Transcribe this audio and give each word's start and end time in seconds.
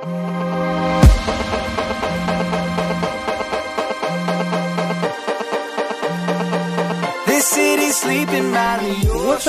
What's 0.00 0.06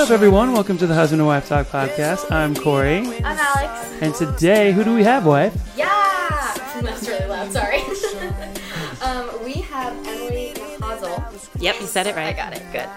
up, 0.00 0.10
everyone? 0.10 0.52
Welcome 0.52 0.76
to 0.78 0.88
the 0.88 0.94
Husband 0.94 1.20
and 1.20 1.28
Wife 1.28 1.48
Talk 1.48 1.68
podcast. 1.68 2.32
I'm 2.32 2.56
Corey, 2.56 2.98
I'm 2.98 3.38
Alex. 3.38 3.92
and 4.02 4.12
today, 4.12 4.72
who 4.72 4.82
do 4.82 4.92
we 4.92 5.04
have, 5.04 5.24
wife? 5.24 5.54
Yeah! 5.76 5.86
That's 6.82 7.06
really 7.06 7.26
loud, 7.26 7.52
sorry. 7.52 7.78
um, 9.02 9.30
we 9.44 9.52
have 9.52 9.94
Emily 10.04 10.52
Nachazel. 10.54 11.48
Yep, 11.60 11.80
you 11.80 11.86
said 11.86 12.08
it 12.08 12.16
right. 12.16 12.26
I 12.26 12.32
got 12.32 12.56
it, 12.56 12.62
good. 12.72 12.88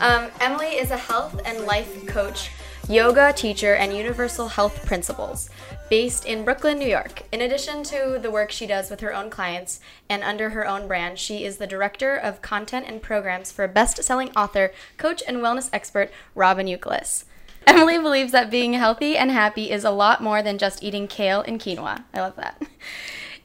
Um, 0.00 0.30
Emily 0.40 0.68
is 0.68 0.90
a 0.90 0.96
health 0.96 1.38
and 1.44 1.66
life 1.66 2.06
coach, 2.06 2.50
yoga 2.88 3.32
teacher, 3.32 3.74
and 3.74 3.96
universal 3.96 4.48
health 4.48 4.84
principles 4.84 5.48
based 5.88 6.26
in 6.26 6.44
Brooklyn, 6.44 6.78
New 6.78 6.88
York. 6.88 7.22
In 7.32 7.40
addition 7.40 7.82
to 7.84 8.18
the 8.20 8.30
work 8.30 8.50
she 8.50 8.66
does 8.66 8.90
with 8.90 9.00
her 9.00 9.14
own 9.14 9.30
clients 9.30 9.80
and 10.08 10.22
under 10.22 10.50
her 10.50 10.66
own 10.66 10.86
brand, 10.86 11.18
she 11.18 11.44
is 11.44 11.58
the 11.58 11.66
director 11.66 12.14
of 12.14 12.42
content 12.42 12.86
and 12.88 13.00
programs 13.00 13.52
for 13.52 13.66
best 13.68 14.02
selling 14.02 14.30
author, 14.36 14.72
coach, 14.96 15.22
and 15.26 15.38
wellness 15.38 15.70
expert 15.72 16.10
Robyn 16.34 16.66
Youkilis. 16.66 17.24
Emily 17.66 17.98
believes 17.98 18.32
that 18.32 18.50
being 18.50 18.74
healthy 18.74 19.16
and 19.16 19.30
happy 19.30 19.70
is 19.70 19.84
a 19.84 19.90
lot 19.90 20.22
more 20.22 20.42
than 20.42 20.58
just 20.58 20.82
eating 20.82 21.08
kale 21.08 21.40
and 21.42 21.60
quinoa. 21.60 22.04
I 22.12 22.20
love 22.20 22.36
that. 22.36 22.60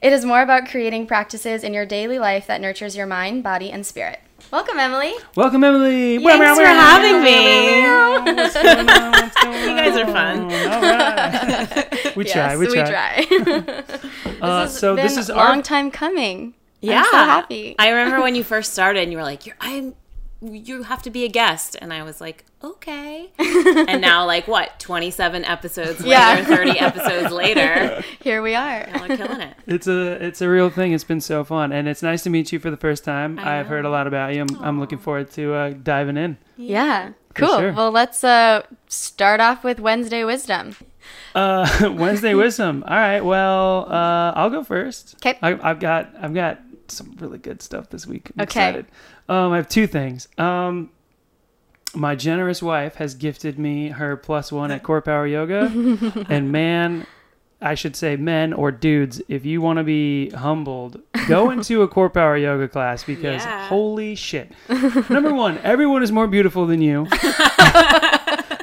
It 0.02 0.14
is 0.14 0.24
more 0.24 0.40
about 0.40 0.68
creating 0.68 1.06
practices 1.06 1.62
in 1.62 1.74
your 1.74 1.84
daily 1.84 2.18
life 2.18 2.46
that 2.46 2.60
nurtures 2.60 2.96
your 2.96 3.06
mind, 3.06 3.42
body, 3.42 3.70
and 3.70 3.86
spirit. 3.86 4.20
Welcome, 4.50 4.80
Emily. 4.80 5.12
Welcome, 5.36 5.62
Emily. 5.62 6.18
Thanks 6.18 6.58
for 6.58 6.66
having 6.66 7.22
me. 7.22 7.82
What's 8.34 8.54
going 8.54 8.88
on? 8.88 9.12
What's 9.12 9.36
going 9.42 9.60
You 9.62 9.76
guys 9.76 9.96
are 9.96 10.06
fun. 10.06 10.42
All 10.42 10.48
right. 10.82 12.16
we 12.16 12.24
try. 12.32 12.54
yes, 12.54 12.58
We 12.58 12.66
try. 12.66 13.24
try. 13.24 13.84
Uh, 14.40 14.64
this 14.64 14.78
so 14.78 14.96
this 14.96 15.16
is 15.16 15.30
a 15.30 15.36
our 15.36 15.50
long 15.50 15.62
time 15.62 15.92
coming. 15.92 16.54
Yeah, 16.80 17.00
I'm 17.00 17.04
so 17.10 17.16
happy. 17.16 17.76
I 17.78 17.90
remember 17.90 18.22
when 18.22 18.34
you 18.34 18.42
first 18.42 18.72
started, 18.72 19.02
and 19.04 19.12
you 19.12 19.18
were 19.18 19.24
like, 19.24 19.46
You're, 19.46 19.56
"I'm, 19.60 19.94
you 20.42 20.84
have 20.84 21.02
to 21.02 21.10
be 21.10 21.24
a 21.24 21.28
guest," 21.28 21.76
and 21.80 21.92
I 21.92 22.02
was 22.02 22.20
like, 22.20 22.44
"Okay." 22.64 23.30
and 23.38 24.00
now, 24.00 24.24
like, 24.26 24.48
what? 24.48 24.78
Twenty-seven 24.80 25.44
episodes 25.44 26.00
later, 26.00 26.10
Yeah. 26.10 26.44
thirty 26.44 26.78
episodes 26.78 27.32
later, 27.32 28.02
Here 28.20 28.40
we 28.42 28.54
are. 28.54 28.88
y'all 28.94 29.04
are 29.12 29.16
killing 29.16 29.40
it. 29.40 29.54
It's 29.66 29.86
a 29.86 30.24
it's 30.24 30.40
a 30.40 30.48
real 30.48 30.70
thing. 30.70 30.92
It's 30.92 31.04
been 31.04 31.20
so 31.20 31.44
fun, 31.44 31.72
and 31.72 31.86
it's 31.88 32.02
nice 32.02 32.22
to 32.24 32.30
meet 32.30 32.52
you 32.52 32.58
for 32.58 32.70
the 32.70 32.76
first 32.76 33.04
time. 33.04 33.38
I 33.38 33.60
I've 33.60 33.66
heard 33.66 33.84
a 33.84 33.90
lot 33.90 34.06
about 34.06 34.34
you. 34.34 34.42
I'm, 34.42 34.56
I'm 34.62 34.80
looking 34.80 34.98
forward 34.98 35.30
to 35.32 35.54
uh, 35.54 35.70
diving 35.82 36.16
in. 36.16 36.38
Yeah. 36.56 37.12
Cool. 37.34 37.58
sure. 37.58 37.72
Well, 37.72 37.90
let's 37.92 38.24
uh, 38.24 38.62
start 38.88 39.40
off 39.40 39.62
with 39.62 39.78
Wednesday 39.78 40.24
wisdom. 40.24 40.74
Uh, 41.34 41.92
Wednesday 41.96 42.34
wisdom. 42.34 42.82
All 42.88 42.96
right. 42.96 43.20
Well, 43.20 43.86
uh, 43.90 44.32
I'll 44.34 44.50
go 44.50 44.64
first. 44.64 45.16
I, 45.24 45.58
I've 45.62 45.78
got 45.80 46.10
I've 46.20 46.34
got 46.34 46.58
some 46.88 47.16
really 47.20 47.38
good 47.38 47.62
stuff 47.62 47.88
this 47.90 48.04
week. 48.06 48.30
I'm 48.36 48.42
Okay. 48.42 48.68
excited. 48.68 48.86
Um, 49.30 49.52
I 49.52 49.56
have 49.56 49.68
two 49.68 49.86
things. 49.86 50.28
Um, 50.38 50.90
my 51.94 52.14
generous 52.14 52.62
wife 52.62 52.96
has 52.96 53.14
gifted 53.14 53.58
me 53.58 53.88
her 53.88 54.16
plus 54.16 54.50
one 54.52 54.70
at 54.70 54.82
Core 54.82 55.00
Power 55.02 55.26
Yoga, 55.26 55.70
and 56.28 56.50
man. 56.52 57.06
I 57.62 57.74
should 57.74 57.94
say 57.94 58.16
men 58.16 58.54
or 58.54 58.72
dudes, 58.72 59.20
if 59.28 59.44
you 59.44 59.60
want 59.60 59.76
to 59.76 59.84
be 59.84 60.30
humbled, 60.30 60.98
go 61.28 61.50
into 61.54 61.82
a 61.82 61.88
core 61.88 62.08
power 62.08 62.34
yoga 62.34 62.66
class 62.68 63.04
because 63.04 63.42
Yeah. 63.44 63.66
holy 63.68 64.14
shit. 64.14 64.50
Number 65.10 65.34
one, 65.34 65.58
everyone 65.58 66.02
is 66.02 66.10
more 66.10 66.26
beautiful 66.26 66.66
than 66.66 66.80
you. 66.80 67.06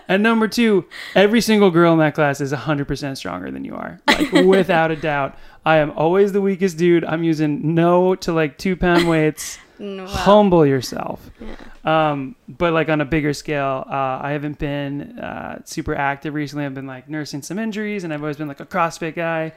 And 0.09 0.23
number 0.23 0.47
two, 0.47 0.85
every 1.13 1.41
single 1.41 1.69
girl 1.69 1.93
in 1.93 1.99
that 1.99 2.15
class 2.15 2.41
is 2.41 2.51
100% 2.53 3.17
stronger 3.17 3.51
than 3.51 3.63
you 3.63 3.75
are. 3.75 3.99
Like, 4.07 4.31
without 4.31 4.89
a 4.89 4.95
doubt. 4.95 5.37
I 5.63 5.77
am 5.77 5.91
always 5.91 6.31
the 6.31 6.41
weakest 6.41 6.77
dude. 6.79 7.03
I'm 7.05 7.23
using 7.23 7.75
no 7.75 8.15
to 8.15 8.33
like 8.33 8.57
two 8.57 8.75
pound 8.75 9.07
weights. 9.07 9.59
Wow. 9.79 10.05
Humble 10.07 10.65
yourself. 10.65 11.29
Um, 11.85 12.35
but 12.47 12.73
like 12.73 12.89
on 12.89 13.01
a 13.01 13.05
bigger 13.05 13.33
scale, 13.33 13.85
uh, 13.89 14.19
I 14.21 14.31
haven't 14.31 14.57
been 14.59 15.19
uh, 15.19 15.59
super 15.65 15.95
active 15.95 16.33
recently. 16.33 16.65
I've 16.65 16.73
been 16.73 16.87
like 16.87 17.07
nursing 17.09 17.41
some 17.41 17.59
injuries 17.59 18.03
and 18.03 18.13
I've 18.13 18.21
always 18.21 18.37
been 18.37 18.47
like 18.47 18.59
a 18.59 18.65
CrossFit 18.65 19.15
guy. 19.15 19.53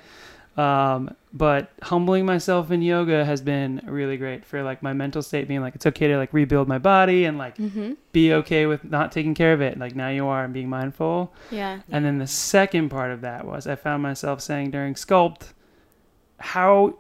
Um, 0.56 1.14
but 1.32 1.70
humbling 1.80 2.26
myself 2.26 2.70
in 2.72 2.82
yoga 2.82 3.25
has 3.25 3.41
been 3.41 3.80
really 3.86 4.16
great 4.16 4.44
for 4.44 4.62
like 4.62 4.82
my 4.82 4.92
mental 4.92 5.22
state 5.22 5.47
being 5.48 5.60
like, 5.60 5.75
it's 5.76 5.86
okay 5.86 6.09
to 6.09 6.16
like 6.19 6.32
rebuild 6.34 6.66
my 6.69 6.76
body 6.78 7.25
and 7.25 7.38
like 7.38 7.56
Mm-hmm. 7.56 7.92
be 8.12 8.32
okay 8.34 8.66
with 8.66 8.84
not 8.84 9.12
taking 9.12 9.32
care 9.34 9.53
of 9.53 9.60
it. 9.62 9.78
Like 9.78 9.94
now 9.94 10.09
you 10.10 10.26
are 10.26 10.44
and 10.44 10.53
being 10.53 10.69
mindful. 10.69 11.32
Yeah. 11.50 11.80
And 11.91 12.04
then 12.04 12.19
the 12.19 12.26
second 12.26 12.88
part 12.91 13.10
of 13.12 13.20
that 13.22 13.47
was 13.47 13.66
I 13.66 13.76
found 13.76 14.03
myself 14.03 14.41
saying 14.41 14.72
during 14.72 14.94
sculpt 14.94 15.53
how 16.38 16.97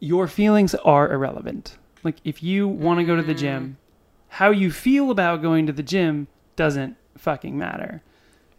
your 0.00 0.26
feelings 0.26 0.74
are 0.74 1.10
irrelevant. 1.12 1.76
Like 2.02 2.16
if 2.24 2.42
you 2.42 2.68
want 2.68 3.00
to 3.00 3.04
go 3.04 3.16
to 3.16 3.22
the 3.22 3.34
gym, 3.34 3.62
mm-hmm. 3.62 3.72
how 4.28 4.50
you 4.50 4.70
feel 4.70 5.10
about 5.10 5.42
going 5.42 5.66
to 5.66 5.72
the 5.72 5.82
gym 5.82 6.28
doesn't 6.56 6.96
fucking 7.16 7.56
matter. 7.56 8.02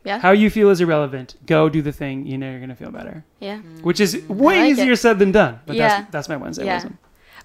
Yeah. 0.03 0.19
How 0.19 0.31
you 0.31 0.49
feel 0.49 0.69
is 0.69 0.81
irrelevant. 0.81 1.35
Go 1.45 1.69
do 1.69 1.81
the 1.81 1.93
thing 1.93 2.25
you 2.25 2.37
know 2.37 2.49
you're 2.49 2.59
going 2.59 2.69
to 2.69 2.75
feel 2.75 2.91
better. 2.91 3.23
Yeah. 3.39 3.59
Mm. 3.59 3.83
Which 3.83 3.99
is 3.99 4.21
way 4.27 4.59
like 4.59 4.71
easier 4.71 4.93
it. 4.93 4.97
said 4.97 5.19
than 5.19 5.31
done. 5.31 5.59
But 5.65 5.75
Yeah. 5.77 5.87
that's 5.87 6.11
that's 6.11 6.29
my 6.29 6.37
Wednesday 6.37 6.65
Yeah. 6.65 6.75
wisdom. 6.75 6.97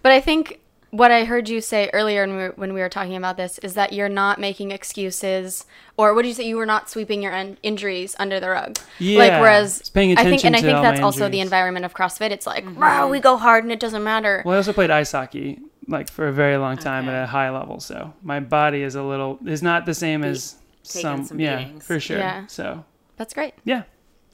But 0.02 0.12
I 0.12 0.20
think 0.20 0.60
what 0.90 1.10
I 1.10 1.24
heard 1.24 1.48
you 1.48 1.60
say 1.60 1.90
earlier 1.92 2.26
when 2.26 2.36
we, 2.36 2.42
were, 2.42 2.52
when 2.56 2.72
we 2.72 2.80
were 2.80 2.88
talking 2.88 3.14
about 3.14 3.36
this 3.36 3.58
is 3.58 3.74
that 3.74 3.92
you're 3.92 4.08
not 4.08 4.40
making 4.40 4.70
excuses, 4.70 5.66
or 5.98 6.14
what 6.14 6.22
did 6.22 6.28
you 6.28 6.34
say? 6.34 6.48
You 6.48 6.56
were 6.56 6.66
not 6.66 6.88
sweeping 6.88 7.22
your 7.22 7.32
in- 7.32 7.58
injuries 7.62 8.16
under 8.18 8.40
the 8.40 8.48
rug. 8.48 8.78
Yeah, 8.98 9.18
Like 9.18 9.32
whereas 9.32 9.80
it's 9.80 9.90
paying 9.90 10.12
I 10.12 10.24
think, 10.24 10.40
attention 10.40 10.46
and 10.54 10.56
I 10.56 10.60
think 10.62 10.82
that's 10.82 11.00
also 11.00 11.28
the 11.28 11.40
environment 11.40 11.84
of 11.84 11.94
CrossFit. 11.94 12.30
It's 12.30 12.46
like, 12.46 12.64
mm-hmm. 12.64 12.80
wow, 12.80 13.08
we 13.08 13.20
go 13.20 13.36
hard 13.36 13.64
and 13.64 13.72
it 13.72 13.80
doesn't 13.80 14.02
matter. 14.02 14.42
Well, 14.46 14.54
I 14.54 14.56
also 14.56 14.72
played 14.72 14.90
ice 14.90 15.12
hockey 15.12 15.60
like 15.88 16.08
for 16.10 16.28
a 16.28 16.32
very 16.32 16.56
long 16.58 16.76
time 16.76 17.08
Okay. 17.08 17.16
at 17.16 17.24
a 17.24 17.26
high 17.26 17.50
level, 17.50 17.80
so 17.80 18.12
my 18.22 18.38
body 18.40 18.82
is 18.82 18.94
a 18.94 19.02
little 19.02 19.38
is 19.46 19.62
not 19.62 19.86
the 19.86 19.94
same 19.94 20.22
as 20.22 20.56
some, 20.82 21.24
some 21.24 21.40
yeah 21.40 21.56
beatings. 21.64 21.86
for 21.86 21.98
sure. 21.98 22.18
Yeah. 22.18 22.46
So 22.46 22.84
That's 23.16 23.34
great. 23.34 23.54
yeah, 23.64 23.82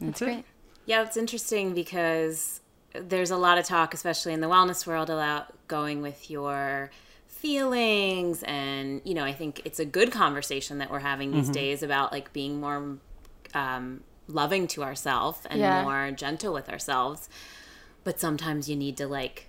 That's 0.01 0.21
that's, 0.21 0.23
it. 0.23 0.25
great. 0.27 0.45
Yeah, 0.87 1.03
it's 1.03 1.17
interesting 1.17 1.73
because 1.75 2.61
there's 2.95 3.31
a 3.31 3.37
lot 3.37 3.57
of 3.59 3.65
talk, 3.65 3.95
especially 3.95 4.33
in 4.35 4.41
the 4.41 4.49
wellness 4.49 4.87
world, 4.87 5.09
about 5.11 5.47
going 5.69 6.03
with 6.03 6.31
your 6.31 6.91
feelings. 7.45 8.43
And, 8.45 9.01
you 9.05 9.15
know, 9.15 9.25
I 9.25 9.33
think 9.33 9.61
it's 9.65 9.79
a 9.79 9.85
good 9.85 10.11
conversation 10.13 10.79
that 10.79 10.91
we're 10.91 11.01
having 11.01 11.31
these 11.33 11.49
days 11.51 11.83
about 11.83 12.13
like 12.13 12.33
being 12.33 12.61
more 12.61 12.99
um, 13.55 14.01
loving 14.29 14.67
to 14.69 14.83
ourselves 14.83 15.41
and 15.51 15.61
Yeah. 15.61 15.83
more 15.83 16.11
gentle 16.13 16.53
with 16.53 16.69
ourselves. 16.69 17.29
But 18.03 18.19
sometimes 18.21 18.69
you 18.69 18.77
need 18.77 18.97
to 18.99 19.07
like 19.07 19.47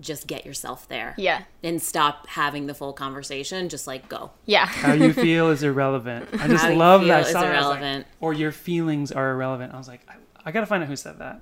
just 0.00 0.26
get 0.26 0.44
yourself 0.44 0.88
there 0.88 1.14
Yeah. 1.16 1.42
and 1.62 1.80
stop 1.80 2.26
having 2.28 2.66
the 2.66 2.74
full 2.74 2.92
conversation. 2.92 3.68
Just 3.68 3.86
like 3.86 4.08
go. 4.08 4.30
Yeah. 4.46 4.66
How 4.66 4.92
you 4.92 5.12
feel 5.26 5.50
is 5.50 5.62
irrelevant. 5.62 6.28
I 6.32 6.48
just 6.48 6.64
How 6.64 6.70
you 6.70 6.76
love 6.76 7.00
feel 7.02 7.08
that. 7.08 7.16
I 7.18 7.20
is 7.20 7.30
saw 7.32 7.40
that, 7.42 7.54
I 7.54 7.58
was 7.58 7.66
like, 7.68 7.78
irrelevant. 7.80 8.06
or 8.20 8.32
your 8.32 8.52
feelings 8.52 9.12
are 9.12 9.30
irrelevant. 9.30 9.72
I 9.74 9.78
was 9.78 9.88
like, 9.88 10.00
I, 10.08 10.14
I 10.44 10.50
got 10.52 10.60
to 10.60 10.66
find 10.66 10.82
out 10.82 10.88
who 10.88 10.96
said 10.96 11.18
that. 11.18 11.40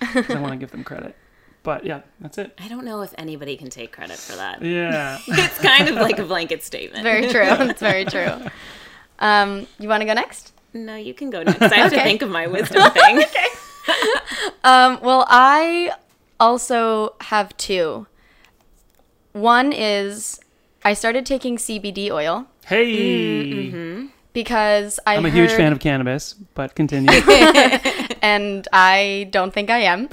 'cause 0.00 0.30
I 0.30 0.40
want 0.40 0.52
to 0.52 0.58
give 0.58 0.70
them 0.72 0.82
credit. 0.84 1.14
But 1.62 1.86
yeah, 1.86 2.00
that's 2.20 2.38
it. 2.38 2.58
I 2.58 2.66
don't 2.66 2.84
know 2.84 3.02
if 3.02 3.14
anybody 3.16 3.56
can 3.56 3.70
take 3.70 3.92
credit 3.92 4.16
for 4.16 4.34
that. 4.36 4.62
Yeah. 4.62 5.18
It's 5.28 5.58
kind 5.58 5.88
of 5.88 5.94
like 5.94 6.18
a 6.18 6.24
blanket 6.24 6.62
statement. 6.64 7.04
very 7.04 7.28
true. 7.28 7.42
It's 7.44 7.80
very 7.80 8.04
true. 8.04 8.32
Um, 9.20 9.68
you 9.78 9.88
want 9.88 10.00
to 10.00 10.06
go 10.06 10.12
next? 10.14 10.52
No, 10.74 10.96
you 10.96 11.14
can 11.14 11.30
go 11.30 11.44
next. 11.44 11.62
I 11.62 11.76
have 11.76 11.92
to 11.92 12.02
think 12.02 12.22
of 12.22 12.30
my 12.30 12.46
wisdom 12.48 12.90
thing. 12.90 13.22
Okay. 13.32 13.46
um, 14.64 14.98
well, 15.02 15.24
I 15.28 15.90
also 16.42 17.14
have 17.20 17.56
two. 17.56 18.06
One 19.32 19.72
is 19.72 20.40
I 20.84 20.92
started 20.92 21.24
taking 21.24 21.56
CBD 21.56 22.10
oil 22.10 22.48
Hey, 22.66 24.08
because 24.32 24.98
I 25.06 25.16
I'm 25.16 25.24
a 25.24 25.30
huge 25.30 25.52
fan 25.52 25.72
of 25.72 25.78
cannabis, 25.78 26.34
but 26.54 26.74
continue. 26.74 27.10
and 28.22 28.66
I 28.72 29.28
don't 29.30 29.54
think 29.54 29.70
I 29.70 29.78
am. 29.78 30.08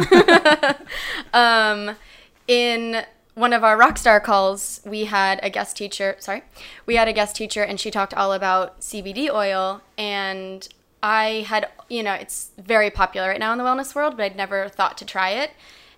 um, 1.34 1.96
in 2.48 3.04
one 3.34 3.54
of 3.54 3.64
our 3.64 3.78
rockstar 3.78 4.22
calls, 4.22 4.82
we 4.86 5.06
had 5.06 5.40
a 5.42 5.50
guest 5.50 5.78
teacher. 5.78 6.16
Sorry, 6.20 6.44
we 6.86 6.96
had 6.96 7.08
a 7.08 7.14
guest 7.14 7.36
teacher, 7.36 7.64
and 7.64 7.80
she 7.80 7.90
talked 7.90 8.14
all 8.14 8.34
about 8.34 8.82
CBD 8.82 9.30
oil. 9.30 9.82
And 9.98 10.68
I 11.02 11.46
had, 11.48 11.70
you 11.88 12.04
know, 12.04 12.14
it's 12.14 12.52
very 12.58 12.90
popular 12.90 13.30
right 13.30 13.40
now 13.40 13.52
in 13.52 13.58
the 13.58 13.64
wellness 13.64 13.96
world, 13.96 14.18
but 14.18 14.24
I'd 14.24 14.36
never 14.36 14.70
thought 14.70 14.98
to 15.00 15.06
try 15.06 15.32
it, 15.32 15.52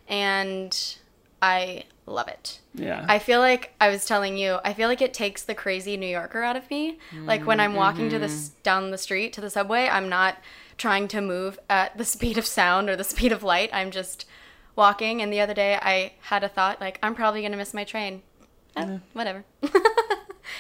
and 0.07 0.95
I 1.41 1.85
love 2.05 2.27
it. 2.27 2.59
Yeah. 2.73 3.05
I 3.07 3.19
feel 3.19 3.39
like 3.39 3.73
I 3.79 3.89
was 3.89 4.05
telling 4.05 4.37
you, 4.37 4.59
I 4.63 4.73
feel 4.73 4.87
like 4.87 5.01
it 5.01 5.13
takes 5.13 5.43
the 5.43 5.55
crazy 5.55 5.97
New 5.97 6.07
Yorker 6.07 6.43
out 6.43 6.55
of 6.55 6.69
me. 6.69 6.99
Like 7.13 7.45
when 7.45 7.59
I'm 7.59 7.75
walking 7.75 8.09
to 8.09 8.19
this 8.19 8.49
down 8.63 8.91
the 8.91 8.97
street 8.97 9.33
to 9.33 9.41
the 9.41 9.49
subway, 9.49 9.87
I'm 9.87 10.09
not 10.09 10.37
trying 10.77 11.07
to 11.09 11.21
move 11.21 11.59
at 11.69 11.97
the 11.97 12.05
speed 12.15 12.37
of 12.37 12.45
sound 12.45 12.89
or 12.89 12.95
the 12.95 13.03
speed 13.03 13.31
of 13.31 13.43
light. 13.43 13.69
I'm 13.73 13.91
just 13.91 14.25
walking. 14.75 15.21
And 15.21 15.31
the 15.31 15.41
other 15.41 15.53
day, 15.53 15.75
I 15.81 16.13
had 16.21 16.43
a 16.43 16.49
thought 16.49 16.79
like, 16.81 16.99
I'm 17.03 17.15
probably 17.15 17.41
gonna 17.41 17.57
miss 17.57 17.73
my 17.73 17.83
train. 17.83 18.21
Eh, 18.75 18.99
whatever. 19.13 19.43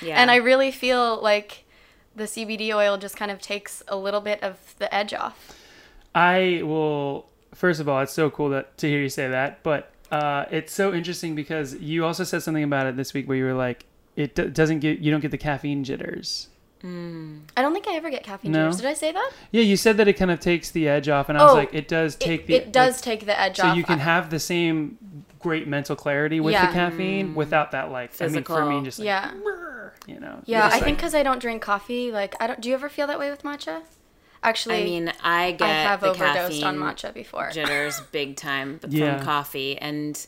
Yeah. 0.01 0.21
And 0.21 0.31
I 0.31 0.37
really 0.37 0.71
feel 0.71 1.21
like 1.21 1.65
the 2.15 2.23
CBD 2.23 2.73
oil 2.73 2.97
just 2.97 3.15
kind 3.15 3.31
of 3.31 3.39
takes 3.41 3.83
a 3.87 3.95
little 3.95 4.21
bit 4.21 4.41
of 4.43 4.75
the 4.79 4.93
edge 4.93 5.13
off. 5.13 5.55
I 6.13 6.61
will 6.63 7.29
first 7.53 7.79
of 7.79 7.87
all, 7.89 8.01
it's 8.01 8.13
so 8.13 8.29
cool 8.29 8.49
that 8.49 8.77
to 8.79 8.87
hear 8.87 8.99
you 9.01 9.09
say 9.09 9.27
that, 9.27 9.61
but 9.63 9.91
uh, 10.11 10.45
it's 10.51 10.73
so 10.73 10.93
interesting 10.93 11.35
because 11.35 11.75
you 11.75 12.05
also 12.05 12.23
said 12.23 12.43
something 12.43 12.63
about 12.63 12.85
it 12.87 12.97
this 12.97 13.13
week 13.13 13.27
where 13.27 13.37
you 13.37 13.45
were 13.45 13.53
like, 13.53 13.85
it 14.15 14.35
d- 14.35 14.47
doesn't 14.49 14.79
get 14.79 14.99
you 14.99 15.09
don't 15.11 15.21
get 15.21 15.31
the 15.31 15.37
caffeine 15.37 15.83
jitters. 15.83 16.47
I 16.83 17.61
don't 17.61 17.73
think 17.73 17.87
I 17.87 17.93
ever 17.95 18.09
get 18.09 18.23
caffeine 18.23 18.51
No? 18.53 18.63
jitters. 18.65 18.77
Did 18.77 18.85
I 18.87 18.93
say 18.95 19.11
that? 19.11 19.31
Yeah, 19.51 19.61
you 19.61 19.77
said 19.77 19.97
that 19.97 20.07
it 20.07 20.13
kind 20.13 20.31
of 20.31 20.39
takes 20.39 20.71
the 20.71 20.87
edge 20.87 21.07
off, 21.09 21.29
and 21.29 21.37
I 21.37 21.43
was 21.43 21.51
Oh, 21.51 21.55
like, 21.55 21.73
it 21.75 21.87
does 21.87 22.15
take 22.15 22.41
it, 22.41 22.47
the. 22.47 22.53
it 22.55 22.73
does 22.73 22.95
like, 22.95 23.03
take 23.03 23.25
the 23.27 23.39
edge 23.39 23.57
so 23.57 23.67
off. 23.67 23.73
So 23.73 23.77
you 23.77 23.83
can 23.83 23.99
I- 23.99 24.03
have 24.03 24.31
the 24.31 24.39
same 24.39 24.97
great 25.39 25.67
mental 25.67 25.95
clarity 25.95 26.39
with 26.39 26.53
Yeah. 26.53 26.65
the 26.67 26.73
caffeine 26.73 27.33
without 27.35 27.71
that 27.71 27.91
like 27.91 28.11
I 28.21 28.27
mean 28.27 28.43
for 28.43 28.63
me 28.65 28.83
just 28.83 28.99
like 28.99 29.05
yeah. 29.07 29.31
you 30.07 30.19
know 30.19 30.39
Yeah, 30.45 30.69
I 30.71 30.79
think 30.79 30.97
because 30.97 31.15
I 31.15 31.23
don't 31.23 31.39
drink 31.39 31.61
coffee. 31.63 32.11
Like, 32.11 32.35
I 32.39 32.47
don't. 32.47 32.59
Do 32.61 32.69
you 32.69 32.75
ever 32.75 32.89
feel 32.89 33.07
that 33.07 33.17
way 33.19 33.29
with 33.31 33.43
matcha? 33.43 33.81
Actually, 34.43 34.81
I 34.81 34.83
mean, 34.83 35.13
I 35.23 35.51
get 35.51 35.69
I 35.69 35.73
have 35.83 36.01
the 36.01 36.09
overdosed 36.09 36.63
on 36.63 36.79
caffeine 36.79 37.11
matcha 37.11 37.13
before. 37.13 37.49
jitters 37.53 37.99
big 38.11 38.35
time 38.35 38.79
but 38.81 38.91
Yeah. 38.91 39.17
from 39.17 39.25
coffee, 39.25 39.77
and 39.77 40.25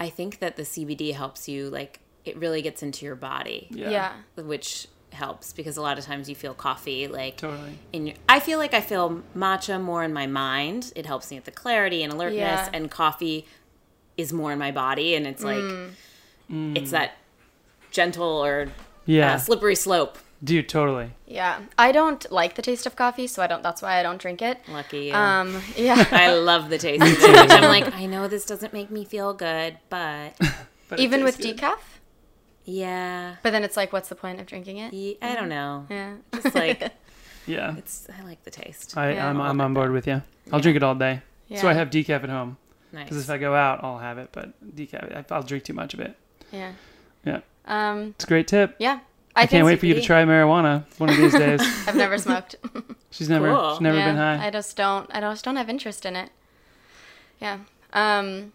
I 0.00 0.08
think 0.08 0.38
that 0.38 0.56
the 0.56 0.62
CBD 0.62 1.12
helps 1.14 1.48
you. 1.48 1.68
Like, 1.68 2.00
it 2.24 2.36
really 2.38 2.62
gets 2.62 2.82
into 2.82 3.04
your 3.04 3.14
body, 3.14 3.68
yeah, 3.70 3.90
Yeah. 3.90 4.12
which 4.42 4.86
helps 5.12 5.52
because 5.52 5.76
a 5.76 5.82
lot 5.82 5.98
of 5.98 6.04
times 6.06 6.26
you 6.30 6.34
feel 6.34 6.54
coffee 6.54 7.06
like 7.06 7.36
totally 7.36 7.78
in 7.92 8.06
your, 8.06 8.16
I 8.30 8.40
feel 8.40 8.58
like 8.58 8.72
I 8.72 8.80
feel 8.80 9.22
matcha 9.36 9.78
more 9.78 10.02
in 10.02 10.14
my 10.14 10.26
mind. 10.26 10.90
It 10.96 11.04
helps 11.04 11.30
me 11.30 11.36
with 11.36 11.44
the 11.44 11.50
clarity 11.50 12.02
and 12.02 12.10
alertness, 12.12 12.38
Yeah. 12.38 12.68
and 12.72 12.90
coffee 12.90 13.46
is 14.16 14.32
more 14.32 14.52
in 14.52 14.58
my 14.58 14.70
body, 14.70 15.14
and 15.14 15.26
it's 15.26 15.44
like 15.44 15.62
Mm. 16.50 16.76
it's 16.76 16.90
that 16.92 17.12
gentle 17.90 18.42
or 18.44 18.68
yeah 19.04 19.34
uh, 19.34 19.38
slippery 19.38 19.74
slope. 19.74 20.16
Dude 20.44 20.68
totally 20.68 21.10
Yeah, 21.26 21.60
I 21.78 21.92
don't 21.92 22.30
like 22.32 22.54
the 22.56 22.62
taste 22.62 22.86
of 22.86 22.96
coffee, 22.96 23.26
so 23.26 23.42
I 23.42 23.46
don't. 23.46 23.62
That's 23.62 23.80
why 23.82 23.98
I 23.98 24.02
don't 24.02 24.20
drink 24.20 24.42
it. 24.42 24.58
Lucky 24.68 25.06
you. 25.06 25.14
Um, 25.14 25.60
yeah. 25.76 26.06
I 26.10 26.32
love 26.34 26.68
the 26.70 26.78
taste 26.78 27.02
of 27.06 27.08
it. 27.34 27.50
I'm 27.50 27.64
like, 27.64 27.92
I 27.94 28.06
know 28.06 28.28
this 28.28 28.44
doesn't 28.46 28.72
make 28.72 28.90
me 28.90 29.04
feel 29.04 29.34
good, 29.34 29.78
but 29.88 30.38
But 30.88 31.00
Even 31.00 31.24
with 31.24 31.38
good. 31.38 31.56
decaf, 31.56 31.78
yeah, 32.64 33.36
but 33.42 33.50
then 33.50 33.64
it's 33.64 33.76
like, 33.76 33.92
what's 33.92 34.08
the 34.08 34.14
point 34.14 34.40
of 34.40 34.46
drinking 34.46 34.76
it? 34.76 34.92
Ye- 34.92 35.18
I 35.22 35.34
don't 35.34 35.48
know. 35.48 35.86
Yeah. 35.90 36.14
It's 36.34 36.54
like 36.54 36.92
yeah 37.46 37.76
it's. 37.76 38.06
I 38.16 38.22
like 38.24 38.44
the 38.44 38.50
taste. 38.50 38.96
I, 38.96 39.14
Yeah. 39.14 39.28
I'm, 39.28 39.40
I'm 39.40 39.60
on 39.60 39.70
of 39.70 39.74
board 39.74 39.90
with 39.90 40.06
you 40.06 40.22
I'll 40.52 40.58
Yeah. 40.58 40.62
drink 40.62 40.76
it 40.76 40.82
all 40.82 40.94
day 40.94 41.22
Yeah. 41.48 41.60
so 41.60 41.68
I 41.68 41.72
have 41.72 41.90
decaf 41.90 42.22
at 42.22 42.28
home 42.28 42.56
Nice. 42.92 43.04
because 43.08 43.24
if 43.24 43.30
I 43.30 43.38
go 43.38 43.54
out 43.54 43.82
I'll 43.82 43.98
have 43.98 44.18
it 44.18 44.28
but 44.32 44.52
decaf 44.76 45.16
I- 45.16 45.34
I'll 45.34 45.42
drink 45.42 45.64
too 45.64 45.72
much 45.72 45.92
of 45.94 46.00
it 46.00 46.14
Yeah. 46.52 46.72
Yeah. 47.24 47.40
Um. 47.66 48.10
it's 48.14 48.24
a 48.24 48.28
great 48.28 48.46
tip 48.46 48.76
Yeah. 48.78 49.00
I, 49.34 49.46
can't 49.46 49.64
wait 49.64 49.80
for 49.80 49.86
you 49.86 49.94
to 49.94 50.02
try 50.02 50.24
marijuana 50.24 50.84
one 50.98 51.08
of 51.10 51.16
these 51.16 51.32
days 51.32 51.60
I've 51.88 51.96
never 51.96 52.18
smoked. 52.18 52.56
she's 53.10 53.28
never 53.28 53.48
Cool. 53.54 53.72
she's 53.72 53.80
never 53.80 53.96
yeah, 53.96 54.06
been 54.06 54.16
high 54.16 54.46
I 54.46 54.50
just 54.50 54.76
don't. 54.76 55.08
I 55.14 55.20
just 55.20 55.44
don't 55.44 55.56
have 55.56 55.68
interest 55.68 56.04
in 56.04 56.16
it. 56.16 56.30
Yeah. 57.40 57.58
Um. 57.92 58.52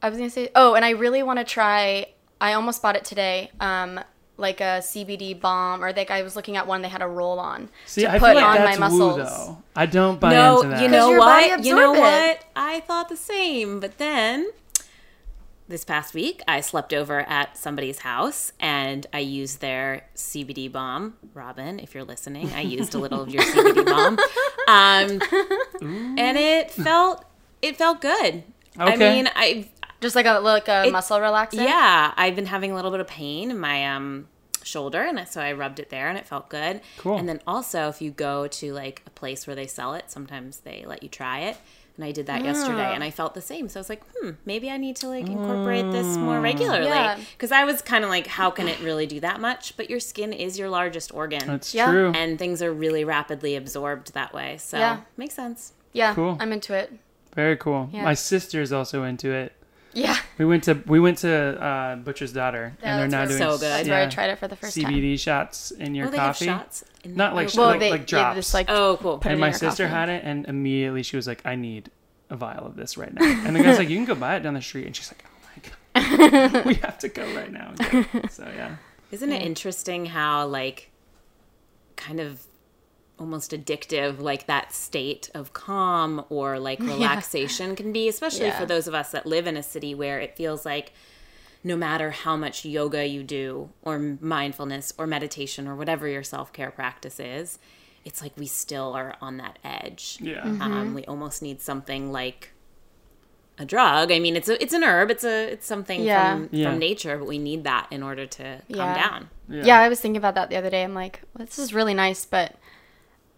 I 0.00 0.08
was 0.08 0.18
gonna 0.18 0.30
say. 0.30 0.50
Oh, 0.54 0.74
and 0.74 0.84
I 0.84 0.90
really 0.90 1.22
want 1.22 1.38
to 1.38 1.44
try. 1.44 2.06
I 2.40 2.52
almost 2.52 2.82
bought 2.82 2.96
it 2.96 3.04
today. 3.04 3.50
Um. 3.60 4.00
Like 4.40 4.60
a 4.60 4.78
CBD 4.80 5.38
balm, 5.40 5.82
or 5.82 5.92
like 5.92 6.12
I 6.12 6.22
was 6.22 6.36
looking 6.36 6.56
at 6.56 6.64
one. 6.68 6.80
They 6.80 6.88
had 6.88 7.02
a 7.02 7.08
roll 7.08 7.40
on 7.40 7.68
see 7.86 8.02
to 8.02 8.08
I 8.08 8.20
put 8.20 8.26
feel 8.26 8.34
like 8.36 8.44
on 8.44 8.56
that's 8.56 8.78
my 8.78 8.88
woo 8.88 8.98
muscles. 8.98 9.16
though 9.28 9.62
I 9.74 9.86
don't 9.86 10.20
buy 10.20 10.30
no, 10.30 10.58
into 10.58 10.68
that 10.68 10.82
you 10.82 10.88
know 10.88 11.10
what? 11.10 11.64
You 11.64 11.74
know 11.74 11.94
it. 11.94 11.98
what? 11.98 12.44
I 12.54 12.78
thought 12.80 13.08
the 13.08 13.16
same, 13.16 13.80
but 13.80 13.98
then 13.98 14.48
this 15.68 15.84
past 15.84 16.14
week 16.14 16.42
I 16.48 16.60
slept 16.62 16.92
over 16.94 17.20
at 17.20 17.56
somebody's 17.58 17.98
house 17.98 18.52
and 18.58 19.06
I 19.12 19.18
used 19.20 19.60
their 19.60 20.06
CBD 20.16 20.70
balm. 20.72 21.14
Robyn, 21.34 21.78
if 21.78 21.94
you're 21.94 22.04
listening, 22.04 22.50
I 22.54 22.62
used 22.62 22.94
a 22.94 22.98
little 22.98 23.20
of 23.20 23.28
your 23.28 23.42
CBD 23.42 23.84
balm, 23.86 24.18
um, 24.66 26.16
and 26.18 26.38
it 26.38 26.70
felt 26.70 27.24
it 27.62 27.76
felt 27.76 28.00
good. 28.00 28.42
Okay. 28.80 28.92
I 28.92 28.96
mean, 28.96 29.28
I 29.34 29.68
Just 30.00 30.14
like 30.16 30.26
a 30.26 30.38
like 30.40 30.68
a 30.68 30.86
It- 30.86 30.92
muscle 30.92 31.18
relaxer. 31.18 31.54
yeah, 31.64 32.12
I've 32.16 32.36
been 32.36 32.46
having 32.46 32.70
a 32.72 32.74
little 32.74 32.90
bit 32.90 33.00
of 33.00 33.06
pain 33.08 33.50
in 33.50 33.58
my 33.58 33.86
um 33.94 34.28
shoulder 34.62 35.00
and 35.02 35.26
so 35.26 35.40
I 35.40 35.52
rubbed 35.52 35.78
it 35.80 35.88
there 35.88 36.08
and 36.08 36.18
it 36.18 36.26
felt 36.26 36.48
good. 36.50 36.80
Cool. 36.98 37.16
And 37.16 37.28
then 37.28 37.40
also 37.46 37.88
if 37.88 38.02
you 38.02 38.10
go 38.10 38.46
to 38.48 38.72
like 38.72 39.02
a 39.06 39.10
place 39.10 39.46
where 39.46 39.56
they 39.56 39.66
sell 39.66 39.94
it, 39.94 40.10
sometimes 40.10 40.58
they 40.60 40.84
let 40.86 41.02
you 41.02 41.08
try 41.08 41.40
it. 41.40 41.56
And 41.98 42.04
I 42.04 42.12
did 42.12 42.26
that 42.26 42.44
yesterday 42.44 42.94
and 42.94 43.02
I 43.02 43.10
felt 43.10 43.34
the 43.34 43.40
same. 43.40 43.68
So 43.68 43.80
I 43.80 43.82
was 43.82 43.88
like, 43.88 44.02
"Hmm, 44.16 44.30
maybe 44.46 44.70
I 44.70 44.76
need 44.76 44.94
to 44.96 45.08
like 45.08 45.26
incorporate 45.26 45.90
this 45.90 46.16
more 46.16 46.40
regularly." 46.40 46.86
Yeah. 46.86 47.18
Cuz 47.38 47.50
I 47.50 47.64
was 47.64 47.82
kind 47.82 48.04
of 48.04 48.10
like, 48.10 48.28
how 48.28 48.50
can 48.52 48.68
it 48.68 48.78
really 48.80 49.04
do 49.06 49.18
that 49.18 49.40
much? 49.40 49.76
But 49.76 49.90
your 49.90 49.98
skin 49.98 50.32
is 50.32 50.56
your 50.60 50.68
largest 50.70 51.12
organ. 51.12 51.42
that's 51.46 51.74
Yeah. 51.74 51.90
true 51.90 52.12
and 52.14 52.38
things 52.38 52.62
are 52.62 52.72
really 52.72 53.02
rapidly 53.04 53.56
absorbed 53.56 54.14
that 54.14 54.32
way. 54.32 54.58
So, 54.58 54.78
Yeah. 54.78 54.98
makes 55.16 55.34
sense. 55.34 55.72
Yeah. 55.92 56.14
Cool. 56.14 56.36
I'm 56.40 56.52
into 56.52 56.72
it. 56.72 56.92
very 57.34 57.56
cool 57.56 57.88
Yeah. 57.92 58.02
my 58.04 58.14
sister's 58.14 58.72
also 58.72 59.02
into 59.04 59.30
it 59.32 59.52
Yeah. 59.94 60.16
We 60.36 60.44
went 60.44 60.64
to 60.64 60.82
we 60.86 61.00
went 61.00 61.18
to 61.18 61.60
uh, 61.60 61.96
Butcher's 61.96 62.32
Daughter, 62.32 62.76
Yeah, 62.82 62.98
and 63.00 63.12
they're 63.12 63.20
that's 63.20 63.32
now 63.32 63.38
doing 63.38 63.50
So 63.52 63.58
good. 63.58 63.70
That's 63.70 63.88
yeah, 63.88 63.94
where 63.98 64.06
I 64.06 64.10
tried 64.10 64.30
it 64.30 64.38
for 64.38 64.46
the 64.46 64.56
first 64.56 64.76
time. 64.80 64.92
CBD 64.92 65.18
shots 65.18 65.70
in 65.72 65.94
your 65.94 66.06
oh, 66.06 66.10
they 66.10 66.16
coffee. 66.18 66.46
have 66.46 66.60
shots. 66.60 66.84
In 67.04 67.14
Not 67.16 67.34
like 67.34 67.48
oh, 67.56 67.58
Well, 67.60 67.66
like, 67.70 67.80
they 67.80 67.90
like 67.90 68.00
they 68.02 68.06
drops. 68.06 68.36
just 68.36 68.54
like 68.54 68.66
Oh, 68.68 68.98
cool. 69.00 69.18
put 69.18 69.32
and 69.32 69.40
my 69.40 69.50
sister 69.50 69.84
coffee. 69.84 69.94
had 69.94 70.08
it, 70.10 70.22
and 70.24 70.46
immediately 70.46 71.02
she 71.02 71.16
was 71.16 71.26
like, 71.26 71.44
"I 71.46 71.56
need 71.56 71.90
a 72.30 72.36
vial 72.36 72.66
of 72.66 72.76
this 72.76 72.96
right 72.96 73.12
now." 73.12 73.24
And 73.46 73.56
the 73.56 73.62
guy's 73.62 73.78
like, 73.78 73.88
"You 73.88 73.96
can 73.96 74.04
go 74.04 74.14
buy 74.14 74.36
it 74.36 74.40
down 74.40 74.54
the 74.54 74.62
street," 74.62 74.86
and 74.86 74.94
she's 74.94 75.10
like, 75.10 75.24
"Oh 75.26 75.70
my 75.96 76.50
god, 76.52 76.64
we 76.66 76.74
have 76.74 76.98
to 76.98 77.08
go 77.08 77.24
right 77.34 77.50
now." 77.52 77.68
and 77.70 77.78
get 77.78 78.24
it." 78.24 78.30
So 78.32 78.46
yeah, 78.54 78.76
Isn't 79.10 79.32
it 79.32 79.42
interesting 79.42 80.06
how 80.06 80.46
like 80.46 80.90
kind 81.96 82.20
of 82.20 82.42
almost 83.18 83.50
addictive 83.52 84.20
like 84.20 84.46
that 84.46 84.72
state 84.72 85.30
of 85.34 85.52
calm 85.52 86.24
or 86.28 86.58
like 86.58 86.78
relaxation 86.94 87.74
can 87.76 87.92
be, 87.92 88.08
especially 88.08 88.46
Yeah. 88.46 88.58
for 88.58 88.66
those 88.66 88.86
of 88.86 88.94
us 88.94 89.10
that 89.10 89.26
live 89.26 89.46
in 89.46 89.56
a 89.56 89.62
city 89.62 89.94
where 89.94 90.20
it 90.20 90.36
feels 90.36 90.64
like 90.64 90.92
no 91.64 91.76
matter 91.76 92.10
how 92.12 92.36
much 92.36 92.64
yoga 92.64 93.04
you 93.06 93.22
do 93.24 93.70
or 93.82 93.98
mindfulness 94.20 94.92
or 94.96 95.06
meditation 95.06 95.66
or 95.66 95.74
whatever 95.74 96.06
your 96.06 96.22
self-care 96.22 96.70
practice 96.70 97.18
is, 97.18 97.58
it's 98.04 98.22
like 98.22 98.32
we 98.36 98.46
still 98.46 98.92
are 98.94 99.16
on 99.20 99.36
that 99.38 99.58
edge. 99.64 100.18
yeah, 100.20 100.42
Mm-hmm. 100.42 100.62
Um, 100.62 100.94
we 100.94 101.04
almost 101.06 101.42
need 101.42 101.60
something 101.60 102.12
like 102.12 102.52
a 103.58 103.64
drug. 103.64 104.12
I 104.12 104.20
mean, 104.20 104.36
it's 104.36 104.48
a 104.48 104.62
it's 104.62 104.72
an 104.72 104.84
herb. 104.84 105.10
It's 105.10 105.24
a 105.24 105.50
it's 105.52 105.66
something 105.66 106.00
Yeah. 106.02 106.34
from 106.34 106.48
Yeah. 106.52 106.70
from 106.70 106.78
nature, 106.78 107.18
but 107.18 107.26
we 107.26 107.38
need 107.38 107.64
that 107.64 107.88
in 107.90 108.04
order 108.04 108.24
to 108.24 108.44
calm 108.72 108.78
Yeah. 108.78 108.94
down. 108.94 109.30
Yeah. 109.48 109.80
I 109.80 109.88
was 109.88 110.00
thinking 110.00 110.16
about 110.16 110.36
that 110.36 110.48
the 110.48 110.56
other 110.56 110.70
day. 110.70 110.84
I'm 110.84 110.94
like, 110.94 111.22
well, 111.36 111.44
this 111.44 111.58
is 111.58 111.74
really 111.74 111.94
nice, 111.94 112.24
but 112.24 112.54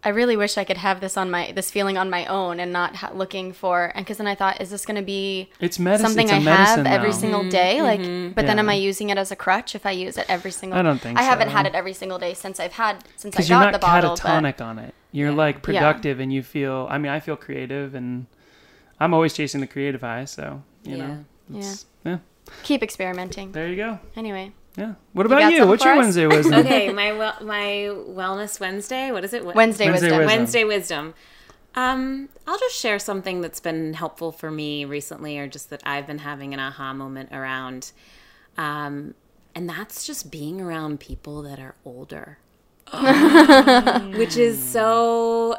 I 0.03 0.09
really 0.09 0.37
wish 0.37 0.57
I 0.57 0.65
could 0.65 0.79
have 0.79 1.01
this 1.01 1.17
on 1.19 1.31
my 1.31 1.53
this 1.53 1.71
feeling 1.71 1.99
on 1.99 2.09
my 2.09 2.25
own 2.27 2.59
and 2.59 2.73
not 2.73 2.97
ha- 2.97 3.11
looking 3.13 3.53
for. 3.53 3.93
And 3.95 4.05
because 4.05 4.17
then 4.17 4.27
I 4.27 4.35
thought, 4.35 4.61
is 4.61 4.71
this 4.71 4.87
going 4.87 4.97
to 4.97 5.03
be 5.03 5.51
it's 5.61 5.79
medicine. 5.79 6.07
something 6.07 6.27
it's 6.27 6.33
a 6.33 6.37
I 6.37 6.39
medicine, 6.41 6.87
have 6.87 6.99
every 7.01 7.13
single 7.13 7.49
day? 7.49 7.77
Mm-hmm. 7.81 8.27
Like, 8.29 8.35
but 8.35 8.47
then 8.47 8.59
am 8.59 8.69
I 8.71 8.75
using 8.75 9.11
it 9.11 9.19
as 9.19 9.31
a 9.31 9.37
crutch 9.37 9.75
if 9.75 9.85
I 9.85 9.91
use 9.91 10.17
it 10.17 10.25
every 10.29 10.51
single? 10.53 10.79
I 10.79 10.83
don't 10.83 10.99
think 11.01 11.19
I 11.19 11.23
haven't 11.23 11.51
had 11.51 11.67
it 11.67 11.75
every 11.75 11.93
single 11.93 12.19
day 12.19 12.33
since 12.35 12.59
I've 12.59 12.73
had 12.73 13.05
since 13.17 13.35
I 13.35 13.39
because 13.39 13.49
got 13.49 13.55
you're 13.55 13.65
not 13.65 13.73
the 13.75 13.79
bottle. 13.79 14.11
but- 14.11 14.21
catatonic 14.21 14.61
on 14.61 14.79
it. 14.79 14.95
You're 15.13 15.33
like 15.33 15.63
productive, 15.63 16.21
and 16.21 16.33
you 16.33 16.43
feel. 16.43 16.87
I 16.89 16.97
mean, 16.99 17.11
I 17.13 17.19
feel 17.21 17.37
creative, 17.37 17.95
and 17.97 18.27
I'm 19.01 19.13
always 19.13 19.33
chasing 19.35 19.61
the 19.61 19.67
creative 19.67 20.01
high. 20.03 20.25
So 20.25 20.63
you 20.85 20.97
Yeah. 20.97 21.07
know, 21.07 21.25
it's, 21.57 21.85
yeah. 22.07 22.19
keep 22.63 22.83
experimenting. 22.83 23.51
There 23.53 23.67
you 23.69 23.77
go. 23.77 23.99
Anyway, 24.17 24.53
Yeah. 24.77 24.95
What 25.13 25.27
about 25.27 25.51
you? 25.51 25.59
something 25.59 25.69
What's 25.69 25.85
your 25.85 25.95
us? 25.95 25.99
Wednesday 25.99 26.27
wisdom? 26.37 26.55
okay, 26.55 26.93
my 26.93 27.13
well, 27.13 27.37
my 27.43 27.63
Wellness 27.93 28.61
Wednesday. 28.61 29.11
What 29.11 29.25
is 29.25 29.33
it? 29.35 29.45
Wednesday, 29.45 29.91
Wednesday 29.91 29.91
wisdom. 29.91 30.19
wisdom. 30.19 30.27
Wednesday 30.27 30.65
wisdom. 30.65 31.15
Um, 31.75 32.29
I'll 32.47 32.59
just 32.59 32.75
share 32.77 32.99
something 32.99 33.41
that's 33.41 33.61
been 33.61 33.95
helpful 33.95 34.33
for 34.33 34.51
me 34.51 34.85
recently, 34.85 35.39
or 35.39 35.47
just 35.47 35.71
that 35.71 35.83
I've 35.85 36.07
been 36.07 36.19
having 36.19 36.53
an 36.55 36.61
aha 36.61 36.93
moment 36.93 37.31
around. 37.33 37.93
Um, 38.59 39.15
and 39.55 39.69
that's 39.69 40.07
just 40.07 40.31
being 40.31 40.61
around 40.61 41.01
people 41.01 41.43
that 41.43 41.59
are 41.59 41.75
older, 41.85 42.39
which 44.17 44.37
is 44.37 44.63
so. 44.63 45.57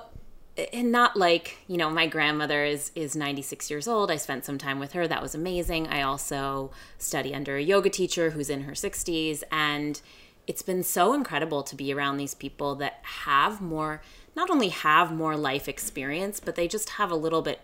And 0.73 0.91
not 0.91 1.15
like 1.15 1.57
you 1.67 1.77
know, 1.77 1.89
my 1.89 2.07
grandmother 2.07 2.63
is 2.63 2.91
is 2.95 3.15
ninety 3.15 3.41
six 3.41 3.69
years 3.69 3.87
old. 3.87 4.11
I 4.11 4.17
spent 4.17 4.45
some 4.45 4.57
time 4.57 4.79
with 4.79 4.93
her. 4.93 5.07
That 5.07 5.21
was 5.21 5.35
amazing. 5.35 5.87
I 5.87 6.01
also 6.01 6.71
study 6.97 7.33
under 7.33 7.55
a 7.55 7.61
yoga 7.61 7.89
teacher 7.89 8.31
who's 8.31 8.49
in 8.49 8.61
her 8.61 8.75
sixties, 8.75 9.43
and 9.51 10.01
it's 10.47 10.61
been 10.61 10.83
so 10.83 11.13
incredible 11.13 11.63
to 11.63 11.75
be 11.75 11.93
around 11.93 12.17
these 12.17 12.33
people 12.33 12.75
that 12.75 12.99
have 13.03 13.61
more 13.61 14.01
not 14.35 14.49
only 14.49 14.69
have 14.69 15.11
more 15.11 15.37
life 15.37 15.67
experience 15.67 16.39
but 16.39 16.55
they 16.55 16.67
just 16.67 16.91
have 16.91 17.11
a 17.11 17.15
little 17.15 17.41
bit 17.41 17.61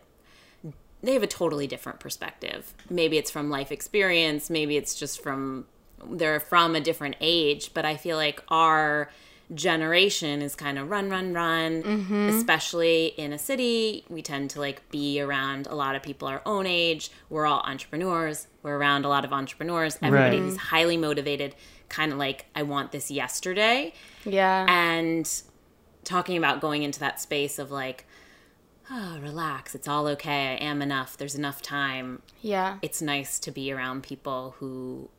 they 1.01 1.13
have 1.13 1.24
a 1.24 1.27
totally 1.27 1.68
different 1.68 2.00
perspective 2.00 2.74
maybe 2.89 3.18
it's 3.18 3.32
from 3.32 3.50
life 3.50 3.72
experience 3.72 4.50
maybe 4.50 4.77
it's 4.77 4.96
just 4.96 5.22
from 5.22 5.66
they're 6.12 6.39
from 6.39 6.75
a 6.75 6.82
different 6.82 7.16
age 7.20 7.74
but 7.74 7.86
i 7.86 7.96
feel 7.98 8.18
like 8.18 8.42
our 8.50 9.10
generation 9.54 10.42
is 10.42 10.56
kind 10.56 10.77
of 10.77 10.89
run 10.89 11.10
run 11.10 11.34
run 11.34 11.82
mm-hmm. 11.82 12.30
especially 12.30 13.08
in 13.18 13.32
a 13.32 13.38
city 13.38 14.04
we 14.10 14.22
tend 14.22 14.50
to 14.50 14.60
like 14.60 14.88
be 14.89 15.22
around 15.22 15.68
a 15.68 15.75
lot 15.75 15.96
of 15.96 16.04
people 16.04 16.27
our 16.27 16.42
own 16.46 16.66
age 16.66 17.10
we're 17.30 17.46
all 17.46 17.62
entrepreneurs 17.66 18.48
we're 18.62 18.75
around 18.75 19.06
a 19.06 19.10
lot 19.10 19.24
of 19.24 19.32
entrepreneurs 19.32 19.98
everybody 20.01 20.38
Right. 20.38 20.44
who's 20.44 20.58
highly 20.58 20.98
motivated 20.98 21.56
kind 21.88 22.12
of 22.12 22.18
like 22.18 22.46
i 22.56 22.63
want 22.63 22.92
this 22.92 23.10
yesterday 23.10 23.94
Yeah. 24.25 24.66
and 24.68 25.30
talking 26.04 26.38
about 26.38 26.60
going 26.60 26.84
into 26.84 27.00
that 27.00 27.22
space 27.22 27.58
of 27.58 27.72
like 27.72 28.06
oh, 28.89 29.20
relax, 29.22 29.75
it's 29.75 29.86
all 29.86 30.08
okay. 30.08 30.54
I 30.54 30.66
am 30.66 30.82
enough. 30.82 31.18
There's 31.18 31.36
enough 31.36 31.62
time. 31.62 32.22
Yeah. 32.42 32.77
It's 32.82 33.01
nice 33.01 33.38
to 33.39 33.51
be 33.51 33.70
around 33.70 34.04
people 34.04 34.56
who 34.60 35.10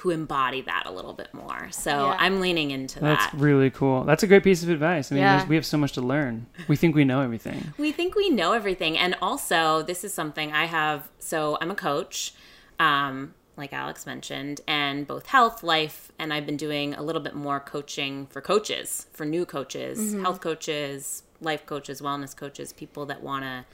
who 0.00 0.10
embody 0.10 0.60
that 0.60 0.82
a 0.84 0.90
little 0.90 1.14
bit 1.14 1.32
more. 1.32 1.68
So 1.70 1.90
Yeah. 1.90 2.16
I'm 2.18 2.40
leaning 2.40 2.70
into 2.70 3.00
That's 3.00 3.24
that. 3.24 3.30
That's 3.32 3.42
really 3.42 3.70
cool. 3.70 4.04
That's 4.04 4.22
a 4.22 4.26
great 4.26 4.44
piece 4.44 4.62
of 4.62 4.68
advice. 4.68 5.10
I 5.10 5.14
mean, 5.14 5.22
Yeah. 5.24 5.46
we 5.46 5.54
have 5.54 5.64
so 5.64 5.78
much 5.78 5.92
to 5.92 6.02
learn. 6.02 6.46
We 6.68 6.76
think 6.76 6.94
we 6.94 7.04
know 7.04 7.22
everything. 7.22 7.72
We 7.78 7.92
think 7.92 8.14
we 8.14 8.28
know 8.28 8.52
everything. 8.52 8.98
And 8.98 9.16
also, 9.22 9.82
this 9.82 10.04
is 10.04 10.12
something 10.12 10.52
I 10.52 10.66
have. 10.66 11.08
So, 11.18 11.56
I'm 11.62 11.70
a 11.70 11.74
coach, 11.74 12.34
um, 12.78 13.34
like 13.56 13.72
Alex 13.72 14.04
mentioned, 14.04 14.60
and 14.68 15.06
both 15.06 15.26
health, 15.28 15.62
life, 15.62 16.12
and 16.18 16.30
I've 16.30 16.44
been 16.44 16.58
doing 16.58 16.92
a 16.92 17.02
little 17.02 17.22
bit 17.22 17.34
more 17.34 17.58
coaching 17.58 18.26
for 18.26 18.42
coaches, 18.42 19.06
for 19.14 19.24
new 19.24 19.46
coaches, 19.46 20.12
health 20.12 20.42
coaches, 20.42 21.22
life 21.40 21.64
coaches, 21.64 22.02
wellness 22.02 22.36
coaches, 22.36 22.74
people 22.74 23.06
that 23.06 23.22
want 23.22 23.44
to 23.44 23.64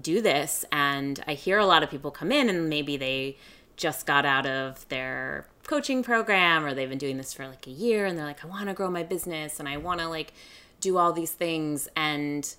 do 0.00 0.22
this. 0.22 0.64
And 0.70 1.22
I 1.26 1.34
hear 1.34 1.58
a 1.58 1.66
lot 1.66 1.82
of 1.82 1.90
people 1.90 2.12
come 2.12 2.30
in 2.30 2.48
and 2.48 2.68
maybe 2.68 2.96
they 2.96 3.36
just 3.76 4.06
got 4.06 4.24
out 4.24 4.46
of 4.46 4.88
their 4.88 5.46
coaching 5.66 6.02
program 6.02 6.64
or 6.64 6.74
they've 6.74 6.88
been 6.88 6.98
doing 6.98 7.16
this 7.16 7.32
for 7.32 7.46
like 7.46 7.66
a 7.66 7.70
year 7.70 8.06
and 8.06 8.16
they're 8.16 8.24
like, 8.24 8.44
I 8.44 8.48
want 8.48 8.68
to 8.68 8.74
grow 8.74 8.90
my 8.90 9.02
business 9.02 9.58
and 9.60 9.68
I 9.68 9.76
want 9.76 10.00
to 10.00 10.08
like 10.08 10.32
do 10.80 10.98
all 10.98 11.12
these 11.12 11.32
things. 11.32 11.88
And 11.96 12.54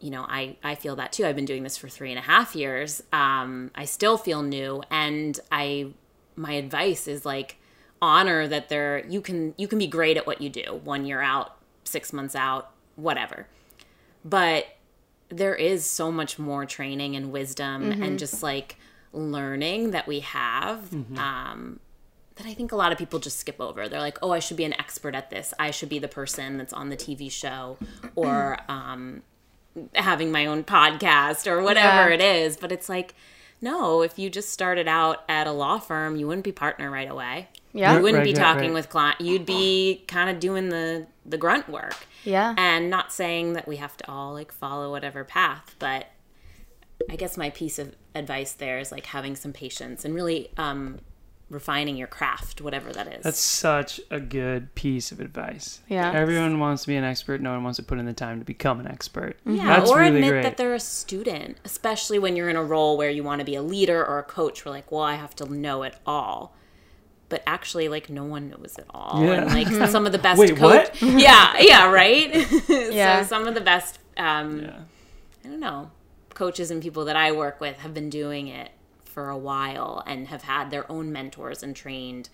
you 0.00 0.10
know, 0.10 0.24
I, 0.28 0.56
I 0.64 0.74
feel 0.74 0.96
that 0.96 1.12
too. 1.12 1.26
I've 1.26 1.36
been 1.36 1.44
doing 1.44 1.62
this 1.62 1.76
for 1.76 1.88
three 1.88 2.10
and 2.10 2.18
a 2.18 2.22
half 2.22 2.56
years. 2.56 3.02
Um, 3.12 3.70
I 3.74 3.84
still 3.84 4.16
feel 4.16 4.42
new, 4.42 4.82
and 4.90 5.38
I 5.52 5.88
my 6.36 6.52
advice 6.52 7.06
is 7.06 7.26
like 7.26 7.58
honor 8.00 8.48
that 8.48 8.70
there 8.70 9.06
you 9.06 9.20
can 9.20 9.54
you 9.58 9.68
can 9.68 9.78
be 9.78 9.86
great 9.86 10.16
at 10.16 10.26
what 10.26 10.40
you 10.40 10.48
do 10.48 10.80
one 10.84 11.04
year 11.04 11.20
out, 11.20 11.56
six 11.84 12.14
months 12.14 12.34
out, 12.34 12.70
whatever. 12.96 13.46
But 14.24 14.66
there 15.28 15.54
is 15.54 15.84
so 15.84 16.10
much 16.10 16.38
more 16.38 16.64
training 16.64 17.14
and 17.14 17.30
wisdom 17.30 17.92
and 18.02 18.18
just 18.18 18.42
like 18.42 18.76
learning 19.12 19.90
that 19.92 20.06
we 20.06 20.20
have 20.20 20.92
um, 21.18 21.80
that 22.36 22.46
I 22.46 22.54
think 22.54 22.72
a 22.72 22.76
lot 22.76 22.92
of 22.92 22.98
people 22.98 23.18
just 23.18 23.38
skip 23.38 23.60
over. 23.60 23.88
They're 23.88 24.00
like, 24.00 24.18
oh, 24.22 24.30
I 24.30 24.38
should 24.38 24.56
be 24.56 24.64
an 24.64 24.72
expert 24.78 25.14
at 25.14 25.30
this. 25.30 25.52
I 25.58 25.70
should 25.72 25.88
be 25.88 25.98
the 25.98 26.08
person 26.08 26.56
that's 26.58 26.72
on 26.72 26.88
the 26.88 26.96
TV 26.96 27.30
show 27.30 27.76
or 28.14 28.58
um, 28.68 29.22
having 29.94 30.30
my 30.32 30.46
own 30.46 30.64
podcast 30.64 31.46
or 31.46 31.62
whatever 31.62 32.08
Yeah. 32.10 32.14
it 32.14 32.20
is. 32.20 32.56
But 32.56 32.72
it's 32.72 32.88
like, 32.88 33.14
no, 33.60 34.00
if 34.02 34.18
you 34.18 34.30
just 34.30 34.50
started 34.50 34.88
out 34.88 35.22
at 35.28 35.46
a 35.46 35.52
law 35.52 35.78
firm, 35.78 36.16
you 36.16 36.26
wouldn't 36.26 36.44
be 36.44 36.52
partner 36.52 36.90
right 36.90 37.10
away. 37.10 37.48
Yeah. 37.74 37.96
You 37.96 38.02
wouldn't 38.02 38.20
Right, 38.24 38.24
be 38.24 38.32
talking 38.32 38.62
right. 38.70 38.72
with 38.74 38.88
client. 38.88 39.20
You'd 39.20 39.44
be 39.46 40.04
kind 40.08 40.30
of 40.30 40.40
doing 40.40 40.70
the 40.70 41.06
the 41.26 41.36
grunt 41.36 41.68
work. 41.68 41.94
Yeah. 42.24 42.54
And 42.56 42.90
not 42.90 43.12
saying 43.12 43.52
that 43.52 43.68
we 43.68 43.76
have 43.76 43.96
to 43.98 44.10
all 44.10 44.32
like 44.32 44.50
follow 44.50 44.90
whatever 44.90 45.24
path, 45.24 45.74
but 45.78 46.06
I 47.10 47.16
guess 47.16 47.36
my 47.36 47.50
piece 47.50 47.78
of 47.78 47.94
advice 48.14 48.52
there 48.52 48.78
is 48.78 48.90
like 48.90 49.06
having 49.06 49.36
some 49.36 49.52
patience 49.52 50.04
and 50.04 50.14
really 50.14 50.50
um, 50.56 50.98
refining 51.50 51.96
your 51.96 52.06
craft, 52.06 52.60
whatever 52.60 52.92
that 52.92 53.12
is. 53.12 53.24
That's 53.24 53.38
such 53.38 54.00
a 54.10 54.20
good 54.20 54.74
piece 54.74 55.10
of 55.12 55.20
advice. 55.20 55.80
Yeah. 55.88 56.12
Everyone 56.12 56.58
wants 56.60 56.82
to 56.82 56.88
be 56.88 56.96
an 56.96 57.04
expert. 57.04 57.40
No 57.40 57.52
one 57.52 57.64
wants 57.64 57.76
to 57.76 57.82
put 57.82 57.98
in 57.98 58.06
the 58.06 58.12
time 58.12 58.38
to 58.38 58.44
become 58.44 58.78
an 58.80 58.86
expert. 58.86 59.36
Yeah, 59.44 59.78
That's 59.78 59.90
or 59.90 59.98
really 59.98 60.16
admit 60.16 60.30
great. 60.30 60.42
that 60.44 60.56
they're 60.56 60.74
a 60.74 60.80
student, 60.80 61.58
especially 61.64 62.18
when 62.18 62.36
you're 62.36 62.48
in 62.48 62.56
a 62.56 62.62
role 62.62 62.96
where 62.96 63.10
you 63.10 63.24
want 63.24 63.40
to 63.40 63.44
be 63.44 63.56
a 63.56 63.62
leader 63.62 64.04
or 64.04 64.18
a 64.18 64.22
coach. 64.22 64.64
We're 64.64 64.70
like, 64.70 64.90
well, 64.92 65.02
I 65.02 65.16
have 65.16 65.34
to 65.36 65.52
know 65.52 65.82
it 65.82 65.96
all. 66.06 66.54
But 67.28 67.42
actually, 67.46 67.88
like, 67.88 68.10
no 68.10 68.24
one 68.24 68.48
knows 68.50 68.76
it 68.76 68.86
all. 68.90 69.22
Yeah. 69.22 69.42
And, 69.44 69.52
like, 69.52 69.68
some 69.90 70.04
of 70.06 70.12
the 70.12 70.18
best 70.18 70.38
Wait, 70.38 70.58
what? 70.58 71.00
Yeah, 71.00 71.56
yeah, 71.60 71.90
right? 71.90 72.28
Yeah. 72.68 73.22
So, 73.22 73.28
some 73.28 73.46
of 73.46 73.54
the 73.54 73.60
best, 73.60 73.98
um, 74.16 74.62
Yeah. 74.62 74.80
I 75.44 75.48
don't 75.48 75.60
know, 75.60 75.90
coaches 76.40 76.70
and 76.70 76.82
people 76.82 77.04
that 77.04 77.16
I 77.16 77.32
work 77.32 77.60
with 77.60 77.76
have 77.80 77.92
been 77.92 78.08
doing 78.08 78.48
it 78.48 78.70
for 79.04 79.28
a 79.28 79.36
while 79.36 80.02
and 80.06 80.28
have 80.28 80.40
had 80.40 80.70
their 80.70 80.90
own 80.90 81.12
mentors 81.12 81.62
and 81.62 81.76
trained 81.76 82.30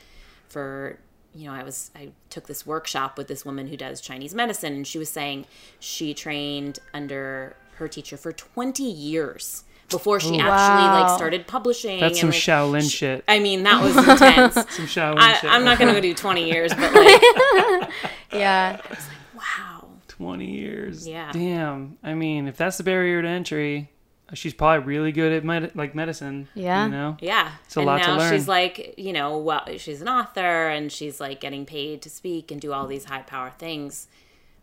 for 0.47 1.01
you 1.35 1.47
know 1.47 1.53
i 1.53 1.65
was 1.65 1.91
i 1.97 2.11
took 2.31 2.47
this 2.47 2.65
workshop 2.65 3.19
with 3.19 3.27
this 3.27 3.45
woman 3.45 3.67
who 3.67 3.77
does 3.77 4.01
chinese 4.01 4.33
medicine 4.33 4.75
and 4.75 4.87
she 4.87 4.99
was 4.99 5.09
saying 5.09 5.45
she 5.81 6.15
trained 6.15 6.79
under 6.95 7.57
her 7.79 7.89
teacher 7.89 8.17
for 8.17 8.31
20 8.33 8.85
years 8.85 9.65
before 9.91 10.21
she 10.21 10.39
actually 10.39 10.89
like 11.01 11.17
started 11.17 11.47
publishing 11.47 11.99
That's 11.99 12.21
some 12.21 12.29
and, 12.29 12.35
like, 12.35 12.43
Shaolin 12.43 12.91
shit. 12.91 13.25
i 13.27 13.41
mean 13.41 13.65
that 13.65 13.83
was 13.83 13.97
intense 14.13 14.55
Some 14.55 14.87
Shaolin 14.87 15.19
I, 15.19 15.35
shit. 15.35 15.51
i'm 15.51 15.65
not 15.65 15.79
gonna 15.81 15.95
go 15.95 16.01
do 16.01 16.15
20 16.15 16.45
years 16.49 16.73
but 16.73 16.95
like 16.95 17.91
Yeah. 18.33 18.81
I 18.85 18.89
was 18.89 18.99
like, 19.09 19.35
wow 19.35 19.77
20 20.17 20.51
years. 20.51 21.07
Yeah. 21.07 21.31
Damn. 21.33 21.99
I 22.03 22.15
mean, 22.15 22.49
if 22.49 22.57
that's 22.57 22.79
the 22.79 22.85
barrier 22.85 23.23
to 23.23 23.29
entry, 23.29 23.91
she's 24.35 24.55
probably 24.55 24.85
really 24.87 25.13
good 25.13 25.33
at 25.33 25.45
med- 25.45 25.75
like 25.75 25.95
medicine. 25.95 26.49
Yeah. 26.55 26.85
You 26.87 26.91
know? 26.91 27.17
Yeah. 27.21 27.53
a 27.75 27.79
and 27.79 27.87
lot 27.87 28.03
to 28.03 28.09
now 28.09 28.19
learn. 28.19 28.33
she's 28.33 28.49
like, 28.49 28.95
you 28.97 29.13
know, 29.13 29.39
well, 29.39 29.65
she's 29.79 30.01
an 30.03 30.09
author 30.09 30.69
and 30.69 30.91
she's 30.91 31.21
like 31.21 31.41
getting 31.41 31.65
paid 31.67 32.03
to 32.03 32.11
speak 32.11 32.51
and 32.51 32.61
do 32.61 32.73
all 32.73 32.87
these 32.87 33.05
high 33.05 33.23
power 33.23 33.51
things. 33.59 34.09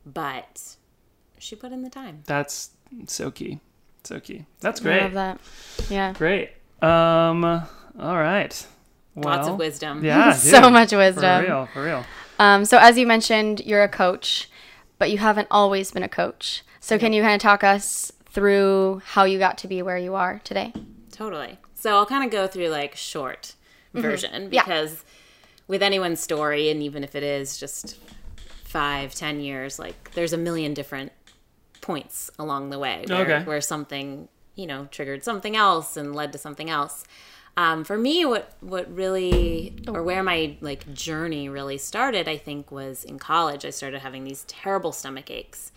But 0.06 0.76
she 1.38 1.56
put 1.56 1.72
in 1.72 1.82
the 1.82 1.90
time. 1.90 2.24
That's 2.26 2.72
so 3.08 3.32
key. 3.32 3.60
So 4.04 4.20
key. 4.20 4.46
That's 4.60 4.80
great. 4.80 5.00
I 5.02 5.04
love 5.06 5.14
that. 5.14 5.40
Yeah. 5.90 6.14
Great. 6.14 6.52
Um. 6.82 7.46
All 7.46 8.18
right. 8.18 8.68
Well, 9.16 9.36
Lots 9.36 9.48
of 9.48 9.58
wisdom. 9.58 10.04
Yeah. 10.04 10.32
so 10.34 10.62
dude. 10.62 10.74
much 10.74 10.90
For 10.90 10.98
wisdom. 10.98 11.44
real. 11.44 11.66
For 11.68 11.84
real. 11.84 12.06
Um, 12.40 12.66
so 12.66 12.78
as 12.80 12.98
you 12.98 13.06
mentioned, 13.08 13.62
you're 13.66 13.84
a 13.84 13.88
coach, 13.90 14.50
but 14.98 15.12
you 15.12 15.20
haven't 15.20 15.48
always 15.52 15.92
been 15.92 16.04
a 16.04 16.10
coach. 16.10 16.64
So 16.80 16.98
can 17.00 17.14
you 17.14 17.22
kind 17.22 17.36
of 17.36 17.42
talk 17.42 17.64
us 17.64 18.12
through 18.34 19.02
how 19.06 19.24
you 19.24 19.40
got 19.40 19.58
to 19.60 19.68
be 19.68 19.82
where 19.82 19.98
you 19.98 20.16
are 20.16 20.42
today? 20.44 20.74
Totally. 21.12 21.58
So 21.76 21.96
I'll 21.96 22.06
kind 22.06 22.24
of 22.26 22.32
go 22.32 22.48
through 22.48 22.68
like 22.70 22.96
short 22.96 23.54
version 23.94 24.32
Mm-hmm. 24.32 24.54
Yeah. 24.54 24.64
because 24.64 25.04
with 25.68 25.82
anyone's 25.84 26.20
story, 26.20 26.70
and 26.70 26.82
even 26.84 27.04
if 27.04 27.16
it 27.16 27.24
is 27.24 27.58
just 27.58 27.98
five, 28.64 29.14
ten 29.16 29.40
years, 29.40 29.80
like 29.80 30.12
there's 30.14 30.34
a 30.34 30.38
million 30.38 30.74
different 30.74 31.12
points 31.82 32.32
along 32.40 32.70
the 32.70 32.80
way 32.80 33.04
where, 33.08 33.22
Okay. 33.22 33.44
where 33.46 33.62
something, 33.62 34.28
you 34.56 34.66
know, 34.66 34.88
triggered 34.92 35.24
something 35.24 35.56
else 35.56 35.96
and 35.98 36.16
led 36.16 36.32
to 36.32 36.38
something 36.38 36.70
else. 36.70 37.04
Um, 37.56 37.84
for 37.84 37.98
me, 38.00 38.26
what 38.26 38.54
what 38.62 38.92
really 38.94 39.76
or 39.88 40.02
where 40.02 40.24
my 40.24 40.58
like 40.62 40.92
journey 40.94 41.50
really 41.50 41.78
started, 41.78 42.28
I 42.28 42.38
think, 42.38 42.72
was 42.72 43.04
in 43.04 43.20
college. 43.20 43.64
I 43.64 43.70
started 43.70 44.00
having 44.02 44.24
these 44.24 44.44
terrible 44.46 44.92
stomach 44.92 45.30
aches. 45.30 45.72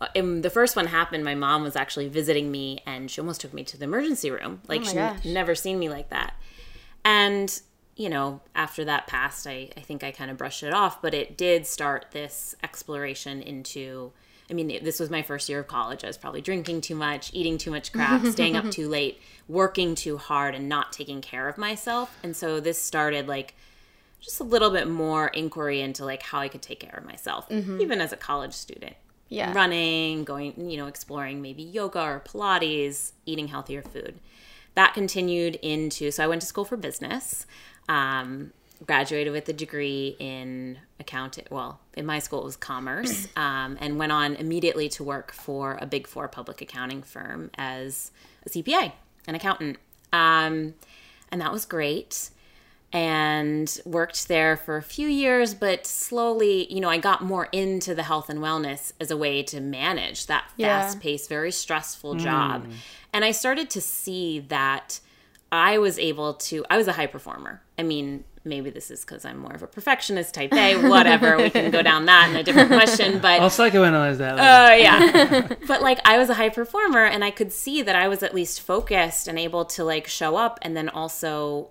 Uh, 0.00 0.06
and 0.14 0.42
the 0.42 0.50
first 0.50 0.76
one 0.76 0.86
happened. 0.86 1.24
My 1.24 1.34
mom 1.34 1.62
was 1.62 1.76
actually 1.76 2.08
visiting 2.08 2.50
me, 2.50 2.80
and 2.86 3.10
she 3.10 3.20
almost 3.20 3.40
took 3.40 3.52
me 3.52 3.64
to 3.64 3.76
the 3.76 3.84
emergency 3.84 4.30
room. 4.30 4.62
Like 4.68 4.80
Oh 4.82 4.84
she 4.84 4.94
gosh. 4.94 5.24
never 5.24 5.54
seen 5.54 5.78
me 5.78 5.88
like 5.88 6.08
that. 6.10 6.34
And 7.04 7.60
you 7.96 8.08
know, 8.08 8.40
after 8.54 8.82
that 8.86 9.06
passed, 9.06 9.46
I, 9.46 9.68
I 9.76 9.80
think 9.80 10.02
I 10.02 10.10
kind 10.10 10.30
of 10.30 10.38
brushed 10.38 10.62
it 10.62 10.72
off, 10.72 11.02
but 11.02 11.12
it 11.12 11.36
did 11.36 11.66
start 11.66 12.06
this 12.12 12.54
exploration 12.62 13.42
into. 13.42 14.12
I 14.48 14.52
mean, 14.52 14.70
it- 14.70 14.82
this 14.84 14.98
was 14.98 15.10
my 15.10 15.22
first 15.22 15.48
year 15.48 15.60
of 15.60 15.68
college. 15.68 16.02
I 16.02 16.06
was 16.08 16.16
probably 16.16 16.40
drinking 16.40 16.80
too 16.80 16.94
much, 16.96 17.30
eating 17.34 17.56
too 17.58 17.70
much 17.70 17.92
crap, 17.92 18.24
staying 18.26 18.56
up 18.56 18.68
too 18.70 18.88
late, 18.88 19.20
working 19.48 19.94
too 19.94 20.16
hard, 20.16 20.54
and 20.54 20.68
not 20.68 20.92
taking 20.92 21.20
care 21.20 21.46
of 21.48 21.56
myself. 21.58 22.18
And 22.24 22.34
so 22.34 22.58
this 22.58 22.80
started 22.80 23.28
like 23.28 23.54
just 24.20 24.40
a 24.40 24.44
little 24.44 24.70
bit 24.70 24.88
more 24.88 25.28
inquiry 25.28 25.80
into 25.82 26.04
like 26.04 26.22
how 26.22 26.40
I 26.40 26.48
could 26.48 26.62
take 26.62 26.80
care 26.80 26.96
of 26.96 27.04
myself, 27.04 27.46
even 27.50 28.00
as 28.00 28.12
a 28.12 28.16
college 28.16 28.54
student. 28.54 28.96
Yeah. 29.30 29.52
Running, 29.54 30.24
going, 30.24 30.68
you 30.68 30.76
know, 30.76 30.86
exploring 30.86 31.40
maybe 31.40 31.62
yoga 31.62 32.02
or 32.02 32.20
Pilates, 32.20 33.12
eating 33.24 33.48
healthier 33.48 33.80
food. 33.80 34.18
That 34.74 34.92
continued 34.92 35.54
into, 35.62 36.10
so 36.10 36.24
I 36.24 36.26
went 36.26 36.42
to 36.42 36.46
school 36.46 36.64
for 36.64 36.76
business, 36.76 37.46
um, 37.88 38.52
graduated 38.86 39.32
with 39.32 39.48
a 39.48 39.52
degree 39.52 40.16
in 40.18 40.78
accounting. 40.98 41.46
Well, 41.48 41.80
in 41.94 42.06
my 42.06 42.18
school, 42.18 42.40
it 42.40 42.44
was 42.44 42.56
commerce, 42.56 43.28
um, 43.36 43.78
and 43.80 43.98
went 43.98 44.10
on 44.10 44.34
immediately 44.34 44.88
to 44.90 45.04
work 45.04 45.32
for 45.32 45.78
a 45.80 45.86
big 45.86 46.06
four 46.06 46.26
public 46.28 46.60
accounting 46.60 47.02
firm 47.02 47.50
as 47.56 48.10
a 48.44 48.50
CPA, 48.50 48.92
an 49.28 49.34
accountant. 49.36 49.78
Um, 50.12 50.74
and 51.30 51.40
that 51.40 51.52
was 51.52 51.64
great 51.64 52.30
and 52.92 53.80
worked 53.84 54.26
there 54.26 54.56
for 54.56 54.76
a 54.76 54.82
few 54.82 55.06
years, 55.06 55.54
but 55.54 55.86
slowly, 55.86 56.72
you 56.72 56.80
know, 56.80 56.88
I 56.88 56.98
got 56.98 57.22
more 57.22 57.48
into 57.52 57.94
the 57.94 58.02
health 58.02 58.28
and 58.28 58.40
wellness 58.40 58.92
as 59.00 59.10
a 59.10 59.16
way 59.16 59.42
to 59.44 59.60
manage 59.60 60.26
that 60.26 60.50
fast 60.58 61.00
paced, 61.00 61.28
very 61.28 61.52
stressful 61.52 62.16
job. 62.16 62.66
And 63.12 63.24
I 63.24 63.30
started 63.30 63.70
to 63.70 63.80
see 63.80 64.40
that 64.40 65.00
I 65.52 65.78
was 65.78 65.98
able 65.98 66.34
to, 66.34 66.64
I 66.68 66.76
was 66.76 66.88
a 66.88 66.92
high 66.92 67.06
performer. 67.06 67.62
I 67.78 67.82
mean, 67.82 68.24
maybe 68.44 68.70
this 68.70 68.90
is 68.90 69.04
because 69.04 69.24
I'm 69.24 69.38
more 69.38 69.52
of 69.52 69.62
a 69.62 69.66
perfectionist, 69.66 70.34
type 70.34 70.52
A, 70.52 70.76
whatever. 70.88 71.36
we 71.36 71.50
can 71.50 71.70
go 71.70 71.82
down 71.82 72.06
that 72.06 72.30
in 72.30 72.36
a 72.36 72.42
different 72.42 72.68
question. 72.68 73.18
But 73.18 73.40
I'll 73.40 73.50
psychoanalyze 73.50 74.18
that. 74.18 74.38
oh 74.38 74.72
uh, 74.72 74.76
yeah. 74.76 75.48
but 75.66 75.82
like 75.82 76.00
I 76.04 76.18
was 76.18 76.30
a 76.30 76.34
high 76.34 76.48
performer 76.48 77.04
and 77.04 77.24
I 77.24 77.30
could 77.30 77.52
see 77.52 77.82
that 77.82 77.94
I 77.94 78.08
was 78.08 78.22
at 78.22 78.34
least 78.34 78.60
focused 78.60 79.28
and 79.28 79.38
able 79.38 79.64
to 79.66 79.84
like 79.84 80.06
show 80.06 80.36
up 80.36 80.58
and 80.62 80.76
then 80.76 80.88
also 80.88 81.68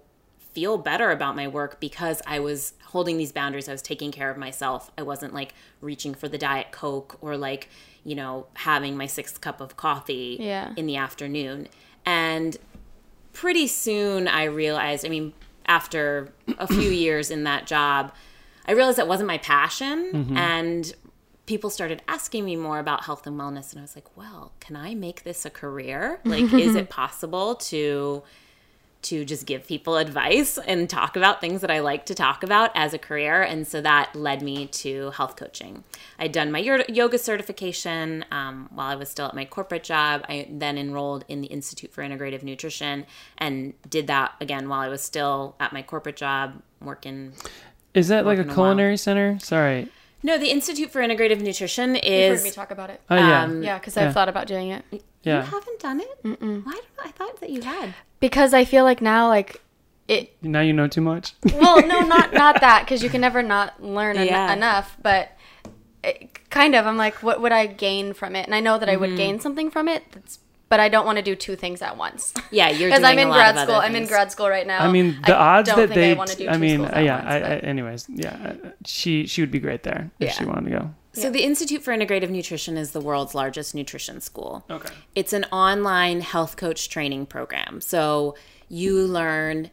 feel 0.53 0.77
better 0.77 1.11
about 1.11 1.35
my 1.35 1.47
work 1.47 1.79
because 1.79 2.21
I 2.25 2.39
was 2.39 2.73
holding 2.85 3.17
these 3.17 3.31
boundaries. 3.31 3.69
I 3.69 3.71
was 3.71 3.81
taking 3.81 4.11
care 4.11 4.29
of 4.31 4.37
myself. 4.37 4.91
I 4.97 5.03
wasn't 5.03 5.33
like 5.33 5.53
reaching 5.81 6.13
for 6.15 6.27
the 6.27 6.37
diet 6.37 6.71
coke 6.71 7.17
or 7.21 7.37
like, 7.37 7.69
you 8.03 8.15
know, 8.15 8.47
having 8.55 8.97
my 8.97 9.05
sixth 9.05 9.41
cup 9.41 9.61
of 9.61 9.77
coffee 9.77 10.37
Yeah. 10.39 10.73
in 10.75 10.85
the 10.87 10.95
afternoon. 10.95 11.67
And 12.05 12.57
pretty 13.33 13.67
soon 13.67 14.27
I 14.27 14.45
realized, 14.45 15.05
I 15.05 15.09
mean, 15.09 15.33
after 15.65 16.33
a 16.57 16.65
few 16.67 16.89
years 16.89 17.29
in 17.29 17.43
that 17.43 17.67
job, 17.67 18.11
I 18.65 18.71
realized 18.71 18.97
that 18.97 19.07
wasn't 19.07 19.27
my 19.27 19.37
passion. 19.37 20.11
Mm-hmm. 20.13 20.37
And 20.37 20.93
people 21.45 21.69
started 21.69 22.01
asking 22.07 22.45
me 22.45 22.55
more 22.55 22.79
about 22.79 23.05
health 23.05 23.25
and 23.27 23.39
wellness. 23.39 23.71
And 23.71 23.79
I 23.79 23.83
was 23.83 23.95
like, 23.95 24.15
well, 24.17 24.51
can 24.59 24.75
I 24.75 24.95
make 24.95 25.23
this 25.23 25.45
a 25.45 25.49
career? 25.49 26.19
Like, 26.25 26.51
is 26.53 26.75
it 26.75 26.89
possible 27.01 27.55
to 27.55 28.23
to 29.01 29.23
just 29.23 29.45
give 29.45 29.65
people 29.65 29.95
advice 29.97 30.57
and 30.67 30.89
talk 30.89 31.15
about 31.15 31.39
things 31.39 31.61
that 31.61 31.71
I 31.71 31.79
like 31.79 32.05
to 32.07 32.13
talk 32.13 32.43
about 32.43 32.71
as 32.75 32.93
a 32.93 32.97
career. 32.97 33.41
And 33.41 33.65
so 33.65 33.79
that 33.81 34.13
led 34.13 34.41
me 34.41 34.67
to 34.67 35.11
health 35.11 35.37
coaching. 35.37 35.85
I'd 36.17 36.33
done 36.33 36.51
my 36.51 36.59
yoga 36.59 37.17
certification 37.17 38.25
um, 38.31 38.67
while 38.73 38.87
I 38.87 38.95
was 38.95 39.09
still 39.09 39.27
at 39.27 39.33
my 39.35 39.45
corporate 39.45 39.83
job. 39.83 40.25
I 40.27 40.47
then 40.51 40.77
enrolled 40.77 41.23
in 41.29 41.39
the 41.41 41.47
Institute 41.47 41.93
for 41.93 42.03
Integrative 42.03 42.43
Nutrition 42.43 43.05
and 43.37 43.73
did 43.89 44.07
that 44.07 44.33
again 44.41 44.67
while 44.67 44.81
I 44.81 44.89
was 44.89 45.01
still 45.01 45.55
at 45.59 45.71
my 45.71 45.81
corporate 45.81 46.17
job 46.17 46.61
working. 46.81 47.31
Is 47.93 48.09
that 48.09 48.25
like 48.25 48.37
a 48.37 48.41
Working 48.41 48.45
a 48.45 48.47
while. 48.47 48.55
culinary 48.67 48.97
center? 48.97 49.39
Sorry. 49.39 49.87
No, 50.21 50.37
the 50.37 50.51
Institute 50.51 50.91
for 50.91 50.99
Integrative 51.01 51.39
Nutrition 51.39 51.95
You've 51.95 52.03
heard 52.03 52.33
is. 52.33 52.43
me 52.43 52.51
talk 52.51 52.71
about 52.71 52.89
it. 52.89 52.99
Oh 53.09 53.15
yeah. 53.15 53.43
Um, 53.43 53.63
Yeah, 53.63 53.79
because 53.79 53.95
Yeah. 53.95 54.07
I've 54.07 54.13
thought 54.13 54.27
about 54.27 54.47
doing 54.47 54.69
it. 54.71 54.83
You 55.23 55.31
haven't 55.33 55.79
done 55.79 55.99
it? 56.01 56.23
Mm-mm. 56.23 56.65
Why? 56.65 56.73
Don't, 56.73 57.07
I 57.07 57.11
thought 57.11 57.39
that 57.41 57.49
you 57.49 57.61
had. 57.61 57.93
Because 58.19 58.53
I 58.53 58.65
feel 58.65 58.83
like 58.83 59.01
now, 59.01 59.27
like, 59.27 59.61
it. 60.07 60.35
Now 60.41 60.61
you 60.61 60.73
know 60.73 60.87
too 60.87 61.01
much. 61.01 61.33
Well, 61.53 61.85
no, 61.85 62.01
not 62.01 62.33
not 62.33 62.61
that, 62.61 62.85
because 62.85 63.03
you 63.03 63.09
can 63.09 63.21
never 63.21 63.43
not 63.43 63.83
learn 63.83 64.17
en- 64.17 64.27
Yeah. 64.27 64.51
enough. 64.53 64.97
But 65.01 65.31
it, 66.03 66.49
kind 66.49 66.73
of, 66.75 66.87
I'm 66.87 66.97
like, 66.97 67.21
what 67.21 67.41
would 67.41 67.51
I 67.51 67.65
gain 67.67 68.13
from 68.13 68.35
it? 68.35 68.45
And 68.45 68.55
I 68.55 68.59
know 68.59 68.77
that 68.79 68.89
I 68.89 68.93
Mm-hmm. 68.93 69.01
would 69.01 69.17
gain 69.17 69.39
something 69.39 69.69
from 69.69 69.87
it. 69.87 70.03
That's, 70.11 70.39
but 70.69 70.79
I 70.79 70.87
don't 70.87 71.05
want 71.05 71.17
to 71.17 71.23
do 71.23 71.35
two 71.35 71.55
things 71.55 71.81
at 71.81 71.97
once. 71.97 72.33
Yeah, 72.51 72.69
you're 72.69 72.89
Because 72.91 73.03
I'm 73.03 73.19
in 73.19 73.27
a 73.27 73.31
lot 73.31 73.53
grad 73.53 73.65
school. 73.67 73.75
I'm 73.75 73.95
in 73.95 74.05
grad 74.07 74.31
school 74.31 74.49
right 74.49 74.65
now. 74.67 74.83
I 74.85 74.91
mean, 74.91 75.19
the 75.25 75.35
odds 75.35 75.67
don't 75.69 75.77
that 75.79 75.93
they. 75.93 76.11
I, 76.11 76.13
wanna 76.13 76.35
do 76.35 76.47
I 76.47 76.53
two 76.53 76.59
mean, 76.59 76.81
uh, 76.85 76.99
yeah. 76.99 77.15
once, 77.15 77.25
I, 77.27 77.35
I, 77.37 77.55
anyways, 77.57 78.05
yeah. 78.09 78.53
uh, 78.63 78.69
She 78.85 79.25
she 79.27 79.41
would 79.41 79.51
be 79.51 79.59
great 79.59 79.83
there 79.83 80.11
if 80.19 80.31
she 80.33 80.45
wanted 80.45 80.69
to 80.71 80.77
go. 80.79 80.93
So 81.13 81.29
the 81.29 81.43
Institute 81.43 81.81
for 81.81 81.91
Integrative 81.91 82.29
Nutrition 82.29 82.77
is 82.77 82.91
the 82.91 83.01
world's 83.01 83.33
largest 83.33 83.73
nutrition 83.73 84.21
school. 84.21 84.63
Okay. 84.69 84.93
It's 85.15 85.33
an 85.33 85.45
online 85.45 86.21
health 86.21 86.55
coach 86.55 86.89
training 86.89 87.25
program. 87.25 87.81
So 87.81 88.35
you 88.69 89.05
learn 89.05 89.71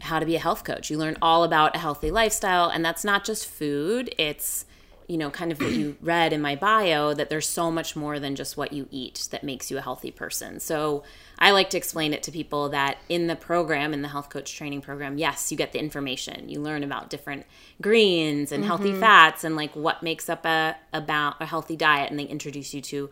how 0.00 0.18
to 0.18 0.26
be 0.26 0.36
a 0.36 0.38
health 0.38 0.64
coach. 0.64 0.90
You 0.90 0.98
learn 0.98 1.16
all 1.20 1.44
about 1.44 1.76
a 1.76 1.78
healthy 1.78 2.10
lifestyle 2.10 2.68
and 2.68 2.84
that's 2.84 3.04
not 3.04 3.24
just 3.24 3.46
food, 3.46 4.14
it's 4.18 4.64
you 5.08 5.16
know, 5.16 5.30
kind 5.30 5.50
of 5.50 5.60
what 5.60 5.72
you 5.72 5.96
read 6.02 6.32
in 6.32 6.40
my 6.40 6.54
bio 6.54 7.14
that 7.14 7.30
there's 7.30 7.48
so 7.48 7.70
much 7.70 7.96
more 7.96 8.20
than 8.20 8.36
just 8.36 8.56
what 8.56 8.72
you 8.72 8.86
eat 8.90 9.26
that 9.30 9.42
makes 9.42 9.70
you 9.70 9.78
a 9.78 9.80
healthy 9.80 10.10
person. 10.10 10.60
So 10.60 11.02
I 11.38 11.52
like 11.52 11.70
to 11.70 11.76
explain 11.76 12.12
it 12.12 12.22
to 12.24 12.32
people 12.32 12.68
that 12.70 12.98
in 13.08 13.28
the 13.28 13.36
program, 13.36 13.94
in 13.94 14.02
the 14.02 14.08
health 14.08 14.28
coach 14.28 14.54
training 14.54 14.80
program, 14.80 15.18
yes, 15.18 15.50
you 15.52 15.56
get 15.56 15.72
the 15.72 15.78
information. 15.78 16.48
You 16.48 16.60
learn 16.60 16.82
about 16.82 17.10
different 17.10 17.46
greens 17.80 18.50
and 18.50 18.64
healthy 18.64 18.90
mm-hmm. 18.90 19.00
fats 19.00 19.44
and 19.44 19.54
like 19.54 19.74
what 19.76 20.02
makes 20.02 20.28
up 20.28 20.44
a 20.44 20.76
about 20.92 21.36
a 21.40 21.46
healthy 21.46 21.76
diet 21.76 22.10
and 22.10 22.18
they 22.18 22.24
introduce 22.24 22.74
you 22.74 22.80
to 22.82 23.10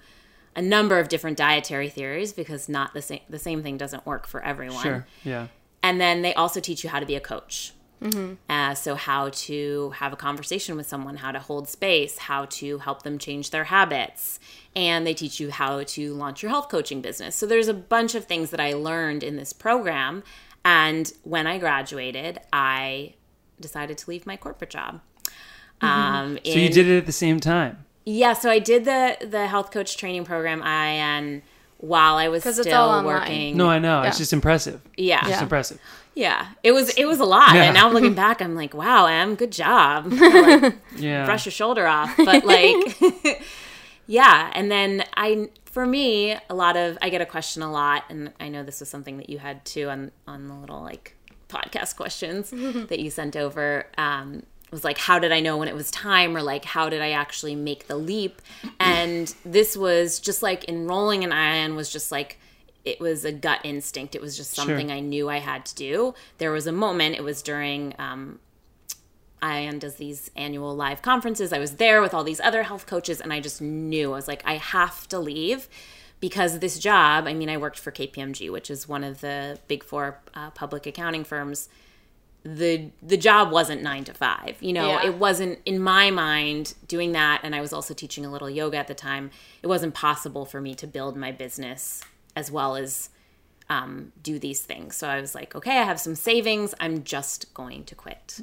a 0.56 0.62
number 0.62 0.98
of 0.98 1.08
different 1.08 1.36
dietary 1.36 1.88
theories 1.88 2.32
because 2.32 2.68
not 2.68 2.94
the 2.94 3.02
same 3.02 3.20
the 3.28 3.38
same 3.38 3.62
thing 3.62 3.76
doesn't 3.76 4.04
work 4.04 4.26
for 4.26 4.42
everyone. 4.42 4.82
Sure. 4.82 5.06
Yeah. 5.22 5.46
And 5.82 6.00
then 6.00 6.22
they 6.22 6.34
also 6.34 6.58
teach 6.58 6.82
you 6.82 6.90
how 6.90 6.98
to 6.98 7.06
be 7.06 7.14
a 7.14 7.20
coach. 7.20 7.72
Uh, 8.48 8.74
so, 8.74 8.94
how 8.94 9.30
to 9.30 9.90
have 9.96 10.12
a 10.12 10.16
conversation 10.16 10.76
with 10.76 10.86
someone, 10.86 11.16
how 11.16 11.32
to 11.32 11.38
hold 11.40 11.68
space, 11.68 12.18
how 12.18 12.44
to 12.46 12.78
help 12.78 13.02
them 13.02 13.18
change 13.18 13.50
their 13.50 13.64
habits. 13.64 14.38
And 14.74 15.06
they 15.06 15.14
teach 15.14 15.40
you 15.40 15.50
how 15.50 15.82
to 15.82 16.14
launch 16.14 16.42
your 16.42 16.50
health 16.50 16.68
coaching 16.68 17.00
business. 17.00 17.34
So, 17.34 17.46
there's 17.46 17.68
a 17.68 17.74
bunch 17.74 18.14
of 18.14 18.26
things 18.26 18.50
that 18.50 18.60
I 18.60 18.74
learned 18.74 19.22
in 19.22 19.36
this 19.36 19.52
program. 19.52 20.22
And 20.64 21.12
when 21.22 21.46
I 21.46 21.58
graduated, 21.58 22.38
I 22.52 23.14
decided 23.60 23.98
to 23.98 24.10
leave 24.10 24.26
my 24.26 24.36
corporate 24.36 24.70
job. 24.70 25.00
Um, 25.80 26.38
So 26.44 26.52
you 26.58 26.68
did 26.68 26.88
it 26.88 26.98
at 26.98 27.06
the 27.06 27.12
same 27.12 27.40
time. 27.40 27.84
yeah, 28.04 28.32
so 28.32 28.50
I 28.50 28.58
did 28.58 28.84
the 28.84 29.16
the 29.26 29.46
health 29.46 29.70
coach 29.70 29.96
training 29.96 30.24
program. 30.24 30.62
I 30.62 30.86
and 30.88 31.42
while 31.78 32.16
I 32.16 32.28
was 32.28 32.42
still 32.42 32.60
it's 32.60 32.72
all 32.72 33.04
working. 33.04 33.56
No, 33.56 33.68
I 33.68 33.78
know. 33.78 34.02
It's 34.02 34.16
just 34.18 34.32
impressive. 34.32 34.80
yeah, 34.96 35.20
It's 35.20 35.30
yeah, 35.30 35.42
impressive. 35.42 35.78
Yeah, 36.16 36.46
it 36.64 36.72
was 36.72 36.88
it 36.96 37.04
was 37.04 37.20
a 37.20 37.24
lot, 37.24 37.54
Yeah. 37.54 37.64
and 37.64 37.74
now 37.74 37.90
looking 37.90 38.14
back, 38.24 38.40
I'm 38.40 38.54
like, 38.56 38.72
wow, 38.74 39.04
Em, 39.06 39.34
good 39.36 39.52
job. 39.52 40.06
like, 40.12 40.74
Yeah. 40.96 41.26
brush 41.26 41.44
your 41.44 41.52
shoulder 41.52 41.86
off, 41.86 42.12
but 42.16 42.42
like, 42.44 42.98
yeah. 44.06 44.50
And 44.54 44.70
then 44.70 45.04
I, 45.16 45.50
for 45.66 45.86
me, 45.86 46.36
a 46.48 46.54
lot 46.54 46.76
of 46.76 46.96
I 47.02 47.10
get 47.10 47.20
a 47.20 47.26
question 47.26 47.62
a 47.62 47.70
lot, 47.70 48.04
and 48.08 48.32
I 48.40 48.48
know 48.48 48.62
this 48.62 48.80
was 48.80 48.88
something 48.88 49.18
that 49.18 49.28
you 49.28 49.38
had 49.38 49.64
too 49.64 49.88
on 49.90 50.10
on 50.26 50.48
the 50.48 50.54
little 50.54 50.80
like 50.82 51.14
podcast 51.48 51.96
questions 51.96 52.50
that 52.88 52.98
you 52.98 53.10
sent 53.10 53.36
over. 53.36 53.86
Um, 53.98 54.42
was 54.72 54.82
like, 54.84 54.98
how 54.98 55.18
did 55.20 55.30
I 55.32 55.40
know 55.40 55.56
when 55.58 55.68
it 55.68 55.74
was 55.76 55.90
time, 55.90 56.36
or 56.36 56.42
like, 56.42 56.64
how 56.64 56.88
did 56.88 57.00
I 57.00 57.10
actually 57.10 57.54
make 57.54 57.86
the 57.88 57.96
leap? 57.96 58.42
And 58.80 59.32
this 59.44 59.76
was 59.76 60.18
just 60.18 60.42
like 60.42 60.66
enrolling 60.68 61.22
in 61.24 61.30
IIN 61.30 61.76
was 61.76 61.90
just 61.92 62.10
like. 62.10 62.38
It 62.86 63.00
was 63.00 63.24
a 63.24 63.32
gut 63.32 63.60
instinct. 63.64 64.14
It 64.14 64.22
was 64.22 64.36
just 64.36 64.52
something 64.52 64.92
I 64.92 65.00
knew 65.00 65.28
I 65.28 65.38
had 65.40 65.66
to 65.66 65.74
do. 65.74 66.14
There 66.38 66.52
was 66.52 66.66
a 66.68 66.72
moment. 66.72 67.16
It 67.16 67.24
was 67.24 67.42
during 67.42 67.94
um, 67.98 68.38
IIN 69.42 69.80
does 69.80 69.96
these 69.96 70.30
annual 70.36 70.74
live 70.74 71.02
conferences. 71.02 71.52
I 71.52 71.58
was 71.58 71.72
there 71.72 72.00
with 72.00 72.14
all 72.14 72.22
these 72.24 72.40
other 72.40 72.62
health 72.62 72.86
coaches, 72.86 73.20
and 73.20 73.32
I 73.32 73.40
just 73.40 73.60
knew 73.60 74.12
I 74.12 74.16
was 74.16 74.28
like, 74.28 74.42
I 74.46 74.56
have 74.56 75.08
to 75.08 75.18
leave 75.18 75.68
because 76.20 76.60
this 76.60 76.78
job. 76.78 77.26
I 77.26 77.34
mean, 77.34 77.48
I 77.50 77.56
worked 77.56 77.78
for 77.78 77.90
KPMG, 77.90 78.50
which 78.52 78.70
is 78.70 78.88
one 78.88 79.02
of 79.02 79.20
the 79.20 79.58
big 79.66 79.82
four 79.82 80.20
uh, 80.34 80.50
public 80.50 80.86
accounting 80.86 81.24
firms. 81.24 81.68
the 82.44 82.90
The 83.02 83.16
job 83.16 83.50
wasn't 83.50 83.82
nine 83.82 84.04
to 84.04 84.14
five. 84.14 84.56
You 84.62 84.72
know, 84.72 84.88
Yeah. 84.90 85.06
it 85.06 85.14
wasn't 85.18 85.58
in 85.66 85.80
my 85.80 86.12
mind 86.12 86.74
doing 86.86 87.10
that, 87.12 87.40
and 87.42 87.52
I 87.52 87.60
was 87.60 87.72
also 87.72 87.94
teaching 87.94 88.24
a 88.24 88.30
little 88.30 88.48
yoga 88.48 88.76
at 88.78 88.86
the 88.86 88.94
time. 88.94 89.32
It 89.62 89.66
wasn't 89.66 89.92
possible 89.94 90.44
for 90.44 90.60
me 90.60 90.76
to 90.76 90.86
build 90.86 91.16
my 91.16 91.32
business 91.32 92.02
as 92.36 92.50
well 92.50 92.76
as 92.76 93.08
um, 93.68 94.12
do 94.22 94.38
these 94.38 94.60
things. 94.62 94.94
So 94.94 95.08
I 95.08 95.20
was 95.20 95.34
like, 95.34 95.56
okay, 95.56 95.78
I 95.78 95.82
have 95.82 95.98
some 95.98 96.14
savings. 96.14 96.72
I'm 96.78 97.02
just 97.02 97.52
going 97.54 97.82
to 97.86 97.94
quit. 97.96 98.40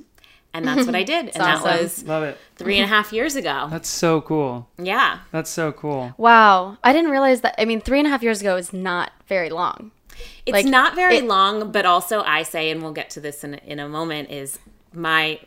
And 0.54 0.68
that's 0.68 0.86
what 0.86 0.96
I 0.96 1.04
did. 1.14 1.30
and 1.30 1.42
awesome. 1.42 1.64
that 1.64 1.82
was 1.82 2.04
Love 2.04 2.24
it. 2.24 2.38
three 2.58 2.76
and 2.78 2.84
a 2.86 2.88
half 2.88 3.14
years 3.14 3.36
ago. 3.36 3.68
That's 3.72 3.90
so 3.90 4.22
cool. 4.22 4.68
Yeah. 4.78 5.20
That's 5.32 5.50
so 5.50 5.72
cool. 5.72 6.14
Wow. 6.18 6.78
I 6.84 6.94
didn't 6.94 7.10
realize 7.10 7.42
that. 7.42 7.56
I 7.58 7.66
mean, 7.66 7.80
three 7.82 7.98
and 8.00 8.06
a 8.08 8.12
half 8.12 8.22
years 8.22 8.42
ago 8.42 8.56
is 8.58 8.72
not 8.74 9.12
very 9.28 9.50
long. 9.50 9.92
It's 10.46 10.54
Like, 10.54 10.66
not 10.68 10.94
very 10.96 11.18
it- 11.18 11.26
long, 11.26 11.72
but 11.72 11.86
also 11.88 12.22
I 12.22 12.44
say, 12.44 12.70
and 12.70 12.84
we'll 12.84 12.92
get 12.92 13.10
to 13.12 13.20
this 13.20 13.44
in, 13.44 13.56
in 13.56 13.80
a 13.80 13.88
moment, 13.90 14.30
is 14.30 14.60
my 14.94 15.40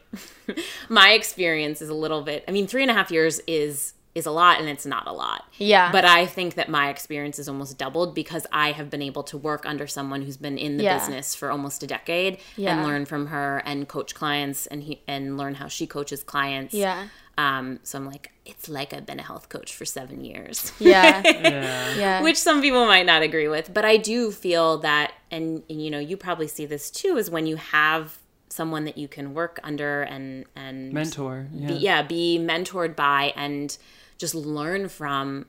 my 0.88 1.10
experience 1.12 1.80
is 1.80 1.88
a 1.88 1.94
little 1.94 2.22
bit 2.22 2.44
I 2.48 2.50
mean, 2.50 2.66
three 2.66 2.82
and 2.82 2.90
a 2.90 2.94
half 2.94 3.12
years 3.12 3.40
is 3.46 3.92
is 4.16 4.24
a 4.26 4.30
lot 4.30 4.58
and 4.58 4.68
it's 4.68 4.86
not 4.86 5.06
a 5.06 5.12
lot. 5.12 5.44
Yeah. 5.58 5.92
But 5.92 6.04
I 6.06 6.24
think 6.26 6.54
that 6.54 6.68
my 6.68 6.88
experience 6.88 7.38
is 7.38 7.48
almost 7.48 7.76
doubled 7.76 8.14
because 8.14 8.46
I 8.50 8.72
have 8.72 8.88
been 8.90 9.02
able 9.02 9.22
to 9.24 9.36
work 9.36 9.66
under 9.66 9.86
someone 9.86 10.22
who's 10.22 10.38
been 10.38 10.56
in 10.58 10.78
the 10.78 10.84
Yeah. 10.84 10.98
business 10.98 11.34
for 11.34 11.50
almost 11.50 11.82
a 11.82 11.86
decade 11.86 12.38
Yeah. 12.56 12.76
and 12.78 12.86
learn 12.86 13.04
from 13.04 13.26
her 13.26 13.62
and 13.66 13.86
coach 13.86 14.14
clients 14.14 14.66
and 14.66 14.82
he 14.84 15.02
and 15.06 15.36
learn 15.36 15.54
how 15.56 15.68
she 15.68 15.86
coaches 15.86 16.22
clients. 16.24 16.72
Yeah. 16.74 17.08
Um, 17.38 17.80
so 17.82 17.98
I'm 17.98 18.06
like, 18.06 18.32
it's 18.46 18.66
like 18.70 18.94
I've 18.94 19.04
been 19.04 19.20
a 19.20 19.22
health 19.22 19.50
coach 19.50 19.74
for 19.74 19.84
seven 19.84 20.24
years. 20.24 20.72
Yeah. 20.78 21.22
Yeah. 21.26 21.94
Yeah. 21.94 22.22
which 22.22 22.38
some 22.38 22.62
people 22.62 22.86
might 22.86 23.04
not 23.06 23.20
agree 23.22 23.48
with 23.48 23.72
but 23.74 23.84
i 23.84 23.96
do 23.98 24.30
feel 24.32 24.78
that 24.78 25.12
and, 25.30 25.62
and, 25.68 25.82
you 25.84 25.90
know 25.90 25.98
you 25.98 26.16
probably 26.16 26.48
see 26.48 26.64
this 26.66 26.90
too 26.90 27.16
is 27.18 27.30
when 27.30 27.46
you 27.46 27.56
have 27.56 28.16
someone 28.48 28.84
that 28.84 28.96
you 28.96 29.06
can 29.08 29.34
work 29.34 29.58
under 29.62 30.02
and 30.02 30.44
and 30.56 30.92
Mentor. 30.92 31.46
Yeah. 31.52 31.68
be, 31.68 31.74
yeah 31.74 32.02
be 32.02 32.38
mentored 32.40 32.96
by 32.96 33.32
and 33.36 33.76
just 34.18 34.34
learn 34.34 34.88
from 34.88 35.46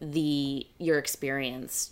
the 0.00 0.66
your 0.78 0.98
experience 0.98 1.90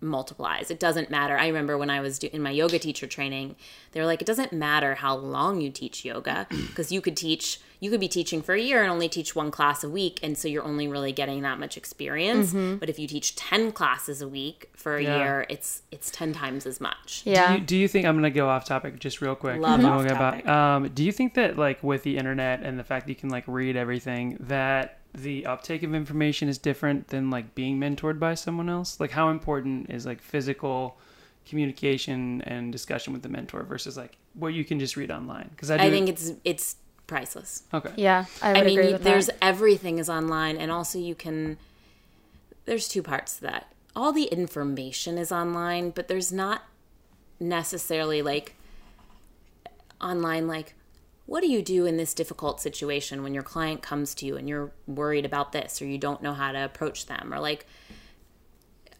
multiplies 0.00 0.70
it 0.70 0.78
doesn't 0.78 1.10
matter 1.10 1.36
i 1.36 1.48
remember 1.48 1.76
when 1.76 1.90
i 1.90 2.00
was 2.00 2.20
do, 2.20 2.28
in 2.32 2.40
my 2.40 2.50
yoga 2.52 2.78
teacher 2.78 3.04
training 3.08 3.56
they 3.90 3.98
were 4.00 4.06
like 4.06 4.22
it 4.22 4.26
doesn't 4.26 4.52
matter 4.52 4.94
how 4.94 5.16
long 5.16 5.60
you 5.60 5.70
teach 5.70 6.04
yoga 6.04 6.46
because 6.68 6.92
you 6.92 7.00
could 7.00 7.16
teach 7.16 7.60
you 7.80 7.90
could 7.90 7.98
be 8.00 8.06
teaching 8.08 8.40
for 8.40 8.54
a 8.54 8.60
year 8.60 8.80
and 8.82 8.90
only 8.92 9.08
teach 9.08 9.34
one 9.34 9.50
class 9.50 9.82
a 9.82 9.90
week 9.90 10.20
and 10.22 10.38
so 10.38 10.46
you're 10.46 10.62
only 10.62 10.86
really 10.86 11.10
getting 11.10 11.42
that 11.42 11.58
much 11.58 11.76
experience 11.76 12.52
but 12.78 12.88
if 12.88 12.96
you 12.96 13.08
teach 13.08 13.34
10 13.34 13.72
classes 13.72 14.22
a 14.22 14.28
week 14.28 14.70
for 14.76 14.96
a 14.96 15.02
Yeah. 15.02 15.16
year 15.18 15.46
it's 15.48 15.82
it's 15.90 16.12
10 16.12 16.32
times 16.32 16.64
as 16.64 16.80
much 16.80 17.22
yeah. 17.24 17.54
Do 17.54 17.54
you, 17.54 17.66
do 17.66 17.76
you 17.76 17.88
think 17.88 18.06
I'm 18.06 18.14
gonna 18.14 18.30
go 18.30 18.48
off 18.48 18.64
topic 18.64 19.00
just 19.00 19.20
real 19.20 19.34
quick? 19.34 19.60
Love 19.60 19.74
and 19.74 19.84
then 19.84 19.90
off 19.92 19.98
we'll 19.98 20.08
get 20.08 20.16
topic. 20.16 20.46
Um, 20.46 20.88
do 20.90 21.04
you 21.04 21.10
think 21.10 21.34
that 21.34 21.58
like 21.58 21.82
with 21.82 22.04
the 22.04 22.16
internet 22.18 22.62
and 22.62 22.78
the 22.78 22.84
fact 22.84 23.06
that 23.06 23.10
you 23.12 23.16
can 23.16 23.30
like 23.30 23.44
read 23.48 23.74
everything 23.76 24.36
that 24.40 24.97
the 25.14 25.46
uptake 25.46 25.82
of 25.82 25.94
information 25.94 26.48
is 26.48 26.58
different 26.58 27.08
than 27.08 27.30
like 27.30 27.54
being 27.54 27.78
mentored 27.80 28.18
by 28.18 28.34
someone 28.34 28.68
else? 28.68 29.00
Like 29.00 29.10
how 29.10 29.30
important 29.30 29.90
is 29.90 30.06
like 30.06 30.20
physical 30.20 30.98
communication 31.48 32.42
and 32.42 32.70
discussion 32.70 33.12
with 33.12 33.22
the 33.22 33.28
mentor 33.28 33.62
versus 33.62 33.96
like 33.96 34.16
what 34.34 34.48
you 34.54 34.64
can 34.64 34.78
just 34.78 34.96
read 34.96 35.10
online? 35.10 35.48
Because 35.50 35.70
I, 35.70 35.78
do, 35.78 35.82
I 35.84 35.90
think 35.90 36.08
it's 36.08 36.32
it's 36.44 36.76
priceless. 37.06 37.62
okay. 37.72 37.90
Yeah, 37.96 38.26
I 38.42 38.52
would 38.52 38.58
I 38.58 38.64
mean, 38.64 38.78
agree 38.78 38.86
you- 38.88 38.92
with 38.94 39.02
there's 39.04 39.26
that. 39.26 39.36
everything 39.42 39.98
is 39.98 40.08
online, 40.10 40.56
and 40.56 40.70
also 40.70 40.98
you 40.98 41.14
can. 41.14 41.56
There's 42.66 42.86
two 42.86 43.02
parts 43.02 43.36
to 43.36 43.42
that. 43.42 43.72
All 43.96 44.12
the 44.12 44.24
information 44.24 45.16
is 45.16 45.32
online, 45.32 45.90
but 45.90 46.06
there's 46.08 46.30
not 46.30 46.62
necessarily 47.40 48.20
like 48.20 48.54
online 50.00 50.46
like 50.46 50.74
what 51.28 51.42
do 51.42 51.46
you 51.46 51.60
do 51.60 51.84
in 51.84 51.98
this 51.98 52.14
difficult 52.14 52.58
situation 52.58 53.22
when 53.22 53.34
your 53.34 53.42
client 53.42 53.82
comes 53.82 54.14
to 54.14 54.24
you 54.24 54.38
and 54.38 54.48
you're 54.48 54.72
worried 54.86 55.26
about 55.26 55.52
this 55.52 55.82
or 55.82 55.84
you 55.84 55.98
don't 55.98 56.22
know 56.22 56.32
how 56.32 56.52
to 56.52 56.64
approach 56.64 57.04
them 57.04 57.34
or 57.34 57.38
like 57.38 57.66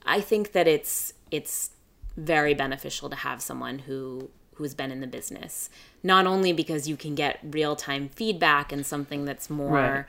I 0.05 0.21
think 0.21 0.53
that 0.53 0.69
it's 0.69 1.15
it's 1.31 1.71
very 2.19 2.53
beneficial 2.53 3.09
to 3.09 3.17
have 3.17 3.41
someone 3.41 3.81
who 3.81 4.29
who's 4.55 4.75
been 4.75 4.91
in 4.91 5.01
the 5.01 5.07
business. 5.07 5.71
Not 6.03 6.27
only 6.27 6.53
because 6.53 6.87
you 6.87 6.97
can 6.97 7.15
get 7.15 7.39
real-time 7.43 8.09
feedback 8.09 8.73
and 8.73 8.85
something 8.85 9.25
that's 9.25 9.49
more 9.49 9.73
Right. 9.73 10.05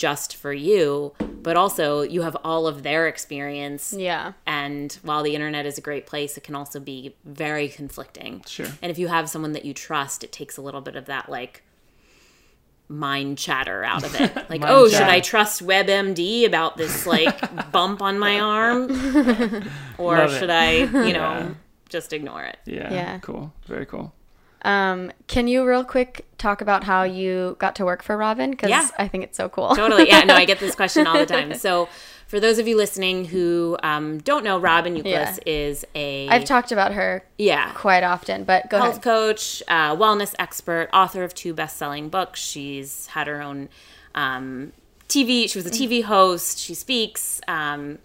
Just 0.00 0.34
for 0.34 0.50
you, 0.50 1.12
but 1.42 1.58
also 1.58 2.00
you 2.00 2.22
have 2.22 2.34
all 2.42 2.66
of 2.66 2.82
their 2.82 3.06
experience. 3.06 3.92
Yeah. 3.92 4.32
And 4.46 4.90
while 5.02 5.22
the 5.22 5.34
internet 5.34 5.66
is 5.66 5.76
a 5.76 5.82
great 5.82 6.06
place, 6.06 6.38
it 6.38 6.42
can 6.42 6.54
also 6.54 6.80
be 6.80 7.14
very 7.26 7.68
conflicting. 7.68 8.42
Sure. 8.46 8.64
And 8.80 8.90
if 8.90 8.98
you 8.98 9.08
have 9.08 9.28
someone 9.28 9.52
that 9.52 9.66
you 9.66 9.74
trust, 9.74 10.24
it 10.24 10.32
takes 10.32 10.56
a 10.56 10.62
little 10.62 10.80
bit 10.80 10.96
of 10.96 11.04
that 11.04 11.28
like 11.28 11.62
mind 12.88 13.36
chatter 13.36 13.84
out 13.84 14.02
of 14.02 14.14
it. 14.18 14.34
Like, 14.50 14.62
Mind 14.62 14.64
oh, 14.74 14.88
should. 14.88 15.02
I 15.02 15.20
trust 15.20 15.64
WebMD 15.64 16.46
about 16.46 16.78
this 16.78 17.06
like 17.06 17.38
bump 17.72 18.00
on 18.00 18.18
my 18.18 18.40
arm? 18.40 18.84
or 19.98 20.16
Love 20.16 20.32
it. 20.32 20.38
should 20.38 20.50
I, 20.50 20.72
you 20.78 21.12
know, 21.12 21.36
Yeah. 21.36 21.50
just 21.90 22.14
ignore 22.14 22.42
it? 22.42 22.56
Yeah. 22.64 22.90
Yeah. 22.90 23.18
Cool. 23.18 23.52
Very 23.66 23.84
cool. 23.84 24.14
Um, 24.62 25.12
can 25.26 25.46
you 25.46 25.64
real 25.66 25.84
quick 25.84 26.26
talk 26.40 26.60
about 26.60 26.82
how 26.84 27.04
you 27.04 27.56
got 27.60 27.76
to 27.76 27.84
work 27.84 28.02
for 28.02 28.16
Robyn? 28.16 28.50
Because 28.50 28.70
Yeah. 28.70 28.88
I 28.98 29.06
think 29.06 29.22
it's 29.24 29.36
so 29.36 29.48
cool. 29.48 29.74
Totally. 29.76 30.08
Yeah, 30.08 30.20
no, 30.24 30.34
I 30.34 30.44
get 30.44 30.58
this 30.58 30.74
question 30.74 31.06
all 31.06 31.16
the 31.18 31.26
time. 31.38 31.54
So, 31.54 31.88
for 32.26 32.38
those 32.40 32.58
of 32.58 32.68
you 32.68 32.76
listening 32.76 33.24
who 33.24 33.76
um, 33.82 34.18
don't 34.18 34.44
know, 34.44 34.58
Robyn 34.58 34.94
Youkilis 34.96 35.04
Yeah. 35.04 35.36
is 35.46 35.84
a 35.96 36.28
I've 36.28 36.44
talked 36.44 36.70
about 36.72 36.92
her 36.94 37.24
yeah 37.38 37.72
quite 37.74 38.04
often, 38.04 38.44
but 38.44 38.70
go 38.70 38.78
health 38.78 38.90
ahead. 38.92 39.02
coach, 39.02 39.62
uh, 39.68 39.96
wellness 39.96 40.34
expert, 40.38 40.88
author 40.92 41.24
of 41.24 41.34
two 41.34 41.52
best-selling 41.54 42.08
books. 42.08 42.40
She's 42.40 43.06
had 43.08 43.26
her 43.26 43.42
own 43.42 43.68
um, 44.14 44.72
TV. 45.08 45.50
She 45.50 45.58
was 45.58 45.66
a 45.66 45.70
TV 45.70 46.04
host. 46.04 46.58
She 46.58 46.72
speaks, 46.74 47.40
um, 47.48 47.98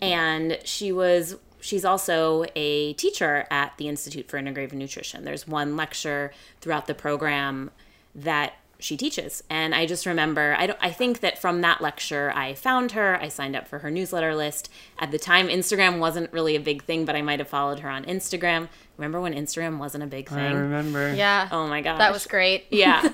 and 0.00 0.58
she 0.64 0.92
was. 0.92 1.36
She's 1.66 1.84
also 1.84 2.44
a 2.54 2.92
teacher 2.92 3.44
at 3.50 3.76
the 3.76 3.88
Institute 3.88 4.28
for 4.28 4.38
Integrative 4.40 4.72
Nutrition. 4.72 5.24
There's 5.24 5.48
one 5.48 5.76
lecture 5.76 6.30
throughout 6.60 6.86
the 6.86 6.94
program 6.94 7.72
that 8.14 8.52
she 8.78 8.96
teaches, 8.96 9.42
and 9.50 9.74
I 9.74 9.84
just 9.84 10.06
remember. 10.06 10.54
I 10.56 10.68
don't. 10.68 10.78
I 10.80 10.92
think 10.92 11.18
that 11.20 11.38
from 11.38 11.62
that 11.62 11.80
lecture, 11.80 12.32
I 12.36 12.54
found 12.54 12.92
her. 12.92 13.20
I 13.20 13.26
signed 13.26 13.56
up 13.56 13.66
for 13.66 13.80
her 13.80 13.90
newsletter 13.90 14.32
list. 14.36 14.70
At 15.00 15.10
the 15.10 15.18
time, 15.18 15.48
Instagram 15.48 15.98
wasn't 15.98 16.32
really 16.32 16.54
a 16.54 16.60
big 16.60 16.84
thing, 16.84 17.04
but 17.04 17.16
I 17.16 17.22
might 17.22 17.40
have 17.40 17.48
followed 17.48 17.80
her 17.80 17.88
on 17.88 18.04
Instagram. 18.04 18.68
Remember 18.96 19.20
when 19.20 19.34
Instagram 19.34 19.78
wasn't 19.78 20.04
a 20.04 20.06
big 20.06 20.28
thing? 20.28 20.38
I 20.38 20.52
remember. 20.52 21.14
Yeah. 21.14 21.48
Oh 21.50 21.66
my 21.66 21.80
gosh. 21.80 21.98
That 21.98 22.12
was 22.12 22.28
great. 22.28 22.66
Yeah. 22.70 23.08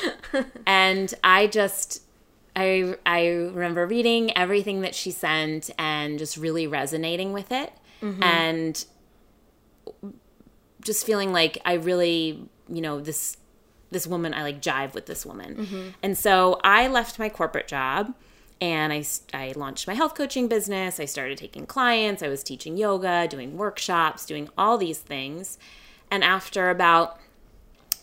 and 0.66 1.14
I 1.22 1.46
just 1.46 2.02
I 2.56 2.96
I 3.06 3.28
remember 3.28 3.86
reading 3.86 4.36
everything 4.36 4.80
that 4.80 4.96
she 4.96 5.12
sent 5.12 5.70
and 5.78 6.18
just 6.18 6.36
really 6.36 6.66
resonating 6.66 7.32
with 7.32 7.52
it 7.52 7.72
Mm-hmm. 8.04 8.22
and 8.22 8.84
just 10.82 11.06
feeling 11.06 11.32
like 11.32 11.58
I 11.64 11.74
really, 11.74 12.46
you 12.68 12.82
know, 12.82 13.00
this 13.00 13.38
this 13.90 14.06
woman 14.06 14.34
I 14.34 14.42
like 14.42 14.60
jive 14.60 14.92
with 14.92 15.06
this 15.06 15.24
woman. 15.24 15.56
Mm-hmm. 15.56 15.88
And 16.02 16.18
so 16.18 16.60
I 16.62 16.86
left 16.86 17.18
my 17.18 17.30
corporate 17.30 17.66
job 17.66 18.14
and 18.60 18.92
I 18.92 19.04
I 19.32 19.54
launched 19.56 19.86
my 19.86 19.94
health 19.94 20.14
coaching 20.14 20.48
business. 20.48 21.00
I 21.00 21.06
started 21.06 21.38
taking 21.38 21.64
clients. 21.64 22.22
I 22.22 22.28
was 22.28 22.42
teaching 22.42 22.76
yoga, 22.76 23.26
doing 23.26 23.56
workshops, 23.56 24.26
doing 24.26 24.50
all 24.58 24.76
these 24.76 24.98
things. 24.98 25.58
And 26.10 26.22
after 26.22 26.68
about 26.68 27.18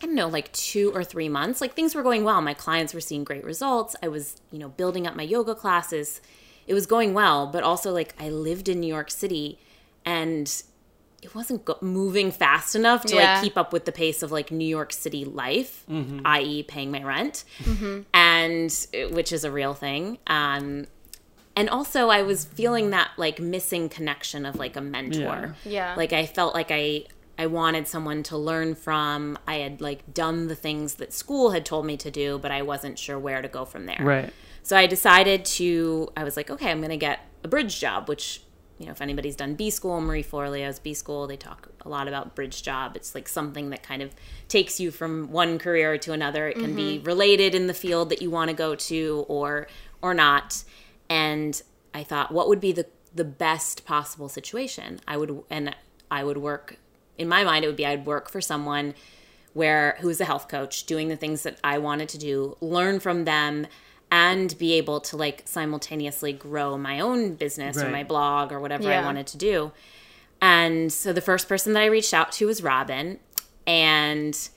I 0.02 0.08
don't 0.08 0.16
know, 0.16 0.28
like 0.28 0.52
two 0.52 0.92
or 0.96 1.04
three 1.04 1.30
months, 1.30 1.62
like 1.62 1.76
things 1.76 1.94
were 1.94 2.02
going 2.02 2.24
well. 2.24 2.42
My 2.42 2.56
clients 2.56 2.96
were 2.96 3.02
seeing 3.02 3.24
great 3.24 3.46
results. 3.46 3.96
I 4.02 4.08
was, 4.08 4.42
you 4.52 4.58
know, 4.58 4.70
building 4.70 5.06
up 5.06 5.16
my 5.16 5.22
yoga 5.22 5.54
classes. 5.54 6.22
It 6.66 6.74
was 6.74 6.88
going 6.88 7.14
well, 7.14 7.46
but 7.46 7.62
also 7.62 7.92
like 7.92 8.16
I 8.20 8.30
lived 8.30 8.68
in 8.68 8.80
New 8.80 8.88
York 8.88 9.12
City 9.12 9.60
and 10.06 10.64
it 11.22 11.36
wasn't 11.36 11.64
go- 11.66 11.78
moving 11.82 12.32
fast 12.32 12.76
enough 12.76 13.06
to 13.06 13.16
Yeah. 13.16 13.34
like 13.36 13.44
keep 13.44 13.58
up 13.58 13.72
with 13.72 13.86
the 13.86 13.92
pace 13.92 14.24
of 14.24 14.32
like 14.32 14.52
New 14.52 14.66
York 14.66 14.92
City 14.92 15.24
life, 15.24 15.84
mm-hmm. 15.90 16.22
i.e., 16.26 16.64
paying 16.64 16.92
my 16.92 17.04
rent, 17.04 17.44
mm-hmm. 17.60 18.02
and 18.14 18.88
uh, 18.94 19.14
which 19.14 19.32
is 19.32 19.44
a 19.44 19.52
real 19.52 19.74
thing. 19.74 20.18
Um, 20.28 20.88
and 21.56 21.70
also, 21.70 22.10
I 22.10 22.22
was 22.24 22.46
feeling 22.46 22.90
that 22.92 23.12
like 23.18 23.40
missing 23.40 23.90
connection 23.90 24.46
of 24.46 24.56
like 24.56 24.76
a 24.76 24.82
mentor. 24.82 25.56
Yeah. 25.66 25.96
Like 25.96 26.14
I 26.14 26.26
felt 26.26 26.54
like 26.56 26.72
I 26.72 27.06
I 27.38 27.48
wanted 27.48 27.88
someone 27.88 28.24
to 28.24 28.38
learn 28.38 28.76
from. 28.76 29.38
I 29.48 29.56
had 29.56 29.82
like 29.82 30.14
done 30.14 30.48
the 30.48 30.56
things 30.56 30.96
that 30.96 31.12
school 31.14 31.52
had 31.52 31.66
told 31.66 31.86
me 31.86 31.98
to 31.98 32.12
do, 32.12 32.40
but 32.40 32.52
I 32.52 32.62
wasn't 32.62 32.98
sure 32.98 33.18
where 33.20 33.42
to 33.42 33.48
go 33.48 33.66
from 33.66 33.86
there. 33.86 34.00
Right. 34.00 34.34
So 34.64 34.78
I 34.78 34.86
decided 34.86 35.44
to, 35.46 36.10
I 36.16 36.24
was 36.24 36.38
like, 36.38 36.52
okay, 36.52 36.70
I'm 36.70 36.80
going 36.80 36.92
to 36.92 36.98
get 36.98 37.22
a 37.44 37.48
bridge 37.48 37.80
job, 37.80 38.08
which, 38.08 38.44
you 38.82 38.88
know, 38.88 38.94
if 38.94 39.02
anybody's 39.02 39.36
done 39.36 39.54
B 39.54 39.70
school, 39.70 40.02
Marie 40.02 40.24
Forleo's 40.24 40.80
B 40.80 40.96
school, 40.96 41.28
they 41.28 41.38
talk 41.38 41.70
a 41.86 41.90
lot 41.90 42.08
about 42.08 42.36
bridge 42.36 42.64
job. 42.64 42.96
It's 42.96 43.14
like 43.14 43.30
something 43.30 43.70
that 43.70 43.84
kind 43.84 44.02
of 44.02 44.16
takes 44.48 44.80
you 44.80 44.90
from 44.90 45.32
one 45.32 45.60
career 45.60 46.00
to 46.00 46.14
another. 46.14 46.48
It 46.48 46.58
can 46.58 46.76
be 46.76 46.98
mm-hmm. 46.98 47.06
related 47.06 47.54
in 47.54 47.68
the 47.68 47.76
field 47.76 48.10
that 48.10 48.24
you 48.24 48.32
want 48.32 48.50
to 48.50 48.56
go 48.56 48.74
to 48.74 49.26
or, 49.28 49.68
or 50.02 50.16
not. 50.16 50.64
And 51.10 51.62
I 51.94 52.04
thought, 52.04 52.32
what 52.32 52.48
would 52.48 52.60
be 52.60 52.72
the, 52.72 52.88
the 53.14 53.24
best 53.24 53.86
possible 53.86 54.28
situation? 54.28 55.00
I 55.08 55.16
would, 55.16 55.44
and 55.52 55.76
I 56.10 56.24
would 56.24 56.38
work, 56.38 56.78
in 57.20 57.28
my 57.28 57.44
mind, 57.44 57.64
it 57.64 57.68
would 57.68 57.78
be 57.78 57.86
I'd 57.86 58.08
work 58.08 58.32
for 58.32 58.42
someone 58.42 58.96
where 59.54 59.98
who's 60.00 60.20
a 60.20 60.26
health 60.26 60.48
coach 60.48 60.86
doing 60.86 61.08
the 61.08 61.16
things 61.16 61.44
that 61.44 61.60
I 61.64 61.78
wanted 61.78 62.10
to 62.10 62.18
do, 62.18 62.58
learn 62.62 63.00
from 63.00 63.26
them 63.26 63.68
and 64.12 64.56
be 64.58 64.74
able 64.74 65.00
to 65.00 65.16
like 65.16 65.44
simultaneously 65.46 66.34
grow 66.34 66.78
my 66.78 67.00
own 67.00 67.34
business 67.36 67.78
or 67.82 67.90
my 67.90 68.04
blog 68.04 68.52
or 68.52 68.60
whatever 68.60 68.92
I 68.92 69.02
wanted 69.02 69.26
to 69.28 69.38
do. 69.38 69.72
And 70.42 70.92
so 70.92 71.14
the 71.14 71.22
first 71.22 71.48
person 71.48 71.74
that 71.74 71.82
I 71.82 71.86
reached 71.86 72.14
out 72.14 72.32
to 72.34 72.48
was 72.48 72.62
Robyn 72.62 73.20
and 73.66 74.50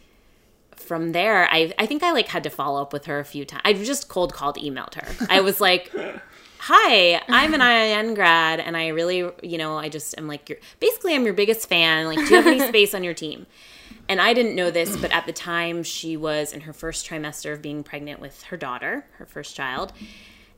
from 0.76 1.12
there 1.12 1.48
I 1.50 1.72
I 1.78 1.86
think 1.86 2.02
I 2.02 2.10
like 2.10 2.28
had 2.28 2.42
to 2.42 2.50
follow 2.50 2.82
up 2.82 2.92
with 2.92 3.06
her 3.06 3.20
a 3.20 3.24
few 3.24 3.44
times. 3.44 3.62
I 3.64 3.72
just 3.74 4.08
cold 4.08 4.34
called 4.34 4.56
emailed 4.56 4.94
her. 4.94 5.26
I 5.30 5.40
was 5.40 5.60
like 5.60 5.92
Hi, 6.66 7.20
I'm 7.28 7.52
an 7.52 7.60
IIN 7.60 8.14
grad, 8.14 8.58
and 8.58 8.74
I 8.74 8.88
really, 8.88 9.18
you 9.42 9.58
know, 9.58 9.76
I 9.76 9.90
just 9.90 10.16
am 10.16 10.26
like, 10.26 10.48
your, 10.48 10.56
basically, 10.80 11.14
I'm 11.14 11.26
your 11.26 11.34
biggest 11.34 11.68
fan. 11.68 12.06
Like, 12.06 12.16
do 12.16 12.24
you 12.24 12.36
have 12.36 12.46
any 12.46 12.58
space 12.68 12.94
on 12.94 13.04
your 13.04 13.12
team? 13.12 13.44
And 14.08 14.20
I 14.20 14.34
didn't 14.34 14.54
know 14.54 14.70
this, 14.70 14.96
but 14.96 15.10
at 15.12 15.26
the 15.26 15.32
time, 15.32 15.82
she 15.82 16.16
was 16.16 16.52
in 16.52 16.62
her 16.62 16.72
first 16.72 17.08
trimester 17.08 17.52
of 17.52 17.62
being 17.62 17.82
pregnant 17.82 18.20
with 18.20 18.42
her 18.44 18.56
daughter, 18.56 19.06
her 19.12 19.26
first 19.26 19.56
child. 19.56 19.92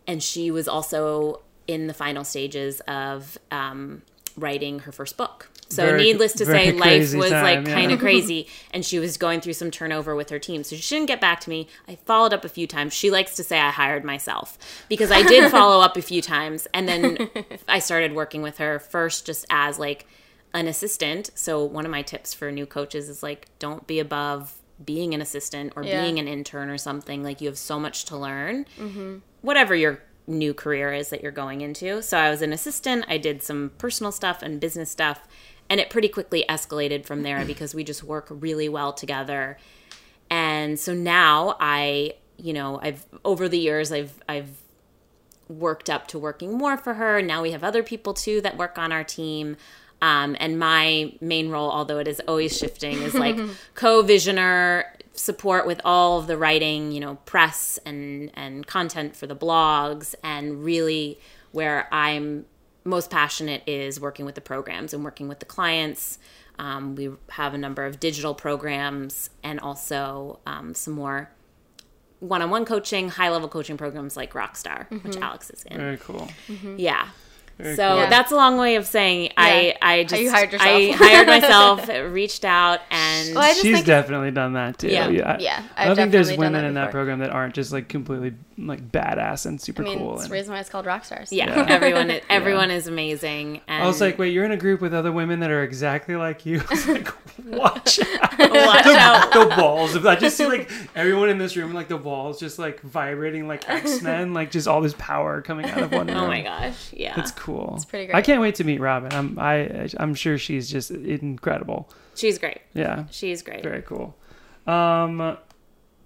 And 0.07 0.23
she 0.23 0.51
was 0.51 0.67
also 0.69 1.43
in 1.67 1.87
the 1.87 1.95
final 1.95 2.25
stages 2.25 2.81
of 2.89 3.39
um, 3.51 4.03
writing 4.37 4.81
her 4.81 4.93
first 4.93 5.17
book. 5.17 5.51
So, 5.69 5.85
Very- 5.85 6.05
needless 6.05 6.33
to 6.35 6.47
say, 6.47 6.71
life 6.73 7.13
was 7.15 7.33
like 7.33 7.57
time, 7.57 7.67
yeah. 7.67 7.75
kind 7.75 7.93
of 7.93 7.99
crazy. 8.01 8.47
And 8.73 8.85
she 8.85 9.01
was 9.01 9.17
going 9.17 9.41
through 9.41 9.55
some 9.55 9.71
turnover 9.71 10.15
with 10.15 10.31
her 10.31 10.39
team. 10.39 10.63
So, 10.63 10.77
she 10.77 10.95
didn't 10.95 11.09
get 11.09 11.21
back 11.21 11.41
to 11.41 11.51
me. 11.51 11.67
I 11.89 11.97
followed 11.97 12.33
up 12.33 12.45
a 12.45 12.49
few 12.49 12.67
times. 12.69 12.93
She 12.93 13.11
likes 13.11 13.35
to 13.37 13.45
say 13.45 13.59
I 13.59 13.71
hired 13.71 14.05
myself 14.05 14.59
because 14.89 15.11
I 15.11 15.23
did 15.23 15.51
follow 15.53 15.81
up 15.81 15.97
a 15.97 16.03
few 16.03 16.23
times. 16.23 16.69
And 16.73 16.89
then 16.89 17.29
I 17.69 17.81
started 17.81 18.13
working 18.13 18.43
with 18.43 18.59
her 18.59 18.79
first 18.79 19.27
just 19.27 19.45
as 19.51 19.79
like 19.79 20.07
an 20.55 20.69
assistant. 20.69 21.31
So 21.35 21.63
one 21.65 21.85
of 21.85 21.91
my 21.91 22.03
tips 22.03 22.33
for 22.35 22.51
new 22.51 22.67
coaches 22.67 23.09
is 23.09 23.23
like 23.23 23.49
don't 23.59 23.87
be 23.87 23.99
above 23.99 24.55
being 24.85 25.15
an 25.15 25.21
assistant 25.21 25.73
or 25.77 25.83
Yeah. 25.85 26.03
being 26.03 26.19
an 26.19 26.29
intern 26.29 26.69
or 26.71 26.79
something. 26.79 27.23
Like 27.23 27.41
you 27.41 27.49
have 27.49 27.59
so 27.59 27.79
much 27.81 28.05
to 28.07 28.17
learn. 28.17 28.67
Mm-hmm. 28.79 29.17
Whatever 29.43 29.75
your 29.75 30.03
new 30.27 30.53
career 30.53 30.93
is 30.93 31.11
that 31.11 31.23
you're 31.23 31.33
going 31.33 31.61
into. 31.61 32.03
So 32.03 32.19
I 32.19 32.31
was 32.31 32.43
an 32.43 32.53
assistant. 32.53 33.05
I 33.09 33.17
did 33.19 33.43
some 33.43 33.71
personal 33.79 34.11
stuff 34.13 34.43
and 34.43 34.61
business 34.61 34.91
stuff, 34.91 35.27
and 35.71 35.79
it 35.81 35.89
pretty 35.89 36.09
quickly 36.09 36.45
escalated 36.49 37.07
from 37.07 37.23
there 37.23 37.45
because 37.53 37.75
we 37.75 37.85
just 37.85 38.03
work 38.03 38.27
really 38.29 38.69
well 38.69 38.93
together. 38.93 39.57
And 40.29 40.79
so 40.81 40.93
now 40.93 41.57
I, 41.61 42.15
you 42.37 42.53
know, 42.53 42.81
I've 42.83 43.05
over 43.25 43.49
the 43.49 43.59
years 43.59 43.93
I've 43.93 44.15
I've 44.29 44.51
worked 45.49 45.89
up 45.89 46.09
to 46.09 46.19
working 46.19 46.53
more 46.59 46.77
for 46.77 46.95
her. 46.95 47.23
Now 47.23 47.43
we 47.43 47.53
have 47.53 47.63
other 47.63 47.83
people 47.83 48.15
too 48.15 48.41
that 48.41 48.57
work 48.57 48.79
on 48.79 48.91
our 48.93 49.05
team. 49.05 49.57
Um, 50.03 50.37
and 50.39 50.59
my 50.59 51.13
main 51.21 51.51
role, 51.51 51.71
although 51.71 51.99
it 51.99 52.07
is 52.09 52.21
always 52.29 52.57
shifting, 52.57 53.03
is 53.03 53.15
like 53.15 53.37
co-visioner, 53.75 54.85
support 55.15 55.67
with 55.67 55.81
all 55.85 56.19
of 56.19 56.27
the 56.27 56.37
writing, 56.37 56.93
you 56.93 57.01
know, 57.01 57.17
press 57.25 57.79
and 57.87 58.31
and 58.35 58.67
content 58.67 59.17
for 59.17 59.27
the 59.27 59.37
blogs, 59.37 60.15
and 60.23 60.63
really 60.65 61.19
where 61.53 61.89
I'm 61.93 62.45
most 62.85 63.11
passionate 63.11 63.63
is 63.67 63.99
working 63.99 64.25
with 64.27 64.35
the 64.35 64.41
programs 64.41 64.95
and 64.95 65.03
working 65.03 65.29
with 65.29 65.41
the 65.41 65.47
clients. 65.47 66.19
Um, 66.59 66.95
we 66.95 67.11
have 67.31 67.53
a 67.55 67.59
number 67.59 67.85
of 67.85 67.99
digital 68.01 68.35
programs 68.35 69.31
and 69.43 69.61
also 69.61 70.39
um, 70.47 70.73
some 70.75 70.95
more 70.95 71.31
one-on-one 72.21 72.65
coaching, 72.65 73.11
high-level 73.11 73.49
coaching 73.49 73.77
programs 73.77 74.17
like 74.17 74.33
Rockstar, 74.33 74.89
which 75.03 75.17
Alex 75.17 75.51
is 75.51 75.65
in. 75.65 75.77
Very 75.77 75.97
cool. 75.99 76.29
Yeah. 76.77 77.09
Very 77.59 77.75
so 77.75 77.89
cool. 77.89 77.97
Yeah. 77.97 78.11
that's 78.11 78.33
a 78.33 78.37
long 78.37 78.59
way 78.59 78.77
of 78.77 78.87
saying 78.87 79.33
I 79.37 79.75
I 79.81 80.05
just 80.05 80.21
you 80.21 80.31
hired 80.31 80.55
I 80.55 80.91
hired 80.93 81.27
myself, 81.43 81.89
reached 81.89 82.45
out, 82.45 82.81
and 82.91 83.35
Well, 83.35 83.55
She's 83.55 83.63
think 83.77 83.87
definitely 83.87 84.31
done 84.31 84.53
that 84.55 84.79
too. 84.79 84.89
Yeah. 84.89 85.09
Yeah, 85.09 85.39
Yeah, 85.41 85.63
I 85.77 85.83
I've 85.83 85.87
don't 85.89 85.97
think 85.97 86.13
there's 86.13 86.37
women 86.37 86.53
that 86.53 86.65
in 86.65 86.75
that 86.75 86.91
program 86.91 87.21
that 87.21 87.31
aren't 87.31 87.55
just 87.55 87.73
like 87.73 87.89
completely 87.89 88.35
like 88.59 88.91
badass 88.91 89.45
and 89.45 89.61
super 89.61 89.83
I 89.83 89.85
mean, 89.85 89.99
cool. 89.99 90.15
it's 90.15 90.23
and- 90.23 90.31
the 90.31 90.35
reason 90.35 90.53
why 90.55 90.61
it's 90.61 90.71
called 90.71 90.87
Rockstars. 90.87 91.29
yeah, 91.31 91.47
Yeah. 91.55 91.67
everyone 91.69 92.11
is, 92.11 92.23
everyone 92.31 92.71
is 92.71 92.87
amazing. 92.87 93.61
And 93.69 93.83
I 93.83 93.87
was 93.87 94.01
like, 94.01 94.19
wait, 94.19 94.33
you're 94.33 94.47
in 94.47 94.53
a 94.53 94.57
group 94.57 94.81
with 94.81 94.95
other 94.95 95.13
women 95.13 95.41
that 95.41 95.51
are 95.51 95.63
exactly 95.63 96.17
like 96.17 96.47
you. 96.47 96.61
I 96.71 96.75
was 96.75 96.87
like, 96.89 97.09
watch 97.45 97.99
out. 98.01 98.39
watch 98.39 98.87
out. 98.87 99.33
the 99.33 99.55
walls. 99.61 99.97
I 100.07 100.17
just 100.17 100.37
see 100.39 100.47
like 100.47 100.71
everyone 100.95 101.29
in 101.29 101.37
this 101.37 101.55
room, 101.57 101.75
like 101.75 101.89
the 101.89 101.99
walls 101.99 102.41
just 102.41 102.59
like 102.59 102.81
vibrating 102.81 103.47
like 103.47 103.69
X 103.69 104.01
Men, 104.01 104.33
like 104.33 104.51
just 104.51 104.67
all 104.67 104.81
this 104.81 104.95
power 104.97 105.43
coming 105.43 105.67
out 105.67 105.83
of 105.83 105.93
one 105.93 106.07
room. 106.07 106.17
Oh 106.17 106.27
my 106.27 106.41
gosh, 106.41 106.93
yeah, 106.95 107.19
It's 107.21 107.33
cool. 107.33 107.75
It's 107.77 107.85
pretty 107.85 108.07
great. 108.07 108.15
I 108.17 108.23
can't 108.23 108.41
wait 108.41 108.55
to 108.55 108.65
meet 108.65 108.81
Robyn. 108.81 109.13
I'm 109.13 109.39
I 109.39 109.89
I'm 109.99 110.15
sure 110.15 110.39
she's 110.39 110.71
just 110.71 110.91
incredible. 110.91 111.91
she's 112.15 112.39
great. 112.39 112.63
Yeah. 112.73 113.05
She's 113.11 113.43
great. 113.43 113.63
Very 113.63 113.83
cool. 113.83 114.17
Um, 114.67 115.37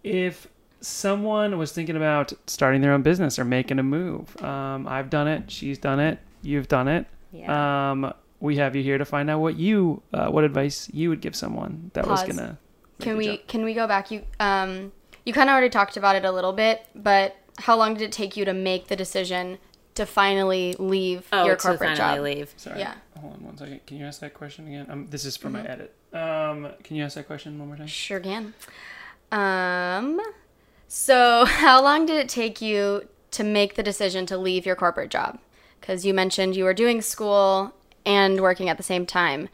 if 0.03 0.49
someone 0.81 1.59
was 1.59 1.73
thinking 1.73 1.97
about 1.97 2.33
starting 2.47 2.81
their 2.81 2.93
own 2.93 3.03
business 3.03 3.39
or 3.39 3.45
making 3.45 3.79
a 3.79 3.83
move, 3.83 4.41
um, 4.43 4.87
I've 4.89 5.11
done 5.11 5.29
it. 5.29 5.51
She's 5.51 5.79
done 5.79 6.01
it. 6.01 6.19
You've 6.43 6.69
done 6.69 6.89
it. 6.89 7.07
Yeah. 7.33 7.91
Um, 7.91 8.13
we 8.41 8.57
have 8.57 8.75
you 8.75 8.83
here 8.83 8.99
to 8.99 9.05
find 9.05 9.29
out 9.29 9.41
what 9.41 9.57
you, 9.57 10.03
uh, 10.15 10.29
what 10.29 10.45
advice 10.45 10.89
you 10.93 11.11
would 11.11 11.21
give 11.21 11.37
someone 11.37 11.91
that 11.95 12.07
was 12.07 12.23
gonna. 12.23 12.59
make 12.99 13.05
Can 13.05 13.17
we 13.17 13.27
jump. 13.27 13.47
can 13.47 13.65
we 13.65 13.75
go 13.75 13.87
back? 13.87 14.11
You 14.11 14.23
um 14.41 14.93
you 15.27 15.33
kind 15.33 15.49
of 15.51 15.53
already 15.53 15.69
talked 15.69 15.97
about 15.97 16.17
it 16.17 16.25
a 16.25 16.33
little 16.33 16.53
bit, 16.53 16.87
but 16.95 17.37
how 17.59 17.77
long 17.77 17.95
did 17.95 18.03
it 18.03 18.13
take 18.13 18.37
you 18.37 18.45
to 18.47 18.55
make 18.55 18.89
the 18.89 18.97
decision 18.97 19.59
to 19.95 20.07
finally 20.07 20.75
leave 20.79 21.27
oh, 21.33 21.45
your 21.45 21.57
to 21.57 21.63
corporate 21.63 21.99
finally 21.99 22.33
job? 22.33 22.39
leave. 22.39 22.55
Sorry. 22.57 22.79
Yeah. 22.79 22.95
Hold 23.19 23.35
on 23.35 23.45
one 23.45 23.57
second. 23.59 23.85
Can 23.87 23.99
you 23.99 24.07
ask 24.07 24.21
that 24.21 24.33
question 24.33 24.67
again? 24.67 24.87
Um, 24.89 25.07
this 25.11 25.25
is 25.27 25.37
for 25.37 25.51
my 25.51 25.63
edit. 25.63 25.95
Um, 26.13 26.69
can 26.83 26.97
you 26.97 27.05
ask 27.05 27.17
that 27.17 27.27
question 27.27 27.59
one 27.59 27.69
more 27.69 27.77
time? 27.77 27.87
Sure 27.87 28.21
can. 28.21 28.55
Um, 29.31 30.21
so 30.93 31.45
how 31.47 31.81
long 31.83 32.05
did 32.05 32.17
it 32.17 32.29
take 32.29 32.61
you 32.61 33.09
to 33.31 33.45
make 33.45 33.77
the 33.77 33.83
decision 33.83 34.27
to 34.27 34.37
leave 34.37 34.67
your 34.67 34.75
corporate 34.77 35.11
job? 35.11 35.39
Because 35.81 36.05
you 36.05 36.13
mentioned 36.13 36.57
you 36.57 36.65
were 36.65 36.75
doing 36.75 37.01
school 37.01 37.73
and 38.05 38.41
working 38.41 38.69
at 38.69 38.77
the 38.77 38.83
same 38.83 39.07
time. 39.07 39.49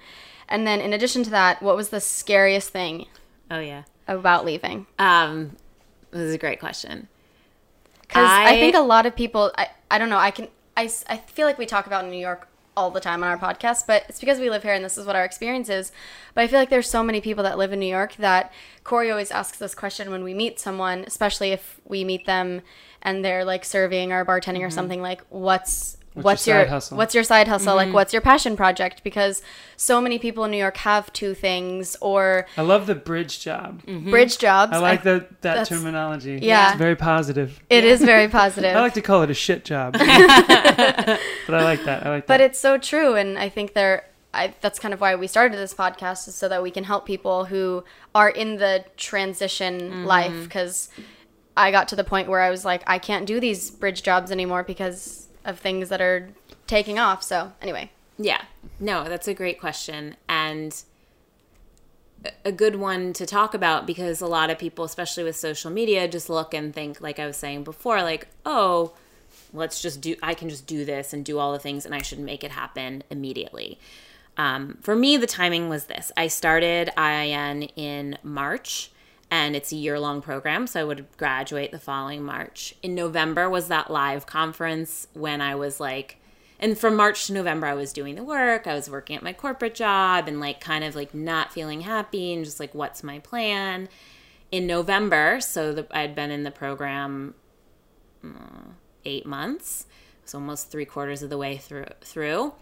And 0.49 0.66
then 0.66 0.81
in 0.81 0.92
addition 0.92 1.22
to 1.25 1.31
that, 1.31 1.62
what 1.62 1.77
was 1.77 1.90
the 1.90 2.01
scariest 2.01 2.70
thing 2.70 3.07
Oh 3.51 3.61
yeah. 3.61 3.83
about 4.09 4.44
leaving? 4.44 4.87
Um, 4.99 5.57
this 6.11 6.22
is 6.22 6.35
a 6.35 6.38
great 6.38 6.59
question. 6.59 7.09
Because 8.01 8.29
I, 8.29 8.55
I- 8.55 8.61
think 8.61 8.75
a 8.75 8.81
lot 8.81 9.05
of 9.07 9.14
people, 9.14 9.53
I, 9.59 9.68
I 9.90 9.99
don't 9.99 10.09
know, 10.09 10.18
I 10.18 10.31
can, 10.31 10.49
I, 10.77 10.90
I 11.09 11.16
feel 11.18 11.46
like 11.46 11.59
we 11.59 11.66
talk 11.66 11.87
about 11.87 12.07
New 12.07 12.18
York 12.18 12.49
all 12.77 12.91
the 12.91 13.01
time 13.01 13.23
on 13.25 13.31
our 13.31 13.39
podcast, 13.39 13.87
but 13.87 14.05
it's 14.09 14.21
because 14.21 14.39
we 14.39 14.51
live 14.51 14.62
here 14.62 14.75
and 14.75 14.85
this 14.85 14.99
is 14.99 15.07
what 15.07 15.17
our 15.17 15.25
experience 15.25 15.69
is. 15.69 15.93
But 16.35 16.43
I 16.43 16.47
feel 16.47 16.59
like 16.59 16.69
there's 16.69 16.91
so 16.91 17.03
many 17.03 17.21
people 17.21 17.43
that 17.45 17.57
live 17.57 17.73
in 17.73 17.81
New 17.81 17.87
York 17.87 18.17
that 18.17 18.53
Corey 18.85 19.11
always 19.11 19.31
asks 19.31 19.59
this 19.59 19.75
question 19.75 20.11
when 20.11 20.23
we 20.23 20.35
meet 20.35 20.61
someone, 20.61 21.05
especially 21.07 21.53
if 21.53 21.81
we 21.85 22.05
meet 22.05 22.27
them 22.27 22.61
and 23.01 23.25
they're 23.25 23.45
like 23.45 23.65
serving 23.65 24.12
or 24.12 24.25
bartending 24.25 24.61
or 24.61 24.67
mm-hmm. 24.67 24.71
something 24.71 25.01
like, 25.03 25.23
what's, 25.31 25.97
What's 26.17 26.25
What's, 26.25 26.47
your 26.47 26.57
your, 26.57 26.65
side 26.65 26.71
hustle? 26.71 26.97
what's 26.97 27.15
your 27.15 27.25
side 27.25 27.47
hustle 27.47 27.77
like 27.77 27.89
mm-hmm. 27.89 27.95
what's 27.95 28.13
your 28.15 28.23
passion 28.23 28.57
project 28.57 29.05
because 29.05 29.43
so 29.77 30.01
many 30.01 30.19
people 30.19 30.45
in 30.45 30.51
New 30.51 30.57
York 30.57 30.79
have 30.79 31.13
two 31.13 31.35
things 31.35 31.95
or 32.01 32.47
I 32.57 32.63
love 32.63 32.87
the 32.87 32.95
bridge 32.95 33.41
job. 33.41 33.83
Mm-hmm. 33.83 34.11
bridge 34.11 34.39
jobs 34.39 34.73
I 34.73 34.79
like 34.79 35.03
that 35.03 35.43
that 35.43 35.67
terminology. 35.67 36.39
Yeah. 36.43 36.71
it's 36.71 36.79
very 36.79 36.97
positive. 36.97 37.61
it 37.69 37.85
is 37.85 38.01
very 38.01 38.29
positive 38.41 38.75
I 38.75 38.81
like 38.81 38.95
to 38.95 39.03
call 39.03 39.23
it 39.25 39.31
a 39.31 39.35
shit 39.35 39.65
job, 39.67 39.93
but 39.93 40.05
I 40.05 41.19
like 41.49 41.85
that. 41.85 42.07
I 42.07 42.11
like 42.11 42.27
that. 42.27 42.27
But 42.27 42.41
it's 42.41 42.59
so 42.59 42.79
true, 42.79 43.15
and 43.15 43.39
I 43.39 43.49
think 43.49 43.75
there. 43.75 44.07
I, 44.35 44.55
that's 44.61 44.79
kind 44.79 44.93
of 44.93 45.01
why 45.01 45.15
we 45.15 45.27
started 45.27 45.57
this 45.57 45.73
podcast, 45.73 46.29
is 46.29 46.35
so 46.35 46.49
that 46.49 46.63
we 46.63 46.71
can 46.71 46.85
help 46.85 47.07
people 47.07 47.47
who 47.47 47.85
are 48.15 48.29
in 48.29 48.57
the 48.57 48.85
transition 48.97 49.81
mm-hmm. 49.81 50.05
life. 50.05 50.45
Because 50.45 50.89
I 51.57 51.71
got 51.71 51.89
to 51.89 51.97
the 51.97 52.05
point 52.05 52.29
where 52.29 52.41
I 52.41 52.51
was 52.51 52.65
like, 52.65 52.83
I 52.87 52.99
can't 52.99 53.27
do 53.27 53.41
these 53.41 53.71
bridge 53.71 54.03
jobs 54.03 54.31
anymore 54.31 54.63
because 54.63 55.26
of 55.47 55.59
things 55.59 55.89
that 55.89 56.01
are 56.01 56.29
taking 56.67 56.99
off. 56.99 57.23
So 57.23 57.53
anyway, 57.63 57.91
Yeah. 58.19 58.43
No, 58.81 59.05
that's 59.05 59.29
a 59.29 59.35
great 59.35 59.61
question. 59.61 60.17
And 60.29 60.75
a- 62.45 62.53
good 62.53 62.77
one 62.77 63.13
to 63.15 63.27
talk 63.27 63.55
about 63.55 63.87
because 63.87 64.21
a 64.21 64.27
lot 64.27 64.51
of 64.51 64.59
people, 64.59 64.85
especially 64.85 65.23
with 65.25 65.37
social 65.37 65.71
media, 65.71 66.09
just 66.09 66.29
look 66.29 66.55
and 66.55 66.75
think, 66.75 67.01
like 67.01 67.19
I 67.19 67.27
was 67.27 67.37
saying 67.37 67.65
before, 67.65 68.03
like, 68.03 68.29
oh, 68.45 68.93
let's 69.53 69.81
just 69.81 70.01
do, 70.01 70.17
I 70.23 70.35
can 70.35 70.49
just 70.49 70.67
do 70.67 70.85
this 70.85 71.13
and 71.13 71.25
do 71.25 71.39
all 71.39 71.53
the 71.53 71.59
things 71.59 71.87
and 71.87 71.95
I 71.95 72.03
should 72.03 72.19
make 72.19 72.43
it 72.43 72.51
happen 72.53 73.03
immediately. 73.11 73.79
Um, 74.37 74.79
for 74.83 74.95
me, 74.97 75.17
the 75.17 75.27
timing 75.27 75.69
was 75.69 75.85
this 75.85 76.13
I 76.17 76.27
started 76.29 76.91
IIN 76.97 77.71
in 77.77 78.19
March 78.23 78.91
and 79.31 79.57
it's 79.57 79.73
a 79.73 79.77
year 79.77 79.99
long 79.99 80.23
program. 80.23 80.67
So 80.67 80.81
I 80.81 80.85
would 80.85 81.07
graduate 81.17 81.73
the 81.73 81.79
following 81.79 82.23
March. 82.23 82.75
In 82.83 82.95
November 82.95 83.51
was 83.51 83.69
that 83.69 83.91
live 83.91 84.27
conference 84.27 85.09
when 85.15 85.41
I 85.41 85.55
was 85.55 85.81
like, 85.81 86.19
and 86.59 86.79
from 86.79 86.97
March 86.97 87.27
to 87.27 87.35
November, 87.35 87.67
I 87.67 87.75
was 87.75 87.93
doing 87.93 88.15
the 88.15 88.25
work. 88.25 88.67
I 88.67 88.75
was 88.75 88.89
working 88.89 89.17
at 89.17 89.23
my 89.23 89.33
corporate 89.33 89.75
job 89.75 90.27
and 90.27 90.41
like 90.41 90.61
kind 90.61 90.85
of 90.85 90.95
like 90.95 91.15
not 91.15 91.53
feeling 91.53 91.83
happy 91.83 92.33
and 92.33 92.45
just 92.45 92.61
like, 92.61 92.75
what's 92.75 93.03
my 93.03 93.19
plan? 93.19 93.89
In 94.51 94.67
November, 94.67 95.41
so 95.41 95.75
the, 95.75 95.87
I'd 95.91 96.15
been 96.15 96.31
in 96.31 96.45
the 96.45 96.51
program 96.51 97.35
uh, 98.25 98.71
eight 99.05 99.27
months, 99.27 99.87
so 100.25 100.39
almost 100.39 100.71
three 100.71 100.85
quarters 100.85 101.23
of 101.23 101.31
the 101.31 101.37
way 101.37 101.57
through. 101.57 101.87
Through, 102.01 102.55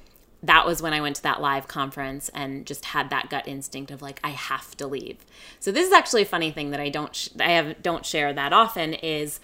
that 0.44 0.66
was 0.66 0.82
when 0.82 0.92
I 0.92 1.00
went 1.00 1.16
to 1.16 1.22
that 1.24 1.40
live 1.40 1.68
conference 1.68 2.28
and 2.30 2.66
just 2.66 2.84
had 2.86 3.08
that 3.10 3.30
gut 3.30 3.48
instinct 3.48 3.90
of 3.90 4.02
like 4.02 4.20
I 4.22 4.30
have 4.30 4.76
to 4.76 4.86
leave. 4.86 5.16
So 5.58 5.72
this 5.72 5.86
is 5.86 5.92
actually 5.92 6.22
a 6.22 6.26
funny 6.26 6.50
thing 6.50 6.70
that 6.70 6.80
I 6.80 6.90
don't 6.90 7.14
sh- 7.16 7.30
I 7.40 7.50
have 7.52 7.82
don't 7.82 8.04
share 8.04 8.32
that 8.32 8.52
often 8.52 8.94
is 8.94 9.40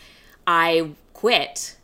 I 0.47 0.91
quit 1.15 1.77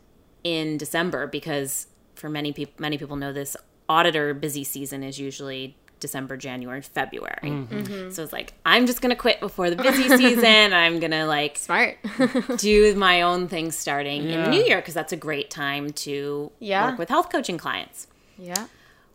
in 0.45 0.77
December 0.79 1.27
because 1.27 1.87
for 2.15 2.29
many 2.29 2.53
people 2.53 2.75
many 2.79 2.99
people 2.99 3.17
know 3.17 3.33
this 3.33 3.57
auditor 3.89 4.35
busy 4.35 4.65
season 4.65 5.03
is 5.03 5.19
usually 5.19 5.77
December, 5.99 6.37
January, 6.37 6.83
February. 6.83 7.39
Mm-hmm. 7.43 7.75
Mm-hmm. 7.75 8.11
So 8.11 8.23
it's 8.23 8.33
like 8.33 8.53
I'm 8.67 8.85
just 8.87 9.01
gonna 9.01 9.17
quit 9.17 9.41
before 9.41 9.71
the 9.71 9.77
busy 9.77 10.09
season. 10.15 10.73
I'm 10.75 11.01
gonna 11.01 11.25
like 11.27 11.57
smart. 11.57 11.97
do 12.59 12.95
my 12.97 13.23
own 13.23 13.49
thing 13.49 13.73
starting 13.73 14.29
in 14.29 14.43
the 14.43 14.51
new 14.51 14.63
year 14.63 14.77
because 14.77 14.93
that's 14.95 15.13
a 15.15 15.17
great 15.17 15.49
time 15.51 15.93
to 16.05 16.53
Yeah. 16.59 16.91
work 16.91 16.99
with 16.99 17.09
health 17.09 17.31
coaching 17.33 17.57
clients. 17.57 18.09
yeah. 18.39 18.67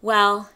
Well, 0.02 0.50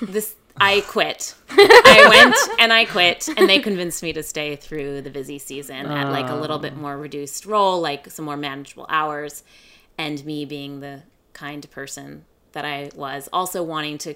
this 0.00 0.34
I 0.56 0.82
quit. 0.86 1.34
I 1.50 2.06
went 2.08 2.60
and 2.60 2.72
I 2.72 2.84
quit, 2.84 3.28
and 3.36 3.48
they 3.48 3.58
convinced 3.58 4.02
me 4.02 4.12
to 4.12 4.22
stay 4.22 4.56
through 4.56 5.02
the 5.02 5.10
busy 5.10 5.38
season 5.38 5.86
at 5.86 6.10
like 6.10 6.28
a 6.28 6.36
little 6.36 6.58
bit 6.58 6.74
ah. 6.76 6.80
more 6.80 6.96
reduced 6.96 7.44
role, 7.46 7.80
like 7.80 8.10
some 8.10 8.24
more 8.24 8.36
manageable 8.36 8.86
hours, 8.88 9.42
and 9.98 10.24
me 10.24 10.44
being 10.44 10.80
the 10.80 11.02
kind 11.32 11.68
person 11.70 12.24
that 12.52 12.64
I 12.64 12.90
was, 12.94 13.28
also 13.32 13.62
wanting 13.62 13.98
to 13.98 14.14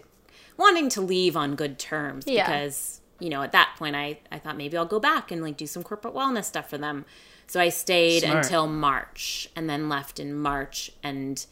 wanting 0.56 0.88
to 0.90 1.00
leave 1.00 1.36
on 1.36 1.54
good 1.54 1.78
terms 1.78 2.24
Yeah. 2.26 2.46
because 2.46 3.00
you 3.20 3.30
know 3.30 3.42
at 3.42 3.52
that 3.52 3.74
point 3.78 3.96
I 3.96 4.18
I 4.30 4.38
thought 4.38 4.56
maybe 4.56 4.76
I'll 4.76 4.86
go 4.86 5.00
back 5.00 5.30
and 5.30 5.42
like 5.42 5.56
do 5.56 5.66
some 5.66 5.82
corporate 5.82 6.14
wellness 6.14 6.44
stuff 6.44 6.70
for 6.70 6.78
them. 6.78 7.04
So 7.46 7.60
I 7.60 7.70
stayed 7.70 8.22
Smart. 8.22 8.44
until 8.44 8.66
March 8.66 9.48
and 9.56 9.68
then 9.68 9.88
left 9.88 10.20
in 10.20 10.34
March 10.34 10.92
and 11.02 11.44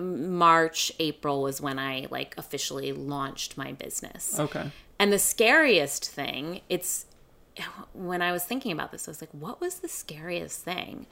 March, 0.00 0.92
April 0.98 1.42
was 1.42 1.60
when 1.60 1.78
I 1.78 2.06
like 2.10 2.34
officially 2.36 2.92
launched 2.92 3.56
my 3.56 3.72
business. 3.72 4.38
okay. 4.38 4.70
And 4.98 5.12
the 5.12 5.18
scariest 5.18 6.08
thing, 6.08 6.62
it's 6.68 7.06
when 7.92 8.22
I 8.22 8.32
was 8.32 8.44
thinking 8.44 8.72
about 8.72 8.92
this, 8.92 9.08
I 9.08 9.10
was 9.10 9.20
like, 9.20 9.30
what 9.32 9.60
was 9.60 9.76
the 9.76 9.88
scariest 9.88 10.62
thing? 10.62 11.06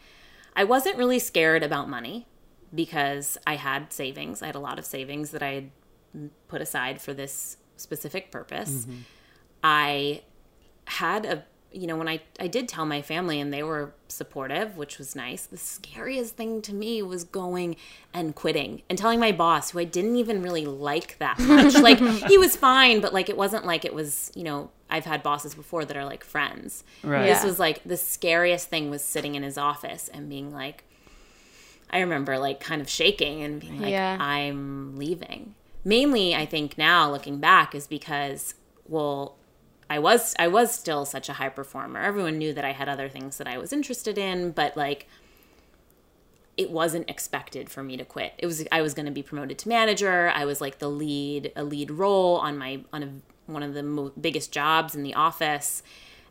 I 0.57 0.65
wasn't 0.65 0.97
really 0.97 1.19
scared 1.19 1.63
about 1.63 1.89
money 1.89 2.27
because 2.75 3.39
I 3.47 3.57
had 3.57 3.93
savings. 3.93 4.43
I 4.43 4.47
had 4.47 4.55
a 4.55 4.61
lot 4.61 4.79
of 4.79 4.85
savings 4.85 5.31
that 5.31 5.43
I 5.43 5.53
had 5.53 6.31
put 6.49 6.61
aside 6.61 7.01
for 7.01 7.13
this 7.13 7.57
specific 7.77 8.31
purpose. 8.31 8.85
Mm-hmm. 8.85 8.99
I 9.63 10.23
had 10.87 11.25
a 11.25 11.45
you 11.75 11.87
know 11.89 11.97
when 11.97 12.09
I 12.09 12.21
I 12.39 12.47
did 12.47 12.69
tell 12.69 12.87
my 12.87 13.03
family 13.03 13.41
and 13.41 13.53
they 13.53 13.63
were 13.63 13.93
supportive, 14.09 14.77
which 14.77 14.97
was 14.99 15.17
nice. 15.17 15.45
The 15.47 15.57
scariest 15.57 16.37
thing 16.37 16.63
to 16.63 16.73
me 16.75 17.03
was 17.03 17.25
going 17.25 17.77
and 18.13 18.35
quitting 18.35 18.83
and 18.89 18.97
telling 18.97 19.19
my 19.19 19.33
boss 19.33 19.71
who 19.71 19.81
I 19.81 19.85
didn't 19.85 20.17
even 20.17 20.41
really 20.43 20.65
like 20.65 21.19
that 21.19 21.39
much. 21.41 21.75
like 21.75 21.99
he 22.29 22.39
was 22.39 22.55
fine, 22.57 23.01
but 23.01 23.13
like 23.13 23.29
it 23.29 23.37
wasn't 23.37 23.67
like 23.67 23.85
it 23.85 23.93
was, 23.93 24.31
you 24.37 24.45
know, 24.45 24.71
I've 24.89 25.05
had 25.05 25.23
bosses 25.23 25.55
before 25.55 25.85
that 25.85 25.97
are 25.97 26.05
like 26.05 26.23
friends. 26.23 26.85
Right. 27.03 27.27
This 27.27 27.43
was 27.43 27.59
like 27.59 27.83
the 27.85 27.97
scariest 27.97 28.69
thing 28.69 28.89
was 28.91 29.03
sitting 29.03 29.35
in 29.35 29.43
his 29.43 29.59
office 29.59 30.09
and 30.09 30.29
being 30.29 30.53
like 30.53 30.85
I 31.91 32.01
remember 32.01 32.39
like 32.39 32.61
kind 32.61 32.81
of 32.81 32.89
shaking 32.89 33.43
and 33.43 33.61
being 33.61 33.81
like, 33.81 33.91
Yeah. 33.91 34.17
I'm 34.21 34.97
leaving. 34.97 35.55
Mainly, 35.85 36.35
I 36.35 36.47
think 36.47 36.79
now 36.79 37.11
looking 37.11 37.39
back 37.41 37.75
is 37.75 37.87
because, 37.87 38.55
well, 38.89 39.37
I 39.89 39.99
was 39.99 40.35
I 40.39 40.49
was 40.49 40.75
still 40.75 41.05
such 41.05 41.29
a 41.29 41.35
high 41.35 41.49
performer. 41.49 42.01
Everyone 42.01 42.39
knew 42.39 42.53
that 42.53 42.65
I 42.65 42.73
had 42.73 42.89
other 42.89 43.09
things 43.09 43.39
that 43.39 43.47
I 43.47 43.59
was 43.59 43.73
interested 43.73 44.19
in, 44.19 44.53
but 44.53 44.77
like 44.77 45.09
it 46.57 46.71
wasn't 46.71 47.11
expected 47.11 47.69
for 47.69 47.83
me 47.83 47.97
to 47.97 48.05
quit. 48.05 48.35
It 48.39 48.47
was 48.47 48.65
I 48.71 48.81
was 48.81 48.95
going 48.95 49.07
to 49.07 49.13
be 49.13 49.23
promoted 49.23 49.59
to 49.59 49.69
manager. 49.69 50.31
I 50.35 50.45
was 50.45 50.61
like 50.61 50.79
the 50.79 50.89
lead 50.89 51.53
a 51.57 51.65
lead 51.65 51.91
role 51.91 52.37
on 52.37 52.57
my 52.57 52.81
on 52.93 53.03
a, 53.03 53.09
one 53.51 53.63
of 53.63 53.75
the 53.75 53.83
mo- 53.83 54.13
biggest 54.21 54.53
jobs 54.53 54.95
in 54.95 55.03
the 55.03 55.15
office 55.15 55.83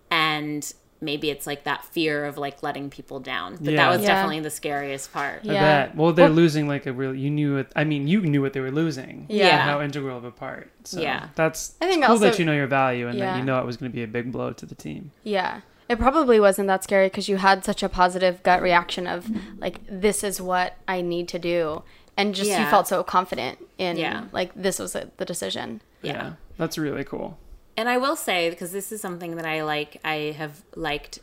and 0.09 0.73
maybe 1.03 1.29
it's 1.29 1.45
like 1.45 1.63
that 1.65 1.83
fear 1.85 2.25
of 2.25 2.37
like 2.37 2.63
letting 2.63 2.89
people 2.89 3.19
down. 3.19 3.57
But 3.57 3.73
Yeah. 3.73 3.77
that 3.77 3.89
was 3.95 4.01
Yeah. 4.01 4.07
definitely 4.15 4.39
the 4.39 4.49
scariest 4.49 5.13
part. 5.13 5.41
I 5.43 5.53
Yeah. 5.53 5.61
bet. 5.85 5.95
Well, 5.95 6.13
they're 6.13 6.29
losing 6.29 6.67
like 6.67 6.85
a 6.85 6.93
real. 6.93 7.13
You 7.13 7.29
knew 7.29 7.57
it. 7.57 7.71
I 7.75 7.83
mean, 7.83 8.07
you 8.07 8.21
knew 8.21 8.41
what 8.41 8.53
they 8.53 8.59
were 8.61 8.71
losing. 8.71 9.25
Yeah. 9.29 9.61
How 9.61 9.81
integral 9.81 10.17
of 10.17 10.23
a 10.23 10.31
part. 10.31 10.71
So 10.83 11.01
Yeah. 11.01 11.27
That's. 11.35 11.75
I 11.81 11.85
think 11.87 11.99
it's 11.99 12.07
cool 12.07 12.17
that 12.19 12.39
you 12.39 12.45
know 12.45 12.53
your 12.53 12.67
value 12.67 13.07
and 13.07 13.19
that 13.21 13.37
you 13.37 13.43
know 13.43 13.59
it 13.59 13.65
was 13.65 13.77
going 13.77 13.91
to 13.91 13.95
be 13.95 14.03
a 14.03 14.07
big 14.07 14.31
blow 14.31 14.51
to 14.53 14.65
the 14.65 14.75
team. 14.75 15.11
Yeah. 15.23 15.61
It 15.89 15.99
probably 15.99 16.39
wasn't 16.39 16.67
that 16.69 16.83
scary 16.83 17.07
because 17.07 17.27
you 17.27 17.37
had 17.37 17.65
such 17.65 17.83
a 17.83 17.89
positive 17.89 18.41
gut 18.43 18.61
reaction 18.61 19.05
of 19.05 19.29
like 19.59 19.81
this 19.89 20.23
is 20.23 20.41
what 20.41 20.77
I 20.87 21.01
need 21.01 21.27
to 21.27 21.39
do 21.39 21.83
and 22.15 22.33
just 22.33 22.49
you 22.49 22.65
felt 22.67 22.87
so 22.87 23.03
confident 23.03 23.57
in 23.77 23.97
Yeah. 23.97 24.23
like 24.31 24.51
this 24.55 24.79
was 24.79 24.93
the 24.93 25.09
the 25.17 25.25
decision. 25.25 25.81
Yeah. 26.01 26.33
that's 26.57 26.77
really 26.77 27.03
cool. 27.03 27.37
And 27.75 27.89
I 27.89 27.97
will 27.97 28.15
say 28.15 28.49
because 28.49 28.71
this 28.71 28.91
is 28.91 29.01
something 29.01 29.35
that 29.35 29.45
I 29.45 29.63
like 29.63 29.99
I 30.03 30.35
have 30.37 30.63
liked 30.75 31.19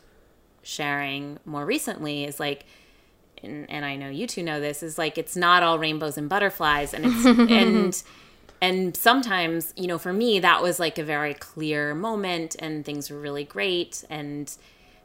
sharing 0.63 1.39
more 1.45 1.65
recently 1.65 2.23
is 2.23 2.39
like 2.39 2.65
and, 3.43 3.69
and 3.69 3.85
I 3.85 3.95
know 3.95 4.09
you 4.09 4.27
two 4.27 4.43
know 4.43 4.59
this 4.59 4.83
is 4.83 4.97
like 4.97 5.17
it's 5.17 5.35
not 5.35 5.63
all 5.63 5.79
rainbows 5.79 6.17
and 6.17 6.29
butterflies 6.29 6.93
and 6.93 7.05
it's 7.05 7.25
and 7.51 8.03
and 8.61 8.95
sometimes 8.95 9.73
you 9.75 9.87
know 9.87 9.97
for 9.97 10.13
me 10.13 10.39
that 10.39 10.61
was 10.61 10.79
like 10.79 10.97
a 10.97 11.03
very 11.03 11.33
clear 11.33 11.95
moment 11.95 12.55
and 12.59 12.85
things 12.85 13.09
were 13.09 13.19
really 13.19 13.43
great 13.43 14.03
and 14.09 14.55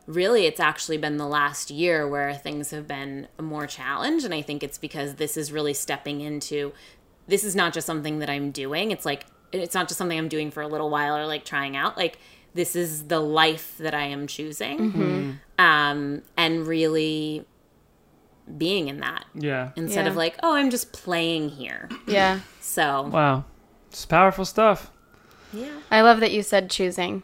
really 0.07 0.47
it's 0.47 0.61
actually 0.61 0.99
been 0.99 1.17
the 1.17 1.27
last 1.27 1.71
year 1.71 2.07
where 2.07 2.35
things 2.35 2.71
have 2.71 2.87
been 2.87 3.27
more 3.41 3.67
challenged 3.67 4.25
and 4.25 4.35
I 4.35 4.43
think 4.43 4.63
it's 4.63 4.79
because 4.79 5.15
this 5.15 5.37
is 5.37 5.53
really 5.53 5.75
stepping 5.75 6.21
into 6.21 6.73
this 7.27 7.43
is 7.43 7.57
not 7.57 7.73
just 7.73 7.87
something 7.87 8.19
that 8.19 8.31
I'm 8.31 8.51
doing 8.51 8.91
it's 8.91 9.07
like 9.07 9.27
it's 9.53 9.75
not 9.75 9.89
just 9.89 9.99
something 9.99 10.19
I'm 10.19 10.29
doing 10.29 10.51
for 10.51 10.61
a 10.63 10.69
little 10.69 10.91
while 10.91 11.17
or 11.17 11.27
like 11.27 11.45
trying 11.45 11.77
out 11.77 11.97
like 11.97 12.19
this 12.55 12.75
is 12.77 13.05
the 13.09 13.21
life 13.21 13.77
that 13.79 13.95
I 13.95 14.05
am 14.05 14.27
choosing 14.27 15.39
um 15.59 16.23
and 16.37 16.67
really 16.67 17.45
being 18.59 18.89
in 18.89 19.01
that 19.01 19.25
Yeah. 19.35 19.71
instead 19.77 20.05
Yeah. 20.07 20.11
of 20.11 20.17
like 20.17 20.37
oh 20.43 20.55
I'm 20.55 20.71
just 20.71 20.93
playing 20.93 21.51
here 21.51 21.89
Yeah. 22.07 22.41
so 22.61 23.03
Wow. 23.09 23.45
It's 23.91 24.05
powerful 24.07 24.45
stuff. 24.45 24.91
yeah 25.53 25.81
I 25.91 26.01
love 26.03 26.21
that 26.21 26.33
you 26.33 26.43
said 26.43 26.71
choosing. 26.71 27.23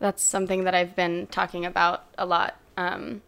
That's 0.00 0.22
something 0.22 0.64
that 0.64 0.74
I've 0.74 0.96
been 0.96 1.26
talking 1.28 1.64
about 1.64 2.04
a 2.18 2.26
lot. 2.26 2.56
Um, 2.76 3.22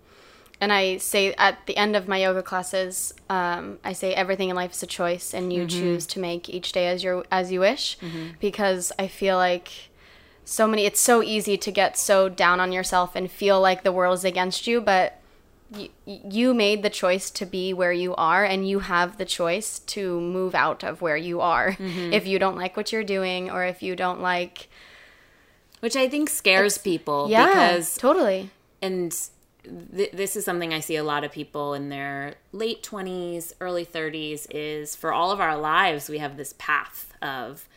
and 0.61 0.73
I 0.73 0.97
say 0.97 1.35
at 1.35 1.66
the 1.66 1.77
end 1.77 1.97
of 1.97 2.09
my 2.09 2.19
yoga 2.19 2.42
classes, 2.42 3.12
um, 3.29 3.79
I 3.85 3.92
say 3.92 4.14
everything 4.14 4.49
in 4.49 4.57
life 4.57 4.73
is 4.73 4.83
a 4.83 4.87
choice, 4.87 5.35
and 5.35 5.53
you 5.53 5.61
mm-hmm. 5.61 5.69
choose 5.69 6.07
to 6.07 6.21
make 6.21 6.49
each 6.49 6.73
day 6.73 6.88
as 6.88 7.05
your 7.05 7.25
as 7.31 7.53
you 7.53 7.61
wish, 7.61 7.99
mm-hmm. 7.99 8.29
because 8.40 8.92
I 8.99 9.09
feel 9.09 9.37
like 9.37 9.90
so 10.45 10.66
many. 10.66 10.87
It's 10.87 11.01
so 11.01 11.23
easy 11.23 11.59
to 11.59 11.71
get 11.71 11.99
so 11.99 12.29
down 12.29 12.61
on 12.61 12.73
yourself 12.73 13.14
and 13.14 13.31
feel 13.31 13.61
like 13.61 13.83
the 13.83 13.92
world 13.92 14.14
is 14.14 14.25
against 14.25 14.66
you, 14.66 14.81
but 14.81 15.21
you, 15.75 15.88
you 16.07 16.55
made 16.55 16.83
the 16.83 16.90
choice 16.90 17.31
to 17.31 17.45
be 17.45 17.75
where 17.75 17.92
you 17.92 18.14
are 18.14 18.45
and 18.45 18.69
you 18.69 18.79
have 18.79 19.19
the 19.19 19.25
choice 19.25 19.81
to 19.81 20.21
move 20.21 20.55
out 20.55 20.85
of 20.85 21.03
where 21.03 21.16
you 21.16 21.40
are 21.40 21.73
mm-hmm. 21.73 22.12
if 22.12 22.27
you 22.27 22.38
don't 22.38 22.57
like 22.57 22.77
what 22.77 22.92
you're 22.92 23.05
doing 23.05 23.51
or 23.51 23.64
if 23.64 23.83
you 23.83 23.97
don't 23.97 24.21
like 24.21 24.69
which 25.81 25.97
I 25.97 26.09
think 26.09 26.29
scares 26.29 26.79
people 26.79 27.29
yeah 27.29 27.47
because 27.47 27.97
totally. 27.97 28.51
and 28.81 29.12
th- 29.94 30.12
this 30.12 30.37
is 30.37 30.44
something 30.44 30.72
I 30.72 30.81
see 30.81 30.96
a 30.96 31.05
lot 31.05 31.24
of 31.24 31.33
people 31.33 31.74
in 31.74 31.88
their 31.88 32.35
late 32.52 32.83
20s, 32.83 33.52
early 33.61 33.85
30s 33.85 34.46
is 34.50 34.96
for 34.96 35.12
all 35.12 35.31
of 35.31 35.40
our 35.40 35.57
lives 35.57 36.09
we 36.09 36.18
have 36.18 36.37
this 36.37 36.55
path 36.59 37.14
of 37.22 37.68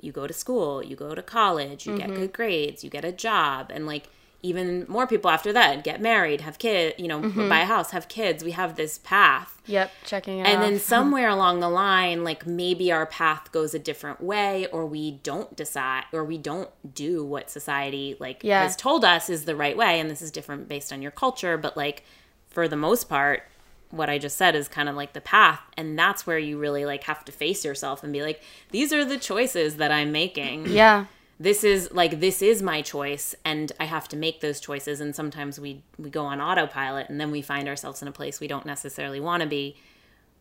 you 0.00 0.12
go 0.12 0.26
to 0.26 0.34
school, 0.34 0.84
you 0.84 0.96
go 0.96 1.14
to 1.14 1.22
college, 1.22 1.86
you 1.86 1.96
get 1.96 2.08
mm-hmm. 2.08 2.20
good 2.20 2.32
grades, 2.32 2.84
you 2.84 2.90
get 2.90 3.04
a 3.04 3.12
job. 3.12 3.70
And 3.74 3.86
like 3.86 4.08
even 4.44 4.84
more 4.88 5.06
people 5.06 5.30
after 5.30 5.54
that 5.54 5.82
get 5.82 6.02
married, 6.02 6.42
have 6.42 6.58
kids, 6.58 6.94
you 6.98 7.08
know, 7.08 7.22
mm-hmm. 7.22 7.48
buy 7.48 7.60
a 7.60 7.64
house, 7.64 7.92
have 7.92 8.08
kids. 8.08 8.44
We 8.44 8.50
have 8.50 8.76
this 8.76 8.98
path. 8.98 9.58
yep 9.64 9.90
checking 10.04 10.38
it 10.38 10.42
out. 10.42 10.48
And 10.48 10.58
off. 10.58 10.68
then 10.68 10.78
somewhere 10.94 11.28
along 11.30 11.60
the 11.60 11.68
line, 11.70 12.22
like 12.24 12.46
maybe 12.46 12.92
our 12.92 13.06
path 13.06 13.50
goes 13.52 13.72
a 13.74 13.78
different 13.78 14.20
way, 14.20 14.66
or 14.66 14.84
we 14.84 15.12
don't 15.22 15.56
decide, 15.56 16.04
or 16.12 16.24
we 16.24 16.36
don't 16.36 16.68
do 16.94 17.24
what 17.24 17.48
society 17.50 18.16
like 18.20 18.44
Yeah. 18.44 18.62
has 18.62 18.76
told 18.76 19.02
us 19.02 19.30
is 19.30 19.46
the 19.46 19.56
right 19.56 19.76
way. 19.76 19.98
And 19.98 20.10
this 20.10 20.20
is 20.20 20.30
different 20.30 20.68
based 20.68 20.92
on 20.92 21.00
your 21.00 21.10
culture, 21.10 21.56
but 21.56 21.74
like 21.74 22.04
for 22.50 22.68
the 22.68 22.76
most 22.76 23.08
part, 23.08 23.44
what 23.90 24.10
I 24.10 24.18
just 24.18 24.36
said 24.36 24.54
is 24.54 24.68
kind 24.68 24.88
of 24.90 24.96
like 24.96 25.14
the 25.14 25.20
path, 25.22 25.60
and 25.76 25.98
that's 25.98 26.26
where 26.26 26.38
you 26.38 26.58
really 26.58 26.84
like 26.84 27.04
have 27.04 27.24
to 27.24 27.32
face 27.32 27.64
yourself 27.64 28.02
and 28.04 28.12
be 28.12 28.20
like, 28.22 28.42
these 28.72 28.92
are 28.92 29.04
the 29.06 29.16
choices 29.16 29.76
that 29.76 29.90
I'm 29.90 30.12
making. 30.12 30.66
yeah 30.66 31.06
This 31.40 31.64
is 31.64 31.90
like 31.92 32.20
this 32.20 32.42
is 32.42 32.62
my 32.62 32.80
choice, 32.82 33.34
and 33.44 33.72
I 33.80 33.84
have 33.86 34.08
to 34.08 34.16
make 34.16 34.40
those 34.40 34.60
choices. 34.60 35.00
And 35.00 35.14
sometimes 35.14 35.58
we 35.58 35.82
we 35.98 36.10
go 36.10 36.24
on 36.24 36.40
autopilot, 36.40 37.08
and 37.08 37.20
then 37.20 37.30
we 37.30 37.42
find 37.42 37.66
ourselves 37.68 38.02
in 38.02 38.08
a 38.08 38.12
place 38.12 38.40
we 38.40 38.46
don't 38.48 38.66
necessarily 38.66 39.20
want 39.20 39.42
to 39.42 39.48
be 39.48 39.76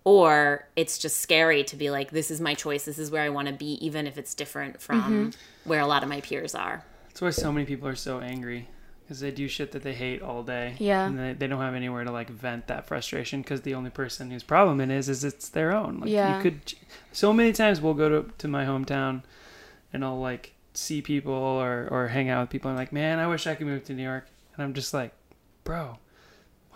or 0.05 0.67
it's 0.75 0.97
just 0.97 1.21
scary 1.21 1.63
to 1.63 1.77
be 1.77 1.89
like 1.89 2.11
this 2.11 2.29
is 2.29 2.41
my 2.41 2.53
choice 2.53 2.83
this 2.83 2.99
is 2.99 3.09
where 3.09 3.21
i 3.21 3.29
want 3.29 3.47
to 3.47 3.53
be 3.53 3.73
even 3.85 4.05
if 4.05 4.17
it's 4.17 4.33
different 4.33 4.81
from 4.81 4.99
Mm-hmm. 5.01 5.29
where 5.63 5.79
a 5.79 5.87
lot 5.87 6.03
of 6.03 6.09
my 6.09 6.19
peers 6.19 6.53
are 6.53 6.83
That's 7.07 7.21
why 7.21 7.29
so 7.29 7.53
many 7.53 7.65
people 7.65 7.87
are 7.87 7.95
so 7.95 8.19
angry 8.19 8.67
because 9.03 9.21
they 9.21 9.31
do 9.31 9.47
shit 9.47 9.71
that 9.71 9.81
they 9.83 9.93
hate 9.93 10.21
all 10.21 10.43
day. 10.43 10.75
Yeah. 10.79 11.05
And 11.05 11.17
they, 11.19 11.33
they 11.33 11.47
don't 11.47 11.59
have 11.61 11.73
anywhere 11.75 12.03
to 12.05 12.11
like 12.11 12.29
vent 12.29 12.67
that 12.67 12.85
frustration 12.85 13.41
because 13.41 13.61
the 13.61 13.75
only 13.75 13.89
person 13.91 14.31
whose 14.31 14.43
problem 14.43 14.81
it 14.81 14.89
is 14.89 15.07
is 15.09 15.23
it's 15.25 15.47
their 15.49 15.71
own. 15.73 15.99
Like 16.01 16.09
Yeah. 16.09 16.35
you 16.37 16.41
could 16.41 16.73
so 17.11 17.31
many 17.31 17.51
times 17.53 17.79
we'll 17.81 17.93
go 17.93 18.09
to 18.09 18.29
to 18.37 18.47
my 18.47 18.65
hometown 18.65 19.23
and 19.93 20.03
I'll 20.03 20.19
like 20.19 20.52
see 20.73 21.01
people 21.01 21.33
or 21.33 21.87
or 21.91 22.07
hang 22.07 22.29
out 22.29 22.41
with 22.41 22.49
people 22.49 22.69
and 22.69 22.77
I'm 22.77 22.81
like, 22.81 22.93
"Man, 22.93 23.19
I 23.19 23.27
wish 23.27 23.47
I 23.47 23.55
could 23.55 23.67
move 23.67 23.83
to 23.85 23.93
New 23.93 24.03
York." 24.03 24.27
And 24.55 24.63
I'm 24.63 24.73
just 24.73 24.93
like, 24.93 25.13
"Bro, 25.63 25.97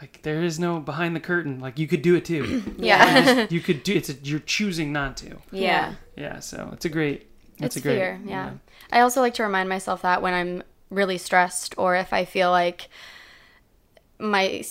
like 0.02 0.22
there 0.24 0.44
is 0.44 0.60
no 0.60 0.80
behind 0.80 1.16
the 1.16 1.20
curtain. 1.20 1.60
Like 1.60 1.80
you 1.80 1.88
could 1.88 2.02
do 2.02 2.16
it 2.16 2.26
too. 2.26 2.64
yeah 2.78 3.48
you 3.50 3.60
could 3.60 3.84
do 3.84 3.96
it's 3.96 4.10
a, 4.10 4.14
you're 4.24 4.40
choosing 4.40 4.92
not 4.94 5.18
to." 5.18 5.38
yeah 5.52 5.96
Yeah, 6.16 6.40
so 6.40 6.70
it's 6.74 6.86
a 6.86 6.90
great 6.90 7.28
it's, 7.58 7.76
it's 7.76 7.76
a 7.78 7.82
great 7.82 7.96
fear 7.96 8.22
yeah 8.24 8.52
i 8.92 9.00
also 9.00 9.20
like 9.20 9.34
to 9.34 9.44
remind 9.44 9.68
myself 9.68 10.04
that 10.04 10.22
when 10.22 10.34
i'm 10.36 10.62
really 10.92 11.18
stressed 11.18 11.74
or 11.76 11.96
if 11.96 12.14
i 12.14 12.24
feel 12.24 12.52
like 12.52 12.88
my 14.20 14.64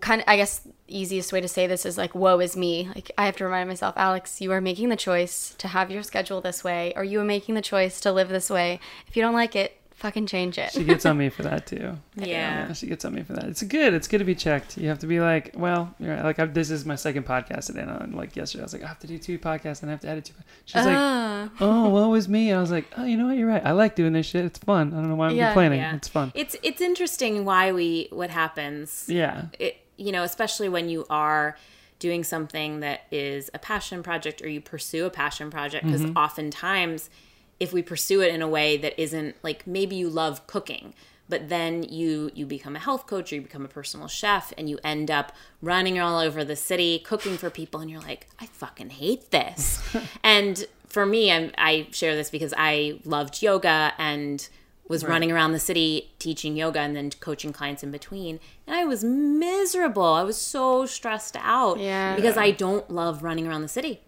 kind 0.00 0.22
of 0.22 0.28
i 0.28 0.36
guess 0.36 0.66
easiest 0.88 1.32
way 1.32 1.40
to 1.40 1.46
say 1.46 1.66
this 1.66 1.86
is 1.86 1.96
like 1.96 2.14
woe 2.14 2.40
is 2.40 2.56
me. 2.56 2.90
Like 2.94 3.12
i 3.18 3.26
have 3.26 3.36
to 3.36 3.44
remind 3.44 3.68
myself 3.68 3.94
alex 3.96 4.40
you 4.40 4.50
are 4.52 4.60
making 4.60 4.88
the 4.88 4.96
choice 4.96 5.54
to 5.58 5.68
have 5.68 5.90
your 5.90 6.02
schedule 6.02 6.40
this 6.40 6.64
way 6.64 6.92
or 6.96 7.04
you 7.04 7.20
are 7.20 7.24
making 7.24 7.54
the 7.54 7.62
choice 7.62 8.00
to 8.00 8.12
live 8.12 8.28
this 8.28 8.50
way. 8.50 8.80
If 9.06 9.16
you 9.16 9.22
don't 9.22 9.34
like 9.34 9.54
it 9.54 9.77
fucking 9.98 10.26
change 10.26 10.58
it 10.58 10.70
She 10.72 10.84
gets 10.84 11.04
on 11.06 11.18
me 11.18 11.28
for 11.28 11.42
that 11.42 11.66
too. 11.66 11.98
yeah 12.14 12.72
she 12.72 12.86
gets 12.86 13.04
on 13.04 13.14
me 13.14 13.22
for 13.22 13.32
that. 13.34 13.44
It's 13.44 13.62
good. 13.62 13.94
It's 13.94 14.06
good 14.08 14.18
to 14.18 14.24
be 14.24 14.34
checked. 14.34 14.78
You 14.78 14.88
have 14.88 14.98
to 15.00 15.06
be 15.06 15.20
like, 15.20 15.54
well, 15.56 15.92
you're 15.98 16.14
right. 16.14 16.24
like 16.24 16.38
I've, 16.38 16.54
this 16.54 16.70
is 16.70 16.84
my 16.86 16.94
second 16.96 17.24
podcast 17.26 17.66
today. 17.66 17.80
And 17.82 17.90
I'm 17.90 18.12
like 18.14 18.36
yesterday, 18.36 18.62
I 18.62 18.64
was 18.66 18.72
like, 18.72 18.84
I 18.84 18.86
have 18.86 19.00
to 19.00 19.06
do 19.06 19.18
two 19.18 19.38
podcasts 19.38 19.82
and 19.82 19.90
I 19.90 19.92
have 19.92 20.00
to 20.02 20.08
edit 20.08 20.26
two. 20.26 20.34
She's 20.64 20.84
like, 20.84 20.96
Ah. 20.96 21.50
oh, 21.60 21.88
what 21.90 22.08
was 22.10 22.28
me? 22.28 22.52
I 22.52 22.60
was 22.60 22.70
like, 22.70 22.86
oh, 22.96 23.04
you 23.04 23.16
know 23.16 23.26
what? 23.26 23.36
You're 23.36 23.48
right. 23.48 23.64
I 23.64 23.72
like 23.72 23.96
doing 23.96 24.12
this 24.12 24.26
shit. 24.26 24.44
It's 24.44 24.58
fun. 24.60 24.92
I 24.92 24.96
don't 24.96 25.08
know 25.08 25.16
why 25.16 25.28
I'm 25.28 25.36
Yeah. 25.36 25.48
complaining. 25.48 25.80
yeah 25.80 25.96
It's 25.96 26.08
fun. 26.08 26.30
it's 26.34 26.54
it's 26.62 26.80
interesting 26.80 27.44
why 27.44 27.72
we 27.72 28.08
what 28.10 28.30
happens 28.30 29.06
Yeah. 29.08 29.46
it, 29.58 29.78
you 29.96 30.12
know, 30.12 30.22
especially 30.22 30.68
when 30.68 30.88
you 30.88 31.06
are 31.10 31.56
doing 31.98 32.22
something 32.22 32.78
that 32.80 33.00
is 33.10 33.50
a 33.52 33.58
passion 33.58 34.04
project 34.04 34.40
or 34.42 34.48
you 34.48 34.60
pursue 34.60 35.04
a 35.06 35.10
passion 35.10 35.50
project, 35.50 35.84
because 35.84 36.04
oftentimes, 36.14 37.10
if 37.60 37.72
we 37.72 37.82
pursue 37.82 38.20
it 38.20 38.32
in 38.34 38.42
a 38.42 38.48
way 38.48 38.76
that 38.76 39.00
isn't 39.00 39.36
like 39.42 39.66
maybe 39.66 39.96
you 39.96 40.08
love 40.08 40.46
cooking, 40.46 40.94
but 41.28 41.48
then 41.48 41.82
you 41.82 42.30
you 42.34 42.46
become 42.46 42.76
a 42.76 42.78
health 42.78 43.06
coach 43.06 43.32
or 43.32 43.36
you 43.36 43.42
become 43.42 43.64
a 43.64 43.68
personal 43.68 44.08
chef 44.08 44.52
and 44.56 44.70
you 44.70 44.78
end 44.84 45.10
up 45.10 45.32
running 45.60 45.98
all 45.98 46.18
over 46.18 46.44
the 46.44 46.56
city 46.56 46.98
cooking 47.00 47.36
for 47.36 47.50
people 47.50 47.80
and 47.80 47.90
you're 47.90 48.00
like 48.00 48.26
i 48.40 48.46
fucking 48.46 48.90
hate 48.90 49.30
this. 49.30 49.82
And 50.22 50.66
for 50.86 51.04
me 51.04 51.30
I'm, 51.30 51.50
i 51.58 51.86
share 51.90 52.14
this 52.16 52.30
because 52.30 52.54
i 52.56 52.98
loved 53.04 53.42
yoga 53.42 53.92
and 53.98 54.48
was 54.88 55.04
running 55.04 55.30
around 55.30 55.52
the 55.52 55.58
city 55.58 56.10
teaching 56.18 56.56
yoga 56.56 56.80
and 56.80 56.96
then 56.96 57.10
coaching 57.10 57.52
clients 57.52 57.82
in 57.82 57.90
between. 57.90 58.40
And 58.66 58.74
i 58.74 58.84
was 58.86 59.04
miserable. 59.04 60.02
I 60.04 60.22
was 60.22 60.38
so 60.38 60.86
stressed 60.86 61.36
out 61.40 61.78
Yeah. 61.78 62.14
because 62.16 62.36
i 62.38 62.50
don't 62.52 62.90
love 62.90 63.22
running 63.22 63.46
around 63.46 63.62
the 63.62 63.68
city 63.68 64.00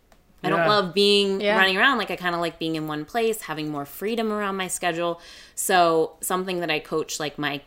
i 0.43 0.49
don't 0.49 0.67
love 0.69 0.95
being 0.95 1.41
Yeah. 1.41 1.57
running 1.57 1.77
around. 1.77 1.99
Like 1.99 2.11
i 2.11 2.17
kind 2.17 2.35
of 2.35 2.41
like 2.41 2.59
being 2.59 2.77
in 2.77 2.87
one 2.87 3.05
place 3.05 3.43
having 3.43 3.71
more 3.71 3.85
freedom 3.85 4.33
around 4.33 4.57
my 4.57 4.69
schedule. 4.69 5.21
So 5.55 6.17
something 6.21 6.61
that 6.61 6.71
i 6.71 6.79
coach 6.79 7.21
like 7.21 7.39
my 7.39 7.61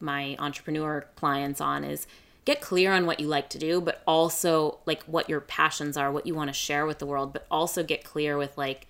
my 0.00 0.36
entrepreneur 0.38 1.06
clients 1.16 1.60
on 1.60 1.82
is 1.84 2.06
get 2.44 2.60
clear 2.60 2.92
on 2.92 3.06
what 3.06 3.18
you 3.18 3.26
like 3.26 3.48
to 3.50 3.58
do, 3.58 3.80
but 3.80 4.02
also 4.06 4.78
like 4.86 5.02
what 5.04 5.28
your 5.28 5.40
passions 5.40 5.96
are, 5.96 6.12
what 6.12 6.26
you 6.26 6.34
want 6.34 6.48
to 6.48 6.54
share 6.54 6.86
with 6.86 6.98
the 7.00 7.06
world, 7.06 7.32
but 7.32 7.44
also 7.50 7.82
get 7.82 8.04
clear 8.04 8.36
with 8.36 8.56
like 8.58 8.86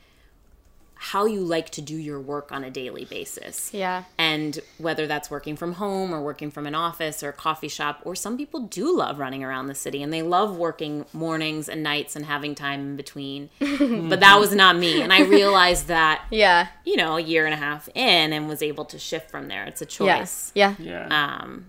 how 0.99 1.27
you 1.27 1.41
like 1.41 1.69
to 1.71 1.83
do 1.83 1.95
your 1.95 2.19
work 2.19 2.51
on 2.51 2.65
a 2.65 2.71
daily 2.71 3.05
basis. 3.05 3.71
Yeah. 3.75 4.05
And 4.17 4.59
whether 4.79 5.07
that's 5.07 5.31
working 5.31 5.55
from 5.55 5.75
home 5.75 6.13
or 6.13 6.23
working 6.23 6.51
from 6.51 6.67
an 6.67 6.75
office 6.75 7.23
or 7.23 7.29
a 7.29 7.33
coffee 7.35 7.69
shop, 7.69 8.01
or 8.05 8.15
some 8.17 8.39
people 8.39 8.61
do 8.61 8.97
love 8.97 9.19
running 9.19 9.45
around 9.45 9.67
the 9.67 9.75
city 9.75 10.03
and 10.03 10.11
they 10.11 10.23
love 10.23 10.57
working 10.57 11.05
mornings 11.13 11.69
and 11.69 11.83
nights 11.83 12.17
and 12.17 12.25
having 12.25 12.55
time 12.55 12.81
in 12.81 12.97
between. 12.97 13.51
but 13.61 14.21
that 14.21 14.41
was 14.41 14.55
not 14.55 14.77
me. 14.77 15.03
And 15.03 15.13
I 15.13 15.21
realized 15.23 15.89
that, 15.89 16.25
Yeah. 16.31 16.69
you 16.85 16.97
know, 16.97 17.19
a 17.19 17.21
year 17.21 17.45
and 17.45 17.53
a 17.53 17.59
half 17.59 17.91
in 17.95 18.33
and 18.33 18.49
was 18.49 18.63
able 18.63 18.87
to 18.87 18.99
shift 18.99 19.31
from 19.31 19.49
there. 19.49 19.65
It's 19.65 19.83
a 19.83 19.87
choice. 19.87 20.51
Yeah. 20.55 20.77
Yeah. 20.79 21.09
Um, 21.11 21.67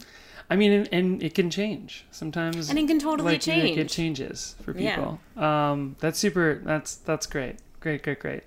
I 0.50 0.56
mean, 0.56 0.72
and, 0.72 0.90
and 0.94 1.22
it 1.22 1.34
can 1.36 1.50
change 1.50 2.06
sometimes. 2.12 2.70
And 2.70 2.80
it 2.80 2.88
can 2.88 3.00
totally 3.00 3.34
like, 3.34 3.46
you 3.48 3.54
know, 3.58 3.60
It 3.66 3.76
change. 3.76 3.92
changes 3.92 4.56
for 4.62 4.72
Yeah. 4.72 4.96
people. 4.96 5.20
Um, 5.44 5.98
that's 6.00 6.18
super. 6.18 6.62
That's 6.64 6.96
that's 6.96 7.26
great. 7.28 7.58
Great, 7.80 8.02
great, 8.04 8.20
great. 8.20 8.44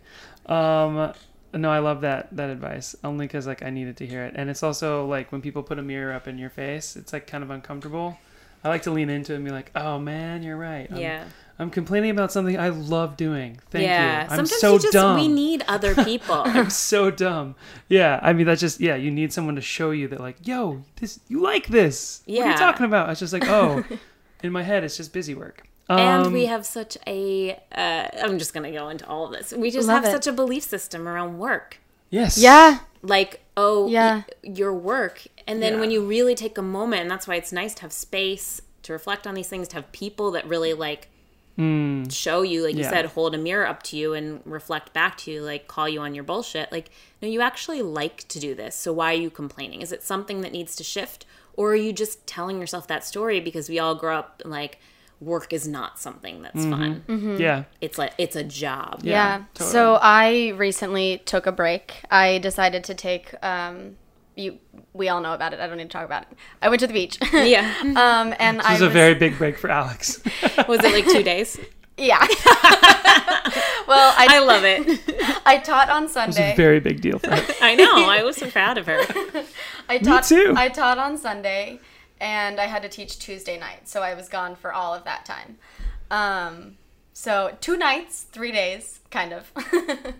Um, 0.50 1.12
no, 1.54 1.70
I 1.70 1.78
love 1.78 2.02
that 2.02 2.28
that 2.36 2.50
advice 2.50 2.94
only 3.02 3.26
because 3.26 3.46
like 3.46 3.62
I 3.62 3.70
needed 3.70 3.96
to 3.98 4.06
hear 4.06 4.24
it, 4.24 4.34
and 4.36 4.50
it's 4.50 4.62
also 4.62 5.06
like 5.06 5.32
when 5.32 5.40
people 5.40 5.62
put 5.62 5.78
a 5.78 5.82
mirror 5.82 6.12
up 6.12 6.28
in 6.28 6.38
your 6.38 6.50
face, 6.50 6.96
it's 6.96 7.12
like 7.12 7.26
kind 7.26 7.42
of 7.42 7.50
uncomfortable. 7.50 8.18
I 8.62 8.68
like 8.68 8.82
to 8.82 8.90
lean 8.90 9.08
into 9.08 9.32
it 9.32 9.36
and 9.36 9.44
be 9.44 9.50
like, 9.50 9.70
"Oh 9.74 9.98
man, 9.98 10.42
you're 10.42 10.56
right. 10.56 10.86
I'm, 10.90 10.98
yeah. 10.98 11.24
I'm 11.58 11.70
complaining 11.70 12.10
about 12.10 12.32
something 12.32 12.58
I 12.58 12.68
love 12.68 13.16
doing. 13.16 13.58
Thank 13.70 13.84
yeah. 13.84 14.24
you. 14.24 14.30
I'm 14.30 14.46
Sometimes 14.46 14.60
so 14.60 14.78
just, 14.78 14.92
dumb. 14.92 15.16
we 15.16 15.28
need 15.28 15.64
other 15.68 15.94
people. 16.04 16.42
I'm 16.44 16.70
so 16.70 17.10
dumb. 17.10 17.54
Yeah, 17.88 18.20
I 18.22 18.32
mean 18.32 18.46
that's 18.46 18.60
just 18.60 18.80
yeah. 18.80 18.96
You 18.96 19.10
need 19.10 19.32
someone 19.32 19.56
to 19.56 19.60
show 19.60 19.90
you 19.90 20.08
that 20.08 20.20
like, 20.20 20.46
yo, 20.46 20.82
this 20.96 21.20
you 21.28 21.40
like 21.40 21.66
this. 21.68 22.22
Yeah. 22.26 22.40
What 22.40 22.46
are 22.46 22.50
you 22.52 22.56
talking 22.56 22.86
about? 22.86 23.10
It's 23.10 23.20
just 23.20 23.32
like, 23.32 23.48
oh, 23.48 23.84
in 24.42 24.52
my 24.52 24.62
head, 24.62 24.84
it's 24.84 24.96
just 24.96 25.12
busy 25.12 25.34
work. 25.34 25.66
And 25.90 26.26
Um, 26.26 26.32
we 26.32 26.46
have 26.46 26.64
such 26.64 26.96
a 27.06 27.58
uh, 27.72 28.08
i'm 28.24 28.38
just 28.38 28.54
going 28.54 28.64
to 28.64 28.78
go 28.78 28.88
into 28.88 29.06
all 29.06 29.26
of 29.26 29.32
this. 29.32 29.52
We 29.52 29.70
just 29.70 29.88
have 29.88 30.04
it. 30.04 30.10
such 30.12 30.26
a 30.26 30.32
belief 30.32 30.62
system 30.64 31.08
around 31.08 31.38
work. 31.38 31.78
Yes, 32.10 32.38
Yeah. 32.38 32.78
like 33.02 33.40
oh 33.56 33.88
Yeah. 33.88 34.22
y- 34.44 34.50
your 34.60 34.72
work. 34.74 35.22
And 35.46 35.62
then 35.62 35.74
Yeah. 35.74 35.80
when 35.80 35.90
you 35.90 36.04
really 36.04 36.34
take 36.34 36.56
a 36.58 36.62
moment 36.62 37.02
and 37.02 37.10
that's 37.10 37.26
why 37.28 37.34
it's 37.36 37.52
nice 37.52 37.74
to 37.74 37.82
have 37.82 37.92
space 37.92 38.60
to 38.84 38.92
reflect 38.92 39.26
on 39.26 39.34
these 39.34 39.48
things 39.48 39.68
to 39.68 39.74
have 39.76 39.90
people 39.92 40.30
that 40.32 40.46
really 40.46 40.72
like 40.74 41.08
show 42.08 42.40
you 42.40 42.62
like 42.64 42.74
you 42.74 42.84
said 42.84 43.04
hold 43.06 43.34
a 43.34 43.38
mirror 43.38 43.66
up 43.66 43.82
to 43.82 43.94
you 43.96 44.14
and 44.14 44.40
reflect 44.46 44.94
back 44.94 45.18
to 45.18 45.30
you 45.30 45.42
like 45.42 45.68
call 45.68 45.86
you 45.88 46.00
on 46.00 46.14
your 46.14 46.24
bullshit. 46.24 46.72
Like 46.72 46.90
no 47.20 47.28
you 47.28 47.40
actually 47.42 47.82
like 47.82 48.26
to 48.28 48.38
do 48.40 48.54
this. 48.54 48.74
So 48.74 48.92
why 48.92 49.12
are 49.12 49.18
you 49.18 49.30
complaining? 49.30 49.82
Is 49.82 49.92
it 49.92 50.02
something 50.02 50.40
that 50.40 50.52
needs 50.52 50.74
to 50.76 50.84
shift? 50.84 51.26
Or 51.54 51.72
are 51.72 51.76
you 51.76 51.92
just 51.92 52.26
telling 52.26 52.58
yourself 52.60 52.86
that 52.86 53.04
story 53.04 53.40
because 53.40 53.68
we 53.68 53.78
all 53.78 53.94
grow 53.94 54.16
up 54.18 54.40
like 54.44 54.78
work 55.20 55.52
is 55.52 55.68
not 55.68 55.98
something 55.98 56.40
that's 56.42 56.64
fun 56.64 57.36
yeah, 57.38 57.64
it's 57.82 57.98
like 57.98 58.12
it's 58.16 58.36
a 58.36 58.42
job 58.44 59.00
Yeah, 59.02 59.12
Yeah. 59.12 59.44
totally. 59.54 59.70
So 59.72 59.98
I 60.00 60.48
recently 60.56 61.20
took 61.26 61.46
a 61.46 61.52
break. 61.52 62.02
I 62.10 62.38
decided 62.38 62.84
to 62.84 62.94
take 62.94 63.34
um 63.44 63.96
you 64.36 64.58
we 64.94 65.08
all 65.10 65.20
know 65.20 65.34
about 65.34 65.52
it. 65.52 65.60
I 65.60 65.66
don't 65.66 65.76
need 65.76 65.84
to 65.84 65.96
talk 65.98 66.06
about 66.06 66.22
it. 66.22 66.28
I 66.62 66.68
went 66.70 66.80
to 66.80 66.86
the 66.86 66.94
beach. 66.94 67.18
yeah 67.32 67.74
um 67.82 68.34
and 68.38 68.62
I 68.62 68.72
this 68.72 68.80
was 68.80 68.82
a 68.82 68.88
very 68.88 69.14
big 69.14 69.36
break 69.36 69.58
for 69.58 69.68
Alex. 69.70 70.20
was 70.68 70.82
it 70.82 70.92
like 70.92 71.04
two 71.06 71.22
days 71.22 71.58
Yeah. 71.98 72.18
well, 73.86 74.14
I 74.16 74.26
i 74.30 74.38
love 74.38 74.64
it 74.64 75.42
I 75.44 75.58
taught 75.58 75.90
on 75.90 76.08
Sunday. 76.08 76.24
It 76.24 76.26
was 76.28 76.36
a 76.36 76.40
Sunday. 76.40 76.56
very 76.56 76.80
big 76.80 77.00
deal 77.02 77.18
for 77.18 77.30
her. 77.34 77.54
i 77.60 77.74
know 77.74 78.08
i 78.08 78.22
was 78.22 78.36
so 78.36 78.48
proud 78.50 78.78
of 78.78 78.86
her 78.86 79.00
I 79.88 79.98
taught 79.98 80.24
too. 80.24 80.54
I 80.56 80.68
taught 80.68 80.98
on 80.98 81.18
Sunday 81.18 81.80
and 82.20 82.60
I 82.60 82.66
had 82.66 82.82
to 82.82 82.88
teach 82.88 83.18
Tuesday 83.18 83.58
night. 83.58 83.88
So 83.88 84.02
I 84.02 84.14
was 84.14 84.28
gone 84.28 84.54
for 84.54 84.72
all 84.72 84.94
of 84.94 85.04
that 85.04 85.24
time. 85.24 85.58
Um 86.10 86.76
so 87.12 87.56
two 87.60 87.76
nights, 87.76 88.22
3 88.22 88.52
days, 88.52 89.00
kind 89.10 89.32
of. 89.32 89.50
it 89.56 90.14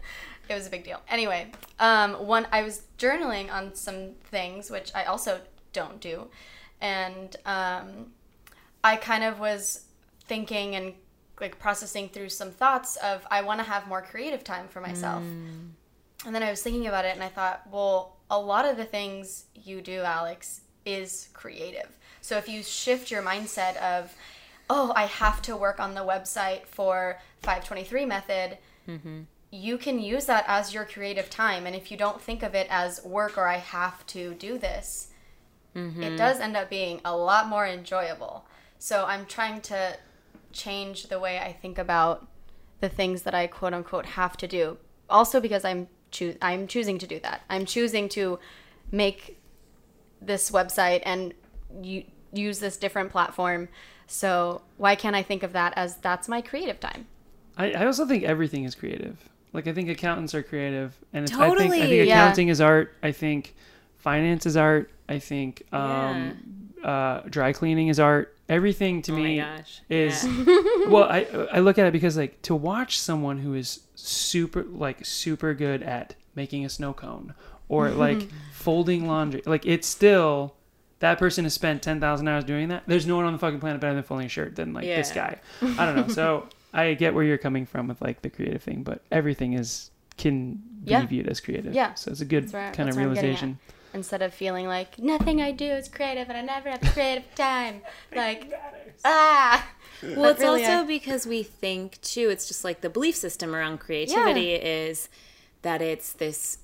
was 0.55 0.67
a 0.67 0.71
big 0.71 0.85
deal. 0.85 1.01
Anyway, 1.09 1.53
um 1.79 2.15
one 2.27 2.47
I 2.53 2.63
was 2.63 2.83
journaling 2.99 3.53
on 3.53 3.75
some 3.75 4.13
things 4.31 4.71
which 4.71 4.91
I 4.95 5.05
also 5.05 5.41
don't 5.73 6.01
do. 6.01 6.29
And 6.81 7.37
um 7.45 8.13
I 8.83 8.97
kind 8.97 9.25
of 9.25 9.39
was 9.39 9.85
thinking 10.25 10.75
and 10.77 10.95
like 11.41 11.59
processing 11.59 12.09
through 12.09 12.29
some 12.29 12.51
thoughts 12.51 12.97
of 12.97 13.27
I 13.31 13.43
want 13.43 13.61
to 13.61 13.65
have 13.65 13.87
more 13.89 14.03
creative 14.03 14.45
time 14.45 14.69
for 14.69 14.81
myself. 14.81 15.23
And 16.27 16.35
then 16.35 16.43
I 16.43 16.51
was 16.51 16.63
thinking 16.63 16.87
about 16.87 17.05
it 17.07 17.15
and 17.15 17.25
I 17.25 17.29
thought, 17.29 17.63
well, 17.71 18.17
a 18.31 18.39
lot 18.39 18.67
of 18.67 18.77
the 18.77 18.85
things 18.85 19.47
you 19.55 19.81
do, 19.81 20.01
Alex, 20.03 20.61
is 20.93 21.29
creative. 21.33 21.97
So 22.21 22.37
if 22.37 22.49
you 22.49 22.63
shift 22.63 23.11
your 23.11 23.23
mindset 23.23 23.77
of, 23.79 24.15
oh, 24.69 24.93
I 24.95 25.07
have 25.07 25.43
to 25.43 25.57
work 25.57 25.81
on 25.81 25.95
the 25.95 26.01
website 26.01 26.67
for 26.67 27.19
523 27.43 28.05
method, 28.05 28.59
mm-hmm. 28.89 29.21
you 29.51 29.79
can 29.79 29.99
use 29.99 30.27
that 30.27 30.45
as 30.47 30.75
your 30.75 30.85
creative 30.85 31.31
time. 31.31 31.67
And 31.67 31.75
if 31.75 31.91
you 31.91 31.97
don't 31.97 32.21
think 32.21 32.43
of 32.43 32.55
it 32.55 32.67
as 32.71 33.05
work 33.05 33.37
or 33.39 33.49
I 33.49 33.57
have 33.57 34.07
to 34.09 34.35
do 34.35 34.59
this, 34.59 35.09
mm-hmm. 35.75 36.03
it 36.03 36.17
does 36.17 36.41
end 36.41 36.57
up 36.57 36.71
being 36.71 37.01
a 37.05 37.17
lot 37.17 37.49
more 37.49 37.67
enjoyable. 37.67 38.45
So 38.79 39.05
I'm 39.07 39.27
trying 39.27 39.61
to 39.63 39.97
change 40.53 41.05
the 41.05 41.19
way 41.19 41.39
I 41.39 41.53
think 41.53 41.79
about 41.79 42.27
the 42.81 42.89
things 42.89 43.23
that 43.23 43.35
I 43.35 43.47
quote 43.47 43.75
unquote 43.75 44.07
have 44.07 44.37
to 44.39 44.49
do. 44.49 44.79
Also 45.09 45.41
because 45.41 45.65
I'm 45.65 45.89
choo- 46.11 46.37
I'm 46.41 46.67
choosing 46.67 46.99
to 46.99 47.07
do 47.07 47.21
that. 47.21 47.43
I'm 47.51 47.67
choosing 47.67 48.09
to 48.11 48.39
make 48.91 49.40
this 50.23 50.51
website 50.51 51.03
and 51.05 51.35
u- 51.83 52.05
use 52.33 52.59
this 52.59 52.77
different 52.77 53.11
platform. 53.11 53.69
So 54.07 54.63
why 54.77 54.95
can't 54.97 55.15
I 55.17 55.23
think 55.23 55.43
of 55.43 55.53
that 55.53 55.73
as 55.77 55.97
that's 55.97 56.29
my 56.29 56.41
creative 56.41 56.81
time? 56.81 57.07
I, 57.57 57.73
I 57.73 57.87
also 57.87 58.07
think 58.07 58.25
everything 58.25 58.65
is 58.65 58.75
creative. 58.75 59.17
Like 59.53 59.67
I 59.67 59.73
think 59.73 59.89
accountants 59.89 60.35
are 60.35 60.43
creative, 60.43 60.97
and 61.13 61.25
it's, 61.25 61.33
I 61.33 61.37
think 61.37 61.45
I 61.45 61.49
Totally. 61.65 61.81
think 61.81 62.09
Yeah. 62.09 62.23
accounting 62.23 62.49
is 62.49 62.61
art. 62.61 62.95
I 63.03 63.13
think 63.13 63.55
finance 63.99 64.47
is 64.47 64.57
art. 64.57 64.91
I 65.09 65.19
think 65.19 65.63
um, 65.73 66.37
uh, 66.85 67.23
dry 67.29 67.53
cleaning 67.53 67.89
is 67.89 67.99
art. 67.99 68.37
Everything 68.49 69.03
to 69.03 69.13
oh 69.13 69.17
me 69.17 69.45
is 69.89 70.25
Yeah. 70.25 70.45
well. 70.89 71.05
I 71.05 71.27
I 71.53 71.61
look 71.61 71.79
at 71.79 71.87
it 71.87 71.93
because 71.93 72.17
like 72.17 72.41
to 72.43 72.55
watch 72.55 72.99
someone 72.99 73.39
who 73.39 73.55
is 73.55 73.81
super 73.97 74.63
like 74.65 75.05
super 75.05 75.53
good 75.55 75.83
at 75.83 76.15
making 76.37 76.65
a 76.65 76.69
snow 76.69 76.93
cone 76.93 77.35
or 77.71 77.89
like 77.91 78.29
folding 78.53 79.07
laundry. 79.07 79.41
Like 79.47 79.65
it's 79.65 79.89
still 79.89 80.55
that 80.99 81.19
person 81.19 81.45
has 81.45 81.55
spent 81.55 81.83
ten 81.83 81.99
thousand 82.01 82.29
hours 82.29 82.45
doing 82.45 82.69
that. 82.69 82.83
There's 82.87 83.07
no 83.07 83.17
one 83.17 83.25
on 83.25 83.33
the 83.33 83.39
fucking 83.39 83.61
planet 83.61 83.81
better 83.81 83.95
than 83.95 84.03
folding 84.03 84.27
a 84.27 84.29
shirt 84.29 84.57
than 84.57 84.75
like 84.75 84.85
this 84.85 85.11
guy. 85.13 85.39
I 85.63 85.87
don't 85.87 85.97
know. 85.97 86.09
So 86.09 86.47
I 86.75 86.93
get 86.95 87.15
where 87.15 87.25
you're 87.25 87.39
coming 87.39 87.65
from 87.65 87.89
with 87.89 88.03
like 88.03 88.21
the 88.23 88.29
creative 88.31 88.63
thing, 88.63 88.83
but 88.83 89.01
everything 89.11 89.55
is 89.55 89.91
can 90.19 90.57
be 90.85 90.91
Yeah. 90.91 91.07
viewed 91.07 91.27
as 91.29 91.41
creative. 91.41 91.75
Yeah. 91.75 91.95
So 91.95 92.11
it's 92.11 92.21
a 92.21 92.27
good 92.27 92.45
That's 92.45 92.53
where- 92.53 92.73
kind 92.73 92.89
of 92.91 92.95
that's 92.95 92.97
where 92.97 93.07
I'm 93.07 93.15
getting 93.15 93.31
at. 93.31 93.41
realization. 93.41 93.59
Instead 93.93 94.23
of 94.23 94.33
feeling 94.33 94.67
like 94.69 94.99
nothing 95.01 95.41
I 95.43 95.51
do 95.51 95.65
is 95.65 95.89
creative 95.89 96.29
and 96.29 96.37
I 96.39 96.43
never 96.43 96.69
have 96.71 96.81
creative 96.93 97.25
time. 97.35 97.81
Like 98.15 98.53
ah. 99.05 99.67
Well, 100.03 100.15
But 100.17 100.31
it's 100.31 100.41
really, 100.41 100.65
also 100.65 100.83
I- 100.85 100.87
because 100.87 101.27
we 101.27 101.43
think 101.43 102.01
too. 102.01 102.31
It's 102.31 102.49
just 102.49 102.65
like 102.65 102.81
the 102.81 102.89
belief 102.89 103.17
system 103.17 103.55
around 103.55 103.81
creativity 103.81 104.55
is 104.55 105.11
that 105.63 105.83
it's 105.83 106.13
this 106.15 106.57
i- 106.57 106.60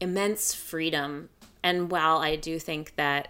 immense 0.00 0.54
freedom. 0.54 1.28
And 1.62 1.90
while 1.90 2.18
I 2.18 2.36
do 2.36 2.58
think 2.58 2.94
that 2.96 3.28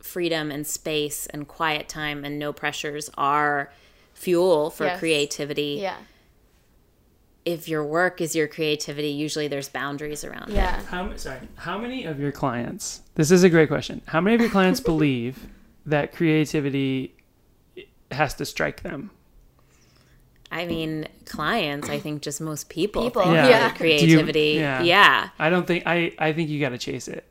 freedom 0.00 0.50
and 0.50 0.66
space 0.66 1.26
and 1.26 1.46
quiet 1.48 1.88
time 1.88 2.24
and 2.24 2.38
no 2.38 2.52
pressures 2.52 3.10
are 3.16 3.72
fuel 4.14 4.70
for 4.70 4.84
Yes. 4.86 4.98
creativity, 4.98 5.78
Yeah. 5.82 5.96
if 7.44 7.68
your 7.68 7.84
work 7.84 8.20
is 8.20 8.34
your 8.34 8.48
creativity, 8.48 9.08
usually 9.08 9.46
there's 9.48 9.68
boundaries 9.68 10.24
around 10.24 10.50
it. 10.50 10.54
Yeah. 10.54 10.82
How 10.84 11.04
m- 11.08 11.18
sorry? 11.18 11.40
How 11.56 11.78
many 11.78 12.04
of 12.04 12.18
your 12.18 12.32
clients? 12.32 13.02
This 13.14 13.30
is 13.30 13.44
a 13.44 13.50
great 13.50 13.68
question. 13.68 14.02
How 14.06 14.20
many 14.20 14.34
of 14.34 14.40
your 14.40 14.50
clients 14.50 14.80
believe 14.92 15.46
that 15.84 16.12
creativity 16.12 17.14
has 18.10 18.34
to 18.34 18.44
strike 18.44 18.82
them? 18.82 19.10
I 20.56 20.66
mean, 20.66 21.06
clients. 21.24 21.88
I 21.88 21.98
think 21.98 22.22
just 22.22 22.40
most 22.40 22.68
people, 22.68 23.02
People, 23.04 23.22
think 23.22 23.34
Yeah. 23.34 23.48
yeah. 23.48 23.70
creativity. 23.70 24.40
You- 24.54 24.60
yeah. 24.60 24.82
yeah. 24.82 25.28
I 25.38 25.50
don't 25.50 25.66
think 25.66 25.84
I. 25.86 26.12
I 26.18 26.32
think 26.32 26.48
you 26.50 26.58
got 26.60 26.70
to 26.70 26.78
chase 26.78 27.08
it. 27.08 27.24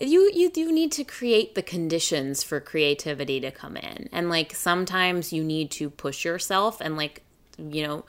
you 0.00 0.30
you 0.32 0.48
do 0.50 0.70
need 0.72 0.92
to 0.92 1.04
create 1.04 1.54
the 1.56 1.62
conditions 1.62 2.42
for 2.44 2.60
creativity 2.60 3.40
to 3.40 3.50
come 3.50 3.76
in 3.76 4.08
and 4.12 4.30
like 4.30 4.54
sometimes 4.54 5.32
you 5.32 5.42
need 5.42 5.70
to 5.72 5.90
push 5.90 6.24
yourself 6.24 6.80
and 6.80 6.96
like 6.96 7.22
you 7.58 7.82
know 7.84 8.04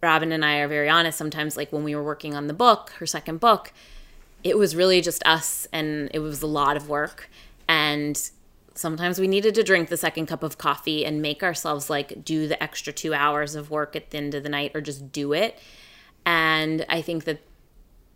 Robyn 0.00 0.30
and 0.32 0.44
i 0.44 0.58
are 0.58 0.68
very 0.68 0.88
honest 0.88 1.18
sometimes 1.18 1.56
like 1.56 1.72
when 1.72 1.82
we 1.82 1.94
were 1.96 2.04
working 2.04 2.36
on 2.36 2.46
the 2.46 2.54
book 2.54 2.90
her 3.00 3.06
second 3.06 3.40
book 3.40 3.72
it 4.44 4.56
was 4.56 4.76
really 4.76 5.00
just 5.00 5.22
us 5.26 5.66
and 5.72 6.08
it 6.14 6.20
was 6.20 6.40
a 6.40 6.46
lot 6.46 6.76
of 6.76 6.88
work 6.88 7.28
and 7.66 8.30
sometimes 8.74 9.18
we 9.18 9.26
needed 9.26 9.54
to 9.54 9.62
drink 9.62 9.88
the 9.88 9.96
second 9.96 10.26
cup 10.26 10.42
of 10.42 10.58
coffee 10.58 11.04
and 11.04 11.20
make 11.20 11.42
ourselves 11.42 11.90
like 11.90 12.24
do 12.24 12.48
the 12.48 12.60
extra 12.62 12.92
two 12.92 13.14
hours 13.14 13.54
of 13.54 13.70
work 13.70 13.94
at 13.96 14.10
the 14.10 14.18
end 14.18 14.34
of 14.34 14.42
the 14.42 14.48
night 14.48 14.72
or 14.74 14.80
just 14.80 15.12
do 15.12 15.32
it 15.32 15.58
and 16.24 16.84
i 16.88 17.00
think 17.02 17.24
that 17.24 17.40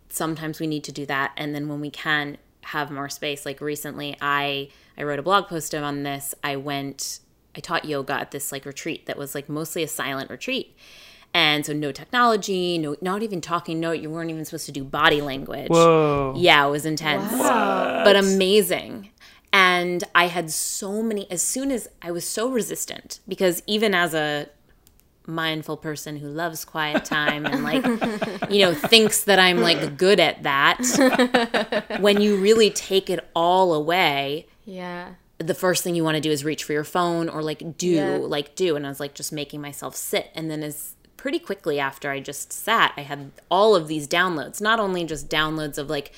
sometimes 0.09 0.59
we 0.59 0.67
need 0.67 0.83
to 0.83 0.91
do 0.91 1.05
that 1.05 1.31
and 1.37 1.53
then 1.53 1.67
when 1.67 1.81
we 1.81 1.89
can 1.89 2.37
have 2.61 2.91
more 2.91 3.09
space 3.09 3.45
like 3.45 3.61
recently 3.61 4.15
i 4.21 4.69
i 4.97 5.03
wrote 5.03 5.19
a 5.19 5.23
blog 5.23 5.47
post 5.47 5.73
on 5.75 6.03
this 6.03 6.33
i 6.43 6.55
went 6.55 7.19
I 7.57 7.59
taught 7.59 7.85
yoga 7.85 8.13
at 8.13 8.31
this 8.31 8.51
like 8.51 8.65
retreat 8.65 9.07
that 9.07 9.17
was 9.17 9.33
like 9.33 9.49
mostly 9.49 9.81
a 9.81 9.87
silent 9.87 10.29
retreat. 10.29 10.77
And 11.33 11.65
so 11.65 11.73
no 11.73 11.91
technology, 11.91 12.77
no 12.77 12.95
not 13.01 13.23
even 13.23 13.41
talking, 13.41 13.79
no 13.79 13.91
you 13.91 14.09
weren't 14.09 14.29
even 14.29 14.45
supposed 14.45 14.67
to 14.67 14.71
do 14.71 14.83
body 14.83 15.21
language. 15.21 15.69
Whoa. 15.69 16.35
Yeah, 16.37 16.65
it 16.65 16.69
was 16.69 16.85
intense. 16.85 17.31
But 17.31 18.15
amazing. 18.15 19.09
And 19.53 20.03
I 20.13 20.27
had 20.27 20.51
so 20.51 21.01
many 21.01 21.29
as 21.31 21.41
soon 21.41 21.71
as 21.71 21.87
I 22.01 22.11
was 22.11 22.27
so 22.27 22.49
resistant 22.49 23.19
because 23.27 23.63
even 23.65 23.93
as 23.93 24.13
a 24.13 24.49
mindful 25.25 25.75
person 25.75 26.17
who 26.17 26.27
loves 26.29 26.63
quiet 26.63 27.03
time 27.03 27.45
and 27.45 27.61
like 27.63 27.83
you 28.49 28.59
know 28.61 28.73
thinks 28.73 29.25
that 29.25 29.39
I'm 29.39 29.59
like 29.59 29.97
good 29.97 30.19
at 30.21 30.43
that 30.43 31.97
when 31.99 32.21
you 32.21 32.37
really 32.37 32.69
take 32.69 33.09
it 33.09 33.19
all 33.35 33.73
away 33.73 34.47
Yeah. 34.63 35.15
the 35.37 35.53
first 35.53 35.83
thing 35.83 35.95
you 35.95 36.03
want 36.05 36.15
to 36.15 36.21
do 36.21 36.31
is 36.31 36.45
reach 36.45 36.63
for 36.63 36.71
your 36.71 36.85
phone 36.85 37.27
or 37.27 37.41
like 37.43 37.77
do 37.77 37.87
Yeah. 37.87 38.17
like 38.21 38.55
do 38.55 38.77
and 38.77 38.85
i 38.85 38.89
was 38.89 39.01
like 39.01 39.15
just 39.15 39.33
making 39.33 39.59
myself 39.59 39.97
sit 39.97 40.31
and 40.33 40.49
then 40.49 40.63
as 40.63 40.95
pretty 41.17 41.39
quickly 41.39 41.77
after 41.77 42.09
i 42.09 42.21
just 42.21 42.53
sat 42.53 42.93
i 42.95 43.01
had 43.01 43.31
all 43.51 43.75
of 43.75 43.89
these 43.89 44.07
downloads 44.07 44.61
not 44.61 44.79
only 44.79 45.03
just 45.03 45.27
downloads 45.29 45.77
of 45.77 45.89
like 45.89 46.13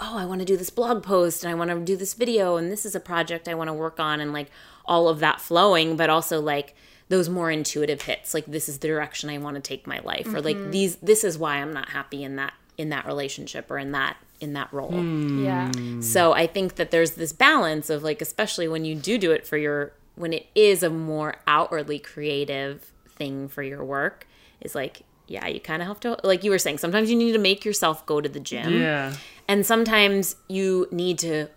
oh 0.00 0.16
i 0.18 0.24
want 0.24 0.40
to 0.40 0.44
do 0.44 0.56
this 0.56 0.70
blog 0.70 1.02
post 1.02 1.44
and 1.44 1.50
i 1.50 1.54
want 1.54 1.70
to 1.70 1.80
do 1.80 1.96
this 1.96 2.14
video 2.14 2.56
and 2.56 2.70
this 2.70 2.84
is 2.84 2.94
a 2.94 3.00
project 3.00 3.48
i 3.48 3.54
want 3.54 3.68
to 3.68 3.74
work 3.74 3.98
on 4.00 4.20
and 4.20 4.32
like 4.32 4.50
all 4.84 5.08
of 5.08 5.20
that 5.20 5.40
flowing 5.40 5.96
but 5.96 6.10
also 6.10 6.40
like 6.40 6.74
those 7.08 7.28
more 7.28 7.50
intuitive 7.50 8.02
hits 8.02 8.34
like 8.34 8.46
this 8.46 8.68
is 8.68 8.78
the 8.78 8.88
direction 8.88 9.30
i 9.30 9.38
want 9.38 9.54
to 9.54 9.60
take 9.60 9.86
my 9.86 10.00
life 10.00 10.26
or 10.32 10.40
like 10.40 10.56
mm-hmm. 10.56 10.70
these 10.70 10.96
this 10.96 11.24
is 11.24 11.38
why 11.38 11.56
i'm 11.56 11.72
not 11.72 11.90
happy 11.90 12.22
in 12.22 12.36
that 12.36 12.52
in 12.78 12.90
that 12.90 13.06
relationship 13.06 13.70
or 13.70 13.78
in 13.78 13.92
that 13.92 14.16
in 14.40 14.52
that 14.54 14.72
role. 14.72 14.90
Hmm. 14.90 15.44
Yeah. 15.44 16.00
so 16.00 16.32
I 16.32 16.46
think 16.46 16.76
that 16.76 16.90
there's 16.90 17.12
this 17.12 17.32
balance 17.32 17.90
of 17.90 18.02
like, 18.02 18.20
especially 18.20 18.68
when 18.68 18.84
you 18.84 18.94
do 18.94 19.18
do 19.18 19.32
it 19.32 19.46
for 19.46 19.56
your, 19.56 19.92
when 20.14 20.32
it 20.32 20.46
is 20.54 20.82
a 20.82 20.90
more 20.90 21.36
outwardly 21.46 21.98
creative 21.98 22.92
thing 23.08 23.48
for 23.48 23.62
your 23.62 23.84
work, 23.84 24.26
is 24.60 24.74
like, 24.74 25.02
yeah, 25.26 25.46
you 25.46 25.60
kind 25.60 25.82
of 25.82 25.88
have 25.88 26.00
to, 26.00 26.18
like 26.24 26.44
you 26.44 26.50
were 26.50 26.58
saying, 26.58 26.78
sometimes 26.78 27.10
you 27.10 27.16
need 27.16 27.32
to 27.32 27.38
make 27.38 27.64
yourself 27.64 28.04
go 28.06 28.20
to 28.20 28.28
the 28.28 28.40
gym. 28.40 28.72
Yeah. 28.72 29.14
And 29.48 29.64
sometimes 29.66 30.36
you 30.48 30.88
need 30.90 31.18
to 31.20 31.48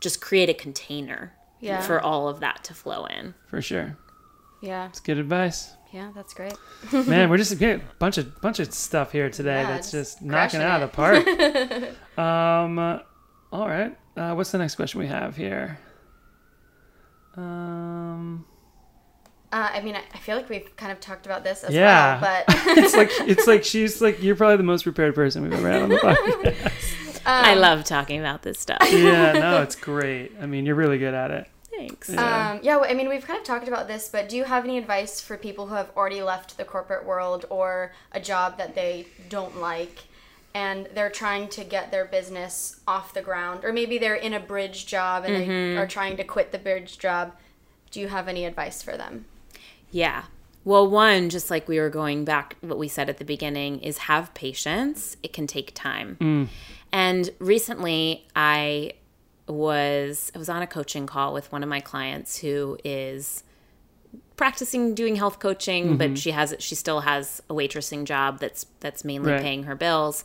just 0.00 0.20
create 0.20 0.48
a 0.48 0.54
container 0.54 1.32
Yeah. 1.60 1.80
for 1.82 2.00
all 2.00 2.28
of 2.28 2.40
that 2.40 2.64
to 2.64 2.74
flow 2.74 3.04
in. 3.06 3.34
For 3.48 3.60
sure. 3.60 3.96
Yeah. 4.62 4.88
It's 4.88 5.00
good 5.00 5.18
advice. 5.18 5.72
Yeah, 5.92 6.10
that's 6.14 6.34
great. 6.34 6.54
Man, 6.92 7.28
we're 7.28 7.36
just 7.38 7.58
getting 7.58 7.80
a 7.80 7.94
bunch 7.98 8.16
of 8.16 8.40
bunch 8.40 8.60
of 8.60 8.72
stuff 8.72 9.10
here 9.10 9.28
today 9.28 9.62
Yeah, 9.62 9.70
that's 9.70 9.90
just 9.90 10.18
just 10.18 10.22
knocking 10.22 10.60
it 10.60 10.64
out 10.64 10.82
of 10.82 10.90
the 10.90 10.96
park. 10.96 11.26
um, 12.18 12.78
uh, 12.78 12.98
all 13.52 13.68
right. 13.68 13.96
Uh, 14.16 14.34
what's 14.34 14.52
the 14.52 14.58
next 14.58 14.76
question 14.76 15.00
we 15.00 15.08
have 15.08 15.34
here? 15.36 15.78
Um, 17.36 18.44
Uh, 19.52 19.68
I 19.72 19.80
mean, 19.80 19.96
I 19.96 20.02
I 20.14 20.18
feel 20.18 20.36
like 20.36 20.48
we've 20.48 20.74
kind 20.76 20.92
of 20.92 21.00
talked 21.00 21.26
about 21.26 21.42
this 21.44 21.64
as 21.64 21.74
Yeah. 21.74 22.20
well, 22.20 22.44
but 22.46 22.54
it's 22.78 22.94
like 22.94 23.10
it's 23.28 23.46
like 23.46 23.64
she's 23.64 24.00
like 24.00 24.22
you're 24.22 24.36
probably 24.36 24.56
the 24.58 24.62
most 24.62 24.82
prepared 24.84 25.14
person 25.14 25.42
we've 25.42 25.52
ever 25.52 25.68
had 25.68 25.82
on 25.82 25.88
the 25.88 25.96
podcast. 25.96 27.20
I 27.26 27.54
love 27.54 27.84
talking 27.84 28.18
about 28.20 28.42
this 28.42 28.58
stuff. 28.58 28.78
yeah, 28.90 29.32
no, 29.32 29.62
it's 29.62 29.76
great. 29.76 30.32
I 30.40 30.46
mean, 30.46 30.66
you're 30.66 30.74
really 30.74 30.98
good 30.98 31.14
at 31.14 31.30
it. 31.30 31.46
Thanks. 31.70 32.08
Yeah. 32.10 32.50
Um, 32.52 32.60
yeah, 32.62 32.76
well, 32.76 32.90
I 32.90 32.94
mean, 32.94 33.08
we've 33.08 33.24
kind 33.26 33.38
of 33.38 33.44
talked 33.44 33.66
about 33.68 33.88
this, 33.88 34.08
but 34.08 34.28
do 34.28 34.36
you 34.36 34.44
have 34.44 34.64
any 34.64 34.76
advice 34.78 35.20
for 35.20 35.36
people 35.36 35.66
who 35.68 35.74
have 35.74 35.90
already 35.96 36.22
left 36.22 36.56
the 36.56 36.64
corporate 36.64 37.04
world 37.06 37.46
or 37.50 37.92
a 38.12 38.20
job 38.20 38.58
that 38.58 38.74
they 38.74 39.06
don't 39.28 39.56
like 39.58 40.00
and 40.54 40.88
they're 40.94 41.10
trying 41.10 41.48
to 41.48 41.64
get 41.64 41.90
their 41.90 42.04
business 42.04 42.80
off 42.86 43.14
the 43.14 43.22
ground? 43.22 43.64
Or 43.64 43.72
maybe 43.72 43.98
they're 43.98 44.14
in 44.14 44.34
a 44.34 44.40
bridge 44.40 44.86
job 44.86 45.24
and 45.24 45.34
they 45.36 45.76
are 45.76 45.86
trying 45.86 46.16
to 46.18 46.24
quit 46.24 46.52
the 46.52 46.58
bridge 46.58 46.98
job. 46.98 47.32
Do 47.90 48.00
you 48.00 48.08
have 48.08 48.28
any 48.28 48.44
advice 48.44 48.82
for 48.82 48.96
them? 48.96 49.24
Yeah. 49.90 50.24
Well, 50.64 50.88
one, 50.88 51.30
just 51.30 51.50
like 51.50 51.68
we 51.68 51.78
were 51.80 51.88
going 51.88 52.24
back, 52.24 52.56
what 52.60 52.78
we 52.78 52.86
said 52.86 53.08
at 53.08 53.16
the 53.18 53.24
beginning 53.24 53.80
is 53.80 53.98
have 53.98 54.32
patience. 54.34 55.16
It 55.22 55.32
can 55.32 55.46
take 55.46 55.72
time. 55.74 56.16
Mm. 56.20 56.48
And 56.92 57.30
recently, 57.38 58.26
I 58.36 58.92
was 59.46 60.30
I 60.34 60.38
was 60.38 60.48
on 60.48 60.62
a 60.62 60.66
coaching 60.66 61.06
call 61.06 61.32
with 61.32 61.50
one 61.50 61.62
of 61.62 61.68
my 61.68 61.80
clients 61.80 62.38
who 62.38 62.78
is 62.84 63.42
practicing 64.36 64.94
doing 64.94 65.16
health 65.16 65.38
coaching, 65.38 65.96
but 65.96 66.08
mm-hmm. 66.08 66.14
she 66.14 66.30
has 66.30 66.54
she 66.58 66.74
still 66.74 67.00
has 67.00 67.42
a 67.50 67.54
waitressing 67.54 68.04
job 68.04 68.38
that's 68.38 68.66
that's 68.80 69.04
mainly 69.04 69.32
Right. 69.32 69.42
paying 69.42 69.64
her 69.64 69.74
bills. 69.74 70.24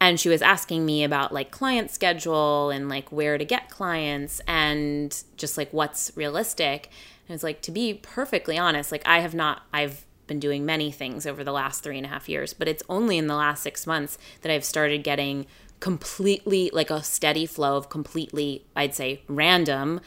And 0.00 0.20
she 0.20 0.28
was 0.28 0.42
asking 0.42 0.86
me 0.86 1.02
about 1.02 1.32
like 1.32 1.50
client 1.50 1.90
schedule 1.90 2.70
and 2.70 2.88
like 2.88 3.10
where 3.10 3.36
to 3.36 3.44
get 3.44 3.68
clients 3.68 4.40
and 4.46 5.22
just 5.36 5.56
like 5.56 5.72
what's 5.72 6.12
realistic. 6.14 6.90
And 7.28 7.34
it's 7.34 7.44
like 7.44 7.60
to 7.62 7.70
be 7.70 7.94
perfectly 7.94 8.56
honest, 8.58 8.90
like 8.90 9.02
I 9.06 9.20
have 9.20 9.34
not 9.34 9.62
I've 9.72 10.04
been 10.26 10.40
doing 10.40 10.64
many 10.66 10.90
things 10.90 11.26
over 11.26 11.42
the 11.42 11.52
last 11.52 11.82
three 11.82 11.96
and 11.96 12.06
a 12.06 12.08
half 12.08 12.28
years, 12.28 12.52
but 12.52 12.68
it's 12.68 12.82
only 12.88 13.18
in 13.18 13.26
the 13.26 13.34
last 13.34 13.62
six 13.62 13.86
months 13.86 14.18
that 14.42 14.52
I've 14.52 14.64
started 14.64 15.02
getting 15.02 15.46
completely 15.80 16.70
like 16.72 16.90
a 16.90 17.02
steady 17.02 17.46
flow 17.46 17.76
of 17.76 17.88
completely, 17.88 18.64
I'd 18.76 18.94
say, 18.94 19.22
random 19.28 20.00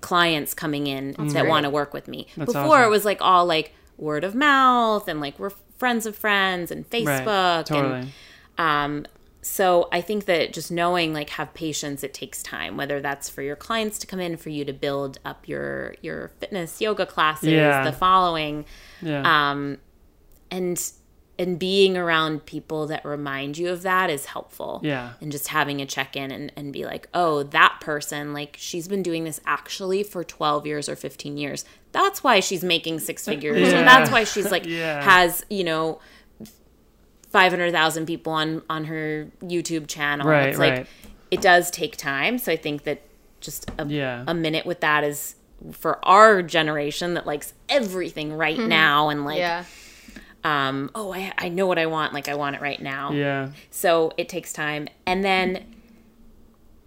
clients 0.00 0.54
coming 0.54 0.86
in 0.86 1.14
that 1.32 1.46
want 1.46 1.64
to 1.64 1.70
work 1.70 1.92
with 1.92 2.08
me. 2.08 2.26
Before 2.36 2.56
awesome. 2.56 2.84
it 2.84 2.88
was 2.88 3.04
like 3.04 3.18
all 3.20 3.46
like 3.46 3.72
word 3.96 4.24
of 4.24 4.34
mouth 4.34 5.06
and 5.08 5.20
like 5.20 5.38
we're 5.38 5.50
friends 5.78 6.06
of 6.06 6.16
friends 6.16 6.70
and 6.70 6.88
Facebook 6.88 7.06
Right. 7.06 7.66
Totally. 7.66 8.08
and 8.58 9.06
um 9.06 9.06
so 9.44 9.88
I 9.90 10.00
think 10.00 10.26
that 10.26 10.52
just 10.52 10.70
knowing 10.70 11.12
like 11.12 11.30
have 11.30 11.52
patience 11.52 12.04
it 12.04 12.14
takes 12.14 12.42
time 12.44 12.76
whether 12.76 13.00
that's 13.00 13.28
for 13.28 13.42
your 13.42 13.56
clients 13.56 13.98
to 13.98 14.06
come 14.06 14.20
in 14.20 14.36
for 14.36 14.50
you 14.50 14.64
to 14.64 14.72
build 14.72 15.18
up 15.24 15.48
your 15.48 15.96
your 16.00 16.28
fitness 16.38 16.80
yoga 16.80 17.06
classes 17.06 17.48
Yeah. 17.50 17.82
the 17.84 17.92
following 17.92 18.64
yeah. 19.00 19.50
um 19.50 19.78
and 20.50 20.80
and 21.38 21.58
being 21.58 21.96
around 21.96 22.44
people 22.44 22.86
that 22.86 23.04
remind 23.04 23.56
you 23.58 23.70
of 23.70 23.82
that 23.82 24.10
is 24.10 24.26
helpful 24.26 24.80
Yeah. 24.84 25.14
and 25.20 25.32
just 25.32 25.48
having 25.48 25.80
a 25.80 25.86
check-in 25.86 26.30
and, 26.30 26.52
and 26.56 26.72
be 26.72 26.84
like 26.84 27.08
oh 27.14 27.42
that 27.44 27.78
person 27.80 28.32
like 28.32 28.56
she's 28.60 28.86
been 28.86 29.02
doing 29.02 29.24
this 29.24 29.40
actually 29.44 30.02
for 30.04 30.22
12 30.22 30.66
years 30.66 30.88
or 30.88 30.94
15 30.94 31.36
years 31.36 31.64
that's 31.90 32.22
why 32.22 32.38
she's 32.40 32.62
making 32.62 33.00
six 33.00 33.24
figures 33.24 33.58
Yeah. 33.72 33.80
or 33.80 33.84
that's 33.84 34.10
why 34.10 34.22
she's 34.24 34.50
like 34.52 34.66
Yeah. 34.66 35.02
has 35.02 35.44
you 35.50 35.64
know 35.64 35.98
500,000 37.32 38.06
people 38.06 38.32
on 38.32 38.62
on 38.70 38.84
her 38.84 39.28
YouTube 39.42 39.86
channel 39.88 40.28
Right, 40.28 40.48
it's 40.50 40.58
like 40.58 40.72
right. 40.72 40.86
it 41.30 41.40
does 41.40 41.70
take 41.70 41.96
time 41.96 42.38
so 42.38 42.52
i 42.52 42.56
think 42.56 42.84
that 42.84 43.02
just 43.40 43.70
a, 43.78 43.86
Yeah. 43.86 44.24
a 44.26 44.34
minute 44.34 44.66
with 44.66 44.80
that 44.80 45.02
is 45.04 45.34
for 45.72 45.98
our 46.04 46.42
generation 46.42 47.14
that 47.14 47.26
likes 47.26 47.54
everything 47.68 48.32
right 48.34 48.58
now 48.58 49.08
and 49.08 49.24
like 49.24 49.38
Yeah. 49.38 49.64
um 50.44 50.90
oh 50.94 51.12
I, 51.14 51.32
I 51.38 51.48
know 51.48 51.66
what 51.66 51.78
i 51.78 51.86
want 51.86 52.12
like 52.12 52.28
i 52.28 52.34
want 52.34 52.56
it 52.56 52.62
right 52.62 52.80
now 52.82 53.12
yeah. 53.12 53.50
so 53.70 54.12
it 54.16 54.28
takes 54.28 54.52
time 54.52 54.88
and 55.06 55.24
then 55.24 55.64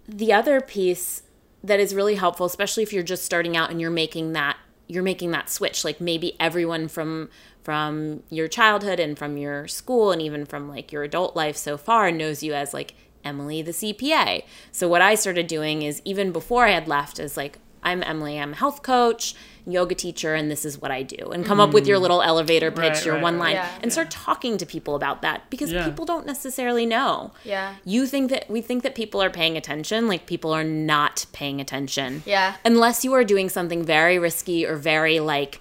the 0.08 0.32
other 0.32 0.60
piece 0.60 1.22
that 1.64 1.80
is 1.80 1.94
really 1.94 2.14
helpful 2.14 2.46
especially 2.46 2.82
if 2.82 2.92
you're 2.92 3.02
just 3.02 3.24
starting 3.24 3.56
out 3.56 3.70
and 3.70 3.80
you're 3.80 3.90
making 3.90 4.32
that 4.34 4.56
you're 4.86 5.02
making 5.02 5.32
that 5.32 5.50
switch 5.50 5.84
like 5.84 6.00
maybe 6.00 6.36
everyone 6.38 6.86
from 6.86 7.28
from 7.66 8.22
your 8.30 8.46
childhood 8.46 9.00
and 9.00 9.18
from 9.18 9.36
your 9.36 9.66
school 9.66 10.12
and 10.12 10.22
even 10.22 10.46
from 10.46 10.68
like 10.68 10.92
your 10.92 11.02
adult 11.02 11.34
life 11.34 11.56
so 11.56 11.76
far 11.76 12.12
knows 12.12 12.40
you 12.40 12.54
as 12.54 12.72
like 12.72 12.94
Emily 13.24 13.60
the 13.60 13.72
CPA. 13.72 14.44
So 14.70 14.86
what 14.86 15.02
I 15.02 15.16
started 15.16 15.48
doing 15.48 15.82
is 15.82 16.00
even 16.04 16.30
before 16.30 16.64
I 16.64 16.70
had 16.70 16.86
left 16.86 17.18
is 17.18 17.36
like 17.36 17.58
I'm 17.82 18.04
Emily, 18.04 18.38
I'm 18.38 18.52
a 18.52 18.56
health 18.56 18.84
coach, 18.84 19.34
yoga 19.66 19.96
teacher 19.96 20.32
and 20.36 20.48
this 20.48 20.64
is 20.64 20.80
what 20.80 20.92
I 20.92 21.02
do. 21.02 21.32
And 21.32 21.44
come 21.44 21.58
up 21.58 21.72
with 21.72 21.88
your 21.88 21.98
mm. 21.98 22.02
little 22.02 22.22
elevator 22.22 22.70
pitch, 22.70 22.78
Right, 22.78 23.04
your 23.04 23.14
right, 23.14 23.22
one 23.24 23.38
line 23.40 23.56
Yeah. 23.56 23.68
and 23.82 23.92
start 23.92 24.12
talking 24.12 24.58
to 24.58 24.64
people 24.64 24.94
about 24.94 25.22
that 25.22 25.50
because 25.50 25.72
Yeah. 25.72 25.84
people 25.84 26.04
don't 26.04 26.24
necessarily 26.24 26.86
know. 26.86 27.32
Yeah. 27.42 27.74
You 27.84 28.06
think 28.06 28.30
that 28.30 28.48
we 28.48 28.60
think 28.60 28.84
that 28.84 28.94
people 28.94 29.20
are 29.20 29.30
paying 29.30 29.56
attention, 29.56 30.06
like 30.06 30.24
people 30.26 30.52
are 30.52 30.62
not 30.62 31.26
paying 31.32 31.60
attention. 31.60 32.22
Yeah. 32.26 32.54
Unless 32.64 33.04
you 33.04 33.12
are 33.12 33.24
doing 33.24 33.48
something 33.48 33.82
very 33.84 34.20
risky 34.20 34.64
or 34.64 34.76
very 34.76 35.18
like 35.18 35.60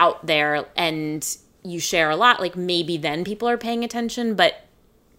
out 0.00 0.26
there 0.26 0.66
and 0.76 1.36
you 1.62 1.78
share 1.78 2.08
a 2.10 2.16
lot, 2.16 2.40
like 2.40 2.56
maybe 2.56 2.96
then 2.96 3.22
people 3.24 3.46
are 3.48 3.58
paying 3.58 3.84
attention, 3.84 4.34
but 4.34 4.64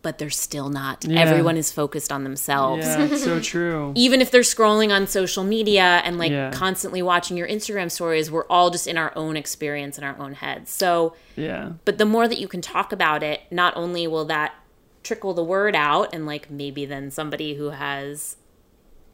but 0.03 0.17
they're 0.17 0.31
still 0.31 0.69
not. 0.69 1.05
Yeah. 1.05 1.19
Everyone 1.19 1.55
is 1.57 1.71
focused 1.71 2.11
on 2.11 2.23
themselves. 2.23 2.87
Yeah, 2.87 3.03
it's 3.03 3.23
so 3.23 3.39
true. 3.53 3.91
Even 3.95 4.19
if 4.19 4.31
they're 4.31 4.41
scrolling 4.41 4.91
on 4.91 5.05
social 5.05 5.43
media 5.43 6.01
and 6.03 6.17
like 6.17 6.31
Yeah. 6.31 6.49
constantly 6.49 7.03
watching 7.03 7.37
your 7.37 7.47
Instagram 7.47 7.91
stories, 7.91 8.31
we're 8.31 8.47
all 8.47 8.71
just 8.71 8.87
in 8.87 8.97
our 8.97 9.13
own 9.15 9.37
experience 9.37 9.99
in 9.99 10.03
our 10.03 10.17
own 10.19 10.33
heads. 10.33 10.71
So 10.71 11.13
Yeah. 11.35 11.73
but 11.85 11.99
the 11.99 12.05
more 12.05 12.27
that 12.27 12.39
you 12.39 12.47
can 12.47 12.61
talk 12.61 12.91
about 12.91 13.21
it, 13.21 13.41
not 13.51 13.77
only 13.77 14.07
will 14.07 14.25
that 14.25 14.55
trickle 15.03 15.35
the 15.35 15.43
word 15.43 15.75
out 15.75 16.09
and 16.15 16.25
like 16.25 16.49
maybe 16.49 16.83
then 16.83 17.11
somebody 17.11 17.53
who 17.53 17.69
has 17.69 18.37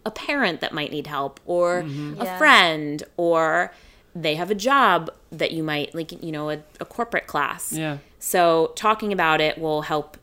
a 0.06 0.12
parent 0.12 0.62
that 0.62 0.72
might 0.74 0.92
need 0.92 1.08
help 1.08 1.42
or 1.46 1.84
mm-hmm. 1.84 2.22
a 2.22 2.24
Yeah. 2.24 2.38
friend 2.38 3.04
or 3.18 3.74
they 4.22 4.36
have 4.36 4.50
a 4.50 4.56
job 4.56 5.10
that 5.32 5.52
you 5.52 5.62
might 5.64 5.94
like 5.94 6.12
you 6.24 6.32
know 6.32 6.50
a, 6.50 6.58
a 6.80 6.86
corporate 6.86 7.28
class 7.28 7.72
Yeah. 7.74 7.98
so 8.20 8.72
talking 8.76 9.12
about 9.14 9.40
it 9.42 9.58
will 9.58 9.84
help 9.84 10.18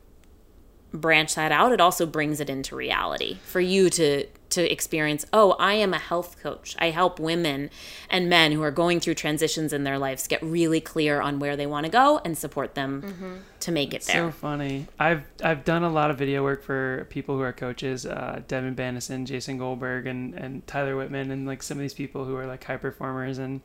branch 0.92 1.34
that 1.34 1.51
out, 1.51 1.72
it 1.72 1.80
also 1.80 2.07
brings 2.07 2.38
it 2.40 2.49
into 2.49 2.76
reality 2.76 3.38
for 3.45 3.61
you 3.61 3.90
to 3.90 4.26
to 4.51 4.70
experience, 4.72 5.26
oh, 5.32 5.57
I 5.59 5.74
am 5.74 5.92
a 5.92 5.99
health 5.99 6.40
coach. 6.40 6.76
I 6.78 6.90
help 6.90 7.18
women 7.18 7.70
and 8.09 8.28
men 8.30 8.53
who 8.53 8.62
are 8.62 8.70
going 8.70 9.01
through 9.01 9.14
transitions 9.14 9.72
in 9.72 9.82
their 9.82 9.99
lives 9.99 10.28
get 10.28 10.40
really 10.45 10.80
clear 10.80 11.20
on 11.20 11.40
where 11.40 11.57
they 11.57 11.66
want 11.66 11.86
to 11.86 11.90
go 11.90 12.20
and 12.24 12.38
support 12.38 12.76
them 12.76 13.42
to 13.59 13.72
make 13.72 13.92
it 13.92 14.03
there. 14.05 14.26
So 14.26 14.30
funny. 14.30 14.86
I've 15.01 15.24
I've 15.42 15.64
done 15.64 15.82
a 15.82 15.90
lot 15.90 16.12
of 16.12 16.18
video 16.18 16.45
work 16.45 16.62
for 16.62 17.09
people 17.11 17.34
who 17.36 17.42
are 17.42 17.53
coaches, 17.53 18.07
uh, 18.07 18.42
Devon 18.47 18.76
Bandison, 18.76 19.24
Jason 19.24 19.59
Goldberg, 19.59 20.07
and 20.07 20.34
and 20.34 20.64
Tyler 20.68 20.97
Whitman, 20.97 21.32
and 21.32 21.45
like 21.49 21.61
some 21.61 21.76
of 21.78 21.82
these 21.82 21.95
people 21.95 22.24
who 22.24 22.36
are 22.36 22.47
like 22.47 22.62
high 22.62 22.76
performers, 22.76 23.38
and 23.38 23.61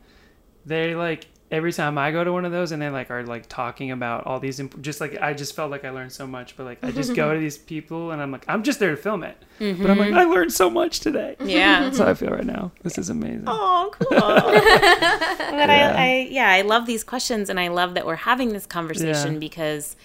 they 0.66 0.96
like 0.96 1.28
every 1.52 1.74
time 1.74 1.98
I 1.98 2.12
go 2.12 2.24
to 2.24 2.32
one 2.32 2.46
of 2.46 2.52
those, 2.52 2.72
and 2.72 2.82
they 2.82 2.90
like 2.90 3.10
are 3.10 3.26
like 3.26 3.48
talking 3.48 3.92
about 3.92 4.26
all 4.26 4.40
these, 4.40 4.60
imp- 4.60 4.82
just 4.82 5.02
like 5.02 5.20
I 5.22 5.34
just 5.34 5.56
felt 5.56 5.72
like 5.72 5.84
I 5.84 5.90
learned 5.90 6.12
so 6.12 6.28
much, 6.28 6.56
but 6.56 6.66
like 6.66 6.84
I 6.84 6.92
just 6.92 7.16
go 7.16 7.34
to 7.34 7.40
these 7.40 7.58
people, 7.58 8.12
and 8.12 8.22
I'm 8.22 8.32
like 8.32 8.46
I'm 8.48 8.64
just 8.64 8.80
there 8.80 8.92
to 8.92 8.98
film 8.98 9.24
it, 9.24 9.38
but 9.60 9.66
I'm 9.66 9.98
like 9.98 10.10
mm-hmm. 10.10 10.18
I 10.18 10.24
learned 10.26 10.54
so 10.54 10.70
much 10.70 11.00
today. 11.00 11.36
Yeah. 11.50 11.82
That's 11.82 11.98
how 11.98 12.08
I 12.08 12.14
feel 12.14 12.30
right 12.30 12.46
now. 12.46 12.72
This 12.84 12.98
is 13.00 13.10
amazing. 13.10 13.46
Oh, 13.48 13.90
cool. 13.94 14.10
but 14.20 15.70
Yeah. 15.70 15.94
I, 15.98 16.04
I, 16.04 16.28
yeah, 16.30 16.50
I 16.50 16.62
love 16.62 16.86
these 16.86 17.04
questions, 17.04 17.50
and 17.50 17.60
I 17.60 17.70
love 17.70 17.96
that 17.96 18.06
we're 18.06 18.16
having 18.16 18.54
this 18.54 18.66
conversation 18.66 19.34
Yeah. 19.34 19.40
because 19.40 19.96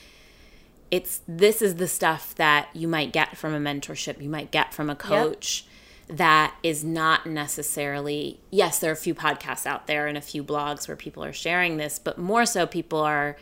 it's 0.90 1.20
this 1.28 1.60
is 1.60 1.74
the 1.74 1.88
stuff 1.88 2.34
that 2.36 2.68
you 2.72 2.88
might 2.88 3.12
get 3.12 3.36
from 3.36 3.52
a 3.52 3.58
mentorship, 3.60 4.22
you 4.22 4.30
might 4.30 4.50
get 4.50 4.72
from 4.72 4.88
a 4.88 4.96
coach. 4.96 5.66
That 6.08 6.54
is 6.62 6.84
not 6.84 7.26
necessarily, 7.26 8.40
yes, 8.50 8.78
there 8.78 8.90
are 8.90 8.92
a 8.92 8.96
few 8.96 9.14
podcasts 9.14 9.64
out 9.64 9.86
there 9.86 10.06
and 10.06 10.18
a 10.18 10.20
few 10.20 10.44
blogs 10.44 10.86
where 10.86 10.96
people 10.96 11.24
are 11.24 11.32
sharing 11.32 11.78
this, 11.78 11.98
but 11.98 12.18
more 12.18 12.44
so 12.44 12.66
people 12.66 13.00
are, 13.00 13.36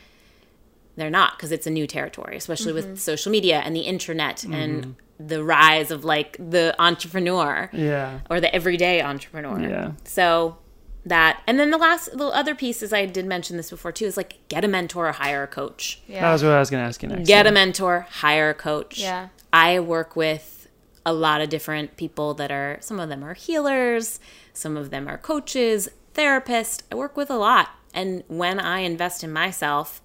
they're 0.97 1.11
not 1.11 1.37
because 1.37 1.51
it's 1.51 1.67
a 1.67 1.71
new 1.71 1.87
territory, 1.87 2.37
especially 2.37 2.73
with 2.73 2.85
mm-hmm. 2.85 2.95
social 2.97 3.33
media 3.33 3.61
and 3.61 3.75
the 3.75 3.81
internet 3.81 4.39
mm-hmm. 4.39 4.53
and 4.53 4.97
the 5.19 5.43
rise 5.43 5.91
of 5.91 6.05
like 6.05 6.37
the 6.39 6.75
entrepreneur 6.79 7.69
Yeah. 7.73 8.21
or 8.31 8.41
the 8.41 8.55
everyday 8.55 9.03
entrepreneur. 9.03 9.61
Yeah. 9.61 9.93
So 10.05 10.59
that, 11.05 11.43
and 11.49 11.59
then 11.59 11.71
the 11.71 11.79
last, 11.79 12.17
the 12.17 12.27
other 12.27 12.55
piece 12.55 12.81
is 12.83 12.93
I 12.93 13.07
did 13.07 13.27
mention 13.27 13.57
this 13.57 13.71
before 13.71 13.91
too, 13.91 14.05
is 14.05 14.17
like 14.17 14.39
get 14.49 14.65
a 14.65 14.69
mentor 14.69 15.09
or 15.09 15.13
hire 15.13 15.43
a 15.43 15.49
coach. 15.49 16.01
Yeah. 16.07 16.21
That 16.21 16.33
was 16.33 16.45
what 16.45 16.53
I 16.53 16.61
was 16.61 16.71
gonna 16.71 16.85
ask 16.85 17.03
you 17.03 17.09
next. 17.09 17.27
Get 17.27 17.45
yeah. 17.45 17.51
a 17.51 17.53
mentor, 17.53 18.07
hire 18.09 18.51
a 18.51 18.55
coach. 18.55 19.01
Yeah. 19.01 19.29
I 19.53 19.81
work 19.81 20.15
with 20.15 20.62
a 21.05 21.13
lot 21.13 21.41
of 21.41 21.49
different 21.49 21.97
people 21.97 22.35
that 22.35 22.51
are, 22.53 22.79
some 22.81 23.01
of 23.01 23.09
them 23.09 23.25
are 23.25 23.35
healers, 23.35 24.21
some 24.53 24.77
of 24.77 24.91
them 24.91 25.09
are 25.09 25.19
coaches, 25.19 25.89
therapists. 26.15 26.83
I 26.91 26.95
work 26.95 27.17
with 27.17 27.31
a 27.31 27.37
lot. 27.37 27.71
And 27.95 28.23
when 28.29 28.61
I 28.61 28.81
invest 28.81 29.23
in 29.25 29.33
myself, 29.33 30.01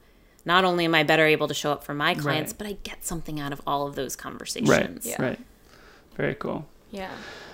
not 0.45 0.63
only 0.65 0.85
am 0.85 0.95
I 0.95 1.03
better 1.03 1.25
able 1.25 1.47
to 1.47 1.53
show 1.53 1.71
up 1.71 1.83
for 1.83 1.93
my 1.93 2.15
clients, 2.15 2.51
Right. 2.53 2.57
but 2.57 2.67
I 2.67 2.77
get 2.83 3.05
something 3.05 3.39
out 3.39 3.51
of 3.53 3.61
all 3.67 3.87
of 3.87 3.95
those 3.95 4.15
conversations. 4.15 4.69
Right. 4.69 4.99
Yeah. 5.05 5.21
Right. 5.21 5.39
Very 6.15 6.35
cool. 6.35 6.65
Yeah. 6.91 7.11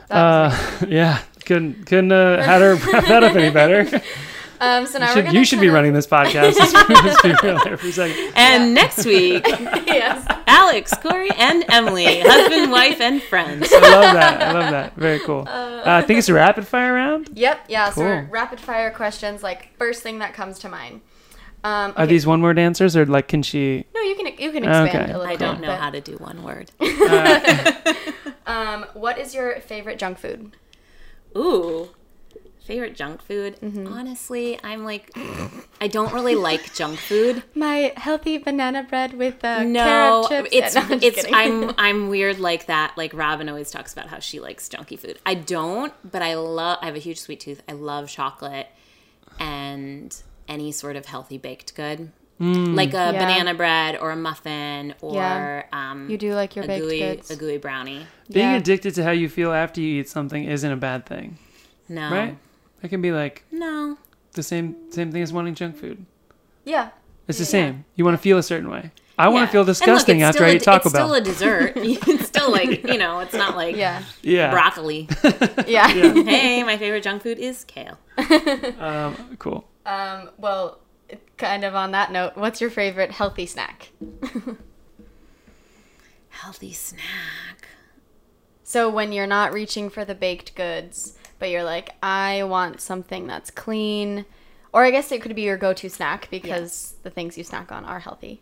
That 0.10 0.16
Uh, 0.18 0.86
yeah, 0.88 1.20
couldn't 1.46 1.86
couldn't 1.86 2.12
uh, 2.12 2.42
had 2.44 2.62
her 2.62 2.76
wrap 2.92 3.06
that 3.08 3.24
up 3.24 3.36
any 3.36 3.50
better. 3.52 4.02
Um, 4.64 4.86
so 4.88 4.98
now 5.00 5.08
we're 5.08 5.14
Should, 5.16 5.26
gonna 5.26 5.40
you 5.40 5.46
should 5.46 5.60
be 5.60 5.68
of- 5.68 5.74
running 5.74 5.94
this 5.94 6.08
podcast. 6.08 6.56
Let's, 6.60 6.74
let's 6.74 7.22
be 7.22 7.34
real 7.44 7.62
there 7.64 7.76
for 7.78 7.88
a 7.88 7.92
second. 7.92 8.34
And 8.36 8.74
next 8.74 9.06
week, 9.06 9.46
yes. 9.48 10.26
Alex, 10.48 10.94
Corey, 11.02 11.30
and 11.38 11.66
Emily, 11.70 12.22
husband, 12.22 12.72
wife, 12.72 13.02
and 13.02 13.22
friends. 13.24 13.68
I 13.74 13.80
love 13.80 14.14
that. 14.14 14.42
I 14.42 14.52
love 14.54 14.72
that. 14.72 14.96
Very 14.96 15.20
cool. 15.20 15.46
Uh, 15.48 15.82
I 15.86 16.02
think 16.04 16.20
it's 16.20 16.30
a 16.30 16.34
rapid 16.34 16.66
fire 16.68 16.94
round. 16.94 17.30
Yep. 17.34 17.66
Yeah. 17.68 17.90
So 17.90 18.02
Cool. 18.02 18.28
rapid 18.32 18.60
fire 18.60 18.92
questions, 18.92 19.44
like 19.44 19.76
first 19.78 20.02
thing 20.04 20.20
that 20.20 20.34
comes 20.34 20.60
to 20.60 20.70
mind. 20.70 21.02
Um, 21.66 21.94
Are 21.96 22.06
these 22.08 22.26
one 22.28 22.42
word 22.42 22.60
answers 22.60 22.96
or 22.98 23.06
like 23.06 23.28
can 23.30 23.42
she? 23.42 23.86
No, 23.96 24.02
you 24.02 24.16
can 24.16 24.26
you 24.28 24.52
can 24.52 24.64
expand 24.64 24.90
Okay. 24.90 25.04
a 25.14 25.18
little. 25.18 25.22
I 25.24 25.36
don't 25.38 25.56
bit, 25.56 25.62
know 25.62 25.74
but, 25.74 25.80
how 25.80 25.90
to 25.90 26.02
do 26.02 26.14
one 26.18 26.44
word. 26.44 26.72
Um, 28.46 28.86
what 28.94 29.18
is 29.18 29.34
your 29.34 29.60
favorite 29.62 29.98
junk 29.98 30.18
food? 30.20 30.58
Ooh, 31.38 31.90
favorite 32.66 32.96
junk 32.96 33.22
food? 33.22 33.58
Honestly, 33.62 34.60
I'm 34.64 34.84
like, 34.86 35.12
I 35.82 35.88
don't 35.88 36.14
really 36.14 36.36
like 36.36 36.74
junk 36.74 36.98
food. 37.00 37.44
My 37.56 37.94
healthy 37.98 38.38
banana 38.38 38.84
bread 38.84 39.14
with 39.14 39.44
uh, 39.44 39.64
No, 39.64 40.26
carrot 40.30 40.52
chips. 40.52 40.74
it's 40.74 40.76
Yeah, 40.76 40.82
no, 40.82 40.96
I'm 40.96 41.02
it's. 41.04 41.26
I'm 41.34 41.72
I'm 41.78 42.10
weird 42.10 42.40
like 42.40 42.68
that. 42.68 42.94
Like 42.98 43.14
Robyn 43.14 43.50
always 43.50 43.70
talks 43.72 43.94
about 43.94 44.08
how 44.08 44.20
she 44.20 44.40
likes 44.40 44.68
junky 44.70 44.98
food. 44.98 45.20
I 45.26 45.34
don't, 45.36 45.94
but 46.10 46.22
I 46.22 46.36
love. 46.36 46.80
I 46.82 46.86
have 46.88 46.96
a 46.96 47.00
huge 47.00 47.20
sweet 47.20 47.40
tooth. 47.40 47.62
I 47.68 47.74
love 47.74 48.10
chocolate 48.10 48.68
and 49.40 50.16
any 50.48 50.72
sort 50.72 50.96
of 50.96 51.06
healthy 51.06 51.38
baked 51.38 51.76
good, 51.76 52.12
like 52.40 52.90
a 52.94 53.12
Yeah. 53.12 53.12
banana 53.14 53.54
bread 53.54 53.98
or 53.98 54.12
a 54.12 54.16
muffin 54.16 54.94
or 55.02 55.16
Yeah. 55.16 55.64
um, 55.72 56.10
You 56.10 56.18
do 56.18 56.34
like 56.34 56.56
your 56.56 56.66
a 56.66 56.68
baked 56.68 56.84
gooey 56.84 57.00
goods. 57.00 57.32
a 57.32 57.36
gooey 57.36 57.58
brownie. 57.58 58.06
Being 58.32 58.52
Yeah. 58.52 58.58
addicted 58.58 58.96
to 58.96 59.04
how 59.04 59.12
you 59.12 59.30
feel 59.30 59.52
after 59.54 59.80
you 59.82 60.02
eat 60.02 60.10
something 60.10 60.44
isn't 60.44 60.72
a 60.72 60.76
bad 60.78 61.06
thing, 61.06 61.38
No, 61.88 62.12
right? 62.12 62.38
It 62.84 62.90
can 62.90 63.02
be 63.02 63.12
like 63.12 63.44
No, 63.52 63.98
the 64.34 64.44
same 64.44 64.76
same 64.92 65.12
thing 65.12 65.22
as 65.24 65.34
wanting 65.34 65.56
junk 65.56 65.78
food. 65.78 66.06
Yeah. 66.66 66.90
It's 67.28 67.40
the 67.40 67.46
same. 67.46 67.86
You 67.96 68.04
want 68.06 68.16
to 68.18 68.22
feel 68.22 68.38
a 68.38 68.44
certain 68.44 68.70
way. 68.70 68.92
I 69.18 69.30
want 69.30 69.48
to 69.48 69.52
feel 69.52 69.62
And 69.62 69.68
look, 69.70 69.78
disgusting 69.78 70.22
after 70.24 70.40
still 70.40 70.48
I 70.48 70.50
a- 70.52 70.56
eat 70.56 70.64
Taco 70.64 70.90
It's 70.90 70.94
still 70.98 71.14
a 71.14 71.22
dessert. 71.22 71.74
it's 71.78 72.26
still 72.28 72.52
like 72.52 72.86
you 72.86 72.98
know, 72.98 73.20
it's 73.20 73.34
not 73.34 73.56
like 73.56 73.76
Yeah. 73.78 74.04
yeah. 74.22 74.52
broccoli. 74.52 75.08
Yeah. 75.68 75.88
hey, 75.88 76.64
my 76.64 76.78
favorite 76.78 77.04
junk 77.04 77.24
food 77.24 77.40
is 77.40 77.64
kale. 77.64 77.98
Um, 78.80 79.38
cool. 79.40 79.66
um, 79.86 80.30
well, 80.38 80.80
kind 81.38 81.64
of 81.64 81.76
on 81.76 81.92
that 81.92 82.12
note, 82.12 82.36
what's 82.36 82.60
your 82.60 82.70
favorite 82.70 83.12
healthy 83.12 83.46
snack? 83.46 83.92
Healthy 86.30 86.74
snack. 86.74 87.68
So 88.64 88.90
when 88.90 89.12
you're 89.12 89.28
not 89.28 89.54
reaching 89.54 89.90
for 89.90 90.04
the 90.04 90.16
baked 90.16 90.56
goods, 90.56 91.14
but 91.44 91.50
you're 91.50 91.66
like, 91.66 91.90
I 92.02 92.44
want 92.44 92.80
something 92.80 93.28
that's 93.28 93.52
clean, 93.52 94.24
or 94.72 94.86
I 94.86 94.92
guess 94.92 95.12
it 95.12 95.22
could 95.22 95.36
be 95.36 95.42
your 95.42 95.58
go-to 95.58 95.90
snack 95.90 96.30
because 96.32 96.94
the 97.04 97.10
things 97.10 97.38
you 97.38 97.44
snack 97.44 97.70
on 97.70 97.84
are 97.84 98.00
healthy. 98.00 98.42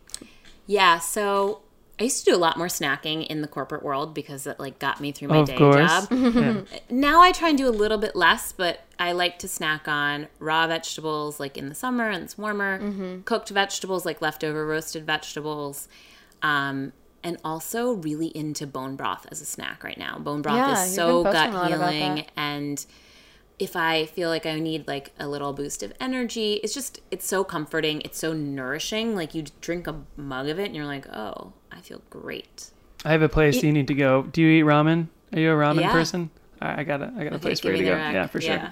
Yeah, 0.68 1.00
so 1.00 1.62
I 2.00 2.04
used 2.04 2.24
to 2.26 2.30
do 2.32 2.38
a 2.38 2.38
lot 2.38 2.58
more 2.58 2.68
snacking 2.68 3.26
in 3.26 3.42
the 3.42 3.48
corporate 3.48 3.82
world 3.82 4.14
because 4.14 4.46
it 4.46 4.60
like 4.60 4.78
got 4.78 5.02
me 5.02 5.12
through 5.12 5.30
my 5.30 5.38
of 5.38 5.48
day 5.48 5.58
course. 5.58 5.90
job. 6.08 6.08
yeah. 6.12 6.62
Now 6.92 7.22
I 7.22 7.32
try 7.32 7.50
and 7.50 7.58
do 7.58 7.68
a 7.68 7.72
little 7.74 7.98
bit 7.98 8.16
less, 8.16 8.52
but 8.52 8.82
I 9.00 9.14
like 9.14 9.40
to 9.40 9.48
snack 9.48 9.88
on 9.88 10.28
raw 10.38 10.68
vegetables 10.68 11.40
like 11.40 11.58
in 11.58 11.70
the 11.70 11.76
summer 11.76 12.08
and 12.08 12.24
it's 12.24 12.38
warmer, 12.38 12.80
Mm-hmm. 12.80 13.22
cooked 13.22 13.50
vegetables 13.50 14.06
like 14.06 14.22
leftover 14.22 14.64
roasted 14.68 15.08
vegetables. 15.08 15.88
Um, 16.44 16.94
and 17.24 17.38
also 17.44 17.92
really 17.94 18.28
into 18.28 18.66
bone 18.68 18.96
broth 18.96 19.28
as 19.32 19.42
a 19.42 19.46
snack 19.46 19.84
right 19.84 19.98
now. 19.98 20.18
Bone 20.20 20.42
broth 20.42 20.56
Yeah, 20.58 20.84
is 20.84 20.94
so 20.96 21.24
gut 21.24 21.34
posting 21.34 21.54
a 21.54 21.58
lot 21.58 21.72
about 21.74 21.94
healing 21.94 22.26
and 22.36 22.86
if 23.60 23.76
I 23.76 24.06
feel 24.08 24.30
like 24.30 24.48
I 24.48 24.58
need 24.60 24.88
like 24.88 25.14
a 25.20 25.28
little 25.28 25.54
boost 25.54 25.84
of 25.84 25.94
energy, 26.00 26.54
it's 26.64 26.74
just 26.74 27.00
it's 27.12 27.28
so 27.28 27.44
comforting, 27.44 28.02
it's 28.02 28.18
so 28.18 28.34
nourishing. 28.34 29.16
Like 29.16 29.36
you 29.36 29.44
drink 29.62 29.86
a 29.86 30.02
mug 30.18 30.48
of 30.50 30.58
it 30.60 30.66
and 30.66 30.76
you're 30.76 30.88
like, 30.88 31.08
"Oh, 31.10 31.54
I 31.72 31.80
feel 31.82 32.02
great." 32.10 32.72
I 33.06 33.12
have 33.12 33.22
a 33.22 33.30
place 33.30 33.62
you 33.62 33.72
need 33.72 33.88
to 33.88 33.94
go. 33.94 34.24
Do 34.24 34.42
you 34.42 34.50
eat 34.64 34.66
ramen? 34.68 35.10
Are 35.34 35.40
you 35.40 35.52
a 35.52 35.56
ramen 35.56 35.82
Yeah. 35.82 35.92
person? 35.92 36.32
All 36.60 36.70
right, 36.70 36.80
I 36.80 36.84
got 36.84 37.02
a 37.04 37.14
I 37.16 37.24
got 37.24 37.34
a 37.34 37.40
place 37.40 37.60
for 37.60 37.68
you 37.68 37.74
me 37.74 37.80
to 37.80 37.86
go. 37.86 37.96
rack. 37.96 38.14
Yeah, 38.16 38.26
for 38.28 38.42
sure. 38.42 38.56
Yeah. 38.56 38.72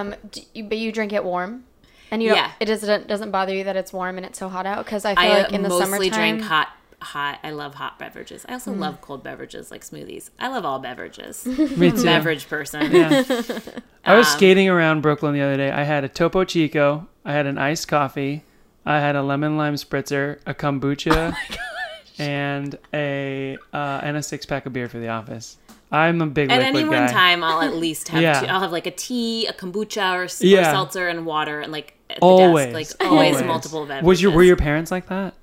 Um, 0.00 0.14
d 0.30 0.46
you, 0.54 0.64
but 0.64 0.78
you 0.78 0.90
drink 0.90 1.12
it 1.12 1.22
warm, 1.22 1.64
and 2.10 2.22
you 2.22 2.30
don't, 2.30 2.38
Yeah. 2.38 2.50
it 2.60 2.64
doesn't 2.64 3.08
doesn't 3.08 3.30
bother 3.30 3.54
you 3.54 3.64
that 3.64 3.76
it's 3.76 3.92
warm 3.92 4.16
and 4.16 4.24
it's 4.24 4.38
so 4.38 4.48
hot 4.48 4.64
out 4.64 4.86
because 4.86 5.04
I 5.04 5.14
feel 5.16 5.32
I 5.32 5.42
like 5.42 5.52
in 5.52 5.62
the 5.62 5.68
mostly 5.68 6.08
summertime. 6.08 6.36
drink 6.38 6.42
hot 6.48 6.68
hot. 7.02 7.38
I 7.42 7.50
love 7.50 7.74
hot 7.74 7.98
beverages. 7.98 8.44
I 8.48 8.52
also 8.54 8.72
love 8.72 9.00
cold 9.00 9.22
beverages 9.22 9.70
like 9.70 9.82
smoothies. 9.82 10.30
I 10.38 10.48
love 10.48 10.64
all 10.64 10.78
beverages. 10.78 11.44
Me 11.76 11.90
too. 11.90 12.02
Beverage 12.04 12.48
person. 12.48 12.90
Yeah. 12.92 13.22
I 14.04 14.14
was 14.16 14.26
Um, 14.28 14.36
skating 14.36 14.68
around 14.68 15.00
Brooklyn 15.02 15.34
the 15.34 15.42
other 15.42 15.56
day. 15.56 15.70
I 15.70 15.82
had 15.84 16.04
a 16.04 16.08
Topo 16.08 16.44
Chico, 16.44 17.06
I 17.24 17.32
had 17.32 17.46
an 17.46 17.58
iced 17.58 17.88
coffee, 17.88 18.42
I 18.86 18.98
had 19.00 19.14
a 19.16 19.22
lemon 19.22 19.56
lime 19.56 19.74
spritzer, 19.74 20.38
a 20.46 20.54
kombucha, 20.54 21.34
and 22.18 22.78
a 22.94 23.56
uh, 23.72 24.00
and 24.02 24.16
a 24.16 24.22
six 24.22 24.46
pack 24.46 24.66
of 24.66 24.72
beer 24.72 24.88
for 24.88 24.98
the 24.98 25.08
office. 25.08 25.56
I'm 25.92 26.22
a 26.22 26.26
big 26.26 26.52
At 26.52 26.60
any 26.62 26.82
one 26.84 26.92
guy. 26.92 27.06
time, 27.08 27.42
I'll 27.42 27.62
at 27.62 27.74
least 27.74 28.08
have 28.08 28.22
Yeah. 28.22 28.40
two, 28.40 28.46
I'll 28.46 28.60
have 28.60 28.70
like 28.72 28.86
a 28.86 28.92
tea, 28.92 29.46
a 29.48 29.52
kombucha, 29.52 30.14
or, 30.16 30.24
s- 30.24 30.40
or 30.42 30.62
seltzer 30.64 31.08
and 31.08 31.26
water, 31.26 31.60
and 31.60 31.72
like 31.72 31.94
at 32.08 32.16
the 32.16 32.22
always, 32.22 32.72
desk, 32.72 33.00
like 33.00 33.10
always, 33.10 33.32
always. 33.34 33.44
multiple 33.46 33.80
beverages. 33.86 34.06
Was 34.06 34.22
your 34.22 34.32
were 34.32 34.42
your 34.44 34.56
parents 34.56 34.90
like 34.92 35.08
that? 35.08 35.34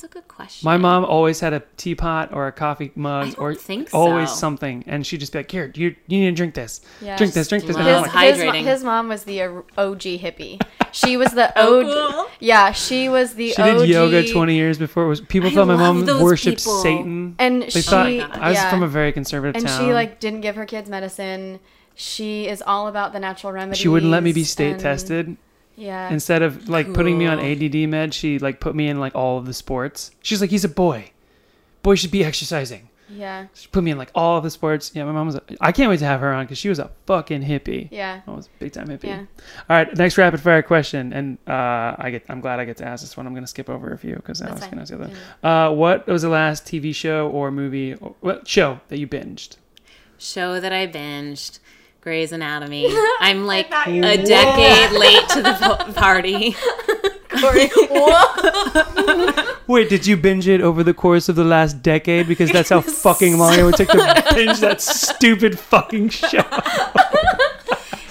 That's 0.00 0.14
a 0.14 0.18
good 0.18 0.28
question. 0.28 0.64
My 0.64 0.78
mom 0.78 1.04
always 1.04 1.40
had 1.40 1.52
a 1.52 1.62
teapot 1.76 2.32
or 2.32 2.46
a 2.46 2.52
coffee 2.52 2.90
mug 2.94 3.26
I 3.26 3.30
don't 3.32 3.38
or 3.38 3.54
think 3.54 3.90
always 3.92 4.30
something, 4.30 4.82
and 4.86 5.06
she'd 5.06 5.20
just 5.20 5.32
be 5.32 5.40
like, 5.40 5.50
"Here, 5.50 5.70
you 5.74 5.94
you 6.06 6.20
need 6.20 6.30
to 6.30 6.32
drink 6.36 6.54
this, 6.54 6.80
Yeah. 7.02 7.18
drink 7.18 7.34
this, 7.34 7.48
drink 7.48 7.64
this." 7.66 7.76
And 7.76 7.84
like, 7.84 8.10
his, 8.12 8.36
his, 8.36 8.44
mo- 8.46 8.52
his 8.52 8.84
mom 8.84 9.08
was 9.08 9.24
the 9.24 9.42
OG 9.42 10.18
hippie. 10.18 10.58
She 10.92 11.18
was 11.18 11.32
the 11.32 11.52
Oh, 11.54 11.82
cool. 12.14 12.30
Yeah, 12.40 12.72
she 12.72 13.10
was 13.10 13.34
the 13.34 13.50
she 13.52 13.60
OG. 13.60 13.78
did 13.80 13.88
yoga 13.90 14.32
20 14.32 14.54
years 14.54 14.78
before 14.78 15.04
it 15.04 15.08
was. 15.08 15.20
People 15.20 15.50
I 15.50 15.52
thought 15.54 15.66
my 15.68 15.76
mom 15.76 16.06
worshipped 16.22 16.60
people. 16.60 16.80
Satan. 16.82 17.34
And 17.38 17.62
They 17.64 17.68
she, 17.68 17.82
thought 17.82 18.06
oh 18.06 18.18
God. 18.20 18.38
I 18.38 18.48
was 18.48 18.56
yeah. 18.56 18.70
from 18.70 18.82
a 18.82 18.88
very 18.88 19.12
conservative 19.12 19.56
and 19.56 19.66
town. 19.66 19.80
And 19.82 19.88
she 19.88 19.92
like 19.92 20.18
didn't 20.18 20.40
give 20.40 20.56
her 20.56 20.64
kids 20.64 20.88
medicine. 20.88 21.60
She 21.94 22.48
is 22.48 22.62
all 22.66 22.88
about 22.88 23.12
the 23.12 23.20
natural 23.20 23.52
remedies. 23.52 23.78
she 23.78 23.88
wouldn't 23.88 24.10
let 24.10 24.22
me 24.22 24.32
be 24.32 24.44
state 24.44 24.72
and- 24.72 24.80
tested. 24.80 25.36
Yeah. 25.80 26.10
Instead 26.10 26.42
of 26.42 26.68
like 26.68 26.92
putting 26.92 27.16
me 27.18 27.26
on 27.26 27.40
ADD 27.40 27.88
med, 27.88 28.12
she 28.12 28.38
like 28.38 28.60
put 28.60 28.74
me 28.74 28.88
in 28.88 29.00
like 29.00 29.14
all 29.14 29.38
of 29.38 29.46
the 29.46 29.54
sports. 29.54 30.10
She's 30.22 30.40
like, 30.40 30.50
he's 30.50 30.64
a 30.64 30.68
boy. 30.68 31.10
Boy 31.82 31.94
should 31.94 32.10
be 32.10 32.22
exercising. 32.22 32.90
Yeah. 33.08 33.46
She 33.54 33.66
put 33.68 33.82
me 33.82 33.90
in 33.90 33.98
like 33.98 34.10
all 34.14 34.36
of 34.36 34.44
the 34.44 34.50
sports. 34.50 34.92
Yeah, 34.94 35.04
my 35.04 35.12
mom 35.12 35.26
was. 35.26 35.36
A, 35.36 35.42
I 35.60 35.72
can't 35.72 35.90
wait 35.90 35.98
to 36.00 36.04
have 36.04 36.20
her 36.20 36.32
on 36.32 36.44
because 36.44 36.58
she 36.58 36.68
was 36.68 36.78
a 36.78 36.90
fucking 37.06 37.42
hippie. 37.42 37.88
Yeah. 37.90 38.20
I 38.26 38.30
was 38.30 38.46
a 38.46 38.50
big 38.60 38.72
time 38.72 38.88
hippie. 38.88 39.04
Yeah. 39.04 39.24
All 39.68 39.76
right, 39.76 39.96
next 39.96 40.16
rapid 40.18 40.40
fire 40.40 40.62
question, 40.62 41.12
and 41.12 41.38
uh, 41.48 41.96
I 41.98 42.10
get. 42.10 42.24
I'm 42.28 42.40
glad 42.40 42.60
I 42.60 42.66
get 42.66 42.76
to 42.76 42.84
ask 42.84 43.02
this 43.02 43.16
one. 43.16 43.26
I'm 43.26 43.34
gonna 43.34 43.46
skip 43.46 43.68
over 43.68 43.92
a 43.92 43.98
few 43.98 44.16
because 44.16 44.42
I 44.42 44.52
was 44.52 44.60
fine. 44.60 44.70
gonna 44.70 44.82
ask 44.82 44.92
the 44.92 45.02
other. 45.02 45.14
Uh, 45.42 45.74
what 45.74 46.06
was 46.06 46.22
the 46.22 46.28
last 46.28 46.66
TV 46.66 46.94
show 46.94 47.28
or 47.30 47.50
movie 47.50 47.94
or 47.94 48.14
what 48.20 48.46
show 48.46 48.80
that 48.88 48.98
you 48.98 49.08
binged? 49.08 49.56
Show 50.18 50.60
that 50.60 50.72
I 50.72 50.86
binged. 50.86 51.58
Grey's 52.00 52.32
Anatomy. 52.32 52.86
I'm 53.20 53.46
like 53.46 53.66
a 53.70 54.16
decade 54.16 54.98
late 54.98 55.28
to 55.30 55.42
the 55.42 55.52
po- 55.60 55.92
party. 55.92 56.56
Wait, 59.66 59.88
did 59.88 60.06
you 60.06 60.16
binge 60.16 60.48
it 60.48 60.60
over 60.60 60.82
the 60.82 60.94
course 60.94 61.28
of 61.28 61.36
the 61.36 61.44
last 61.44 61.82
decade? 61.82 62.26
Because 62.26 62.50
that's 62.50 62.70
how 62.70 62.80
fucking 63.04 63.38
long 63.38 63.58
it 63.58 63.62
would 63.62 63.74
take 63.76 63.88
to 63.88 64.24
binge 64.34 64.60
that 64.60 64.80
stupid 64.80 65.58
fucking 65.58 66.08
show. 66.08 66.42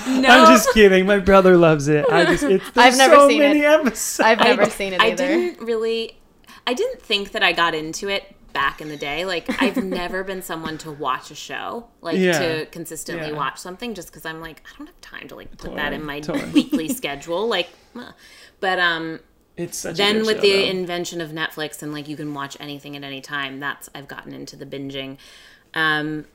No, 0.08 0.28
I'm 0.30 0.54
just 0.54 0.74
kidding. 0.74 1.06
My 1.06 1.20
brother 1.20 1.58
loves 1.58 1.88
it. 1.88 2.06
I 2.10 2.26
just 2.26 2.44
it's 2.44 2.66
I've 2.76 2.98
never 2.98 3.16
so 3.16 3.28
seen 3.30 3.40
many 3.40 3.60
it. 3.62 3.66
episodes. 3.66 4.20
I've 4.20 4.40
never 4.40 4.64
I, 4.64 4.70
seen 4.70 4.94
it 4.94 5.02
either. 5.02 5.24
I 5.24 5.28
didn't 5.28 5.66
really. 5.66 6.18
I 6.66 6.74
didn't 6.74 7.02
think 7.02 7.32
that 7.32 7.44
I 7.44 7.52
got 7.54 7.74
into 7.76 8.08
it 8.08 8.36
back 8.54 8.82
in 8.82 8.90
the 8.90 8.98
day. 8.98 9.26
Like 9.26 9.62
I've 9.62 9.78
never 9.84 10.24
been 10.24 10.42
someone 10.42 10.78
to 10.80 10.92
watch 10.92 11.32
a 11.32 11.36
show, 11.36 11.88
like 12.02 12.18
Yeah. 12.18 12.40
to 12.40 12.66
consistently 12.68 13.30
Yeah. 13.30 13.36
watch 13.38 13.58
something, 13.58 13.94
just 13.94 14.10
because 14.10 14.26
I'm 14.26 14.42
like 14.42 14.62
I 14.66 14.78
don't 14.78 14.88
have 14.88 15.02
time 15.02 15.28
to 15.30 15.36
like 15.36 15.58
put 15.58 15.76
that 15.76 15.94
in 15.94 16.04
my 16.04 16.20
totally. 16.20 16.52
weekly 16.54 16.90
schedule. 16.90 17.48
Like, 17.48 17.70
uh. 17.96 18.12
but 18.60 18.80
um, 18.80 19.20
It's 19.58 19.78
such 19.78 19.98
then 19.98 20.26
with 20.26 20.38
show, 20.38 20.42
the 20.42 20.52
though. 20.54 20.70
invention 20.70 21.22
of 21.22 21.32
Netflix 21.32 21.82
and 21.84 21.92
like 21.94 22.08
you 22.08 22.16
can 22.18 22.34
watch 22.34 22.58
anything 22.60 22.96
at 22.96 23.04
any 23.04 23.22
time, 23.22 23.60
that's 23.60 23.90
I've 23.96 24.08
gotten 24.08 24.34
into 24.34 24.56
the 24.56 24.66
binging. 24.66 25.18
Um, 25.74 26.26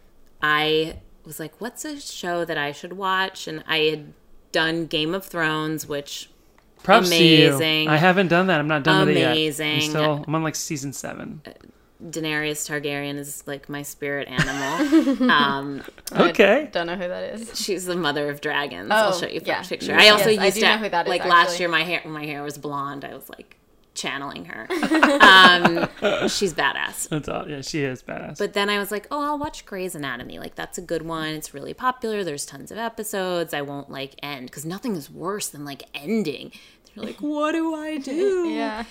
I 0.43 0.99
was 1.25 1.41
like, 1.41 1.61
what's 1.61 1.85
a 1.85 1.99
show 1.99 2.45
that 2.45 2.59
I 2.59 2.73
should 2.73 2.93
watch? 2.95 3.49
And 3.49 3.65
I 3.67 3.79
had 3.79 4.13
done 4.53 4.87
Game 4.87 5.15
of 5.15 5.25
Thrones, 5.25 5.89
which 5.89 6.31
Props 6.83 7.09
to 7.09 7.17
amazing. 7.17 7.85
you. 7.85 7.91
I 7.91 7.97
haven't 7.97 8.29
done 8.29 8.49
that. 8.49 8.61
I'm 8.61 8.69
not 8.69 8.85
done 8.85 9.07
with 9.09 9.17
it 9.17 9.21
yet. 9.21 9.29
I'm 9.31 9.33
Amazing. 9.33 9.81
still. 9.81 10.23
I'm 10.29 10.35
on 10.35 10.43
like 10.43 10.55
season 10.55 10.93
seven. 10.93 11.41
Daenerys 12.05 12.69
Targaryen 12.69 13.17
is 13.17 13.43
like 13.47 13.69
my 13.69 13.83
spirit 13.83 14.29
animal. 14.29 15.31
um, 15.31 15.83
Okay. 16.13 16.69
Don't 16.71 16.87
know 16.87 16.97
who 16.97 17.09
that 17.09 17.35
is. 17.35 17.59
she's 17.59 17.87
the 17.87 17.97
mother 17.97 18.29
of 18.31 18.41
dragons. 18.41 18.89
Oh, 18.91 18.95
I'll 18.95 19.13
show 19.13 19.27
you 19.27 19.41
a 19.41 19.45
yeah. 19.45 19.63
picture. 19.63 19.95
I 19.95 20.11
also 20.11 20.29
I 20.31 20.45
used 20.45 20.55
do 20.57 20.61
to 20.61 20.69
know 20.69 20.79
who 20.79 20.89
that 20.89 21.07
is, 21.07 21.11
like 21.11 21.25
last 21.25 21.59
year 21.59 21.69
my 21.69 21.83
hair 21.83 22.01
when 22.05 22.13
my 22.13 22.25
hair 22.25 22.43
was 22.43 22.59
blonde. 22.59 23.05
I 23.05 23.15
was 23.15 23.29
like 23.29 23.57
channeling 23.95 24.45
her. 24.47 24.63
um, 24.71 25.89
she's 26.29 26.53
badass. 26.53 27.09
That's 27.09 27.29
all. 27.29 27.49
Yeah, 27.49 27.63
she 27.63 27.83
is 27.83 28.03
badass. 28.03 28.39
But 28.39 28.53
then 28.53 28.69
I 28.69 28.79
was 28.79 28.91
like, 28.91 29.07
oh, 29.11 29.23
I'll 29.23 29.39
watch 29.39 29.65
Grey's 29.65 29.95
Anatomy. 29.95 30.39
Like 30.39 30.55
that's 30.55 30.79
a 30.79 30.83
good 30.83 31.03
one. 31.03 31.29
It's 31.29 31.55
really 31.55 31.75
popular. 31.75 32.23
There's 32.23 32.45
tons 32.45 32.71
of 32.71 32.79
episodes. 32.79 33.55
I 33.55 33.63
won't 33.63 33.91
like 33.91 34.15
end 34.23 34.47
because 34.47 34.65
nothing 34.65 34.95
is 34.97 35.11
worse 35.11 35.49
than 35.49 35.65
like 35.65 35.85
ending. 35.95 36.53
You're 36.95 37.07
like, 37.07 37.21
what 37.21 37.53
do 37.53 37.75
I 37.75 37.99
do? 37.99 38.49
Yeah. 38.49 38.85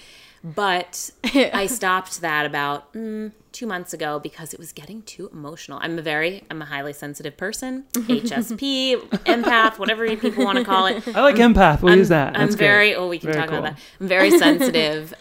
But 0.44 1.12
I 1.24 1.68
stopped 1.68 2.20
that 2.20 2.46
about 2.46 2.92
mm, 2.94 3.32
two 3.54 3.66
months 3.66 3.94
ago 3.94 4.20
because 4.20 4.54
it 4.54 4.60
was 4.60 4.74
getting 4.74 5.02
too 5.04 5.30
emotional. 5.32 5.80
I'm 5.82 5.98
a 5.98 6.02
very, 6.02 6.44
I'm 6.52 6.62
a 6.62 6.66
highly 6.66 6.92
sensitive 6.92 7.38
person, 7.38 7.86
HSP, 7.94 8.98
empath, 9.26 9.80
whatever 9.80 10.06
people 10.18 10.44
want 10.44 10.58
to 10.58 10.66
call 10.66 10.88
it. 10.88 11.08
I 11.16 11.22
like 11.22 11.36
empath. 11.36 11.82
We'll 11.82 11.96
use 11.96 12.10
that. 12.10 12.36
I'm 12.36 12.42
That's 12.42 12.56
great. 12.56 12.68
very. 12.68 12.96
Oh, 12.96 13.08
we 13.08 13.20
can 13.20 13.28
Very 13.32 13.40
talk 13.40 13.50
cool. 13.52 13.60
about 13.60 13.76
that. 13.76 13.82
I'm 14.02 14.08
very 14.08 14.32
sensitive. 14.38 15.14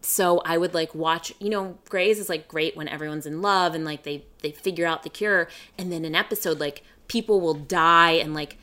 so 0.00 0.40
I 0.46 0.56
would 0.56 0.72
like 0.72 0.94
watch. 0.94 1.34
You 1.40 1.50
know, 1.50 1.76
Grey's 1.90 2.18
is 2.18 2.30
like 2.30 2.48
great 2.48 2.74
when 2.74 2.88
everyone's 2.88 3.26
in 3.26 3.42
love 3.42 3.74
and 3.74 3.84
like 3.84 4.04
they 4.04 4.24
they 4.40 4.50
figure 4.50 4.86
out 4.86 5.02
the 5.02 5.10
cure, 5.10 5.46
and 5.76 5.92
then 5.92 6.06
an 6.06 6.14
episode 6.14 6.58
like 6.58 6.82
people 7.06 7.40
will 7.40 7.54
die 7.54 8.12
and 8.12 8.32
like. 8.34 8.56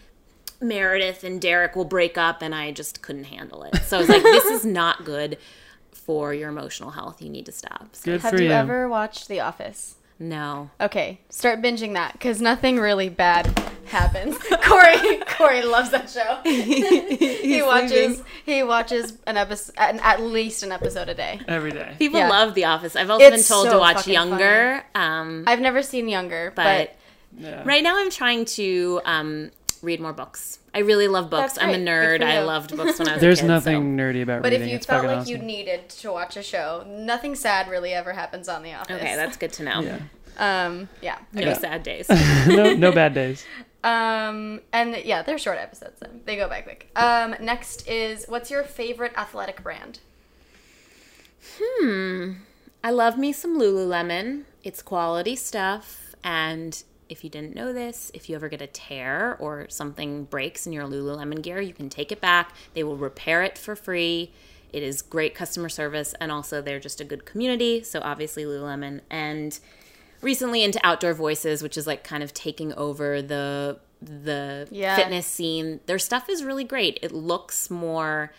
Meredith 0.59 1.23
and 1.23 1.39
Derek 1.39 1.75
will 1.75 1.85
break 1.85 2.17
up, 2.17 2.41
and 2.41 2.55
I 2.55 2.71
just 2.71 3.03
couldn't 3.03 3.25
handle 3.25 3.61
it. 3.61 3.75
So 3.83 3.97
I 3.97 3.99
was 3.99 4.09
like, 4.09 4.23
"This 4.23 4.45
is 4.45 4.65
not 4.65 5.05
good 5.05 5.37
for 6.07 6.33
your 6.33 6.49
emotional 6.49 6.89
health. 6.89 7.21
You 7.21 7.29
need 7.29 7.45
to 7.45 7.51
stop." 7.51 7.89
So, 7.91 8.11
Good 8.13 8.21
Have 8.21 8.31
for 8.33 8.41
you 8.41 8.47
you. 8.47 8.53
ever 8.53 8.89
watched 8.89 9.27
The 9.27 9.41
Office? 9.41 9.93
no, 10.19 10.71
Okay, 10.81 11.19
start 11.29 11.61
binging 11.61 11.93
that 11.93 12.13
because 12.13 12.41
nothing 12.41 12.79
really 12.79 13.07
bad 13.07 13.45
happens. 13.85 14.35
Corey, 14.63 15.17
Corey 15.27 15.61
loves 15.61 15.91
that 15.91 16.09
show. 16.09 16.39
he 16.43 17.61
watches. 17.61 18.23
He 18.43 18.63
watches 18.63 19.13
an 19.27 19.37
episode, 19.37 19.75
at, 19.77 19.95
at 20.01 20.21
least 20.21 20.63
an 20.63 20.71
episode 20.71 21.07
a 21.09 21.13
day. 21.13 21.39
Every 21.47 21.69
day. 21.71 21.93
people 21.99 22.19
Yeah. 22.19 22.29
love 22.29 22.55
The 22.55 22.65
Office. 22.65 22.95
I've 22.95 23.11
also 23.11 23.23
It's 23.25 23.35
been 23.47 23.55
told 23.55 23.67
so 23.67 23.73
to 23.73 23.77
watch 23.79 24.07
Younger. 24.07 24.83
Um, 24.95 25.43
I've 25.45 25.59
never 25.61 25.83
seen 25.83 26.09
Younger, 26.09 26.51
but 26.55 26.63
but, 27.37 27.43
Yeah. 27.43 27.61
Right 27.63 27.83
now, 27.83 27.99
I'm 27.99 28.09
trying 28.09 28.45
to 28.45 29.01
um, 29.05 29.51
read 29.81 29.99
more 29.99 30.13
books. 30.13 30.59
I 30.73 30.79
really 30.79 31.07
love 31.07 31.29
books. 31.29 31.53
That's 31.53 31.63
I'm 31.65 31.73
a 31.73 31.77
nerd. 31.77 32.23
I 32.23 32.43
loved 32.43 32.75
books 32.75 32.99
when 32.99 33.07
I 33.07 33.13
was 33.13 33.21
There's 33.21 33.39
a 33.39 33.41
kid. 33.43 33.49
There's 33.49 33.65
nothing 33.65 33.97
nerdy 33.97 34.21
about 34.23 34.41
reading. 34.41 34.41
but 34.41 34.53
if 34.53 34.67
you 34.69 34.75
it's 34.75 34.85
felt 34.85 35.05
like 35.05 35.17
awesome. 35.19 35.31
you 35.31 35.37
needed 35.39 35.89
to 35.89 36.11
watch 36.11 36.37
a 36.37 36.43
show, 36.43 36.83
nothing 36.87 37.35
sad 37.35 37.69
really 37.69 37.93
ever 37.93 38.13
happens 38.13 38.47
on 38.49 38.63
The 38.63 38.73
Office. 38.73 38.95
Okay, 38.95 39.15
that's 39.15 39.37
good 39.37 39.53
to 39.53 39.63
know. 39.63 39.81
Yeah. 39.81 39.99
um 40.37 40.89
yeah. 41.01 41.17
No 41.33 41.41
Yeah. 41.41 41.53
sad 41.57 41.83
days. 41.83 42.07
no, 42.47 42.73
no 42.75 42.91
bad 42.91 43.13
days. 43.13 43.45
Um 43.83 44.61
and 44.73 44.95
yeah, 45.03 45.21
they're 45.23 45.37
short 45.37 45.57
episodes. 45.57 45.99
Then 45.99 46.21
they 46.25 46.35
go 46.35 46.47
by 46.47 46.61
quick. 46.61 46.89
Um 46.95 47.35
next 47.39 47.87
is 47.87 48.25
what's 48.27 48.51
your 48.51 48.63
favorite 48.63 49.13
athletic 49.17 49.63
brand? 49.63 49.99
Hmm. 51.59 52.33
I 52.83 52.91
love 52.91 53.17
me 53.17 53.31
some 53.33 53.59
Lululemon. 53.59 54.43
It's 54.63 54.81
quality 54.81 55.35
stuff. 55.35 56.15
And 56.23 56.83
if 57.09 57.23
you 57.23 57.29
didn't 57.29 57.55
know 57.55 57.73
this, 57.73 58.11
if 58.13 58.29
you 58.29 58.35
ever 58.35 58.49
get 58.49 58.61
a 58.61 58.67
tear 58.67 59.37
or 59.39 59.67
something 59.69 60.25
breaks 60.25 60.65
in 60.67 60.73
your 60.73 60.85
Lululemon 60.85 61.41
gear, 61.41 61.61
you 61.61 61.73
can 61.73 61.89
take 61.89 62.11
it 62.11 62.21
back. 62.21 62.53
They 62.73 62.83
will 62.83 62.97
repair 62.97 63.43
it 63.43 63.57
for 63.57 63.75
free. 63.75 64.31
It 64.73 64.83
is 64.83 65.01
great 65.01 65.33
customer 65.33 65.69
service. 65.69 66.13
And 66.19 66.31
also, 66.31 66.61
they're 66.61 66.79
just 66.79 66.99
a 66.99 67.05
good 67.05 67.25
community. 67.25 67.83
So, 67.83 68.01
obviously, 68.03 68.43
Lululemon. 68.43 69.01
And 69.09 69.57
recently 70.21 70.63
into 70.63 70.79
Outdoor 70.85 71.13
Voices, 71.13 71.63
which 71.63 71.77
is 71.77 71.87
like 71.87 72.03
kind 72.03 72.23
of 72.23 72.33
taking 72.33 72.73
over 72.73 73.21
the 73.21 73.79
the 74.01 74.67
Yeah. 74.69 74.95
fitness 74.95 75.25
scene. 75.25 75.79
Their 75.87 75.97
stuff 75.97 76.29
is 76.29 76.43
really 76.43 76.63
great. 76.63 76.99
It 77.01 77.11
looks 77.11 77.71
more 77.71 78.31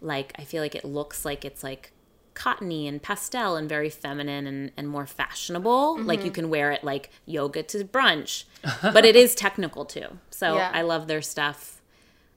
like 0.00 0.32
I 0.38 0.44
feel 0.44 0.62
like 0.62 0.74
it 0.76 0.84
looks 0.84 1.24
like 1.24 1.44
it's 1.44 1.64
like 1.64 1.92
cottony 2.40 2.88
and 2.88 3.02
pastel 3.02 3.54
and 3.54 3.68
very 3.68 3.90
feminine 3.90 4.46
and, 4.46 4.72
and 4.74 4.88
more 4.88 5.06
fashionable. 5.06 5.96
Mm-hmm. 5.96 6.06
Like 6.06 6.24
you 6.24 6.30
can 6.30 6.48
wear 6.48 6.72
it 6.72 6.82
like 6.82 7.10
yoga 7.26 7.62
to 7.64 7.84
brunch. 7.84 8.44
but 8.82 9.04
it 9.04 9.14
is 9.14 9.34
technical 9.34 9.84
too. 9.84 10.06
So 10.30 10.54
Yeah. 10.56 10.70
I 10.72 10.80
love 10.80 11.06
their 11.06 11.20
stuff. 11.20 11.82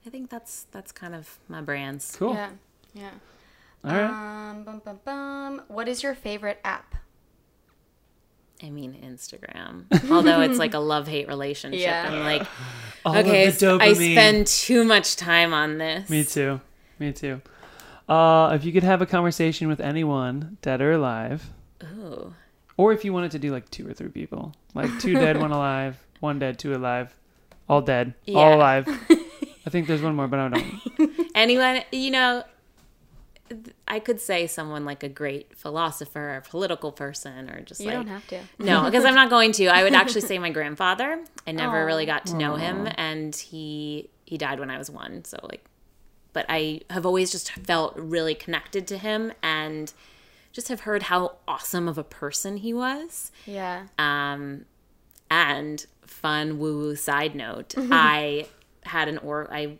I 0.05 0.09
think 0.09 0.29
that's 0.29 0.65
that's 0.71 0.91
kind 0.91 1.15
of 1.15 1.39
my 1.47 1.61
brands. 1.61 2.17
Cool. 2.19 2.33
Yeah. 2.33 2.49
Yeah. 2.93 3.11
All 3.85 3.91
right. 3.91 4.49
Um 4.49 4.63
bum, 4.65 4.81
bum, 4.83 4.99
bum. 5.05 5.61
What 5.69 5.87
is 5.87 6.03
your 6.03 6.15
favorite 6.15 6.59
app? 6.65 6.95
I 8.61 8.69
mean 8.69 8.93
Instagram. 9.01 9.85
Although 10.11 10.41
it's 10.41 10.59
like 10.59 10.73
a 10.73 10.79
love 10.93 11.07
hate 11.07 11.29
relationship. 11.29 11.79
Yeah. 11.79 12.09
I'm 12.11 12.19
like, 12.25 12.45
All 13.05 13.17
okay, 13.17 13.47
of 13.47 13.57
the 13.57 13.77
I 13.79 13.93
spend 13.93 14.47
too 14.47 14.83
much 14.83 15.15
time 15.15 15.53
on 15.53 15.77
this. 15.77 16.09
Me 16.09 16.25
too. 16.25 16.59
Me 16.99 17.13
too. 17.13 17.41
Uh, 18.09 18.51
if 18.53 18.65
you 18.65 18.71
could 18.73 18.83
have 18.83 19.01
a 19.01 19.05
conversation 19.05 19.67
with 19.67 19.79
anyone, 19.79 20.57
dead 20.61 20.81
or 20.81 20.91
alive, 20.93 21.49
Ooh. 21.83 22.33
or 22.77 22.91
if 22.93 23.05
you 23.05 23.13
wanted 23.13 23.31
to 23.31 23.39
do 23.39 23.51
like 23.51 23.69
two 23.69 23.87
or 23.87 23.93
three 23.93 24.09
people, 24.09 24.53
like 24.73 24.89
two 24.99 25.13
dead, 25.13 25.37
one 25.37 25.51
alive, 25.59 25.97
one 26.19 26.37
dead, 26.39 26.59
two 26.59 26.75
alive, 26.75 27.15
all 27.69 27.81
dead, 27.81 28.13
Yeah. 28.25 28.39
all 28.39 28.53
alive. 28.55 28.87
I 29.65 29.69
think 29.69 29.87
there's 29.87 30.01
one 30.01 30.15
more, 30.15 30.27
but 30.27 30.39
I 30.39 30.49
don't. 30.49 31.31
anyone 31.35 31.81
you 31.91 32.11
know 32.11 32.43
i 33.87 33.99
could 33.99 34.19
say 34.19 34.47
someone 34.47 34.85
like 34.85 35.03
a 35.03 35.09
great 35.09 35.55
philosopher 35.57 36.35
or 36.37 36.41
political 36.41 36.91
person 36.91 37.49
or 37.49 37.61
just 37.61 37.81
You 37.81 37.87
like 37.87 37.95
don't 37.95 38.07
have 38.07 38.27
to. 38.27 38.39
no 38.59 38.83
because 38.85 39.03
i'm 39.05 39.15
not 39.15 39.29
going 39.29 39.51
to 39.53 39.67
i 39.67 39.83
would 39.83 39.93
actually 39.93 40.21
say 40.21 40.39
my 40.39 40.49
grandfather 40.49 41.23
i 41.45 41.51
never 41.51 41.77
Aw. 41.83 41.85
really 41.85 42.05
got 42.05 42.25
to 42.27 42.35
know 42.35 42.55
him 42.55 42.87
and 42.97 43.35
he 43.35 44.09
he 44.25 44.37
died 44.37 44.59
when 44.59 44.69
i 44.69 44.77
was 44.77 44.89
one 44.89 45.25
so 45.25 45.37
like 45.43 45.63
but 46.33 46.45
i 46.49 46.81
have 46.89 47.05
always 47.05 47.31
just 47.31 47.51
felt 47.51 47.95
really 47.95 48.35
connected 48.35 48.85
to 48.87 48.97
him 48.97 49.31
and 49.41 49.93
just 50.51 50.67
have 50.67 50.81
heard 50.81 51.03
how 51.03 51.37
awesome 51.47 51.87
of 51.87 51.97
a 51.97 52.03
person 52.03 52.57
he 52.57 52.73
was 52.73 53.31
Yeah. 53.45 53.83
um, 53.97 54.65
and 55.31 55.85
fun 56.05 56.59
woo 56.59 56.77
woo 56.79 56.95
side 56.95 57.33
note, 57.35 57.73
I 57.77 58.47
had 58.83 59.07
an 59.07 59.17
or 59.19 59.51
I 59.51 59.77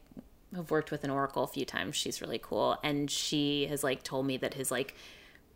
have 0.56 0.72
worked 0.72 0.90
with 0.90 1.04
an 1.04 1.10
oracle 1.12 1.44
a 1.44 1.48
few 1.48 1.66
times. 1.66 1.96
She's 1.96 2.22
really 2.22 2.40
cool, 2.42 2.78
and 2.84 3.10
she 3.12 3.68
has 3.68 3.84
like 3.84 4.02
told 4.04 4.26
me 4.26 4.38
that 4.38 4.56
his 4.56 4.72
like 4.72 4.96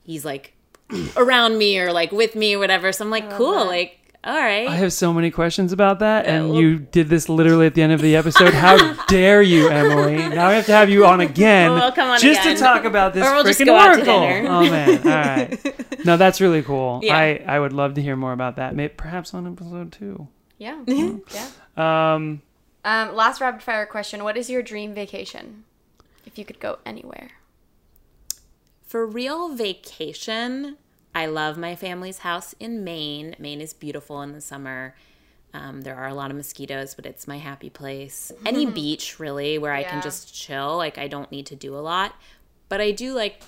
he's 0.03 0.23
like 0.23 0.53
around 1.17 1.57
me 1.57 1.79
or 1.79 1.91
like 1.91 2.11
with 2.11 2.35
me 2.35 2.55
or 2.55 2.59
whatever. 2.59 2.91
So 2.91 3.03
I'm 3.05 3.09
like, 3.11 3.29
cool. 3.31 3.53
that. 3.53 3.65
Like 3.67 4.06
all 4.23 4.35
right. 4.35 4.67
I 4.67 4.75
have 4.75 4.91
so 4.91 5.13
many 5.13 5.31
questions 5.31 5.71
about 5.71 5.99
that, 5.99 6.25
and 6.25 6.49
well- 6.49 6.59
you 6.59 6.79
did 6.79 7.07
this 7.09 7.29
literally 7.29 7.65
at 7.65 7.73
the 7.75 7.81
end 7.81 7.93
of 7.93 8.01
the 8.01 8.15
episode. 8.15 8.53
How 8.53 8.93
dare 9.07 9.41
you, 9.41 9.69
Emily? 9.69 10.17
Now 10.17 10.47
I 10.47 10.53
have 10.53 10.65
to 10.65 10.71
have 10.73 10.89
you 10.89 11.05
on 11.05 11.21
again, 11.21 11.71
We'll 11.71 11.91
come 11.91 12.09
on 12.09 12.19
just 12.19 12.41
again. 12.41 12.55
to 12.55 12.61
talk 12.61 12.83
about 12.85 13.13
this 13.13 13.25
Or 13.25 13.33
we'll 13.35 13.43
just 13.43 13.59
freaking 13.59 13.65
go 13.67 13.75
out 13.77 13.93
to 13.95 14.11
oracle. 14.11 14.19
dinner. 14.19 14.49
Oh 14.49 14.61
man! 14.69 14.97
All 14.99 15.03
right. 15.05 15.83
No, 16.05 16.15
that's 16.15 16.39
really 16.39 16.61
cool. 16.61 17.01
Yeah. 17.03 17.17
I 17.17 17.43
I 17.45 17.59
would 17.59 17.73
love 17.73 17.95
to 17.95 18.01
hear 18.01 18.15
more 18.15 18.31
about 18.31 18.55
that. 18.57 18.73
Maybe 18.75 18.93
perhaps 18.95 19.33
on 19.33 19.45
episode 19.45 19.91
two. 19.91 20.27
Yeah. 20.57 20.81
yeah. 20.87 21.17
Um, 21.75 22.41
Um, 22.85 23.13
last 23.15 23.41
rapid 23.41 23.61
fire 23.61 23.85
question: 23.85 24.23
What 24.23 24.37
is 24.37 24.49
your 24.49 24.61
dream 24.61 24.93
vacation? 24.93 25.65
If 26.25 26.37
you 26.37 26.45
could 26.45 26.59
go 26.61 26.77
anywhere. 26.85 27.31
For 28.85 29.05
real 29.05 29.49
vacation, 29.53 30.77
I 31.15 31.25
love 31.25 31.57
my 31.57 31.75
family's 31.75 32.19
house 32.19 32.53
in 32.59 32.83
Maine. 32.83 33.35
Maine 33.39 33.61
is 33.61 33.73
beautiful 33.73 34.21
in 34.21 34.33
the 34.33 34.41
summer. 34.41 34.95
Um, 35.53 35.81
there 35.81 35.95
are 35.95 36.07
a 36.07 36.13
lot 36.13 36.29
of 36.29 36.37
mosquitoes, 36.37 36.93
but 36.93 37.05
it's 37.05 37.27
my 37.27 37.37
happy 37.37 37.69
place. 37.69 38.31
Any 38.45 38.65
beach, 38.79 39.19
really, 39.19 39.57
where 39.57 39.73
I 39.73 39.79
Yeah. 39.81 39.89
can 39.91 40.01
just 40.01 40.33
chill. 40.33 40.77
Like, 40.77 40.97
I 40.97 41.07
don't 41.07 41.31
need 41.31 41.45
to 41.47 41.55
do 41.55 41.75
a 41.75 41.79
lot. 41.79 42.13
But 42.69 42.81
I 42.81 42.91
do 42.91 43.13
like 43.13 43.41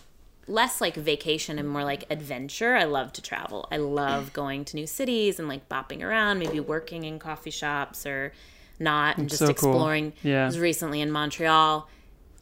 less 0.48 0.82
like 0.82 0.96
vacation 0.96 1.60
and 1.60 1.70
more 1.70 1.84
like 1.84 2.06
adventure. 2.10 2.76
I 2.76 2.86
love 2.86 3.14
to 3.14 3.22
travel. 3.22 3.68
I 3.72 3.78
love 3.78 4.34
going 4.42 4.66
to 4.66 4.76
new 4.76 4.88
cities 4.88 5.38
and 5.40 5.48
like 5.48 5.70
bopping 5.70 6.02
around, 6.02 6.40
maybe 6.40 6.60
working 6.60 7.04
in 7.04 7.20
coffee 7.20 7.52
shops 7.52 8.06
or 8.06 8.34
not, 8.80 9.18
and 9.18 9.30
just 9.30 9.40
so 9.40 9.46
cool. 9.54 9.72
exploring. 9.72 10.14
Yeah. 10.24 10.44
I 10.44 10.46
was 10.48 10.58
recently 10.58 11.02
in 11.02 11.12
Montreal. 11.12 11.88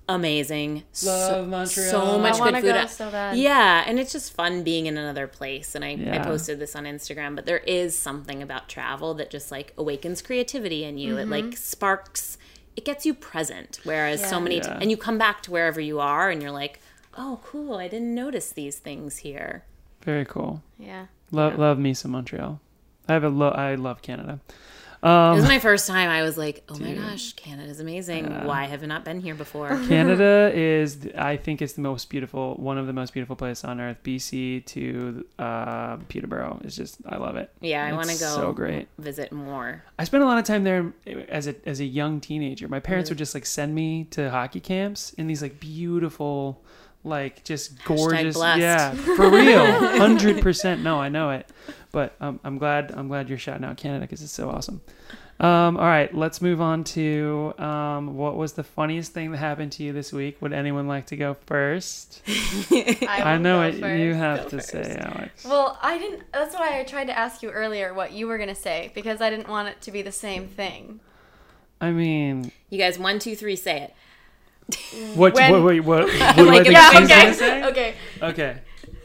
Amazing. 0.09 0.83
Love 1.03 1.31
so, 1.31 1.45
Montreal. 1.45 1.89
So 1.89 2.19
much 2.19 2.39
I 2.39 2.51
good 2.51 2.61
food. 2.61 2.73
go 2.73 2.85
so 2.87 3.11
bad. 3.11 3.37
Yeah, 3.37 3.83
and 3.85 3.99
it's 3.99 4.13
just 4.13 4.33
fun 4.33 4.63
being 4.63 4.85
in 4.85 4.97
another 4.97 5.27
place. 5.27 5.75
And 5.75 5.83
I, 5.83 5.97
I 6.11 6.19
posted 6.19 6.59
this 6.59 6.75
on 6.77 6.85
Instagram, 6.85 7.35
but 7.35 7.45
there 7.45 7.57
is 7.59 7.97
something 7.97 8.41
about 8.41 8.69
travel 8.69 9.13
that 9.15 9.29
just 9.29 9.51
like 9.51 9.73
awakens 9.77 10.21
creativity 10.21 10.85
in 10.85 10.97
you. 10.97 11.17
It 11.17 11.27
like 11.27 11.43
mm-hmm. 11.45 11.53
sparks, 11.55 12.37
it 12.77 12.85
gets 12.85 13.05
you 13.05 13.13
present. 13.13 13.79
Whereas 13.83 14.27
so 14.27 14.39
many, 14.39 14.57
Yeah. 14.57 14.77
and 14.79 14.89
you 14.89 14.95
come 14.95 15.17
back 15.17 15.41
to 15.43 15.51
wherever 15.51 15.81
you 15.81 15.99
are 15.99 16.29
and 16.29 16.41
you're 16.41 16.51
like, 16.51 16.79
oh, 17.17 17.41
cool, 17.43 17.75
I 17.75 17.87
didn't 17.89 18.15
notice 18.15 18.51
these 18.51 18.77
things 18.77 19.17
here. 19.17 19.63
very 20.03 20.23
cool. 20.23 20.63
Yeah. 20.79 21.07
Love 21.31 21.59
love 21.59 21.77
me 21.77 21.93
some 21.93 22.11
Montreal. 22.11 22.61
I 23.09 23.13
have 23.13 23.25
a 23.25 23.29
lo- 23.29 23.49
I 23.49 23.75
love 23.75 24.01
Canada. 24.01 24.39
It 25.03 25.07
Um, 25.07 25.35
was 25.35 25.45
my 25.47 25.59
first 25.59 25.87
time. 25.87 26.09
I 26.09 26.21
was 26.23 26.37
like, 26.37 26.63
oh 26.69 26.77
my 26.79 26.93
gosh, 26.93 27.33
Canada 27.33 27.69
is 27.69 27.79
amazing. 27.79 28.45
Why 28.45 28.65
have 28.65 28.81
I 28.83 28.85
not 28.87 29.05
been 29.05 29.19
here 29.19 29.35
before? 29.35 29.67
Canada 29.87 30.51
is, 30.55 31.07
I 31.17 31.37
think, 31.37 31.61
it's 31.61 31.73
the 31.73 31.81
most 31.81 32.09
beautiful, 32.09 32.55
one 32.55 32.77
of 32.77 32.87
the 32.87 32.93
most 32.93 33.13
beautiful 33.13 33.35
places 33.35 33.63
on 33.63 33.79
earth. 33.79 33.97
BC 34.03 34.65
to 34.67 35.25
uh, 35.39 35.97
Peterborough 36.07 36.59
is 36.63 36.75
just, 36.75 36.97
I 37.07 37.17
love 37.17 37.35
it. 37.35 37.51
Yeah, 37.61 37.85
I 37.85 37.93
want 37.93 38.09
to 38.09 38.19
go 38.19 38.35
So 38.35 38.53
great. 38.53 38.87
visit 38.97 39.31
more. 39.31 39.83
I 39.99 40.03
spent 40.03 40.23
a 40.23 40.25
lot 40.25 40.37
of 40.39 40.45
time 40.45 40.63
there 40.63 40.91
as 41.29 41.47
a 41.47 41.55
as 41.67 41.79
a 41.79 41.85
young 41.85 42.19
teenager. 42.19 42.67
My 42.67 42.79
parents 42.79 43.09
would 43.09 43.17
just 43.17 43.33
like 43.33 43.45
send 43.45 43.73
me 43.75 44.05
to 44.11 44.29
hockey 44.29 44.59
camps 44.59 45.13
in 45.13 45.27
these 45.27 45.41
like 45.41 45.59
beautiful, 45.59 46.63
like 47.03 47.43
just 47.43 47.83
gorgeous. 47.85 48.37
Yeah, 48.37 48.91
for 49.15 49.29
real, 49.29 49.65
hundred 49.97 50.41
percent. 50.41 50.81
No, 50.83 50.99
I 50.99 51.09
know 51.09 51.29
it, 51.31 51.49
but 51.97 52.13
um, 52.21 52.39
I'm 52.43 52.59
glad 52.59 52.91
I'm 52.95 53.07
glad 53.07 53.27
you're 53.27 53.39
shouting 53.39 53.65
out 53.65 53.75
Canada 53.77 54.01
because 54.01 54.21
it's 54.21 54.31
so 54.31 54.51
awesome. 54.51 54.81
Um, 55.39 55.77
all 55.77 55.85
right, 55.85 56.13
let's 56.13 56.43
move 56.43 56.61
on 56.61 56.83
to 56.83 57.55
um, 57.57 58.15
what 58.15 58.35
was 58.37 58.53
the 58.53 58.63
funniest 58.63 59.13
thing 59.13 59.31
that 59.31 59.39
happened 59.39 59.71
to 59.73 59.83
you 59.83 59.93
this 59.93 60.13
week? 60.13 60.39
Would 60.39 60.53
anyone 60.53 60.87
like 60.87 61.07
to 61.07 61.15
go 61.17 61.35
first? 61.47 62.21
I, 62.27 63.21
I 63.33 63.37
know 63.39 63.57
go 63.57 63.61
it. 63.63 63.79
first. 63.81 63.99
You 63.99 64.13
have 64.13 64.43
Go 64.43 64.49
to 64.49 64.55
first. 64.57 64.69
say, 64.69 64.95
Alex. 64.99 65.43
Well, 65.43 65.79
I 65.81 65.97
didn't. 65.97 66.21
That's 66.31 66.53
why 66.53 66.79
I 66.79 66.83
tried 66.83 67.05
to 67.05 67.17
ask 67.17 67.41
you 67.41 67.49
earlier 67.49 67.95
what 67.95 68.11
you 68.11 68.27
were 68.27 68.37
gonna 68.37 68.53
say 68.53 68.91
because 68.93 69.19
I 69.19 69.31
didn't 69.31 69.47
want 69.49 69.69
it 69.69 69.81
to 69.81 69.91
be 69.91 70.03
the 70.03 70.11
same 70.11 70.47
thing. 70.47 70.99
I 71.81 71.89
mean, 71.91 72.51
You 72.69 72.77
guys, 72.77 72.99
one, 72.99 73.17
two, 73.17 73.35
three, 73.35 73.55
say 73.55 73.89
it. 73.89 75.15
what? 75.15 75.33
When- 75.33 75.51
what? 75.51 75.63
What? 75.63 75.83
What? 75.85 76.09
what 76.11 76.35
do 76.37 76.45
Like, 76.45 76.67
yeah, 76.67 76.91
okay. 77.03 77.33
say? 77.33 77.63
Okay. 77.71 77.95
Okay. 78.21 78.57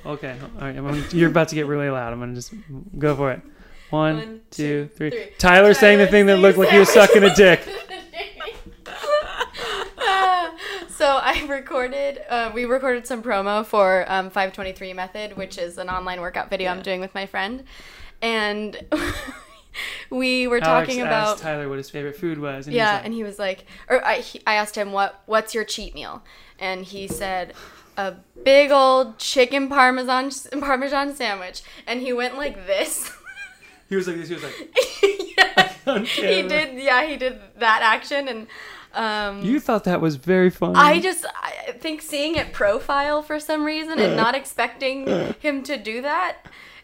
Okay. 0.04 0.36
All 0.40 0.60
right. 0.60 0.76
I'm 0.76 0.84
gonna, 0.84 1.02
you're 1.12 1.30
about 1.30 1.48
to 1.48 1.54
get 1.54 1.66
really 1.66 1.88
loud. 1.90 2.12
I'm 2.12 2.20
gonna 2.20 2.34
just 2.34 2.52
go 2.98 3.14
for 3.14 3.32
it. 3.32 3.40
One, 3.90 4.16
One, 4.16 4.40
two, 4.50 4.86
two, 4.86 4.90
three. 4.94 5.10
three. 5.10 5.32
Tyler 5.38 5.74
saying 5.74 5.98
the 5.98 6.06
thing 6.06 6.26
that 6.26 6.38
looked 6.38 6.58
like 6.58 6.70
he 6.70 6.78
was 6.78 6.88
sucking 6.88 7.22
a 7.24 7.34
dick. 7.34 7.60
so 10.88 11.18
I 11.22 11.44
recorded. 11.48 12.20
Uh, 12.28 12.50
we 12.54 12.64
recorded 12.64 13.06
some 13.06 13.22
promo 13.22 13.64
for 13.64 14.04
um, 14.08 14.30
523 14.30 14.92
Method, 14.94 15.36
which 15.36 15.58
is 15.58 15.78
an 15.78 15.88
online 15.88 16.20
workout 16.20 16.48
video 16.48 16.70
I'm 16.70 16.82
doing 16.82 17.00
with 17.00 17.14
my 17.14 17.26
friend, 17.26 17.64
and 18.22 18.80
we 20.10 20.46
were 20.46 20.58
Alex 20.62 20.88
talking 20.88 21.02
asked 21.02 21.06
about 21.06 21.38
Tyler 21.38 21.68
what 21.68 21.78
his 21.78 21.90
favorite 21.90 22.16
food 22.16 22.38
was. 22.38 22.66
And 22.66 22.74
yeah, 22.74 22.98
he's 22.98 23.04
and 23.04 23.14
he 23.14 23.24
was 23.24 23.38
like, 23.38 23.66
or 23.88 24.04
I, 24.04 24.20
he, 24.20 24.40
I 24.46 24.54
asked 24.54 24.76
him 24.76 24.92
what 24.92 25.22
what's 25.26 25.54
your 25.54 25.64
cheat 25.64 25.94
meal, 25.94 26.22
and 26.58 26.84
he 26.84 27.08
said 27.08 27.52
a 27.96 28.14
big 28.44 28.70
old 28.70 29.18
chicken 29.18 29.68
parmesan 29.68 30.30
parmesan 30.60 31.14
sandwich, 31.14 31.62
and 31.86 32.00
he 32.00 32.12
went 32.12 32.36
like 32.36 32.66
this. 32.66 33.10
he 33.88 33.96
was 33.96 34.06
like 34.06 34.16
this. 34.16 34.28
He 34.28 34.34
was 34.34 34.42
like, 34.44 35.36
yeah, 35.36 35.98
he 36.04 36.42
did. 36.42 36.82
Yeah, 36.82 37.06
he 37.06 37.16
did 37.16 37.40
that 37.58 37.82
action, 37.82 38.28
and 38.28 38.46
um, 38.94 39.44
You 39.44 39.60
thought 39.60 39.84
that 39.84 40.00
was 40.00 40.16
very 40.16 40.50
funny. 40.50 40.74
I 40.76 41.00
just 41.00 41.24
I 41.34 41.72
think 41.72 42.02
seeing 42.02 42.36
it 42.36 42.52
profile 42.52 43.22
for 43.22 43.38
some 43.40 43.64
reason 43.64 43.98
and 43.98 44.16
not 44.16 44.34
expecting 44.34 45.06
him 45.40 45.62
to 45.64 45.76
do 45.76 46.02
that, 46.02 46.38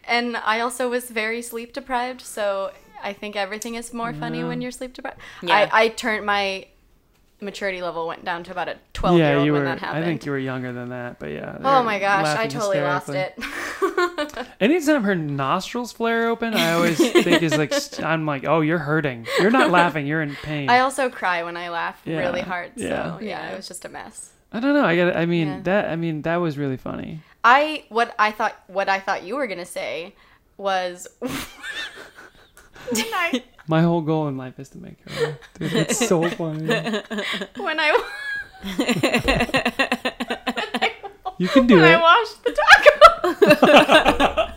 and 0.05 0.37
I 0.37 0.59
also 0.59 0.89
was 0.89 1.09
very 1.09 1.41
sleep 1.41 1.73
deprived, 1.73 2.21
so 2.21 2.71
I 3.01 3.13
think 3.13 3.35
everything 3.35 3.75
is 3.75 3.93
more 3.93 4.13
funny 4.13 4.43
when 4.43 4.61
you're 4.61 4.71
sleep 4.71 4.93
deprived. 4.93 5.19
Yeah. 5.41 5.69
I, 5.71 5.83
I 5.83 5.87
turned 5.89 6.25
my 6.25 6.67
maturity 7.41 7.81
level 7.81 8.05
went 8.07 8.25
down 8.25 8.43
to 8.43 8.51
about 8.51 8.67
a 8.67 8.77
12 8.93 9.17
year 9.17 9.27
yeah, 9.29 9.35
old 9.37 9.45
you 9.45 9.53
when 9.53 9.61
were. 9.61 9.67
that 9.67 9.79
happened. 9.79 10.03
I 10.03 10.07
think 10.07 10.25
you 10.25 10.31
were 10.31 10.37
younger 10.37 10.73
than 10.73 10.89
that, 10.89 11.19
but 11.19 11.31
yeah. 11.31 11.57
oh 11.63 11.83
my 11.83 11.99
gosh, 11.99 12.25
I 12.37 12.47
totally 12.47 12.81
lost 12.81 13.07
hysterically. 13.07 13.45
it. 14.41 14.47
Anytime 14.59 15.03
her 15.03 15.15
nostrils 15.15 15.91
flare 15.91 16.27
open, 16.27 16.53
I 16.53 16.73
always 16.73 16.97
think 17.23 17.41
is 17.41 17.57
like 17.57 17.73
I'm 18.03 18.25
like, 18.25 18.45
oh, 18.45 18.61
you're 18.61 18.77
hurting. 18.79 19.25
You're 19.39 19.51
not 19.51 19.71
laughing. 19.71 20.05
You're 20.05 20.21
in 20.21 20.35
pain. 20.35 20.69
I 20.69 20.79
also 20.79 21.09
cry 21.09 21.43
when 21.43 21.55
I 21.57 21.69
laugh 21.69 22.01
Yeah, 22.05 22.17
really 22.19 22.41
hard, 22.41 22.71
so 22.77 22.83
yeah. 22.83 23.19
yeah. 23.19 23.27
Yeah. 23.27 23.51
it 23.51 23.57
was 23.57 23.67
just 23.67 23.85
a 23.85 23.89
mess. 23.89 24.31
I 24.51 24.59
don't 24.59 24.73
know. 24.73 24.83
I 24.85 24.95
got. 24.95 25.15
I 25.15 25.25
mean 25.25 25.47
Yeah. 25.47 25.59
that. 25.63 25.85
I 25.89 25.95
mean 25.95 26.23
that 26.23 26.37
was 26.37 26.57
really 26.57 26.77
funny. 26.77 27.21
I 27.43 27.85
what 27.89 28.13
I 28.19 28.31
thought 28.31 28.55
what 28.67 28.89
I 28.89 28.99
thought 28.99 29.23
you 29.23 29.35
were 29.35 29.47
gonna 29.47 29.65
say 29.65 30.13
was 30.57 31.07
when 31.19 31.31
I 33.13 33.43
My 33.69 33.81
whole 33.83 34.01
goal 34.01 34.27
in 34.27 34.35
life 34.35 34.59
is 34.59 34.69
to 34.69 34.79
make 34.79 34.97
her 35.07 35.25
laugh. 35.27 35.35
Dude, 35.59 35.73
it's 35.73 35.97
so 36.07 36.27
funny. 36.31 36.65
when 37.57 37.79
I 37.79 37.95
You 41.37 41.47
can 41.47 41.67
do 41.67 41.75
when 41.75 41.85
I 41.85 41.93
it. 41.93 42.01
washed 42.01 42.43
the 42.43 42.51
taco. 42.51 42.95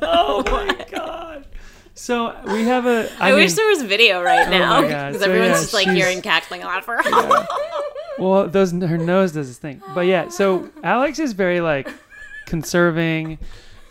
Oh 0.14 0.42
my 0.50 0.86
god. 0.90 1.46
So 1.94 2.34
we 2.46 2.64
have 2.64 2.86
a. 2.86 3.08
I, 3.20 3.28
I, 3.28 3.30
mean, 3.32 3.40
wish 3.40 3.52
there 3.52 3.66
was 3.68 3.82
video 3.82 4.22
right 4.22 4.48
oh 4.48 4.50
now 4.50 4.80
my 4.80 4.88
God. 4.88 5.08
because 5.12 5.20
So, 5.22 5.26
everyone's 5.30 5.50
yeah, 5.50 5.60
just 5.60 5.74
like 5.74 5.84
she's- 5.84 5.96
hearing 5.96 6.22
cackling 6.22 6.62
laughter. 6.62 6.98
well, 8.18 8.48
those 8.48 8.72
her 8.72 8.98
nose 8.98 9.32
does 9.32 9.48
this 9.48 9.58
thing. 9.58 9.82
But 9.94 10.06
yeah, 10.06 10.28
so 10.30 10.70
Alex 10.82 11.18
is 11.18 11.34
very 11.34 11.60
like 11.60 11.88
conserving, 12.46 13.38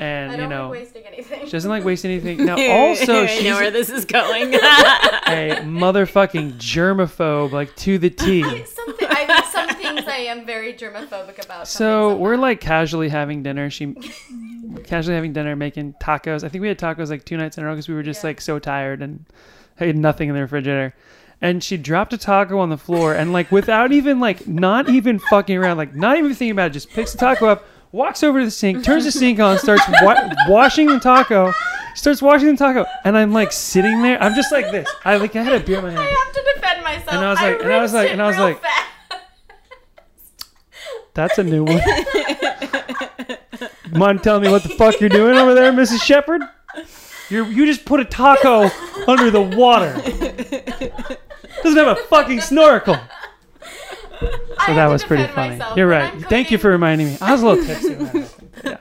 and 0.02 0.32
I 0.32 0.34
you 0.36 0.42
don't 0.42 0.50
know 0.50 0.64
like 0.70 0.80
wasting 0.80 1.04
anything. 1.06 1.46
she 1.46 1.52
doesn't 1.52 1.70
like 1.70 1.84
waste 1.84 2.04
anything. 2.06 2.46
Now 2.46 2.58
also 2.60 3.24
I 3.24 3.26
she's 3.28 3.44
know 3.46 3.56
where 3.56 3.72
this 3.72 3.90
is 3.90 4.04
going. 4.06 4.54
a 4.56 5.62
motherfucking 5.64 6.54
germaphobe, 6.54 7.52
like 7.52 7.76
to 7.78 7.98
the 7.98 8.10
T. 8.10 8.42
Something, 8.66 9.08
I 9.10 9.28
mean, 9.28 9.44
some 9.52 9.70
things 9.78 10.08
I 10.08 10.18
am 10.28 10.46
very 10.46 10.74
germophobic 10.74 11.44
about. 11.46 11.68
So 11.68 12.16
we're 12.16 12.36
not. 12.36 12.42
like 12.42 12.60
casually 12.62 13.10
having 13.10 13.44
dinner. 13.44 13.70
She 13.70 13.96
casually 14.86 15.16
having 15.16 15.34
dinner, 15.34 15.56
making 15.56 15.94
tacos. 16.02 16.44
I 16.44 16.50
think 16.50 16.62
we 16.62 16.68
had 16.68 16.80
tacos 16.80 17.10
like 17.10 17.24
two 17.26 17.38
nights 17.38 17.58
in 17.58 17.64
a 17.64 17.68
row 17.68 17.74
because 17.74 17.88
we 17.88 17.94
were 17.96 18.04
just 18.04 18.24
Yeah. 18.24 18.30
like 18.30 18.42
so 18.42 18.60
tired 18.60 19.02
and 19.02 19.26
had 19.76 19.96
nothing 19.96 20.30
in 20.30 20.36
the 20.36 20.42
refrigerator. 20.42 20.94
And 21.44 21.64
she 21.64 21.76
dropped 21.78 22.14
a 22.14 22.18
taco 22.20 22.60
on 22.60 22.70
the 22.70 22.78
floor 22.78 23.14
and 23.16 23.34
like 23.34 23.52
without 23.52 23.92
even 23.92 24.20
like 24.20 24.48
not 24.48 24.90
even 24.90 25.18
fucking 25.18 25.58
around, 25.58 25.78
like 25.78 25.96
not 25.96 26.18
even 26.18 26.30
thinking 26.34 26.52
about 26.52 26.68
it, 26.72 26.74
just 26.74 26.90
picks 26.92 27.14
the 27.14 27.18
taco 27.18 27.48
up, 27.48 27.66
walks 27.92 28.24
over 28.24 28.40
to 28.40 28.46
the 28.46 28.52
sink, 28.52 28.84
turns 28.84 29.06
the 29.06 29.12
sink 29.12 29.40
on, 29.40 29.58
starts 29.60 29.84
wa- 30.02 30.30
washing 30.48 30.88
the 30.88 31.00
taco, 31.00 31.54
starts 31.96 32.22
washing 32.22 32.48
the 32.50 32.58
taco, 32.58 32.86
and 33.04 33.18
I'm 33.18 33.32
like 33.32 33.52
sitting 33.52 34.02
there. 34.02 34.22
I'm 34.22 34.34
just 34.36 34.52
like 34.52 34.72
this. 34.72 34.88
I 35.06 35.18
like 35.18 35.36
I 35.36 35.44
had 35.44 35.54
a 35.54 35.60
beer 35.66 35.80
in 35.80 35.94
my 35.94 36.02
I 36.02 36.04
have 36.04 36.34
to 36.34 36.44
defend 36.56 36.84
myself. 36.84 37.14
And 37.14 37.24
I 37.26 37.30
was 37.32 37.42
like- 37.42 37.62
and 37.62 37.74
I 37.74 37.82
was 37.82 37.94
like- 37.94 38.10
and 38.12 38.22
I 38.22 38.28
was 38.28 38.38
like- 38.38 38.62
fast. 38.62 38.88
That's 41.14 41.38
a 41.38 41.44
new 41.44 41.66
one. 41.66 41.82
Mind 43.92 44.24
telling 44.24 44.44
me 44.44 44.50
what 44.50 44.64
the 44.64 44.70
fuck 44.70 45.00
you're 45.02 45.10
doing 45.10 45.38
over 45.38 45.54
there, 45.54 45.74
Mrs. 45.74 46.02
Shepard? 46.02 46.42
You 47.30 47.44
you 47.46 47.66
just 47.66 47.84
put 47.86 48.00
a 48.00 48.06
taco 48.06 48.70
under 49.08 49.30
the 49.30 49.42
water. 49.42 49.94
Doesn't 51.64 51.78
have 51.78 51.98
a 51.98 52.02
fucking 52.08 52.40
snorkel. 52.42 52.96
I 54.22 54.28
So 54.28 54.74
have 54.74 54.76
that 54.76 54.90
was 54.90 55.04
pretty 55.04 55.28
funny. 55.28 55.58
myself. 55.58 55.78
You're 55.78 55.88
When 55.90 56.02
right. 56.02 56.14
I'm 56.14 56.22
Thank 56.24 56.52
you 56.52 56.58
for 56.58 56.70
reminding 56.70 57.08
me. 57.08 57.18
I 57.22 57.32
was 57.32 57.42
a 57.42 57.48
little 57.48 57.64
tipsy 57.66 57.96
when. 57.96 58.26
Yeah. 58.64 58.78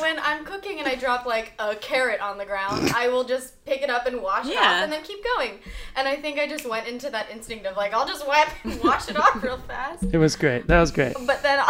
when 0.00 0.18
I'm 0.18 0.44
cooking 0.44 0.78
and 0.80 0.88
I 0.88 0.94
drop 0.96 1.06
drop 1.06 1.26
like 1.26 1.52
a 1.60 1.76
carrot 1.76 2.20
on 2.20 2.36
the 2.38 2.44
ground, 2.44 2.90
I 2.96 3.06
will 3.08 3.22
just 3.22 3.64
pick 3.64 3.82
it 3.82 3.90
up 3.90 4.06
and 4.06 4.20
wash 4.20 4.46
it 4.46 4.54
Yeah. 4.54 4.60
off 4.60 4.82
and 4.82 4.92
then 4.92 5.02
keep 5.04 5.22
going. 5.36 5.60
And 5.94 6.08
I 6.08 6.16
think 6.16 6.40
I 6.40 6.48
just 6.48 6.68
went 6.68 6.88
into 6.88 7.08
that 7.10 7.30
instinct 7.30 7.64
of 7.66 7.76
like, 7.76 7.94
I'll 7.94 8.06
just 8.08 8.26
wipe 8.26 8.48
and 8.64 8.82
wash 8.82 9.08
it 9.08 9.16
off 9.16 9.40
real 9.42 9.58
fast. 9.58 10.02
It 10.12 10.18
was 10.18 10.34
great. 10.34 10.66
That 10.66 10.80
was 10.80 10.90
great. 10.90 11.14
But 11.24 11.42
then 11.44 11.60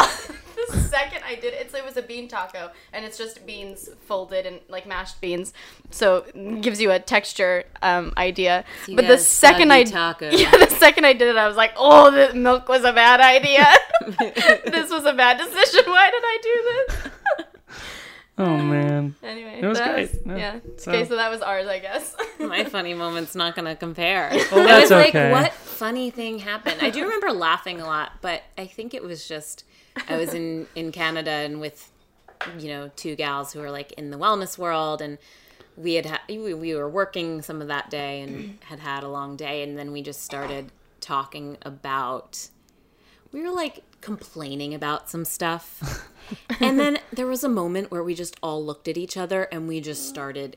the 0.69 0.81
second 0.97 1.23
I 1.25 1.35
did 1.35 1.53
it, 1.55 1.61
it's, 1.61 1.75
it 1.75 1.85
was 1.85 1.97
a 1.97 2.03
bean 2.03 2.29
taco, 2.29 2.71
and 2.93 3.05
it's 3.05 3.19
just 3.19 3.47
beans 3.47 3.89
folded 4.07 4.47
and 4.47 4.61
like 4.69 4.87
mashed 4.87 5.21
beans, 5.21 5.53
so 5.91 6.25
gives 6.61 6.81
you 6.81 6.91
a 6.91 6.99
texture 6.99 7.65
um, 7.83 8.13
idea. 8.17 8.65
you 8.87 8.97
but 8.97 9.07
the 9.07 9.19
second 9.19 9.73
I 9.73 9.85
soggy 9.85 9.93
taco. 9.93 10.31
yeah, 10.37 10.51
the 10.51 10.71
second 10.77 11.05
I 11.05 11.13
did 11.13 11.29
it, 11.29 11.37
I 11.37 11.47
was 11.49 11.57
like, 11.57 11.73
oh, 11.77 12.11
the 12.11 12.35
milk 12.35 12.69
was 12.69 12.85
a 12.85 12.93
bad 12.93 13.21
idea. 13.21 13.67
this 14.71 14.91
was 14.91 15.05
a 15.05 15.13
bad 15.13 15.39
decision. 15.39 15.85
Why 15.91 16.11
did 16.11 16.23
I 16.25 16.39
do 16.43 16.63
this? 16.97 17.13
Oh 18.39 18.59
man. 18.59 19.15
Anyway, 19.23 19.61
It 19.63 19.67
was 19.67 19.79
that 19.79 19.95
great. 19.95 20.27
No, 20.27 20.37
yeah. 20.37 20.59
so- 20.77 20.93
Okay, 20.93 21.07
so 21.07 21.17
that 21.17 21.31
was 21.31 21.41
ours, 21.41 21.67
I 21.67 21.79
guess. 21.79 22.15
My 22.39 22.65
funny 22.65 22.93
moment's 22.93 23.35
not 23.35 23.57
gonna 23.57 23.75
compare. 23.75 24.29
Well, 24.53 24.61
I 24.61 24.67
that's 24.67 24.91
was 24.91 24.91
like, 24.91 25.15
what 25.15 25.53
funny 25.55 26.11
thing 26.11 26.39
happened? 26.41 26.83
I 26.83 26.91
do 26.91 27.03
remember 27.03 27.33
laughing 27.33 27.81
a 27.81 27.87
lot, 27.87 28.13
but 28.21 28.43
I 28.59 28.67
think 28.67 28.93
it 28.93 29.03
was 29.03 29.27
just 29.27 29.65
I 30.09 30.17
was 30.17 30.35
in 30.35 30.67
in 30.75 30.93
Canada 30.93 31.31
and 31.31 31.61
with 31.61 31.91
you 32.59 32.69
know 32.69 32.91
two 32.97 33.17
gals 33.17 33.53
who 33.53 33.61
are 33.61 33.71
like 33.71 33.93
in 33.93 34.11
the 34.11 34.19
wellness 34.19 34.59
world 34.59 35.01
and 35.01 35.19
we 35.77 35.95
had 35.95 36.07
ha- 36.07 36.23
we, 36.29 36.55
we 36.55 36.75
were 36.75 36.89
working 36.89 37.43
some 37.43 37.61
of 37.61 37.69
that 37.69 37.91
day 37.91 38.23
and 38.23 38.59
had 38.65 38.81
had 38.81 39.03
a 39.03 39.09
long 39.09 39.37
day 39.37 39.63
and 39.63 39.79
then 39.79 39.93
we 39.93 40.03
just 40.03 40.23
started 40.23 40.73
talking 41.01 41.59
about 41.63 42.49
we 43.33 43.43
were 43.43 43.51
like 43.51 43.83
complaining 44.01 44.75
about 44.75 45.11
some 45.11 45.25
stuff. 45.25 46.09
And 46.59 46.77
then 46.77 46.99
there 47.13 47.29
was 47.29 47.45
a 47.45 47.49
moment 47.49 47.93
where 47.93 48.03
we 48.03 48.13
just 48.13 48.37
all 48.43 48.65
looked 48.65 48.89
at 48.89 48.99
each 48.99 49.17
other 49.17 49.45
and 49.53 49.69
we 49.69 49.81
just 49.81 50.09
started 50.09 50.57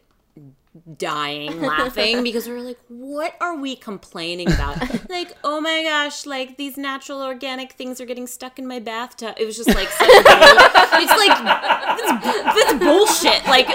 dying 0.98 1.62
laughing 1.62 2.24
because 2.24 2.48
we 2.48 2.54
were 2.54 2.62
like, 2.62 2.78
what 2.88 3.36
are 3.42 3.56
we 3.58 3.76
complaining 3.76 4.52
about? 4.52 4.78
like, 5.10 5.36
oh 5.44 5.60
my 5.60 5.84
gosh, 5.84 6.26
like 6.26 6.58
these 6.58 6.78
natural 6.78 7.22
organic 7.22 7.74
things 7.74 8.00
are 8.00 8.06
getting 8.06 8.28
stuck 8.28 8.60
in 8.60 8.68
my 8.68 8.80
bathtub. 8.80 9.36
It 9.38 9.46
was 9.46 9.58
just 9.58 9.74
like 9.74 9.88
such 9.90 10.08
bull- 10.08 10.16
it's 11.02 11.12
like 11.18 11.40
it's, 12.00 12.72
it's 12.72 12.74
bullshit. 12.84 13.46
Like, 13.46 13.68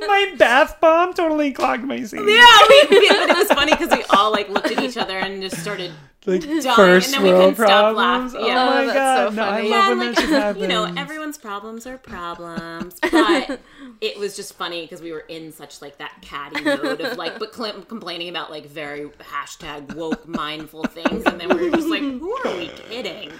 My 0.00 0.34
bath 0.36 0.80
bomb 0.80 1.14
totally 1.14 1.52
clogged 1.52 1.84
my 1.84 2.02
seat. 2.02 2.18
yeah, 2.20 2.58
we, 2.68 2.98
we- 2.98 3.08
but 3.08 3.30
it 3.30 3.36
was 3.36 3.48
funny 3.48 3.72
because 3.72 3.90
we 3.96 4.04
all 4.10 4.30
like 4.30 4.48
looked 4.50 4.70
at 4.70 4.82
each 4.82 4.96
other 4.96 5.18
and 5.18 5.42
just 5.42 5.56
started 5.60 5.90
Like 6.24 6.40
dying, 6.42 6.62
first 6.76 7.06
and 7.06 7.14
then 7.14 7.22
we 7.24 7.28
world 7.30 7.54
couldn't 7.56 7.66
stop 7.66 7.94
problems. 7.96 8.34
laughing. 8.34 8.40
Oh 8.44 8.46
Yeah. 8.48 8.54
my 8.66 8.82
Oh, 8.82 8.86
that's 8.86 8.94
god. 8.96 9.28
so 9.30 9.34
No, 9.34 9.42
I 9.42 9.46
funny. 9.56 9.68
love 9.68 9.70
Yeah, 9.70 9.88
when 9.88 9.98
like, 9.98 10.14
that 10.16 10.20
shit 10.20 10.30
happens. 10.30 10.62
you 10.62 10.68
know, 10.68 10.94
everyone's 10.96 11.38
problems 11.38 11.86
are 11.86 11.98
problems, 11.98 13.00
but 13.10 13.60
it 14.00 14.18
was 14.18 14.36
just 14.36 14.54
funny 14.54 14.82
because 14.82 15.00
we 15.02 15.10
were 15.12 15.24
in 15.28 15.50
such 15.52 15.82
like 15.82 15.98
that 15.98 16.12
catty 16.22 16.62
mode 16.62 17.00
of 17.00 17.18
like, 17.18 17.38
but 17.40 17.54
cl- 17.54 17.82
complaining 17.82 18.28
about 18.28 18.50
like 18.50 18.66
very 18.66 19.06
hashtag 19.18 19.94
woke 19.96 20.28
mindful 20.28 20.84
things, 20.84 21.24
and 21.24 21.40
then 21.40 21.48
we 21.56 21.70
were 21.70 21.76
just 21.76 21.88
like, 21.88 22.02
who 22.02 22.32
are 22.44 22.56
we 22.56 22.68
kidding? 22.68 23.32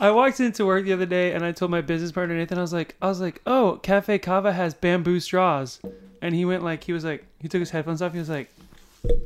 I 0.00 0.10
walked 0.10 0.40
into 0.40 0.64
work 0.66 0.84
the 0.84 0.92
other 0.92 1.06
day 1.06 1.32
and 1.32 1.44
I 1.44 1.50
told 1.50 1.72
my 1.72 1.80
business 1.80 2.12
partner 2.12 2.36
Nathan, 2.36 2.56
I 2.56 2.60
was 2.60 2.72
like, 2.72 2.94
I 3.02 3.06
was 3.08 3.20
like, 3.20 3.40
oh, 3.46 3.80
Cafe 3.82 4.18
Cava 4.20 4.52
has 4.52 4.72
bamboo 4.74 5.18
straws, 5.20 5.80
and 6.22 6.34
he 6.34 6.44
went 6.44 6.62
like, 6.64 6.84
he 6.84 6.92
was 6.92 7.04
like, 7.04 7.24
he 7.40 7.48
took 7.48 7.60
his 7.60 7.70
headphones 7.70 8.00
off. 8.02 8.12
He 8.12 8.18
was 8.18 8.28
like, 8.28 8.48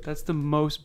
that's 0.05 0.23
the 0.23 0.33
most 0.35 0.81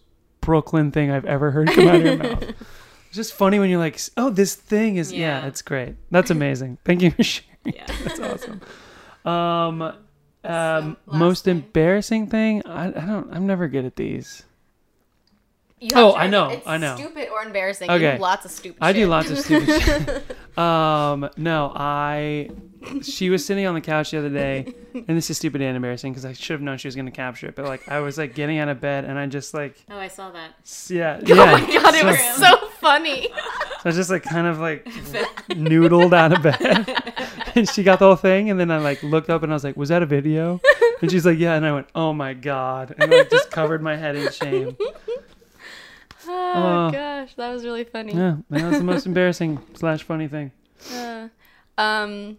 Brooklyn 0.47 0.91
thing 0.93 1.11
I've 1.11 1.25
ever 1.25 1.51
heard 1.51 1.67
come 1.67 1.87
out 1.89 1.95
of 1.95 2.03
your 2.05 2.17
mouth. 2.23 2.41
It's 2.41 3.15
just 3.15 3.33
funny 3.33 3.59
when 3.59 3.69
you're 3.69 3.79
like, 3.79 3.99
oh, 4.15 4.29
this 4.29 4.55
thing 4.55 4.95
is, 4.95 5.11
yeah, 5.11 5.41
Yeah. 5.41 5.47
it's 5.47 5.61
great. 5.61 5.95
That's 6.09 6.31
amazing. 6.31 6.77
Thank 6.85 7.01
you 7.01 7.11
for 7.11 7.21
sharing. 7.21 7.49
Yeah, 7.65 7.85
That's 8.05 8.19
awesome. 8.21 8.61
Um, 9.25 9.81
um, 9.81 10.97
last 11.05 11.19
most 11.19 11.43
thing. 11.43 11.57
embarrassing 11.57 12.27
thing? 12.27 12.65
I, 12.65 12.87
I 12.87 12.91
don't. 13.05 13.27
I'm 13.33 13.45
never 13.45 13.67
good 13.67 13.83
at 13.83 13.97
these. 13.97 14.43
You 15.79 15.89
Oh, 15.95 16.13
to- 16.13 16.17
I 16.17 16.27
know, 16.27 16.49
It's 16.49 16.65
I 16.67 16.77
know. 16.77 16.95
Stupid 16.95 17.29
or 17.29 17.43
embarrassing. 17.43 17.89
Okay. 17.89 18.11
You 18.13 18.17
do 18.17 18.21
lots 18.23 18.45
of 18.45 18.51
stupid. 18.51 18.77
I 18.81 18.93
do 18.93 19.05
lots 19.07 19.29
of 19.29 19.37
stupid 19.37 19.81
shit. 19.83 20.57
Um, 20.57 21.29
no, 21.37 21.71
I. 21.75 22.49
She 23.03 23.29
was 23.29 23.45
sitting 23.45 23.65
on 23.65 23.73
the 23.75 23.81
couch 23.81 24.11
the 24.11 24.17
other 24.19 24.29
day, 24.29 24.73
and 24.93 25.07
this 25.17 25.29
is 25.29 25.37
stupid 25.37 25.61
and 25.61 25.75
embarrassing 25.75 26.13
because 26.13 26.25
I 26.25 26.33
should 26.33 26.53
have 26.53 26.61
known 26.61 26.77
she 26.77 26.87
was 26.87 26.95
going 26.95 27.05
to 27.05 27.11
capture 27.11 27.47
it. 27.47 27.55
But 27.55 27.65
like, 27.65 27.87
I 27.89 27.99
was 27.99 28.17
like 28.17 28.33
getting 28.33 28.57
out 28.59 28.69
of 28.69 28.79
bed, 28.81 29.03
and 29.05 29.19
I 29.19 29.25
just 29.27 29.53
like, 29.53 29.75
Oh, 29.91 29.97
I 29.99 30.07
saw 30.07 30.31
that. 30.31 30.51
s- 30.63 30.89
yeah, 30.89 31.19
Oh 31.27 31.27
yeah. 31.27 31.51
my 31.51 31.59
god, 31.59 31.93
it 31.95 32.05
was 32.05 32.19
so 32.37 32.67
funny. 32.79 33.27
So 33.27 33.33
I 33.35 33.81
was 33.89 33.95
just 33.95 34.09
like 34.09 34.23
kind 34.23 34.47
of 34.47 34.59
like 34.59 34.85
noodled 35.49 36.13
out 36.13 36.33
of 36.33 36.41
bed, 36.43 37.03
and 37.55 37.69
she 37.69 37.83
got 37.83 37.99
the 37.99 38.05
whole 38.05 38.15
thing, 38.15 38.49
and 38.49 38.59
then 38.59 38.71
I 38.71 38.77
like 38.79 39.03
looked 39.03 39.29
up 39.29 39.43
and 39.43 39.51
I 39.51 39.55
was 39.55 39.63
like, 39.63 39.75
"Was 39.77 39.89
that 39.89 40.01
a 40.01 40.05
video?" 40.07 40.59
And 41.01 41.11
she's 41.11 41.25
like, 41.25 41.37
"Yeah," 41.39 41.55
and 41.55 41.65
I 41.65 41.73
went, 41.73 41.87
"Oh 41.93 42.13
my 42.13 42.33
god," 42.33 42.95
and 42.97 43.11
like 43.11 43.29
just 43.29 43.51
covered 43.51 43.81
my 43.83 43.95
head 43.95 44.15
in 44.15 44.31
shame. 44.31 44.75
Oh 46.27 46.87
Oh. 46.87 46.91
gosh, 46.91 47.33
that 47.35 47.51
was 47.51 47.63
really 47.63 47.83
funny. 47.83 48.13
Yeah, 48.13 48.37
that 48.49 48.69
was 48.69 48.77
the 48.79 48.83
most 48.83 49.05
embarrassing 49.11 49.59
slash 49.73 50.03
funny 50.03 50.27
thing. 50.27 50.51
Uh, 50.93 51.27
um, 51.77 52.37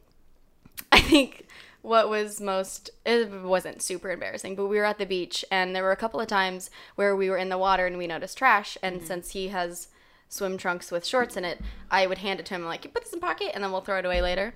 I 0.92 1.00
think 1.00 1.46
what 1.82 2.08
was 2.10 2.40
most 2.40 2.90
it 3.06 3.30
wasn't 3.30 3.82
super 3.82 4.10
embarrassing, 4.10 4.54
but 4.56 4.66
we 4.66 4.76
were 4.78 4.84
at 4.84 4.98
the 4.98 5.06
beach 5.06 5.44
and 5.50 5.74
there 5.74 5.82
were 5.82 5.92
a 5.92 5.96
couple 5.96 6.20
of 6.20 6.26
times 6.26 6.70
where 6.96 7.14
we 7.16 7.30
were 7.30 7.38
in 7.38 7.48
the 7.48 7.58
water 7.58 7.86
and 7.86 7.96
we 7.98 8.06
noticed 8.06 8.36
trash. 8.38 8.76
And 8.82 9.02
since 9.02 9.30
he 9.30 9.48
has 9.48 9.88
swim 10.28 10.58
trunks 10.58 10.90
with 10.90 11.06
shorts 11.06 11.36
in 11.36 11.44
it, 11.44 11.60
I 11.90 12.06
would 12.06 12.18
hand 12.18 12.40
it 12.40 12.46
to 12.46 12.54
him 12.54 12.64
like, 12.64 12.84
"You 12.84 12.90
put 12.90 13.04
this 13.04 13.12
in 13.12 13.20
pocket, 13.20 13.52
and 13.54 13.62
then 13.64 13.72
we'll 13.72 13.80
throw 13.80 13.98
it 13.98 14.04
away 14.04 14.20
later." 14.20 14.54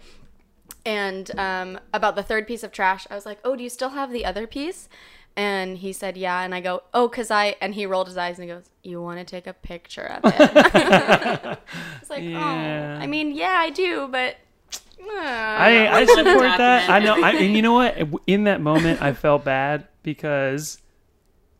And 0.84 1.38
um, 1.38 1.78
about 1.94 2.16
the 2.16 2.22
third 2.22 2.46
piece 2.46 2.62
of 2.62 2.72
trash, 2.72 3.06
I 3.10 3.14
was 3.14 3.24
like, 3.26 3.38
"Oh, 3.44 3.56
do 3.56 3.62
you 3.62 3.70
still 3.70 3.90
have 3.90 4.10
the 4.10 4.24
other 4.24 4.46
piece?" 4.46 4.88
And 5.36 5.78
he 5.78 5.92
said, 5.94 6.16
"Yeah." 6.16 6.42
And 6.42 6.54
I 6.54 6.60
go, 6.60 6.82
"Oh, 6.92 7.08
cause 7.08 7.30
I." 7.30 7.56
And 7.60 7.74
he 7.74 7.86
rolled 7.86 8.06
his 8.06 8.16
eyes 8.18 8.38
and 8.38 8.46
he 8.48 8.54
goes, 8.54 8.64
"You 8.82 9.00
want 9.00 9.18
to 9.18 9.24
take 9.24 9.46
a 9.46 9.54
picture 9.54 10.02
of 10.04 10.20
it?" 10.24 10.34
it's 12.00 12.10
like, 12.10 12.22
Yeah. 12.22 12.96
oh, 12.98 13.02
I 13.02 13.06
mean, 13.06 13.32
yeah, 13.32 13.56
I 13.58 13.70
do, 13.70 14.08
but. 14.08 14.36
uh, 15.02 15.10
I, 15.18 15.88
I 16.00 16.04
support 16.04 16.58
that. 16.58 16.90
I 16.90 16.98
know. 16.98 17.22
I, 17.22 17.30
and 17.32 17.56
you 17.56 17.62
know 17.62 17.72
what? 17.72 17.96
In 18.26 18.44
that 18.44 18.60
moment, 18.60 19.00
I 19.02 19.14
felt 19.14 19.44
bad 19.44 19.88
because 20.02 20.78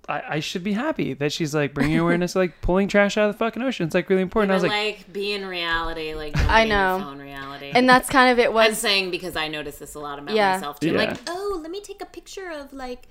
I, 0.08 0.22
I 0.28 0.40
should 0.40 0.62
be 0.64 0.74
happy 0.74 1.14
that 1.14 1.32
she's 1.32 1.54
like 1.54 1.72
bringing 1.74 1.98
awareness, 1.98 2.36
like 2.36 2.60
pulling 2.60 2.88
trash 2.88 3.16
out 3.16 3.30
of 3.30 3.34
the 3.34 3.38
fucking 3.38 3.62
ocean. 3.62 3.86
It's 3.86 3.94
like 3.94 4.08
really 4.10 4.22
important. 4.22 4.50
I 4.52 4.54
was 4.54 4.62
like, 4.64 4.72
like, 4.72 5.12
be 5.12 5.32
in 5.32 5.46
reality, 5.46 6.14
like 6.14 6.36
I 6.36 6.64
be 6.64 6.70
in 6.70 6.76
know. 6.76 7.14
reality. 7.18 7.72
and 7.74 7.88
that's 7.88 8.08
kind 8.08 8.30
of 8.30 8.38
it 8.38 8.48
I'm 8.48 8.54
was 8.54 8.78
saying 8.78 9.10
because 9.10 9.34
I 9.36 9.48
notice 9.48 9.78
this 9.78 9.94
a 9.94 9.98
lot 10.00 10.18
about 10.18 10.34
Yeah. 10.34 10.54
myself 10.54 10.78
too. 10.80 10.92
Yeah. 10.92 10.98
Like, 10.98 11.18
oh, 11.28 11.58
let 11.62 11.70
me 11.70 11.80
take 11.80 12.02
a 12.02 12.06
picture 12.06 12.50
of 12.50 12.72
like 12.72 13.08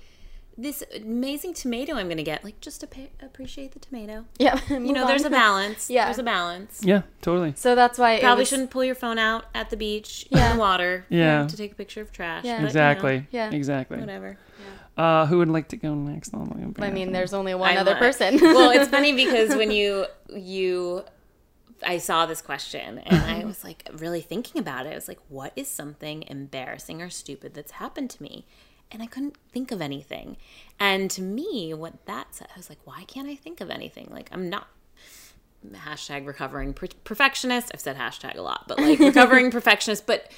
this 0.62 0.82
amazing 0.94 1.54
tomato 1.54 1.94
I'm 1.94 2.08
gonna 2.08 2.22
get. 2.22 2.44
Like, 2.44 2.60
just 2.60 2.82
appa- 2.84 3.08
appreciate 3.20 3.72
the 3.72 3.78
tomato. 3.80 4.24
yeah. 4.38 4.58
You 4.70 4.92
know, 4.92 5.06
there's 5.06 5.24
a 5.24 5.30
balance. 5.30 5.90
Yeah. 5.96 6.04
there's 6.06 6.18
a 6.18 6.22
balance. 6.22 6.80
yeah, 6.84 7.02
totally. 7.20 7.52
So 7.56 7.74
that's 7.74 7.98
why 7.98 8.14
it 8.14 8.22
Probably 8.22 8.42
was- 8.42 8.48
shouldn't 8.48 8.70
pull 8.70 8.84
your 8.84 8.94
phone 8.94 9.18
out 9.18 9.44
at 9.54 9.70
the 9.70 9.76
beach 9.76 10.26
Yeah. 10.30 10.50
in 10.52 10.56
the 10.56 10.60
water. 10.60 11.06
Yeah. 11.08 11.46
to 11.46 11.56
take 11.56 11.72
a 11.72 11.74
picture 11.74 12.00
of 12.00 12.12
trash. 12.12 12.44
Yeah. 12.44 12.52
but, 12.52 12.56
you 12.56 12.62
know, 12.62 12.66
Exactly. 12.68 13.26
Yeah. 13.30 13.50
Exactly. 13.50 13.98
whatever. 13.98 14.38
Uh, 14.96 15.24
who 15.26 15.38
would 15.38 15.48
like 15.48 15.68
to 15.68 15.76
go 15.76 15.94
next? 15.94 16.32
Oh, 16.34 16.46
I 16.80 16.90
mean, 16.90 17.12
there's 17.12 17.32
only 17.32 17.54
one 17.54 17.70
I 17.70 17.76
other 17.80 17.92
like- 17.92 18.00
person. 18.00 18.38
well, 18.40 18.70
it's 18.70 18.88
funny 18.90 19.12
because 19.14 19.56
when 19.56 19.70
you 19.70 20.04
you 20.34 21.04
I 21.84 21.98
saw 21.98 22.26
this 22.26 22.40
question 22.42 22.98
and 22.98 23.22
I 23.24 23.44
was 23.44 23.64
like 23.64 23.88
really 23.94 24.20
thinking 24.20 24.60
about 24.60 24.86
it. 24.86 24.90
I 24.92 24.94
was 24.94 25.08
like, 25.08 25.18
what 25.28 25.52
is 25.56 25.66
something 25.66 26.22
embarrassing 26.28 27.02
or 27.02 27.10
stupid 27.10 27.54
that's 27.54 27.72
happened 27.72 28.10
to 28.10 28.22
me? 28.22 28.46
And 28.92 29.02
I 29.02 29.06
couldn't 29.06 29.36
think 29.52 29.72
of 29.72 29.80
anything. 29.80 30.36
And 30.78 31.10
to 31.12 31.22
me, 31.22 31.72
what 31.74 32.04
that 32.06 32.34
said, 32.34 32.48
I 32.54 32.58
was 32.58 32.68
like, 32.68 32.78
why 32.84 33.04
can't 33.04 33.28
I 33.28 33.34
think 33.34 33.60
of 33.60 33.70
anything? 33.70 34.08
Like, 34.10 34.28
I'm 34.32 34.48
not 34.50 34.68
hashtag 35.74 36.26
recovering 36.26 36.74
per- 36.74 36.88
perfectionist. 37.04 37.70
I've 37.72 37.80
said 37.80 37.96
hashtag 37.96 38.36
a 38.36 38.42
lot, 38.42 38.64
but 38.68 38.78
like 38.78 38.98
recovering 39.00 39.50
perfectionist. 39.50 40.06
But 40.06 40.30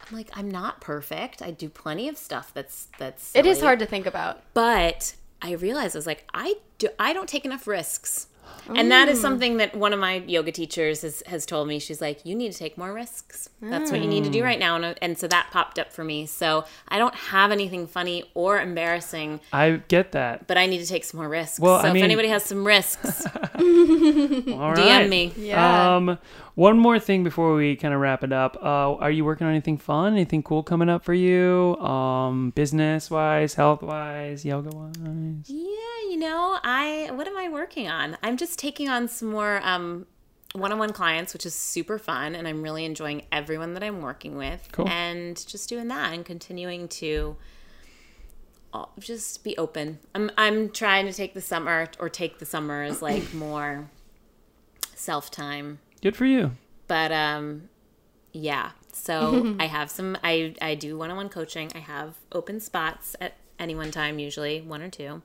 I'm 0.00 0.16
like, 0.16 0.28
I'm 0.34 0.50
not 0.50 0.80
perfect. 0.80 1.42
I 1.42 1.50
do 1.50 1.68
plenty 1.68 2.08
of 2.08 2.16
stuff 2.16 2.52
that's 2.54 2.88
that's. 2.98 3.34
it 3.34 3.46
is 3.46 3.60
hard 3.60 3.78
to 3.80 3.86
think 3.86 4.06
about. 4.06 4.42
but 4.54 5.14
I 5.40 5.52
realized 5.52 5.94
I 5.94 5.98
was 5.98 6.06
like, 6.06 6.24
I 6.34 6.56
do, 6.78 6.88
I 6.98 7.12
don't 7.12 7.28
take 7.28 7.44
enough 7.44 7.66
risks. 7.66 8.26
And 8.74 8.92
that 8.92 9.08
Mm. 9.08 9.16
something 9.16 9.56
that 9.56 9.74
one 9.74 9.94
of 9.94 9.98
my 9.98 10.16
yoga 10.26 10.52
teachers 10.52 11.00
has, 11.00 11.22
has 11.26 11.46
told 11.46 11.68
me. 11.68 11.78
She's 11.78 12.02
like, 12.02 12.26
you 12.26 12.34
need 12.34 12.52
to 12.52 12.58
take 12.58 12.76
more 12.76 12.92
risks. 12.92 13.48
That's 13.62 13.90
what 13.90 14.00
you 14.02 14.06
need 14.06 14.24
to 14.24 14.30
Mm. 14.30 14.34
do 14.34 14.44
right 14.44 14.58
now. 14.58 14.76
And, 14.76 14.94
and 15.00 15.18
so 15.18 15.26
that 15.28 15.48
popped 15.50 15.78
up 15.78 15.90
for 15.90 16.04
me. 16.04 16.26
So 16.26 16.66
I 16.88 16.98
don't 16.98 17.14
have 17.14 17.50
anything 17.50 17.86
funny 17.86 18.24
or 18.34 18.60
embarrassing, 18.60 19.40
I 19.54 19.80
get 19.88 20.12
that. 20.12 20.46
but 20.46 20.58
I 20.58 20.66
need 20.66 20.78
to 20.80 20.86
take 20.86 21.04
some 21.04 21.18
more 21.20 21.28
risks. 21.30 21.58
Well, 21.58 21.80
so 21.80 21.88
I 21.88 21.92
mean- 21.92 22.02
if 22.02 22.04
anybody 22.04 22.28
has 22.28 22.44
some 22.44 22.66
risks, 22.66 23.24
All 23.54 24.74
DM 24.74 24.76
right. 24.76 25.08
me. 25.08 25.32
Yeah. 25.36 25.96
Um, 25.96 26.18
one 26.58 26.76
more 26.76 26.98
thing 26.98 27.22
before 27.22 27.54
we 27.54 27.76
kind 27.76 27.94
of 27.94 28.00
wrap 28.00 28.24
it 28.24 28.32
up. 28.32 28.56
Uh, 28.60 28.94
are 28.96 29.12
you 29.12 29.24
working 29.24 29.46
on 29.46 29.52
anything 29.52 29.78
fun? 29.78 30.12
Anything 30.14 30.42
cool 30.42 30.64
coming 30.64 30.88
up 30.88 31.04
for 31.04 31.14
you? 31.14 31.76
Um, 31.76 32.50
business 32.50 33.08
wise, 33.12 33.54
health 33.54 33.80
wise, 33.80 34.44
yoga 34.44 34.70
wise. 34.70 34.96
Yeah, 35.46 36.10
you 36.10 36.16
know, 36.16 36.58
I 36.64 37.10
what 37.12 37.28
am 37.28 37.36
I 37.38 37.48
working 37.48 37.86
on? 37.88 38.18
I'm 38.24 38.36
just 38.36 38.58
taking 38.58 38.88
on 38.88 39.06
some 39.06 39.30
more 39.30 39.60
um 39.62 40.06
one-on-one 40.54 40.92
clients, 40.94 41.32
which 41.32 41.46
is 41.46 41.54
super 41.54 41.96
fun, 41.96 42.34
and 42.34 42.48
I'm 42.48 42.60
really 42.60 42.84
enjoying 42.84 43.22
everyone 43.30 43.74
that 43.74 43.84
I'm 43.84 44.00
working 44.02 44.36
with, 44.36 44.66
Cool. 44.72 44.88
and 44.88 45.36
just 45.46 45.68
doing 45.68 45.86
that 45.88 46.12
and 46.12 46.24
continuing 46.24 46.88
to 46.88 47.36
uh, 48.74 48.86
just 48.98 49.44
be 49.44 49.56
open. 49.58 50.00
I'm 50.12 50.28
I'm 50.36 50.70
trying 50.70 51.06
to 51.06 51.12
take 51.12 51.34
the 51.34 51.40
summer 51.40 51.86
or 52.00 52.08
take 52.08 52.40
the 52.40 52.46
summer 52.46 52.82
as 52.82 53.00
like 53.00 53.32
more 53.32 53.90
self 54.96 55.30
time, 55.30 55.78
Good 56.02 56.16
for 56.16 56.26
you. 56.26 56.52
but 56.86 57.12
um, 57.12 57.68
yeah. 58.32 58.70
So 58.92 59.56
I 59.60 59.66
have 59.66 59.90
some. 59.90 60.16
I 60.22 60.54
I 60.60 60.74
do 60.74 60.96
one-on-one 60.98 61.28
coaching. 61.28 61.70
I 61.74 61.78
have 61.78 62.14
open 62.32 62.60
spots 62.60 63.14
at 63.20 63.34
any 63.58 63.74
one 63.74 63.90
time, 63.90 64.18
usually 64.18 64.60
one 64.60 64.82
or 64.82 64.88
two. 64.90 65.22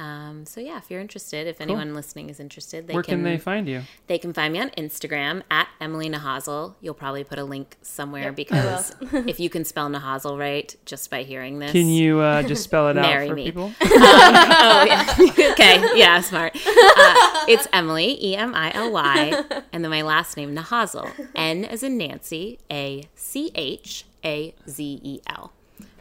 Um, 0.00 0.46
so 0.46 0.62
yeah, 0.62 0.78
if 0.78 0.90
you're 0.90 1.00
interested, 1.00 1.46
if 1.46 1.60
anyone 1.60 1.92
listening 1.92 2.30
is 2.30 2.40
interested, 2.40 2.86
they 2.86 2.94
Where 2.94 3.02
can, 3.02 3.16
can 3.16 3.22
they 3.22 3.36
find 3.36 3.68
you? 3.68 3.82
they 4.06 4.16
can 4.16 4.32
find 4.32 4.54
me 4.54 4.58
on 4.58 4.70
Instagram 4.70 5.42
at 5.50 5.68
Emily 5.78 6.08
Nachazel. 6.08 6.74
You'll 6.80 6.94
probably 6.94 7.22
put 7.22 7.38
a 7.38 7.44
link 7.44 7.76
somewhere 7.82 8.32
because 8.32 8.94
if 9.12 9.38
you 9.38 9.50
can 9.50 9.62
spell 9.66 9.90
Nachazel 9.90 10.38
right 10.38 10.74
just 10.86 11.10
by 11.10 11.22
hearing 11.22 11.58
this, 11.58 11.72
Can 11.72 11.88
you 11.88 12.20
uh, 12.20 12.42
just 12.42 12.64
spell 12.64 12.88
it 12.88 12.96
out 12.96 13.02
Marry 13.02 13.28
for 13.28 13.34
me. 13.34 13.44
people? 13.44 13.72
oh 13.82 14.84
yeah, 14.88 15.14
okay, 15.52 15.98
yeah, 15.98 16.18
smart. 16.22 16.56
Uh, 16.56 17.44
it's 17.46 17.68
Emily 17.70 18.16
E 18.24 18.34
M 18.36 18.54
I 18.54 18.72
L 18.72 18.90
Y, 18.90 19.44
and 19.70 19.84
then 19.84 19.90
my 19.90 20.00
last 20.00 20.34
name 20.34 20.56
Nachazel, 20.56 21.10
N 21.34 21.66
as 21.66 21.82
in 21.82 21.98
Nancy, 21.98 22.58
A 22.72 23.04
C 23.14 23.50
H 23.54 24.06
A 24.24 24.54
Z 24.66 25.00
E 25.02 25.20
L. 25.26 25.52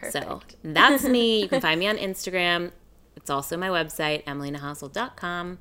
So 0.09 0.41
that's 0.63 1.03
me. 1.03 1.41
You 1.41 1.49
can 1.49 1.59
find 1.59 1.79
me 1.79 1.87
on 1.87 1.97
Instagram. 1.97 2.71
It's 3.29 3.35
also 3.35 3.57
my 3.57 3.67
website, 3.67 4.23
emilynachazel.com. 4.23 5.59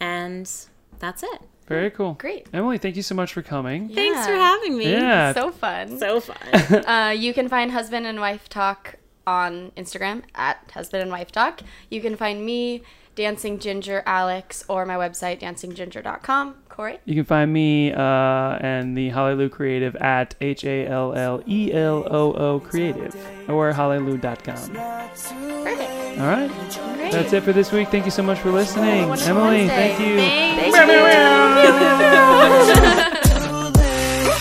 And 0.00 0.50
that's 0.98 1.22
it. 1.22 1.42
Very 1.68 1.92
cool. 1.92 2.14
Great. 2.14 2.48
Emily, 2.52 2.76
thank 2.78 2.96
you 2.96 3.02
so 3.02 3.14
much 3.14 3.32
for 3.32 3.40
coming. 3.40 3.88
Thanks 3.90 4.26
for 4.26 4.32
having 4.32 4.76
me. 4.76 4.90
Yeah. 4.90 5.32
So 5.32 5.52
fun. 5.52 6.00
So 6.00 6.18
fun. 6.18 6.84
Uh, 6.88 7.10
you 7.10 7.32
can 7.32 7.48
find 7.48 7.70
husband 7.70 8.04
and 8.04 8.18
wife 8.18 8.48
talk 8.48 8.96
on 9.28 9.70
Instagram 9.76 10.24
at 10.34 10.68
husband 10.74 11.02
and 11.02 11.12
wife 11.12 11.30
talk. 11.30 11.60
You 11.88 12.00
can 12.00 12.16
find 12.16 12.44
me, 12.44 12.82
Dancing 13.14 13.60
Ginger 13.60 14.02
Alex, 14.04 14.64
or 14.66 14.84
my 14.84 14.96
website, 14.96 15.38
dancingginger.com. 15.40 16.56
Corey. 16.78 16.98
You 17.04 17.14
can 17.16 17.24
find 17.24 17.52
me 17.52 17.92
uh, 17.92 17.98
and 17.98 18.96
the 18.96 19.08
Halleloo 19.08 19.48
Creative 19.48 19.96
at 19.96 20.36
H 20.40 20.62
A 20.62 20.86
L 20.86 21.12
L 21.12 21.42
E 21.44 21.72
L 21.72 22.06
O 22.08 22.32
O 22.32 22.60
Creative 22.60 23.16
or 23.50 23.72
hallelujah.com. 23.72 24.38
Perfect. 24.46 26.20
All 26.20 26.26
right. 26.30 26.48
Great. 26.94 27.10
That's 27.10 27.32
it 27.32 27.42
for 27.42 27.52
this 27.52 27.72
week. 27.72 27.88
Thank 27.88 28.04
you 28.04 28.12
so 28.12 28.22
much 28.22 28.38
for 28.38 28.52
listening. 28.52 29.10
Emily, 29.10 29.10
Wednesday. 29.10 29.66
thank 29.66 29.98
you. 29.98 30.16
Thank 30.18 30.72
thank 30.72 30.86
you. 30.86 30.92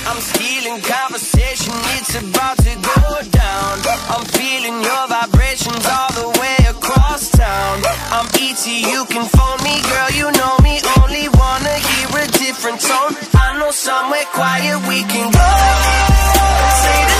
I'm 0.05 0.21
stealing 0.21 0.79
conversation, 0.81 1.73
it's 1.97 2.13
about 2.21 2.57
to 2.57 2.75
go 2.85 3.21
down. 3.33 3.79
I'm 4.13 4.23
feeling 4.37 4.83
your 4.83 5.07
vibrations 5.09 5.83
all 5.89 6.13
the 6.13 6.29
way 6.39 6.55
across 6.69 7.31
town. 7.31 7.81
I'm 8.13 8.27
ET, 8.35 8.61
you 8.67 9.05
can 9.09 9.25
phone 9.25 9.57
me, 9.63 9.81
girl, 9.89 10.11
you 10.13 10.31
know 10.37 10.55
me 10.61 10.79
only 11.01 11.29
different 12.57 12.81
tone. 12.81 13.13
I 13.35 13.59
know 13.59 13.69
somewhere 13.69 14.25
quiet 14.33 14.87
we 14.87 15.03
can 15.03 15.31
go. 15.31 17.16